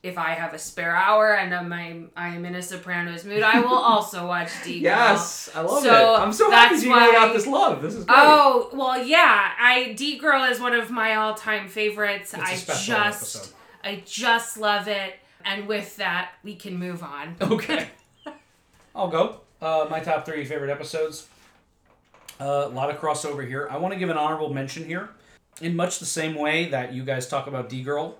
If 0.00 0.16
I 0.18 0.30
have 0.34 0.52
a 0.54 0.58
spare 0.58 0.94
hour 0.94 1.34
and 1.34 1.52
I'm, 1.54 2.10
I'm, 2.16 2.44
in 2.44 2.54
a 2.54 2.62
Sopranos 2.62 3.24
mood, 3.24 3.42
I 3.42 3.60
will 3.60 3.74
also 3.78 4.26
watch 4.28 4.50
D 4.62 4.74
Girl. 4.80 4.92
Yes, 4.92 5.50
I 5.54 5.62
love 5.62 5.82
So, 5.82 6.14
it. 6.14 6.18
I'm 6.20 6.32
so 6.32 6.50
happy 6.50 6.76
you 6.76 6.94
really 6.94 7.12
got 7.12 7.28
why- 7.28 7.32
this 7.32 7.46
love. 7.46 7.82
This 7.82 7.94
is 7.94 8.04
great. 8.04 8.16
Oh 8.16 8.70
well, 8.74 9.02
yeah. 9.02 9.52
I 9.58 9.94
D 9.94 10.18
Girl 10.18 10.44
is 10.44 10.60
one 10.60 10.74
of 10.74 10.90
my 10.90 11.14
all-time 11.16 11.68
favorites. 11.68 12.34
It's 12.34 12.42
a 12.42 12.46
I 12.46 12.50
just, 12.50 12.68
episode. 13.00 13.54
I 13.82 14.02
just 14.06 14.56
love 14.58 14.86
it. 14.86 15.14
And 15.44 15.66
with 15.66 15.96
that, 15.96 16.32
we 16.44 16.54
can 16.56 16.76
move 16.78 17.02
on. 17.02 17.36
Okay. 17.40 17.88
I'll 18.98 19.06
go. 19.06 19.42
Uh, 19.62 19.86
my 19.88 20.00
top 20.00 20.26
three 20.26 20.44
favorite 20.44 20.70
episodes. 20.70 21.28
Uh, 22.40 22.64
a 22.66 22.68
lot 22.68 22.90
of 22.90 22.96
crossover 22.96 23.46
here. 23.46 23.68
I 23.70 23.76
want 23.76 23.94
to 23.94 24.00
give 24.00 24.10
an 24.10 24.18
honorable 24.18 24.52
mention 24.52 24.84
here, 24.84 25.10
in 25.60 25.76
much 25.76 26.00
the 26.00 26.06
same 26.06 26.34
way 26.34 26.68
that 26.70 26.92
you 26.92 27.04
guys 27.04 27.28
talk 27.28 27.46
about 27.46 27.68
D 27.68 27.82
Girl 27.82 28.18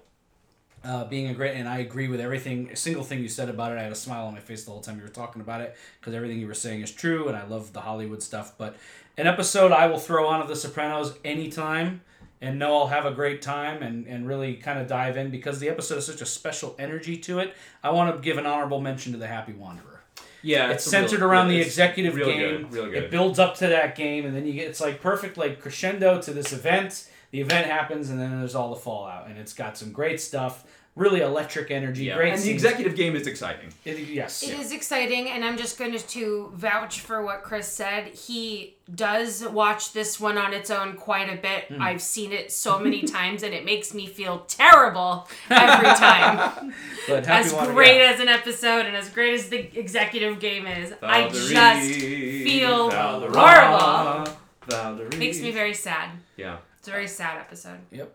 uh, 0.84 1.04
being 1.06 1.30
a 1.30 1.34
great, 1.34 1.56
and 1.56 1.68
I 1.68 1.78
agree 1.78 2.06
with 2.06 2.20
everything, 2.20 2.70
a 2.72 2.76
single 2.76 3.02
thing 3.02 3.20
you 3.20 3.28
said 3.28 3.48
about 3.48 3.72
it. 3.72 3.78
I 3.78 3.82
had 3.82 3.90
a 3.90 3.96
smile 3.96 4.26
on 4.26 4.34
my 4.34 4.38
face 4.38 4.64
the 4.64 4.70
whole 4.70 4.80
time 4.80 4.98
you 4.98 5.02
were 5.02 5.08
talking 5.08 5.42
about 5.42 5.60
it 5.62 5.76
because 5.98 6.14
everything 6.14 6.38
you 6.38 6.46
were 6.46 6.54
saying 6.54 6.80
is 6.80 6.92
true, 6.92 7.26
and 7.26 7.36
I 7.36 7.44
love 7.44 7.72
the 7.72 7.80
Hollywood 7.80 8.22
stuff. 8.22 8.56
But 8.56 8.76
an 9.16 9.26
episode 9.26 9.72
I 9.72 9.88
will 9.88 9.98
throw 9.98 10.28
on 10.28 10.40
of 10.40 10.46
The 10.46 10.54
Sopranos 10.54 11.18
anytime 11.24 12.02
and 12.40 12.56
know 12.56 12.78
I'll 12.78 12.86
have 12.86 13.04
a 13.04 13.10
great 13.10 13.42
time 13.42 13.82
and, 13.82 14.06
and 14.06 14.28
really 14.28 14.54
kind 14.54 14.78
of 14.78 14.86
dive 14.86 15.16
in 15.16 15.30
because 15.30 15.58
the 15.58 15.68
episode 15.68 15.96
has 15.96 16.06
such 16.06 16.20
a 16.20 16.26
special 16.26 16.76
energy 16.78 17.16
to 17.16 17.40
it. 17.40 17.54
I 17.82 17.90
want 17.90 18.14
to 18.14 18.22
give 18.22 18.38
an 18.38 18.46
honorable 18.46 18.80
mention 18.80 19.10
to 19.10 19.18
The 19.18 19.26
Happy 19.26 19.52
Wanderer 19.52 19.97
Yeah, 20.42 20.70
it's 20.70 20.86
a 20.86 20.90
centered 20.90 21.20
real- 21.20 21.30
around 21.30 21.46
yeah, 21.48 21.58
the 21.58 21.60
executive 21.60 22.14
real 22.14 22.26
game. 22.26 22.68
Good, 22.68 22.72
real 22.72 22.94
It 22.94 23.10
builds 23.10 23.38
up 23.38 23.56
to 23.56 23.66
that 23.66 23.96
game, 23.96 24.24
and 24.24 24.34
then 24.34 24.46
you 24.46 24.52
get 24.52 24.68
it's 24.68 24.80
like 24.80 25.00
perfect 25.00 25.36
like 25.36 25.60
crescendo 25.60 26.20
to 26.22 26.32
this 26.32 26.52
event. 26.52 27.08
The 27.30 27.40
event 27.40 27.66
happens, 27.66 28.08
and 28.08 28.18
then 28.18 28.38
there's 28.38 28.54
all 28.54 28.70
the 28.70 28.80
fallout, 28.80 29.28
and 29.28 29.38
it's 29.38 29.52
got 29.52 29.76
some 29.76 29.92
great 29.92 30.20
stuff. 30.20 30.64
Really 30.98 31.20
electric 31.20 31.70
energy. 31.70 32.04
yeah. 32.06 32.16
Great. 32.16 32.32
and 32.34 32.42
the 32.42 32.50
executive 32.50 32.96
game 32.96 33.14
is 33.14 33.26
exciting. 33.28 33.72
It- 33.84 33.98
yes. 34.00 34.42
It 34.42 34.58
is 34.58 34.72
exciting, 34.72 35.28
and 35.30 35.44
I'm 35.44 35.56
just 35.56 35.78
going 35.78 35.96
to 35.96 36.50
vouch 36.54 37.00
for 37.00 37.22
what 37.24 37.42
Chris 37.44 37.68
said. 37.68 38.08
He 38.08 38.74
does 38.92 39.44
watch 39.46 39.92
this 39.92 40.18
one 40.18 40.36
on 40.36 40.52
its 40.52 40.70
own 40.70 40.96
quite 40.96 41.28
a 41.32 41.36
bit. 41.40 41.66
Hmm. 41.68 41.80
I've 41.80 42.02
seen 42.02 42.32
it 42.32 42.50
so 42.50 42.78
many 42.80 43.02
times, 43.16 43.42
and 43.44 43.54
it 43.54 43.64
makes 43.64 43.94
me 43.94 44.06
feel 44.06 44.40
terrible 44.48 45.28
every 45.48 45.88
time. 45.94 46.74
But 47.08 47.24
Happy 47.26 47.46
as 47.46 47.54
Wanderer, 47.54 47.74
great 47.74 47.98
yeah. 48.00 48.12
as 48.12 48.20
an 48.20 48.28
episode 48.28 48.84
and 48.84 48.94
as 48.94 49.08
great 49.08 49.32
as 49.34 49.48
the 49.48 49.78
executive 49.78 50.40
game 50.40 50.66
is, 50.66 50.92
I 51.02 51.28
just 51.30 51.48
feel 51.90 52.90
Valerie, 52.90 53.32
horrible. 53.34 54.32
Valerie. 54.66 55.16
makes 55.16 55.40
me 55.40 55.50
very 55.52 55.72
sad. 55.74 56.10
Yeah. 56.36 56.58
It's 56.78 56.88
a 56.88 56.90
very 56.90 57.08
sad 57.08 57.38
episode. 57.38 57.78
Yep. 57.90 58.14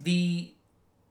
The 0.00 0.50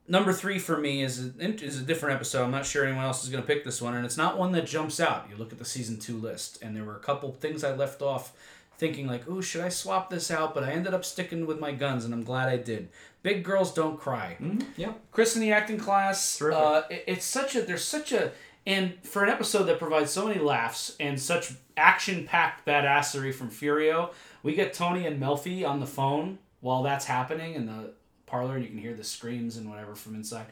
number 0.08 0.32
three 0.32 0.58
for 0.58 0.76
me 0.76 1.02
is 1.02 1.30
a, 1.38 1.54
is 1.64 1.80
a 1.80 1.84
different 1.84 2.14
episode. 2.16 2.44
I'm 2.44 2.50
not 2.50 2.66
sure 2.66 2.84
anyone 2.84 3.04
else 3.04 3.22
is 3.24 3.30
going 3.30 3.42
to 3.42 3.46
pick 3.46 3.64
this 3.64 3.80
one, 3.82 3.94
and 3.94 4.04
it's 4.04 4.16
not 4.16 4.38
one 4.38 4.52
that 4.52 4.66
jumps 4.66 5.00
out. 5.00 5.26
You 5.30 5.36
look 5.36 5.52
at 5.52 5.58
the 5.58 5.64
season 5.64 5.98
two 5.98 6.16
list, 6.18 6.58
and 6.62 6.76
there 6.76 6.84
were 6.84 6.96
a 6.96 7.00
couple 7.00 7.32
things 7.32 7.64
I 7.64 7.74
left 7.74 8.02
off 8.02 8.32
thinking 8.78 9.06
like, 9.06 9.22
"Oh, 9.28 9.40
should 9.40 9.62
I 9.62 9.68
swap 9.70 10.10
this 10.10 10.30
out?" 10.30 10.54
But 10.54 10.64
I 10.64 10.72
ended 10.72 10.92
up 10.94 11.04
sticking 11.04 11.46
with 11.46 11.58
my 11.60 11.72
guns, 11.72 12.04
and 12.04 12.12
I'm 12.12 12.24
glad 12.24 12.48
I 12.48 12.56
did. 12.58 12.88
Big 13.22 13.42
girls 13.42 13.72
don't 13.74 13.98
cry. 13.98 14.36
Mhm, 14.40 14.64
Yeah. 14.76 14.92
Chris 15.12 15.34
in 15.34 15.40
the 15.42 15.52
acting 15.52 15.78
class. 15.78 16.40
Uh, 16.42 16.82
it- 16.90 17.04
it's 17.06 17.24
such 17.24 17.56
a 17.56 17.62
there's 17.62 17.84
such 17.84 18.12
a 18.12 18.32
and 18.68 18.94
for 19.04 19.22
an 19.22 19.30
episode 19.30 19.64
that 19.64 19.78
provides 19.78 20.10
so 20.10 20.26
many 20.26 20.40
laughs 20.40 20.94
and 20.98 21.20
such 21.20 21.52
action-packed 21.76 22.66
badassery 22.66 23.32
from 23.32 23.48
Furio, 23.50 24.10
we 24.42 24.54
get 24.54 24.74
Tony 24.74 25.06
and 25.06 25.20
Melfi 25.22 25.66
on 25.66 25.78
the 25.80 25.86
phone 25.86 26.38
while 26.60 26.82
that's 26.82 27.04
happening 27.06 27.54
and 27.54 27.68
the 27.68 27.92
parlor, 28.26 28.56
and 28.56 28.64
you 28.64 28.70
can 28.70 28.78
hear 28.78 28.94
the 28.94 29.04
screams 29.04 29.56
and 29.56 29.68
whatever 29.70 29.94
from 29.94 30.14
inside, 30.14 30.46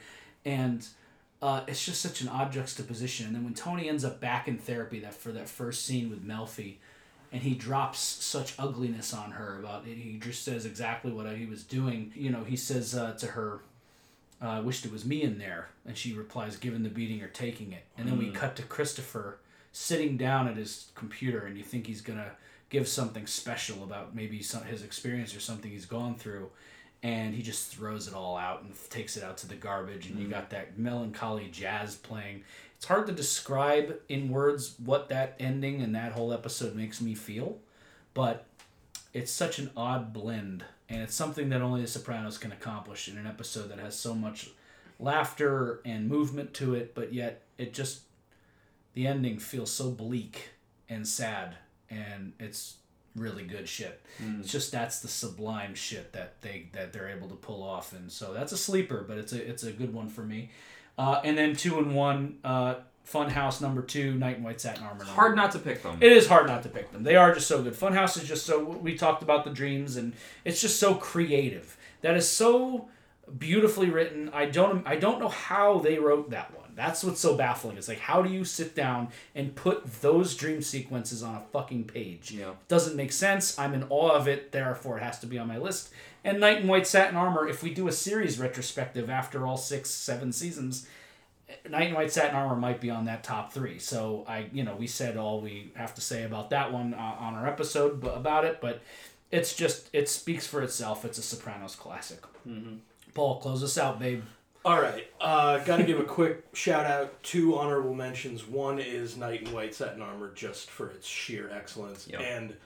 and. 0.45 0.87
Uh, 1.43 1.62
it's 1.68 1.85
just 1.85 2.01
such 2.01 2.22
an 2.22 2.29
odd 2.29 2.51
juxtaposition, 2.51 3.27
and 3.27 3.35
then 3.35 3.45
when 3.45 3.53
Tony 3.53 3.87
ends 3.87 4.03
up 4.03 4.18
back 4.18 4.49
in 4.49 4.57
therapy, 4.57 5.01
that 5.01 5.12
for 5.12 5.31
that 5.31 5.47
first 5.47 5.85
scene 5.85 6.09
with 6.09 6.27
Melfi, 6.27 6.77
and 7.35 7.43
he 7.43 7.53
drops 7.53 7.99
such 7.99 8.55
ugliness 8.61 9.12
on 9.12 9.33
her 9.33 9.59
about 9.59 9.87
it, 9.87 9.97
he 9.97 10.18
just 10.18 10.45
says 10.45 10.64
exactly 10.64 11.11
what 11.12 11.27
he 11.37 11.45
was 11.47 11.64
doing. 11.64 12.12
You 12.14 12.31
know, 12.31 12.45
he 12.45 12.55
says 12.55 12.95
uh, 12.95 13.14
to 13.14 13.27
her, 13.27 13.61
uh, 14.41 14.51
I 14.51 14.61
wished 14.61 14.87
it 14.87 14.93
was 14.93 15.05
me 15.05 15.22
in 15.22 15.39
there. 15.39 15.68
And 15.85 15.99
she 15.99 16.12
replies, 16.12 16.57
given 16.57 16.85
the 16.85 16.89
beating 16.89 17.22
or 17.22 17.29
taking 17.29 17.72
it. 17.72 17.85
And 17.99 18.07
then 18.07 18.18
we 18.18 18.31
cut 18.31 18.55
to 18.57 18.62
Christopher 18.62 19.39
sitting 19.72 20.16
down 20.16 20.47
at 20.47 20.57
his 20.57 20.93
computer, 20.95 21.45
and 21.45 21.59
you 21.59 21.64
think 21.64 21.89
he's 21.89 22.03
going 22.03 22.20
to 22.20 22.31
give 22.70 22.87
something 22.87 23.27
special 23.27 23.83
about 23.83 24.14
maybe 24.14 24.41
some, 24.41 24.62
his 24.62 24.85
experience 24.85 25.35
or 25.35 25.41
something 25.41 25.72
he's 25.72 25.87
gone 25.87 26.14
through. 26.14 26.51
And 27.05 27.35
he 27.35 27.43
just 27.43 27.73
throws 27.73 28.09
it 28.09 28.15
all 28.15 28.37
out 28.37 28.63
and 28.63 28.73
takes 28.91 29.17
it 29.17 29.23
out 29.23 29.37
to 29.39 29.47
the 29.47 29.55
garbage. 29.55 30.07
And 30.07 30.19
you 30.19 30.25
mm-hmm. 30.25 30.33
got 30.33 30.51
that 30.51 30.79
melancholy 30.79 31.49
jazz 31.53 31.95
playing. 31.95 32.43
It's 32.77 32.87
hard 32.87 33.07
to 33.07 33.13
describe 33.13 34.01
in 34.09 34.31
words 34.31 34.75
what 34.83 35.11
that 35.11 35.37
ending 35.39 35.83
and 35.83 35.95
that 35.95 36.13
whole 36.13 36.33
episode 36.33 36.75
makes 36.75 37.01
me 37.01 37.15
feel. 37.15 37.59
But 38.15 38.47
it's 39.13 39.31
such 39.31 39.59
an 39.59 39.71
odd 39.77 40.13
blend 40.13 40.65
and 40.89 41.01
it's 41.01 41.15
something 41.15 41.49
that 41.49 41.63
only 41.63 41.81
the 41.81 41.87
sopranos 41.87 42.37
can 42.37 42.53
accomplish 42.53 43.09
in 43.09 43.17
an 43.17 43.27
episode 43.27 43.71
that 43.71 43.79
has 43.79 43.99
so 43.99 44.15
much 44.15 44.51
laughter 44.99 45.81
and 45.85 46.09
movement 46.09 46.53
to 46.55 46.75
it 46.75 46.95
but 46.95 47.13
yet 47.13 47.43
it 47.59 47.73
just 47.73 48.03
the 48.95 49.07
ending 49.07 49.39
feels 49.39 49.71
so 49.71 49.91
bleak 49.91 50.51
and 50.89 51.07
sad 51.07 51.57
and 51.91 52.33
it's 52.39 52.77
really 53.17 53.45
good 53.45 53.69
shit 53.69 54.03
it's 54.41 54.51
just 54.51 54.73
that's 54.73 55.01
the 55.01 55.09
sublime 55.09 55.75
shit 55.75 56.12
that 56.12 56.41
they 56.41 56.67
that 56.73 56.93
they're 56.93 57.09
able 57.09 57.29
to 57.29 57.35
pull 57.37 57.62
off 57.62 57.93
and 57.93 58.11
so 58.11 58.33
that's 58.33 58.53
a 58.53 58.57
sleeper 58.57 59.05
but 59.07 59.19
it's 59.19 59.33
a 59.33 59.49
it's 59.49 59.62
a 59.62 59.73
good 59.73 59.93
one 59.95 60.09
for 60.09 60.23
me 60.23 60.51
uh, 60.99 61.21
and 61.25 61.37
then 61.37 61.55
two 61.57 61.79
and 61.79 61.95
one 61.95 62.39
uh, 62.45 62.75
funhouse 63.09 63.61
number 63.61 63.83
two 63.83 64.15
Knight 64.15 64.37
and 64.37 64.45
white 64.45 64.61
satin 64.61 64.83
armor 64.85 65.05
Hard 65.05 65.37
not 65.37 65.51
to 65.53 65.59
pick 65.59 65.83
them. 65.83 65.99
it 66.01 66.12
is 66.12 66.27
hard 66.27 66.47
not 66.47 66.62
to 66.62 66.69
pick 66.69 66.91
them. 66.93 67.03
They 67.03 67.17
are 67.17 67.35
just 67.35 67.47
so 67.47 67.62
good. 67.62 67.75
Funhouse 67.75 68.17
is 68.21 68.27
just 68.29 68.47
so. 68.47 68.62
We 68.65 68.97
talked 68.97 69.23
about 69.23 69.45
the 69.45 69.51
dreams, 69.51 69.97
and 69.97 70.12
it's 70.45 70.61
just 70.61 70.79
so 70.81 70.95
creative. 70.95 71.77
That 72.03 72.17
is 72.17 72.29
so 72.29 72.89
beautifully 73.39 73.91
written. 73.91 74.31
I 74.33 74.47
don't 74.47 74.87
I 74.87 74.97
don't 74.97 75.19
know 75.21 75.29
how 75.29 75.79
they 75.81 75.99
wrote 75.99 76.31
that 76.31 76.57
one. 76.57 76.64
That's 76.75 77.05
what's 77.05 77.20
so 77.20 77.37
baffling. 77.37 77.77
It's 77.77 77.89
like 77.89 77.99
how 77.99 78.22
do 78.22 78.31
you 78.31 78.45
sit 78.45 78.75
down 78.75 79.09
and 79.35 79.55
put 79.55 80.01
those 80.03 80.35
dream 80.35 80.62
sequences 80.62 81.22
on 81.22 81.35
a 81.35 81.41
fucking 81.53 81.85
page? 81.85 82.31
Yeah. 82.31 82.53
Doesn't 82.68 82.97
make 82.97 83.12
sense. 83.12 83.59
I'm 83.59 83.75
in 83.75 83.85
awe 83.89 84.11
of 84.12 84.29
it. 84.29 84.53
Therefore, 84.53 84.99
it 84.99 85.03
has 85.03 85.18
to 85.20 85.27
be 85.27 85.39
on 85.39 85.49
my 85.49 85.59
list. 85.59 85.91
And 86.25 86.41
Knight 86.41 86.62
in 86.62 86.68
White 86.68 86.87
Satin 86.87 87.16
Armor. 87.16 87.47
If 87.49 87.62
we 87.62 87.72
do 87.72 87.89
a 87.89 87.93
series 87.93 88.39
retrospective 88.39 89.11
after 89.11 89.47
all 89.47 89.57
six, 89.57 89.91
seven 89.91 90.33
seasons, 90.33 90.87
Knight 91.68 91.89
in 91.89 91.95
White 91.95 92.12
Satin 92.12 92.35
Armor 92.35 92.57
might 92.57 92.81
be 92.81 92.91
on 92.91 93.05
that 93.05 93.22
top 93.22 93.53
three. 93.53 93.79
So 93.79 94.25
I, 94.27 94.47
you 94.53 94.64
know, 94.64 94.75
we 94.75 94.87
said 94.87 95.16
all 95.16 95.41
we 95.41 95.72
have 95.77 95.95
to 95.95 96.01
say 96.01 96.25
about 96.25 96.51
that 96.51 96.72
one 96.72 96.95
uh, 96.95 97.16
on 97.18 97.35
our 97.35 97.47
episode 97.47 98.01
b- 98.01 98.09
about 98.09 98.45
it, 98.45 98.61
but 98.61 98.81
it's 99.31 99.55
just 99.55 99.89
it 99.93 100.09
speaks 100.09 100.47
for 100.47 100.62
itself. 100.62 101.05
It's 101.05 101.18
a 101.18 101.22
Sopranos 101.22 101.77
classic. 101.77 102.22
Mm-hmm. 102.49 102.77
Paul, 103.14 103.41
close 103.41 103.62
us 103.62 103.79
out, 103.79 103.99
babe. 103.99 104.22
All 104.65 104.81
right, 104.81 105.07
uh, 105.21 105.59
got 105.59 105.77
to 105.77 105.83
give 105.85 106.01
a 106.01 106.05
quick 106.05 106.43
shout 106.55 106.87
out. 106.87 107.23
Two 107.23 107.59
honorable 107.59 107.93
mentions. 107.93 108.47
One 108.49 108.79
is 108.79 109.15
Knight 109.15 109.43
in 109.43 109.53
White 109.53 109.75
Satin 109.75 110.01
Armor, 110.01 110.33
just 110.35 110.71
for 110.71 110.89
its 110.89 111.07
sheer 111.07 111.51
excellence, 111.51 112.09
Yep. 112.11 112.21
and 112.23 112.57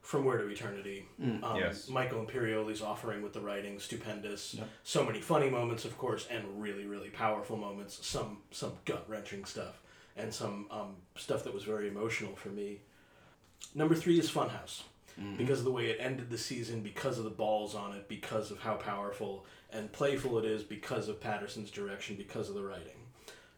From 0.00 0.24
Where 0.24 0.36
to 0.38 0.48
Eternity. 0.48 1.06
Um, 1.22 1.56
Yes. 1.56 1.88
Michael 1.88 2.26
Imperioli's 2.26 2.82
offering 2.82 3.22
with 3.22 3.34
the 3.34 3.40
writing, 3.40 3.78
stupendous. 3.78 4.56
So 4.82 5.04
many 5.04 5.20
funny 5.20 5.48
moments, 5.48 5.84
of 5.84 5.96
course, 5.96 6.26
and 6.28 6.60
really, 6.60 6.86
really 6.86 7.10
powerful 7.10 7.56
moments. 7.56 8.04
Some 8.04 8.38
some 8.50 8.72
gut 8.84 9.04
wrenching 9.08 9.44
stuff, 9.44 9.80
and 10.16 10.34
some 10.34 10.66
um, 10.72 10.96
stuff 11.16 11.44
that 11.44 11.54
was 11.54 11.62
very 11.62 11.86
emotional 11.86 12.34
for 12.34 12.48
me. 12.48 12.80
Number 13.76 13.94
three 13.94 14.18
is 14.18 14.28
Funhouse. 14.28 14.82
Because 15.38 15.60
of 15.60 15.64
the 15.64 15.70
way 15.70 15.90
it 15.90 15.98
ended 16.00 16.28
the 16.28 16.36
season, 16.36 16.80
because 16.80 17.18
of 17.18 17.24
the 17.24 17.30
balls 17.30 17.76
on 17.76 17.92
it, 17.94 18.08
because 18.08 18.50
of 18.50 18.58
how 18.58 18.74
powerful 18.74 19.46
and 19.74 19.92
playful 19.92 20.38
it 20.38 20.44
is, 20.44 20.62
because 20.62 21.08
of 21.08 21.20
Patterson's 21.20 21.70
direction, 21.70 22.16
because 22.16 22.48
of 22.48 22.54
the 22.54 22.62
writing. 22.64 22.96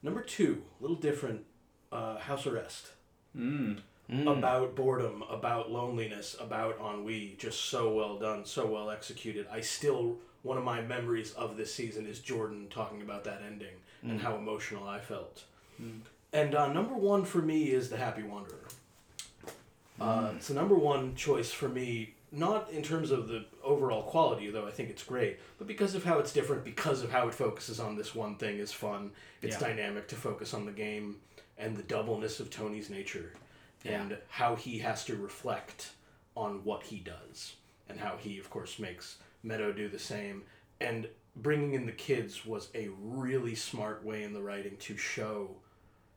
Number 0.03 0.23
two, 0.23 0.63
a 0.79 0.83
little 0.83 0.97
different, 0.97 1.45
uh, 1.93 2.17
House 2.19 2.47
Arrest. 2.47 2.93
Mm. 3.37 3.81
About 4.27 4.77
boredom, 4.77 5.25
about 5.29 5.71
loneliness, 5.71 6.37
about 6.39 6.79
ennui. 6.81 7.35
Just 7.39 7.67
so 7.67 7.93
well 7.93 8.19
done, 8.19 8.45
so 8.45 8.65
well 8.65 8.89
executed. 8.91 9.47
I 9.51 9.61
still, 9.61 10.17
one 10.43 10.57
of 10.57 10.65
my 10.65 10.81
memories 10.81 11.33
of 11.33 11.57
this 11.57 11.75
season 11.75 12.07
is 12.07 12.21
Jordan 12.21 12.69
talking 12.71 13.03
about 13.03 13.25
that 13.25 13.43
ending 13.45 13.75
and 14.03 14.21
how 14.21 14.37
emotional 14.37 14.87
I 14.87 15.01
felt. 15.01 15.43
And 16.33 16.55
uh, 16.55 16.73
number 16.73 16.95
one 16.95 17.25
for 17.25 17.39
me 17.39 17.71
is 17.71 17.91
The 17.91 17.97
Happy 17.97 18.23
Wanderer. 18.23 18.69
Uh, 20.01 20.33
it's 20.37 20.49
the 20.49 20.55
number 20.55 20.77
one 20.77 21.15
choice 21.17 21.51
for 21.51 21.69
me, 21.69 22.15
not 22.33 22.71
in 22.71 22.83
terms 22.83 23.11
of 23.11 23.29
the 23.29 23.45
overall 23.63 24.03
quality, 24.03 24.51
though 24.51 24.67
I 24.67 24.71
think 24.71 24.91
it's 24.91 25.03
great, 25.05 25.39
but 25.59 25.67
because 25.67 25.95
of 25.95 26.05
how 26.05 26.19
it's 26.19 26.33
different, 26.33 26.65
because 26.65 27.03
of 27.03 27.11
how 27.11 27.29
it 27.29 27.35
focuses 27.35 27.79
on 27.81 27.97
this 27.97 28.15
one 28.15 28.37
thing 28.37 28.59
is 28.59 28.73
fun. 28.73 29.13
It's 29.43 29.55
Yeah. 29.61 29.69
dynamic 29.69 30.09
to 30.09 30.17
focus 30.17 30.53
on 30.53 30.67
the 30.67 30.73
game 30.73 31.21
and 31.57 31.77
the 31.77 31.83
doubleness 31.83 32.41
of 32.41 32.51
Tony's 32.51 32.91
nature 32.91 33.33
Yeah. 33.85 34.03
and 34.03 34.19
how 34.29 34.57
he 34.57 34.81
has 34.81 35.05
to 35.07 35.17
reflect 35.17 35.93
on 36.37 36.65
what 36.65 36.83
he 36.85 36.99
does 36.99 37.57
and 37.89 38.01
how 38.01 38.17
he, 38.17 38.39
of 38.39 38.51
course, 38.51 38.79
makes 38.79 39.19
Meadow 39.43 39.73
do 39.73 39.89
the 39.89 39.99
same. 39.99 40.45
And 40.81 41.09
bringing 41.37 41.75
in 41.75 41.87
the 41.87 41.93
kids 41.93 42.45
was 42.45 42.69
a 42.75 42.89
really 42.89 43.55
smart 43.55 44.05
way 44.05 44.25
in 44.25 44.33
the 44.33 44.43
writing 44.43 44.77
to 44.79 44.97
show, 44.97 45.57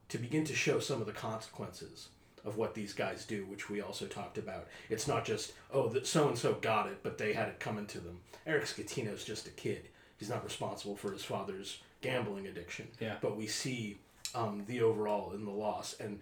to 0.09 0.17
begin 0.17 0.43
to 0.45 0.55
show 0.55 0.79
some 0.79 0.99
of 0.99 1.05
the 1.07 1.13
consequences 1.13 2.09
of 2.49 2.57
what 2.57 2.73
these 2.73 2.93
guys 2.93 3.25
do, 3.25 3.45
which 3.45 3.69
we 3.69 3.79
also 3.79 4.05
talked 4.05 4.37
about. 4.37 4.67
It's 4.89 5.07
not 5.07 5.23
just, 5.23 5.53
oh, 5.71 5.87
that 5.89 6.05
so 6.05 6.27
and 6.27 6.37
so 6.37 6.55
got 6.55 6.87
it, 6.87 6.99
but 7.03 7.17
they 7.17 7.31
had 7.31 7.47
it 7.47 7.59
coming 7.59 7.85
to 7.87 7.99
them. 7.99 8.19
Eric 8.45 8.65
Scatino's 8.65 9.23
just 9.23 9.47
a 9.47 9.51
kid. 9.51 9.87
He's 10.17 10.29
not 10.29 10.43
responsible 10.43 10.97
for 10.97 11.11
his 11.11 11.23
father's 11.23 11.79
gambling 12.01 12.47
addiction. 12.47 12.87
Yeah. 12.99 13.15
But 13.21 13.37
we 13.37 13.47
see 13.47 13.99
um, 14.35 14.63
the 14.67 14.81
overall 14.81 15.31
in 15.33 15.45
the 15.45 15.51
loss. 15.51 15.95
And 15.99 16.19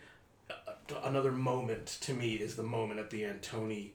uh, 0.51 0.73
another 1.03 1.32
moment 1.32 1.97
to 2.01 2.13
me 2.13 2.36
is 2.36 2.55
the 2.55 2.63
moment 2.63 2.99
at 2.99 3.09
the 3.09 3.23
end, 3.23 3.41
Tony 3.41 3.93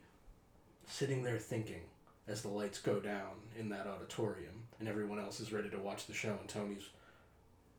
sitting 0.88 1.22
there 1.22 1.38
thinking 1.38 1.82
as 2.26 2.42
the 2.42 2.48
lights 2.48 2.80
go 2.80 2.98
down 3.00 3.32
in 3.58 3.68
that 3.68 3.86
auditorium 3.86 4.54
and 4.80 4.88
everyone 4.88 5.18
else 5.18 5.38
is 5.40 5.52
ready 5.52 5.68
to 5.68 5.78
watch 5.78 6.06
the 6.06 6.14
show 6.14 6.36
and 6.40 6.48
Tony's 6.48 6.88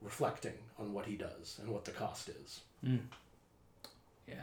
reflecting 0.01 0.53
on 0.79 0.93
what 0.93 1.05
he 1.05 1.15
does 1.15 1.59
and 1.61 1.69
what 1.71 1.85
the 1.85 1.91
cost 1.91 2.29
is. 2.29 2.61
Yeah. 4.27 4.35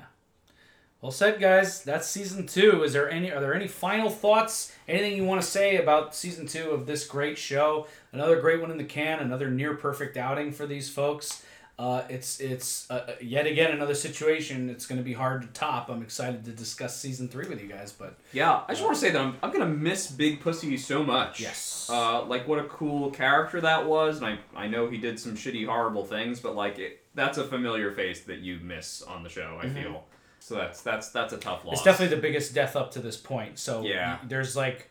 Well 1.01 1.13
said, 1.13 1.41
guys. 1.41 1.83
That's 1.83 2.07
season 2.07 2.47
two. 2.47 2.83
Is 2.83 2.93
there 2.93 3.11
any? 3.11 3.33
Are 3.33 3.41
there 3.41 3.55
any 3.55 3.69
final 3.69 4.11
thoughts? 4.11 4.73
Anything 4.87 5.17
you 5.17 5.25
want 5.25 5.41
to 5.41 5.47
say 5.47 5.79
about 5.79 6.15
season 6.15 6.47
two 6.47 6.71
of 6.71 6.87
this 6.87 7.07
great 7.07 7.39
show? 7.39 7.87
Another 8.13 8.41
great 8.41 8.61
one 8.61 8.71
in 8.71 8.77
the 8.79 8.85
can. 8.85 9.21
Another 9.21 9.51
near 9.51 9.75
perfect 9.75 10.17
outing 10.17 10.53
for 10.53 10.67
these 10.67 10.91
folks. 10.91 11.45
Uh, 11.81 12.05
it's 12.11 12.41
it's 12.41 12.91
uh, 12.91 13.15
yet 13.23 13.47
again 13.47 13.71
another 13.71 13.95
situation. 13.95 14.69
It's 14.69 14.85
going 14.85 14.99
to 14.99 15.03
be 15.03 15.15
hard 15.15 15.41
to 15.41 15.49
top. 15.49 15.89
I'm 15.89 16.03
excited 16.03 16.45
to 16.45 16.51
discuss 16.51 16.95
season 17.01 17.27
three 17.27 17.49
with 17.49 17.59
you 17.59 17.69
guys. 17.69 17.91
But 17.91 18.19
Yeah, 18.35 18.61
I 18.69 18.73
just 18.73 18.83
want 18.85 18.95
to 18.97 19.01
say 19.01 19.11
that 19.11 19.19
I'm, 19.19 19.39
I'm 19.43 19.51
gonna 19.51 19.65
miss 19.65 20.11
Big 20.11 20.43
Pussy 20.43 20.77
so 20.77 21.03
much. 21.03 21.41
Yes. 21.41 21.89
Uh, 21.91 22.23
like 22.27 22.47
what 22.47 22.59
a 22.59 22.65
cool 22.65 23.11
character 23.11 23.63
that 23.63 23.87
was, 23.87 24.19
and 24.19 24.27
I 24.27 24.39
I 24.55 24.67
know 24.69 24.91
he 24.91 24.99
did 24.99 25.19
some 25.19 25.35
shitty, 25.35 25.65
horrible 25.65 26.05
things, 26.05 26.39
but 26.39 26.55
like 26.55 26.79
it, 26.79 27.00
that's 27.15 27.39
a 27.39 27.45
familiar 27.45 27.91
face 27.93 28.23
that 28.25 28.39
you 28.39 28.59
miss 28.63 29.03
on 29.03 29.23
the 29.23 29.29
show. 29.29 29.59
I 29.63 29.69
feel. 29.69 30.05
So 30.39 30.55
that's 30.55 30.81
that's 30.83 31.11
that's 31.11 31.33
a 31.33 31.39
tough 31.39 31.65
loss. 31.65 31.75
it's 31.75 31.83
definitely 31.85 32.15
the 32.17 32.23
biggest 32.23 32.55
death 32.55 32.77
up 32.77 32.91
to 32.93 32.99
this 33.01 33.17
point. 33.17 33.59
So 33.59 33.83
Yeah. 33.83 34.19
there's 34.27 34.57
like, 34.57 34.91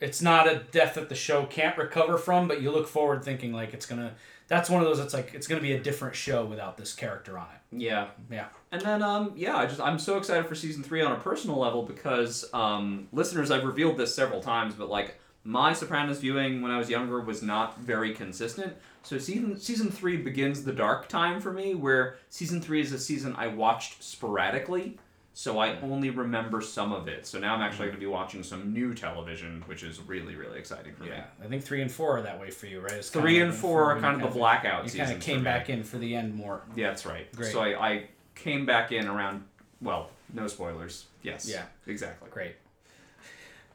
it's 0.00 0.22
not 0.22 0.46
a 0.50 0.62
death 0.70 0.94
that 0.94 1.08
the 1.08 1.14
show 1.14 1.44
can't 1.46 1.76
recover 1.76 2.16
from, 2.18 2.48
but 2.48 2.60
you 2.62 2.70
look 2.70 2.88
forward 2.88 3.24
thinking 3.24 3.52
like 3.52 3.74
it's 3.74 3.86
gonna. 3.86 4.14
That's 4.48 4.68
one 4.68 4.80
of 4.82 4.88
those. 4.88 4.98
It's 4.98 5.14
like 5.14 5.32
it's 5.34 5.46
gonna 5.46 5.60
be 5.60 5.72
a 5.74 5.78
different 5.80 6.16
show 6.16 6.44
without 6.44 6.76
this 6.76 6.92
character 6.94 7.38
on 7.38 7.46
it. 7.54 7.80
yeah. 7.82 8.08
Yeah. 8.30 8.46
And 8.72 8.82
then, 8.82 9.02
um, 9.02 9.32
yeah, 9.36 9.56
I 9.56 9.66
just 9.66 9.80
I'm 9.80 9.98
so 9.98 10.16
excited 10.18 10.46
for 10.46 10.54
season 10.54 10.82
three 10.82 11.02
on 11.02 11.12
a 11.12 11.16
personal 11.20 11.56
level 11.58 11.82
because, 11.82 12.48
um, 12.52 13.08
listeners, 13.12 13.50
I've 13.50 13.64
revealed 13.64 13.96
this 13.96 14.14
several 14.14 14.40
times, 14.40 14.74
but 14.74 14.88
like 14.88 15.19
my 15.44 15.72
Sopranos 15.72 16.20
viewing 16.20 16.60
when 16.62 16.70
I 16.70 16.78
was 16.78 16.90
younger 16.90 17.20
was 17.20 17.42
not 17.42 17.78
very 17.78 18.14
consistent. 18.14 18.76
So 19.02 19.18
season 19.18 19.58
season 19.58 19.90
three 19.90 20.16
begins 20.16 20.64
the 20.64 20.72
dark 20.72 21.08
time 21.08 21.40
for 21.40 21.52
me, 21.52 21.74
where 21.74 22.16
season 22.28 22.60
three 22.60 22.80
is 22.80 22.92
a 22.92 22.98
season 22.98 23.34
I 23.38 23.46
watched 23.46 24.02
sporadically, 24.02 24.98
so 25.32 25.58
I 25.58 25.74
hmm. 25.74 25.90
only 25.90 26.10
remember 26.10 26.60
some 26.60 26.92
of 26.92 27.08
it. 27.08 27.26
So 27.26 27.38
now 27.38 27.54
I'm 27.54 27.62
actually 27.62 27.86
hmm. 27.86 27.92
going 27.92 28.00
to 28.00 28.06
be 28.06 28.06
watching 28.06 28.42
some 28.42 28.74
new 28.74 28.92
television, 28.92 29.62
which 29.66 29.82
is 29.82 30.00
really 30.00 30.36
really 30.36 30.58
exciting 30.58 30.94
for 30.94 31.04
me. 31.04 31.10
Yeah, 31.10 31.24
I 31.42 31.46
think 31.46 31.64
three 31.64 31.80
and 31.80 31.90
four 31.90 32.18
are 32.18 32.22
that 32.22 32.38
way 32.38 32.50
for 32.50 32.66
you, 32.66 32.80
right? 32.80 32.92
It's 32.92 33.08
Three 33.08 33.38
kind 33.38 33.50
and 33.50 33.54
four 33.54 33.90
are 33.90 34.00
kind 34.00 34.20
of 34.20 34.30
the 34.30 34.38
blackout 34.38 34.92
You 34.92 35.00
kind 35.00 35.12
of 35.12 35.20
came 35.20 35.42
back 35.42 35.70
in 35.70 35.82
for 35.82 35.96
the 35.96 36.14
end 36.14 36.34
more. 36.34 36.60
Yeah, 36.76 36.88
that's 36.88 37.06
right. 37.06 37.34
Great. 37.34 37.52
So 37.52 37.62
I, 37.62 37.88
I 37.88 38.04
came 38.34 38.66
back 38.66 38.92
in 38.92 39.06
around, 39.06 39.44
well, 39.80 40.10
no 40.34 40.46
spoilers. 40.46 41.06
Yes. 41.22 41.48
Yeah. 41.48 41.64
Exactly. 41.86 42.28
Great. 42.30 42.56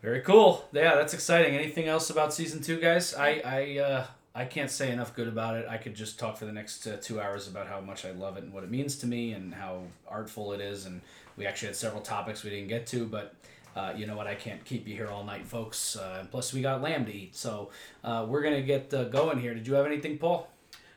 Very 0.06 0.22
cool. 0.22 0.64
Yeah, 0.72 0.94
that's 0.94 1.16
exciting. 1.16 1.56
Anything 1.56 1.88
else 1.88 2.12
about 2.12 2.32
season 2.32 2.62
two, 2.62 2.80
guys? 2.80 3.16
I 3.16 3.42
I 3.44 3.80
uh, 3.80 4.06
I 4.36 4.46
can't 4.46 4.70
say 4.70 4.92
enough 4.92 5.16
good 5.16 5.28
about 5.28 5.56
it. 5.58 5.66
I 5.68 5.78
could 5.78 5.96
just 5.96 6.20
talk 6.20 6.38
for 6.38 6.46
the 6.46 6.52
next 6.52 6.86
uh, 6.86 6.98
two 7.02 7.20
hours 7.20 7.48
about 7.48 7.66
how 7.66 7.82
much 7.82 8.06
I 8.06 8.12
love 8.12 8.38
it 8.38 8.44
and 8.44 8.54
what 8.54 8.64
it 8.64 8.70
means 8.70 8.98
to 8.98 9.08
me 9.08 9.32
and 9.32 9.52
how 9.52 9.82
artful 10.08 10.54
it 10.54 10.62
is. 10.62 10.86
And 10.86 11.02
we 11.38 11.48
actually 11.48 11.70
had 11.70 11.76
several 11.76 12.04
topics 12.04 12.44
we 12.44 12.52
didn't 12.52 12.68
get 12.70 12.86
to, 12.88 13.06
but. 13.08 13.34
Uh, 13.76 13.94
you 13.94 14.08
know 14.08 14.16
what? 14.16 14.26
I 14.26 14.36
can't 14.36 14.64
keep 14.64 14.88
you 14.88 14.96
here 14.96 15.10
all 15.10 15.26
night, 15.26 15.46
folks. 15.46 15.98
Uh, 15.98 16.20
and 16.22 16.32
plus, 16.32 16.54
we 16.54 16.62
got 16.62 16.82
lamb 16.82 17.04
to 17.08 17.14
eat, 17.14 17.36
so 17.36 17.72
uh, 18.06 18.26
we're 18.26 18.42
gonna 18.42 18.62
get 18.62 18.94
uh, 18.94 19.04
going 19.04 19.38
here. 19.38 19.54
Did 19.54 19.68
you 19.68 19.74
have 19.74 19.86
anything, 19.86 20.18
Paul? 20.18 20.48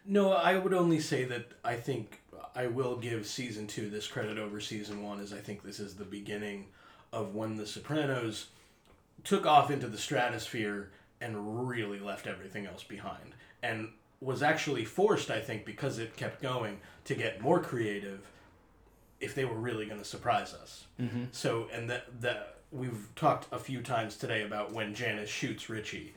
No, 0.07 0.31
I 0.31 0.57
would 0.57 0.73
only 0.73 1.01
say 1.01 1.25
that 1.25 1.49
I 1.65 1.75
think 1.75 2.21
I 2.55 2.69
will 2.69 2.95
give 2.95 3.27
season 3.27 3.67
two 3.67 3.91
this 3.91 4.07
credit 4.07 4.39
over 4.39 4.61
season 4.61 5.03
one, 5.03 5.19
as 5.19 5.33
I 5.33 5.39
think 5.39 5.65
this 5.65 5.81
is 5.81 5.97
the 5.97 6.05
beginning 6.05 6.67
of 7.13 7.35
when 7.35 7.57
The 7.57 7.67
Sopranos 7.67 8.47
took 9.29 9.45
off 9.45 9.71
into 9.71 9.87
the 9.87 9.99
stratosphere 9.99 10.91
and 11.21 11.69
really 11.69 11.99
left 11.99 12.27
everything 12.27 12.65
else 12.65 12.83
behind. 12.83 13.35
And 13.63 13.91
was 14.21 14.43
actually 14.43 14.87
forced, 14.87 15.31
I 15.31 15.39
think, 15.39 15.67
because 15.67 15.99
it 15.99 16.17
kept 16.17 16.41
going, 16.41 16.81
to 17.05 17.15
get 17.15 17.41
more 17.41 17.61
creative 17.61 18.21
if 19.21 19.35
they 19.35 19.45
were 19.45 19.59
really 19.59 19.85
going 19.85 19.99
to 19.99 20.05
surprise 20.05 20.55
us. 20.55 20.87
Mm-hmm. 20.99 21.25
So, 21.33 21.69
and 21.73 21.91
that 21.91 22.07
that 22.23 22.57
we've 22.73 23.09
talked 23.17 23.53
a 23.53 23.59
few 23.59 23.83
times 23.83 24.17
today 24.17 24.43
about 24.45 24.73
when 24.73 24.95
Janice 24.95 25.29
shoots 25.29 25.69
Richie. 25.69 26.15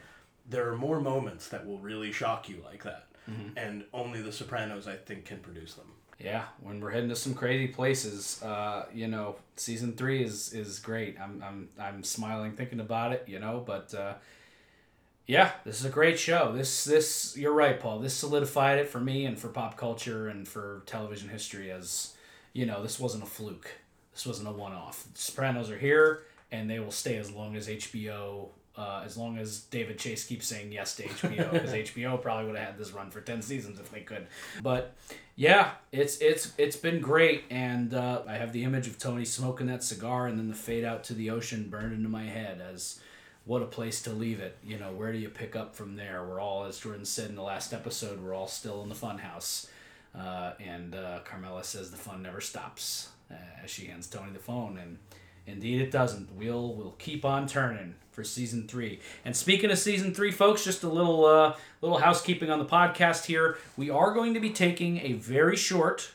There 0.50 0.70
are 0.70 0.78
more 0.78 1.02
moments 1.02 1.50
that 1.50 1.66
will 1.66 1.80
really 1.80 2.12
shock 2.12 2.48
you 2.48 2.64
like 2.66 2.84
that, 2.84 3.08
and 3.58 3.84
only 3.94 4.22
The 4.22 4.32
Sopranos, 4.32 4.88
I 4.88 4.96
think, 4.96 5.26
can 5.26 5.40
produce 5.40 5.74
them. 5.76 5.92
Yeah, 6.24 6.44
when 6.62 6.80
we're 6.80 6.92
heading 6.92 7.10
to 7.10 7.16
some 7.16 7.34
crazy 7.34 7.68
places, 7.68 8.42
uh, 8.44 8.86
you 8.94 9.08
know, 9.08 9.38
season 9.56 9.94
three 9.94 10.24
is 10.24 10.54
is 10.54 10.80
great. 10.80 11.18
I'm 11.20 11.44
I'm 11.44 11.70
I'm 11.80 12.04
smiling 12.04 12.52
thinking 12.52 12.80
about 12.80 13.14
it, 13.14 13.24
you 13.28 13.40
know, 13.40 13.64
but 13.66 13.94
uh, 13.94 14.14
yeah, 15.26 15.52
this 15.66 15.80
is 15.80 15.86
a 15.86 15.90
great 15.90 16.20
show. 16.20 16.54
This 16.56 16.84
this 16.84 17.36
you're 17.36 17.54
right, 17.54 17.80
Paul. 17.80 18.00
This 18.00 18.14
solidified 18.14 18.78
it 18.78 18.88
for 18.88 19.00
me 19.00 19.26
and 19.26 19.40
for 19.40 19.48
pop 19.48 19.78
culture 19.78 20.28
and 20.28 20.48
for 20.48 20.84
television 20.86 21.30
history 21.30 21.72
as 21.72 22.14
you 22.54 22.66
know, 22.66 22.84
this 22.84 23.00
wasn't 23.00 23.24
a 23.24 23.28
fluke. 23.28 23.70
This 24.14 24.26
wasn't 24.26 24.50
a 24.50 24.52
one 24.52 24.74
off. 24.74 25.06
Sopranos 25.16 25.72
are 25.72 25.78
here 25.78 26.24
and 26.52 26.70
they 26.70 26.80
will 26.80 26.92
stay 26.92 27.18
as 27.18 27.32
long 27.32 27.56
as 27.56 27.68
HBO 27.68 28.50
uh, 28.82 29.04
as 29.06 29.16
long 29.16 29.38
as 29.38 29.60
David 29.60 30.00
Chase 30.00 30.26
keeps 30.26 30.48
saying 30.48 30.72
yes 30.72 30.96
to 30.96 31.04
HBO, 31.04 31.52
because 31.52 31.72
HBO 31.72 32.20
probably 32.20 32.48
would 32.48 32.58
have 32.58 32.70
had 32.70 32.78
this 32.80 32.92
run 32.92 33.12
for 33.12 33.22
ten 33.22 33.44
seasons 33.44 33.80
if 33.80 33.92
they 33.92 34.00
could. 34.00 34.26
But 34.64 34.96
yeah, 35.36 35.74
it's 35.92 36.18
it's 36.18 36.54
it's 36.58 36.76
been 36.76 37.00
great, 37.00 37.44
and 37.52 37.94
uh, 37.94 38.24
I 38.28 38.34
have 38.34 38.54
the 38.54 38.64
image 38.64 38.88
of 38.88 38.98
Tony 38.98 39.24
smoking 39.24 39.68
that 39.68 39.84
cigar, 39.84 40.26
and 40.26 40.40
then 40.40 40.48
the 40.48 40.56
fade 40.56 40.84
out 40.84 41.04
to 41.06 41.14
the 41.14 41.30
ocean 41.30 41.70
burned 41.70 41.94
into 41.94 42.10
my 42.10 42.24
head 42.24 42.60
as 42.60 43.00
what 43.46 43.62
a 43.62 43.66
place 43.66 44.02
to 44.04 44.10
leave 44.12 44.40
it. 44.40 44.58
You 44.66 44.80
know, 44.80 44.92
where 44.92 45.12
do 45.12 45.20
you 45.20 45.30
pick 45.30 45.56
up 45.56 45.76
from 45.76 45.96
there? 45.96 46.26
We're 46.26 46.40
all, 46.40 46.66
as 46.66 46.80
Jordan 46.80 47.06
said 47.06 47.30
in 47.30 47.36
the 47.36 47.44
last 47.44 47.74
episode, 47.74 48.20
we're 48.20 48.34
all 48.34 48.48
still 48.48 48.82
in 48.82 48.90
the 48.90 48.96
funhouse. 48.96 49.68
Uh, 50.18 50.54
and 50.60 50.96
uh, 50.96 51.20
Carmela 51.24 51.64
says 51.64 51.92
the 51.92 51.98
fun 51.98 52.24
never 52.24 52.42
stops 52.42 53.10
uh, 53.30 53.36
as 53.64 53.70
she 53.70 53.86
hands 53.86 54.08
Tony 54.08 54.32
the 54.32 54.40
phone, 54.40 54.80
and 54.80 54.98
indeed 55.46 55.82
it 55.82 55.92
doesn't. 55.92 56.34
We'll 56.34 56.74
we'll 56.74 56.96
keep 56.98 57.24
on 57.26 57.46
turning 57.46 57.94
for 58.12 58.24
season 58.24 58.68
three. 58.68 59.00
And 59.26 59.36
speaking 59.36 59.72
of 59.72 59.80
season 59.80 60.14
three, 60.14 60.32
folks, 60.32 60.64
just 60.64 60.84
a 60.84 60.90
little 60.90 61.26
uh, 61.26 61.56
little 61.82 61.98
housekeeping 61.98 62.50
on 62.50 62.60
the 62.60 62.66
podcast 62.66 63.26
here. 63.26 63.58
We 63.78 63.90
are 63.90 64.14
going 64.14 64.34
to 64.34 64.40
be 64.40 64.52
taking 64.52 65.00
a 65.00 65.14
very 65.14 65.56
short, 65.56 66.12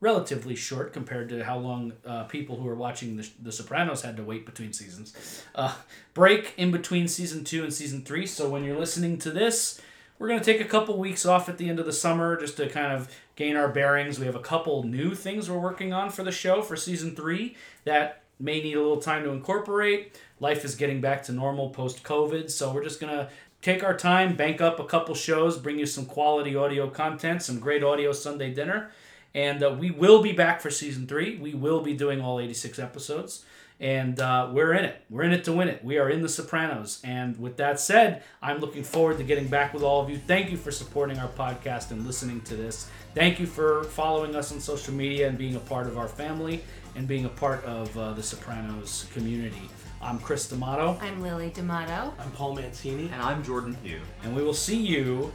relatively 0.00 0.56
short 0.56 0.92
compared 0.92 1.28
to 1.28 1.44
how 1.44 1.58
long 1.58 1.92
uh, 2.04 2.24
people 2.24 2.56
who 2.56 2.68
are 2.68 2.74
watching 2.74 3.16
the, 3.16 3.28
the 3.42 3.52
Sopranos 3.52 4.02
had 4.02 4.16
to 4.16 4.22
wait 4.22 4.46
between 4.46 4.72
seasons. 4.72 5.44
Uh, 5.54 5.74
break 6.14 6.54
in 6.56 6.70
between 6.70 7.08
season 7.08 7.44
two 7.44 7.62
and 7.62 7.72
season 7.72 8.02
three. 8.02 8.26
So 8.26 8.48
when 8.48 8.64
you're 8.64 8.78
listening 8.78 9.18
to 9.18 9.30
this, 9.30 9.80
we're 10.18 10.28
going 10.28 10.40
to 10.40 10.44
take 10.44 10.60
a 10.60 10.68
couple 10.68 10.98
weeks 10.98 11.26
off 11.26 11.48
at 11.48 11.58
the 11.58 11.68
end 11.68 11.78
of 11.78 11.86
the 11.86 11.92
summer 11.92 12.40
just 12.40 12.56
to 12.56 12.68
kind 12.68 12.92
of 12.92 13.14
gain 13.36 13.54
our 13.56 13.68
bearings. 13.68 14.18
We 14.18 14.26
have 14.26 14.34
a 14.34 14.40
couple 14.40 14.82
new 14.82 15.14
things 15.14 15.50
we're 15.50 15.58
working 15.58 15.92
on 15.92 16.08
for 16.10 16.22
the 16.22 16.32
show 16.32 16.62
for 16.62 16.74
season 16.74 17.14
three 17.14 17.54
that 17.84 18.22
may 18.38 18.62
need 18.62 18.74
a 18.74 18.80
little 18.80 19.00
time 19.00 19.24
to 19.24 19.30
incorporate. 19.30 20.18
Life 20.38 20.64
is 20.64 20.74
getting 20.74 21.00
back 21.00 21.22
to 21.24 21.32
normal 21.32 21.70
post 21.70 22.02
COVID, 22.02 22.50
so 22.50 22.72
we're 22.72 22.84
just 22.84 23.00
going 23.00 23.12
to 23.12 23.30
take 23.62 23.82
our 23.82 23.96
time, 23.96 24.36
bank 24.36 24.60
up 24.60 24.78
a 24.78 24.84
couple 24.84 25.14
shows, 25.14 25.58
bring 25.58 25.78
you 25.78 25.86
some 25.86 26.06
quality 26.06 26.54
audio 26.54 26.88
content, 26.88 27.42
some 27.42 27.58
great 27.58 27.82
audio 27.82 28.12
Sunday 28.12 28.52
dinner. 28.52 28.90
And 29.34 29.62
uh, 29.62 29.76
we 29.78 29.90
will 29.90 30.22
be 30.22 30.32
back 30.32 30.60
for 30.60 30.70
season 30.70 31.06
three. 31.06 31.36
We 31.36 31.54
will 31.54 31.80
be 31.80 31.94
doing 31.94 32.20
all 32.20 32.40
86 32.40 32.78
episodes. 32.78 33.44
And 33.78 34.18
uh, 34.18 34.48
we're 34.52 34.72
in 34.72 34.86
it. 34.86 35.02
We're 35.10 35.24
in 35.24 35.32
it 35.32 35.44
to 35.44 35.52
win 35.52 35.68
it. 35.68 35.84
We 35.84 35.98
are 35.98 36.08
in 36.08 36.22
The 36.22 36.28
Sopranos. 36.28 37.00
And 37.04 37.38
with 37.38 37.58
that 37.58 37.78
said, 37.78 38.22
I'm 38.40 38.58
looking 38.58 38.82
forward 38.82 39.18
to 39.18 39.24
getting 39.24 39.48
back 39.48 39.74
with 39.74 39.82
all 39.82 40.02
of 40.02 40.08
you. 40.08 40.16
Thank 40.16 40.50
you 40.50 40.56
for 40.56 40.70
supporting 40.70 41.18
our 41.18 41.28
podcast 41.28 41.90
and 41.90 42.06
listening 42.06 42.40
to 42.42 42.56
this. 42.56 42.88
Thank 43.14 43.38
you 43.38 43.46
for 43.46 43.84
following 43.84 44.34
us 44.34 44.52
on 44.52 44.60
social 44.60 44.94
media 44.94 45.28
and 45.28 45.36
being 45.36 45.56
a 45.56 45.60
part 45.60 45.86
of 45.86 45.98
our 45.98 46.08
family 46.08 46.62
and 46.94 47.06
being 47.06 47.26
a 47.26 47.30
part 47.30 47.62
of 47.64 47.96
uh, 47.98 48.14
The 48.14 48.22
Sopranos 48.22 49.06
community. 49.12 49.68
I'm 50.06 50.20
Chris 50.20 50.48
D'Amato, 50.48 50.96
I'm 51.02 51.20
Lily 51.20 51.50
D'Amato. 51.50 52.14
I'm 52.20 52.30
Paul 52.30 52.54
Mancini. 52.54 53.10
And 53.12 53.20
I'm 53.20 53.42
Jordan 53.42 53.76
Hugh. 53.82 54.00
and 54.22 54.36
we 54.36 54.44
will 54.44 54.54
see 54.54 54.76
you 54.76 55.32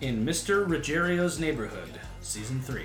in 0.00 0.26
Mr. 0.26 0.66
Ruggerio's 0.66 1.38
Neighborhood, 1.38 2.00
Season 2.20 2.60
3. 2.60 2.82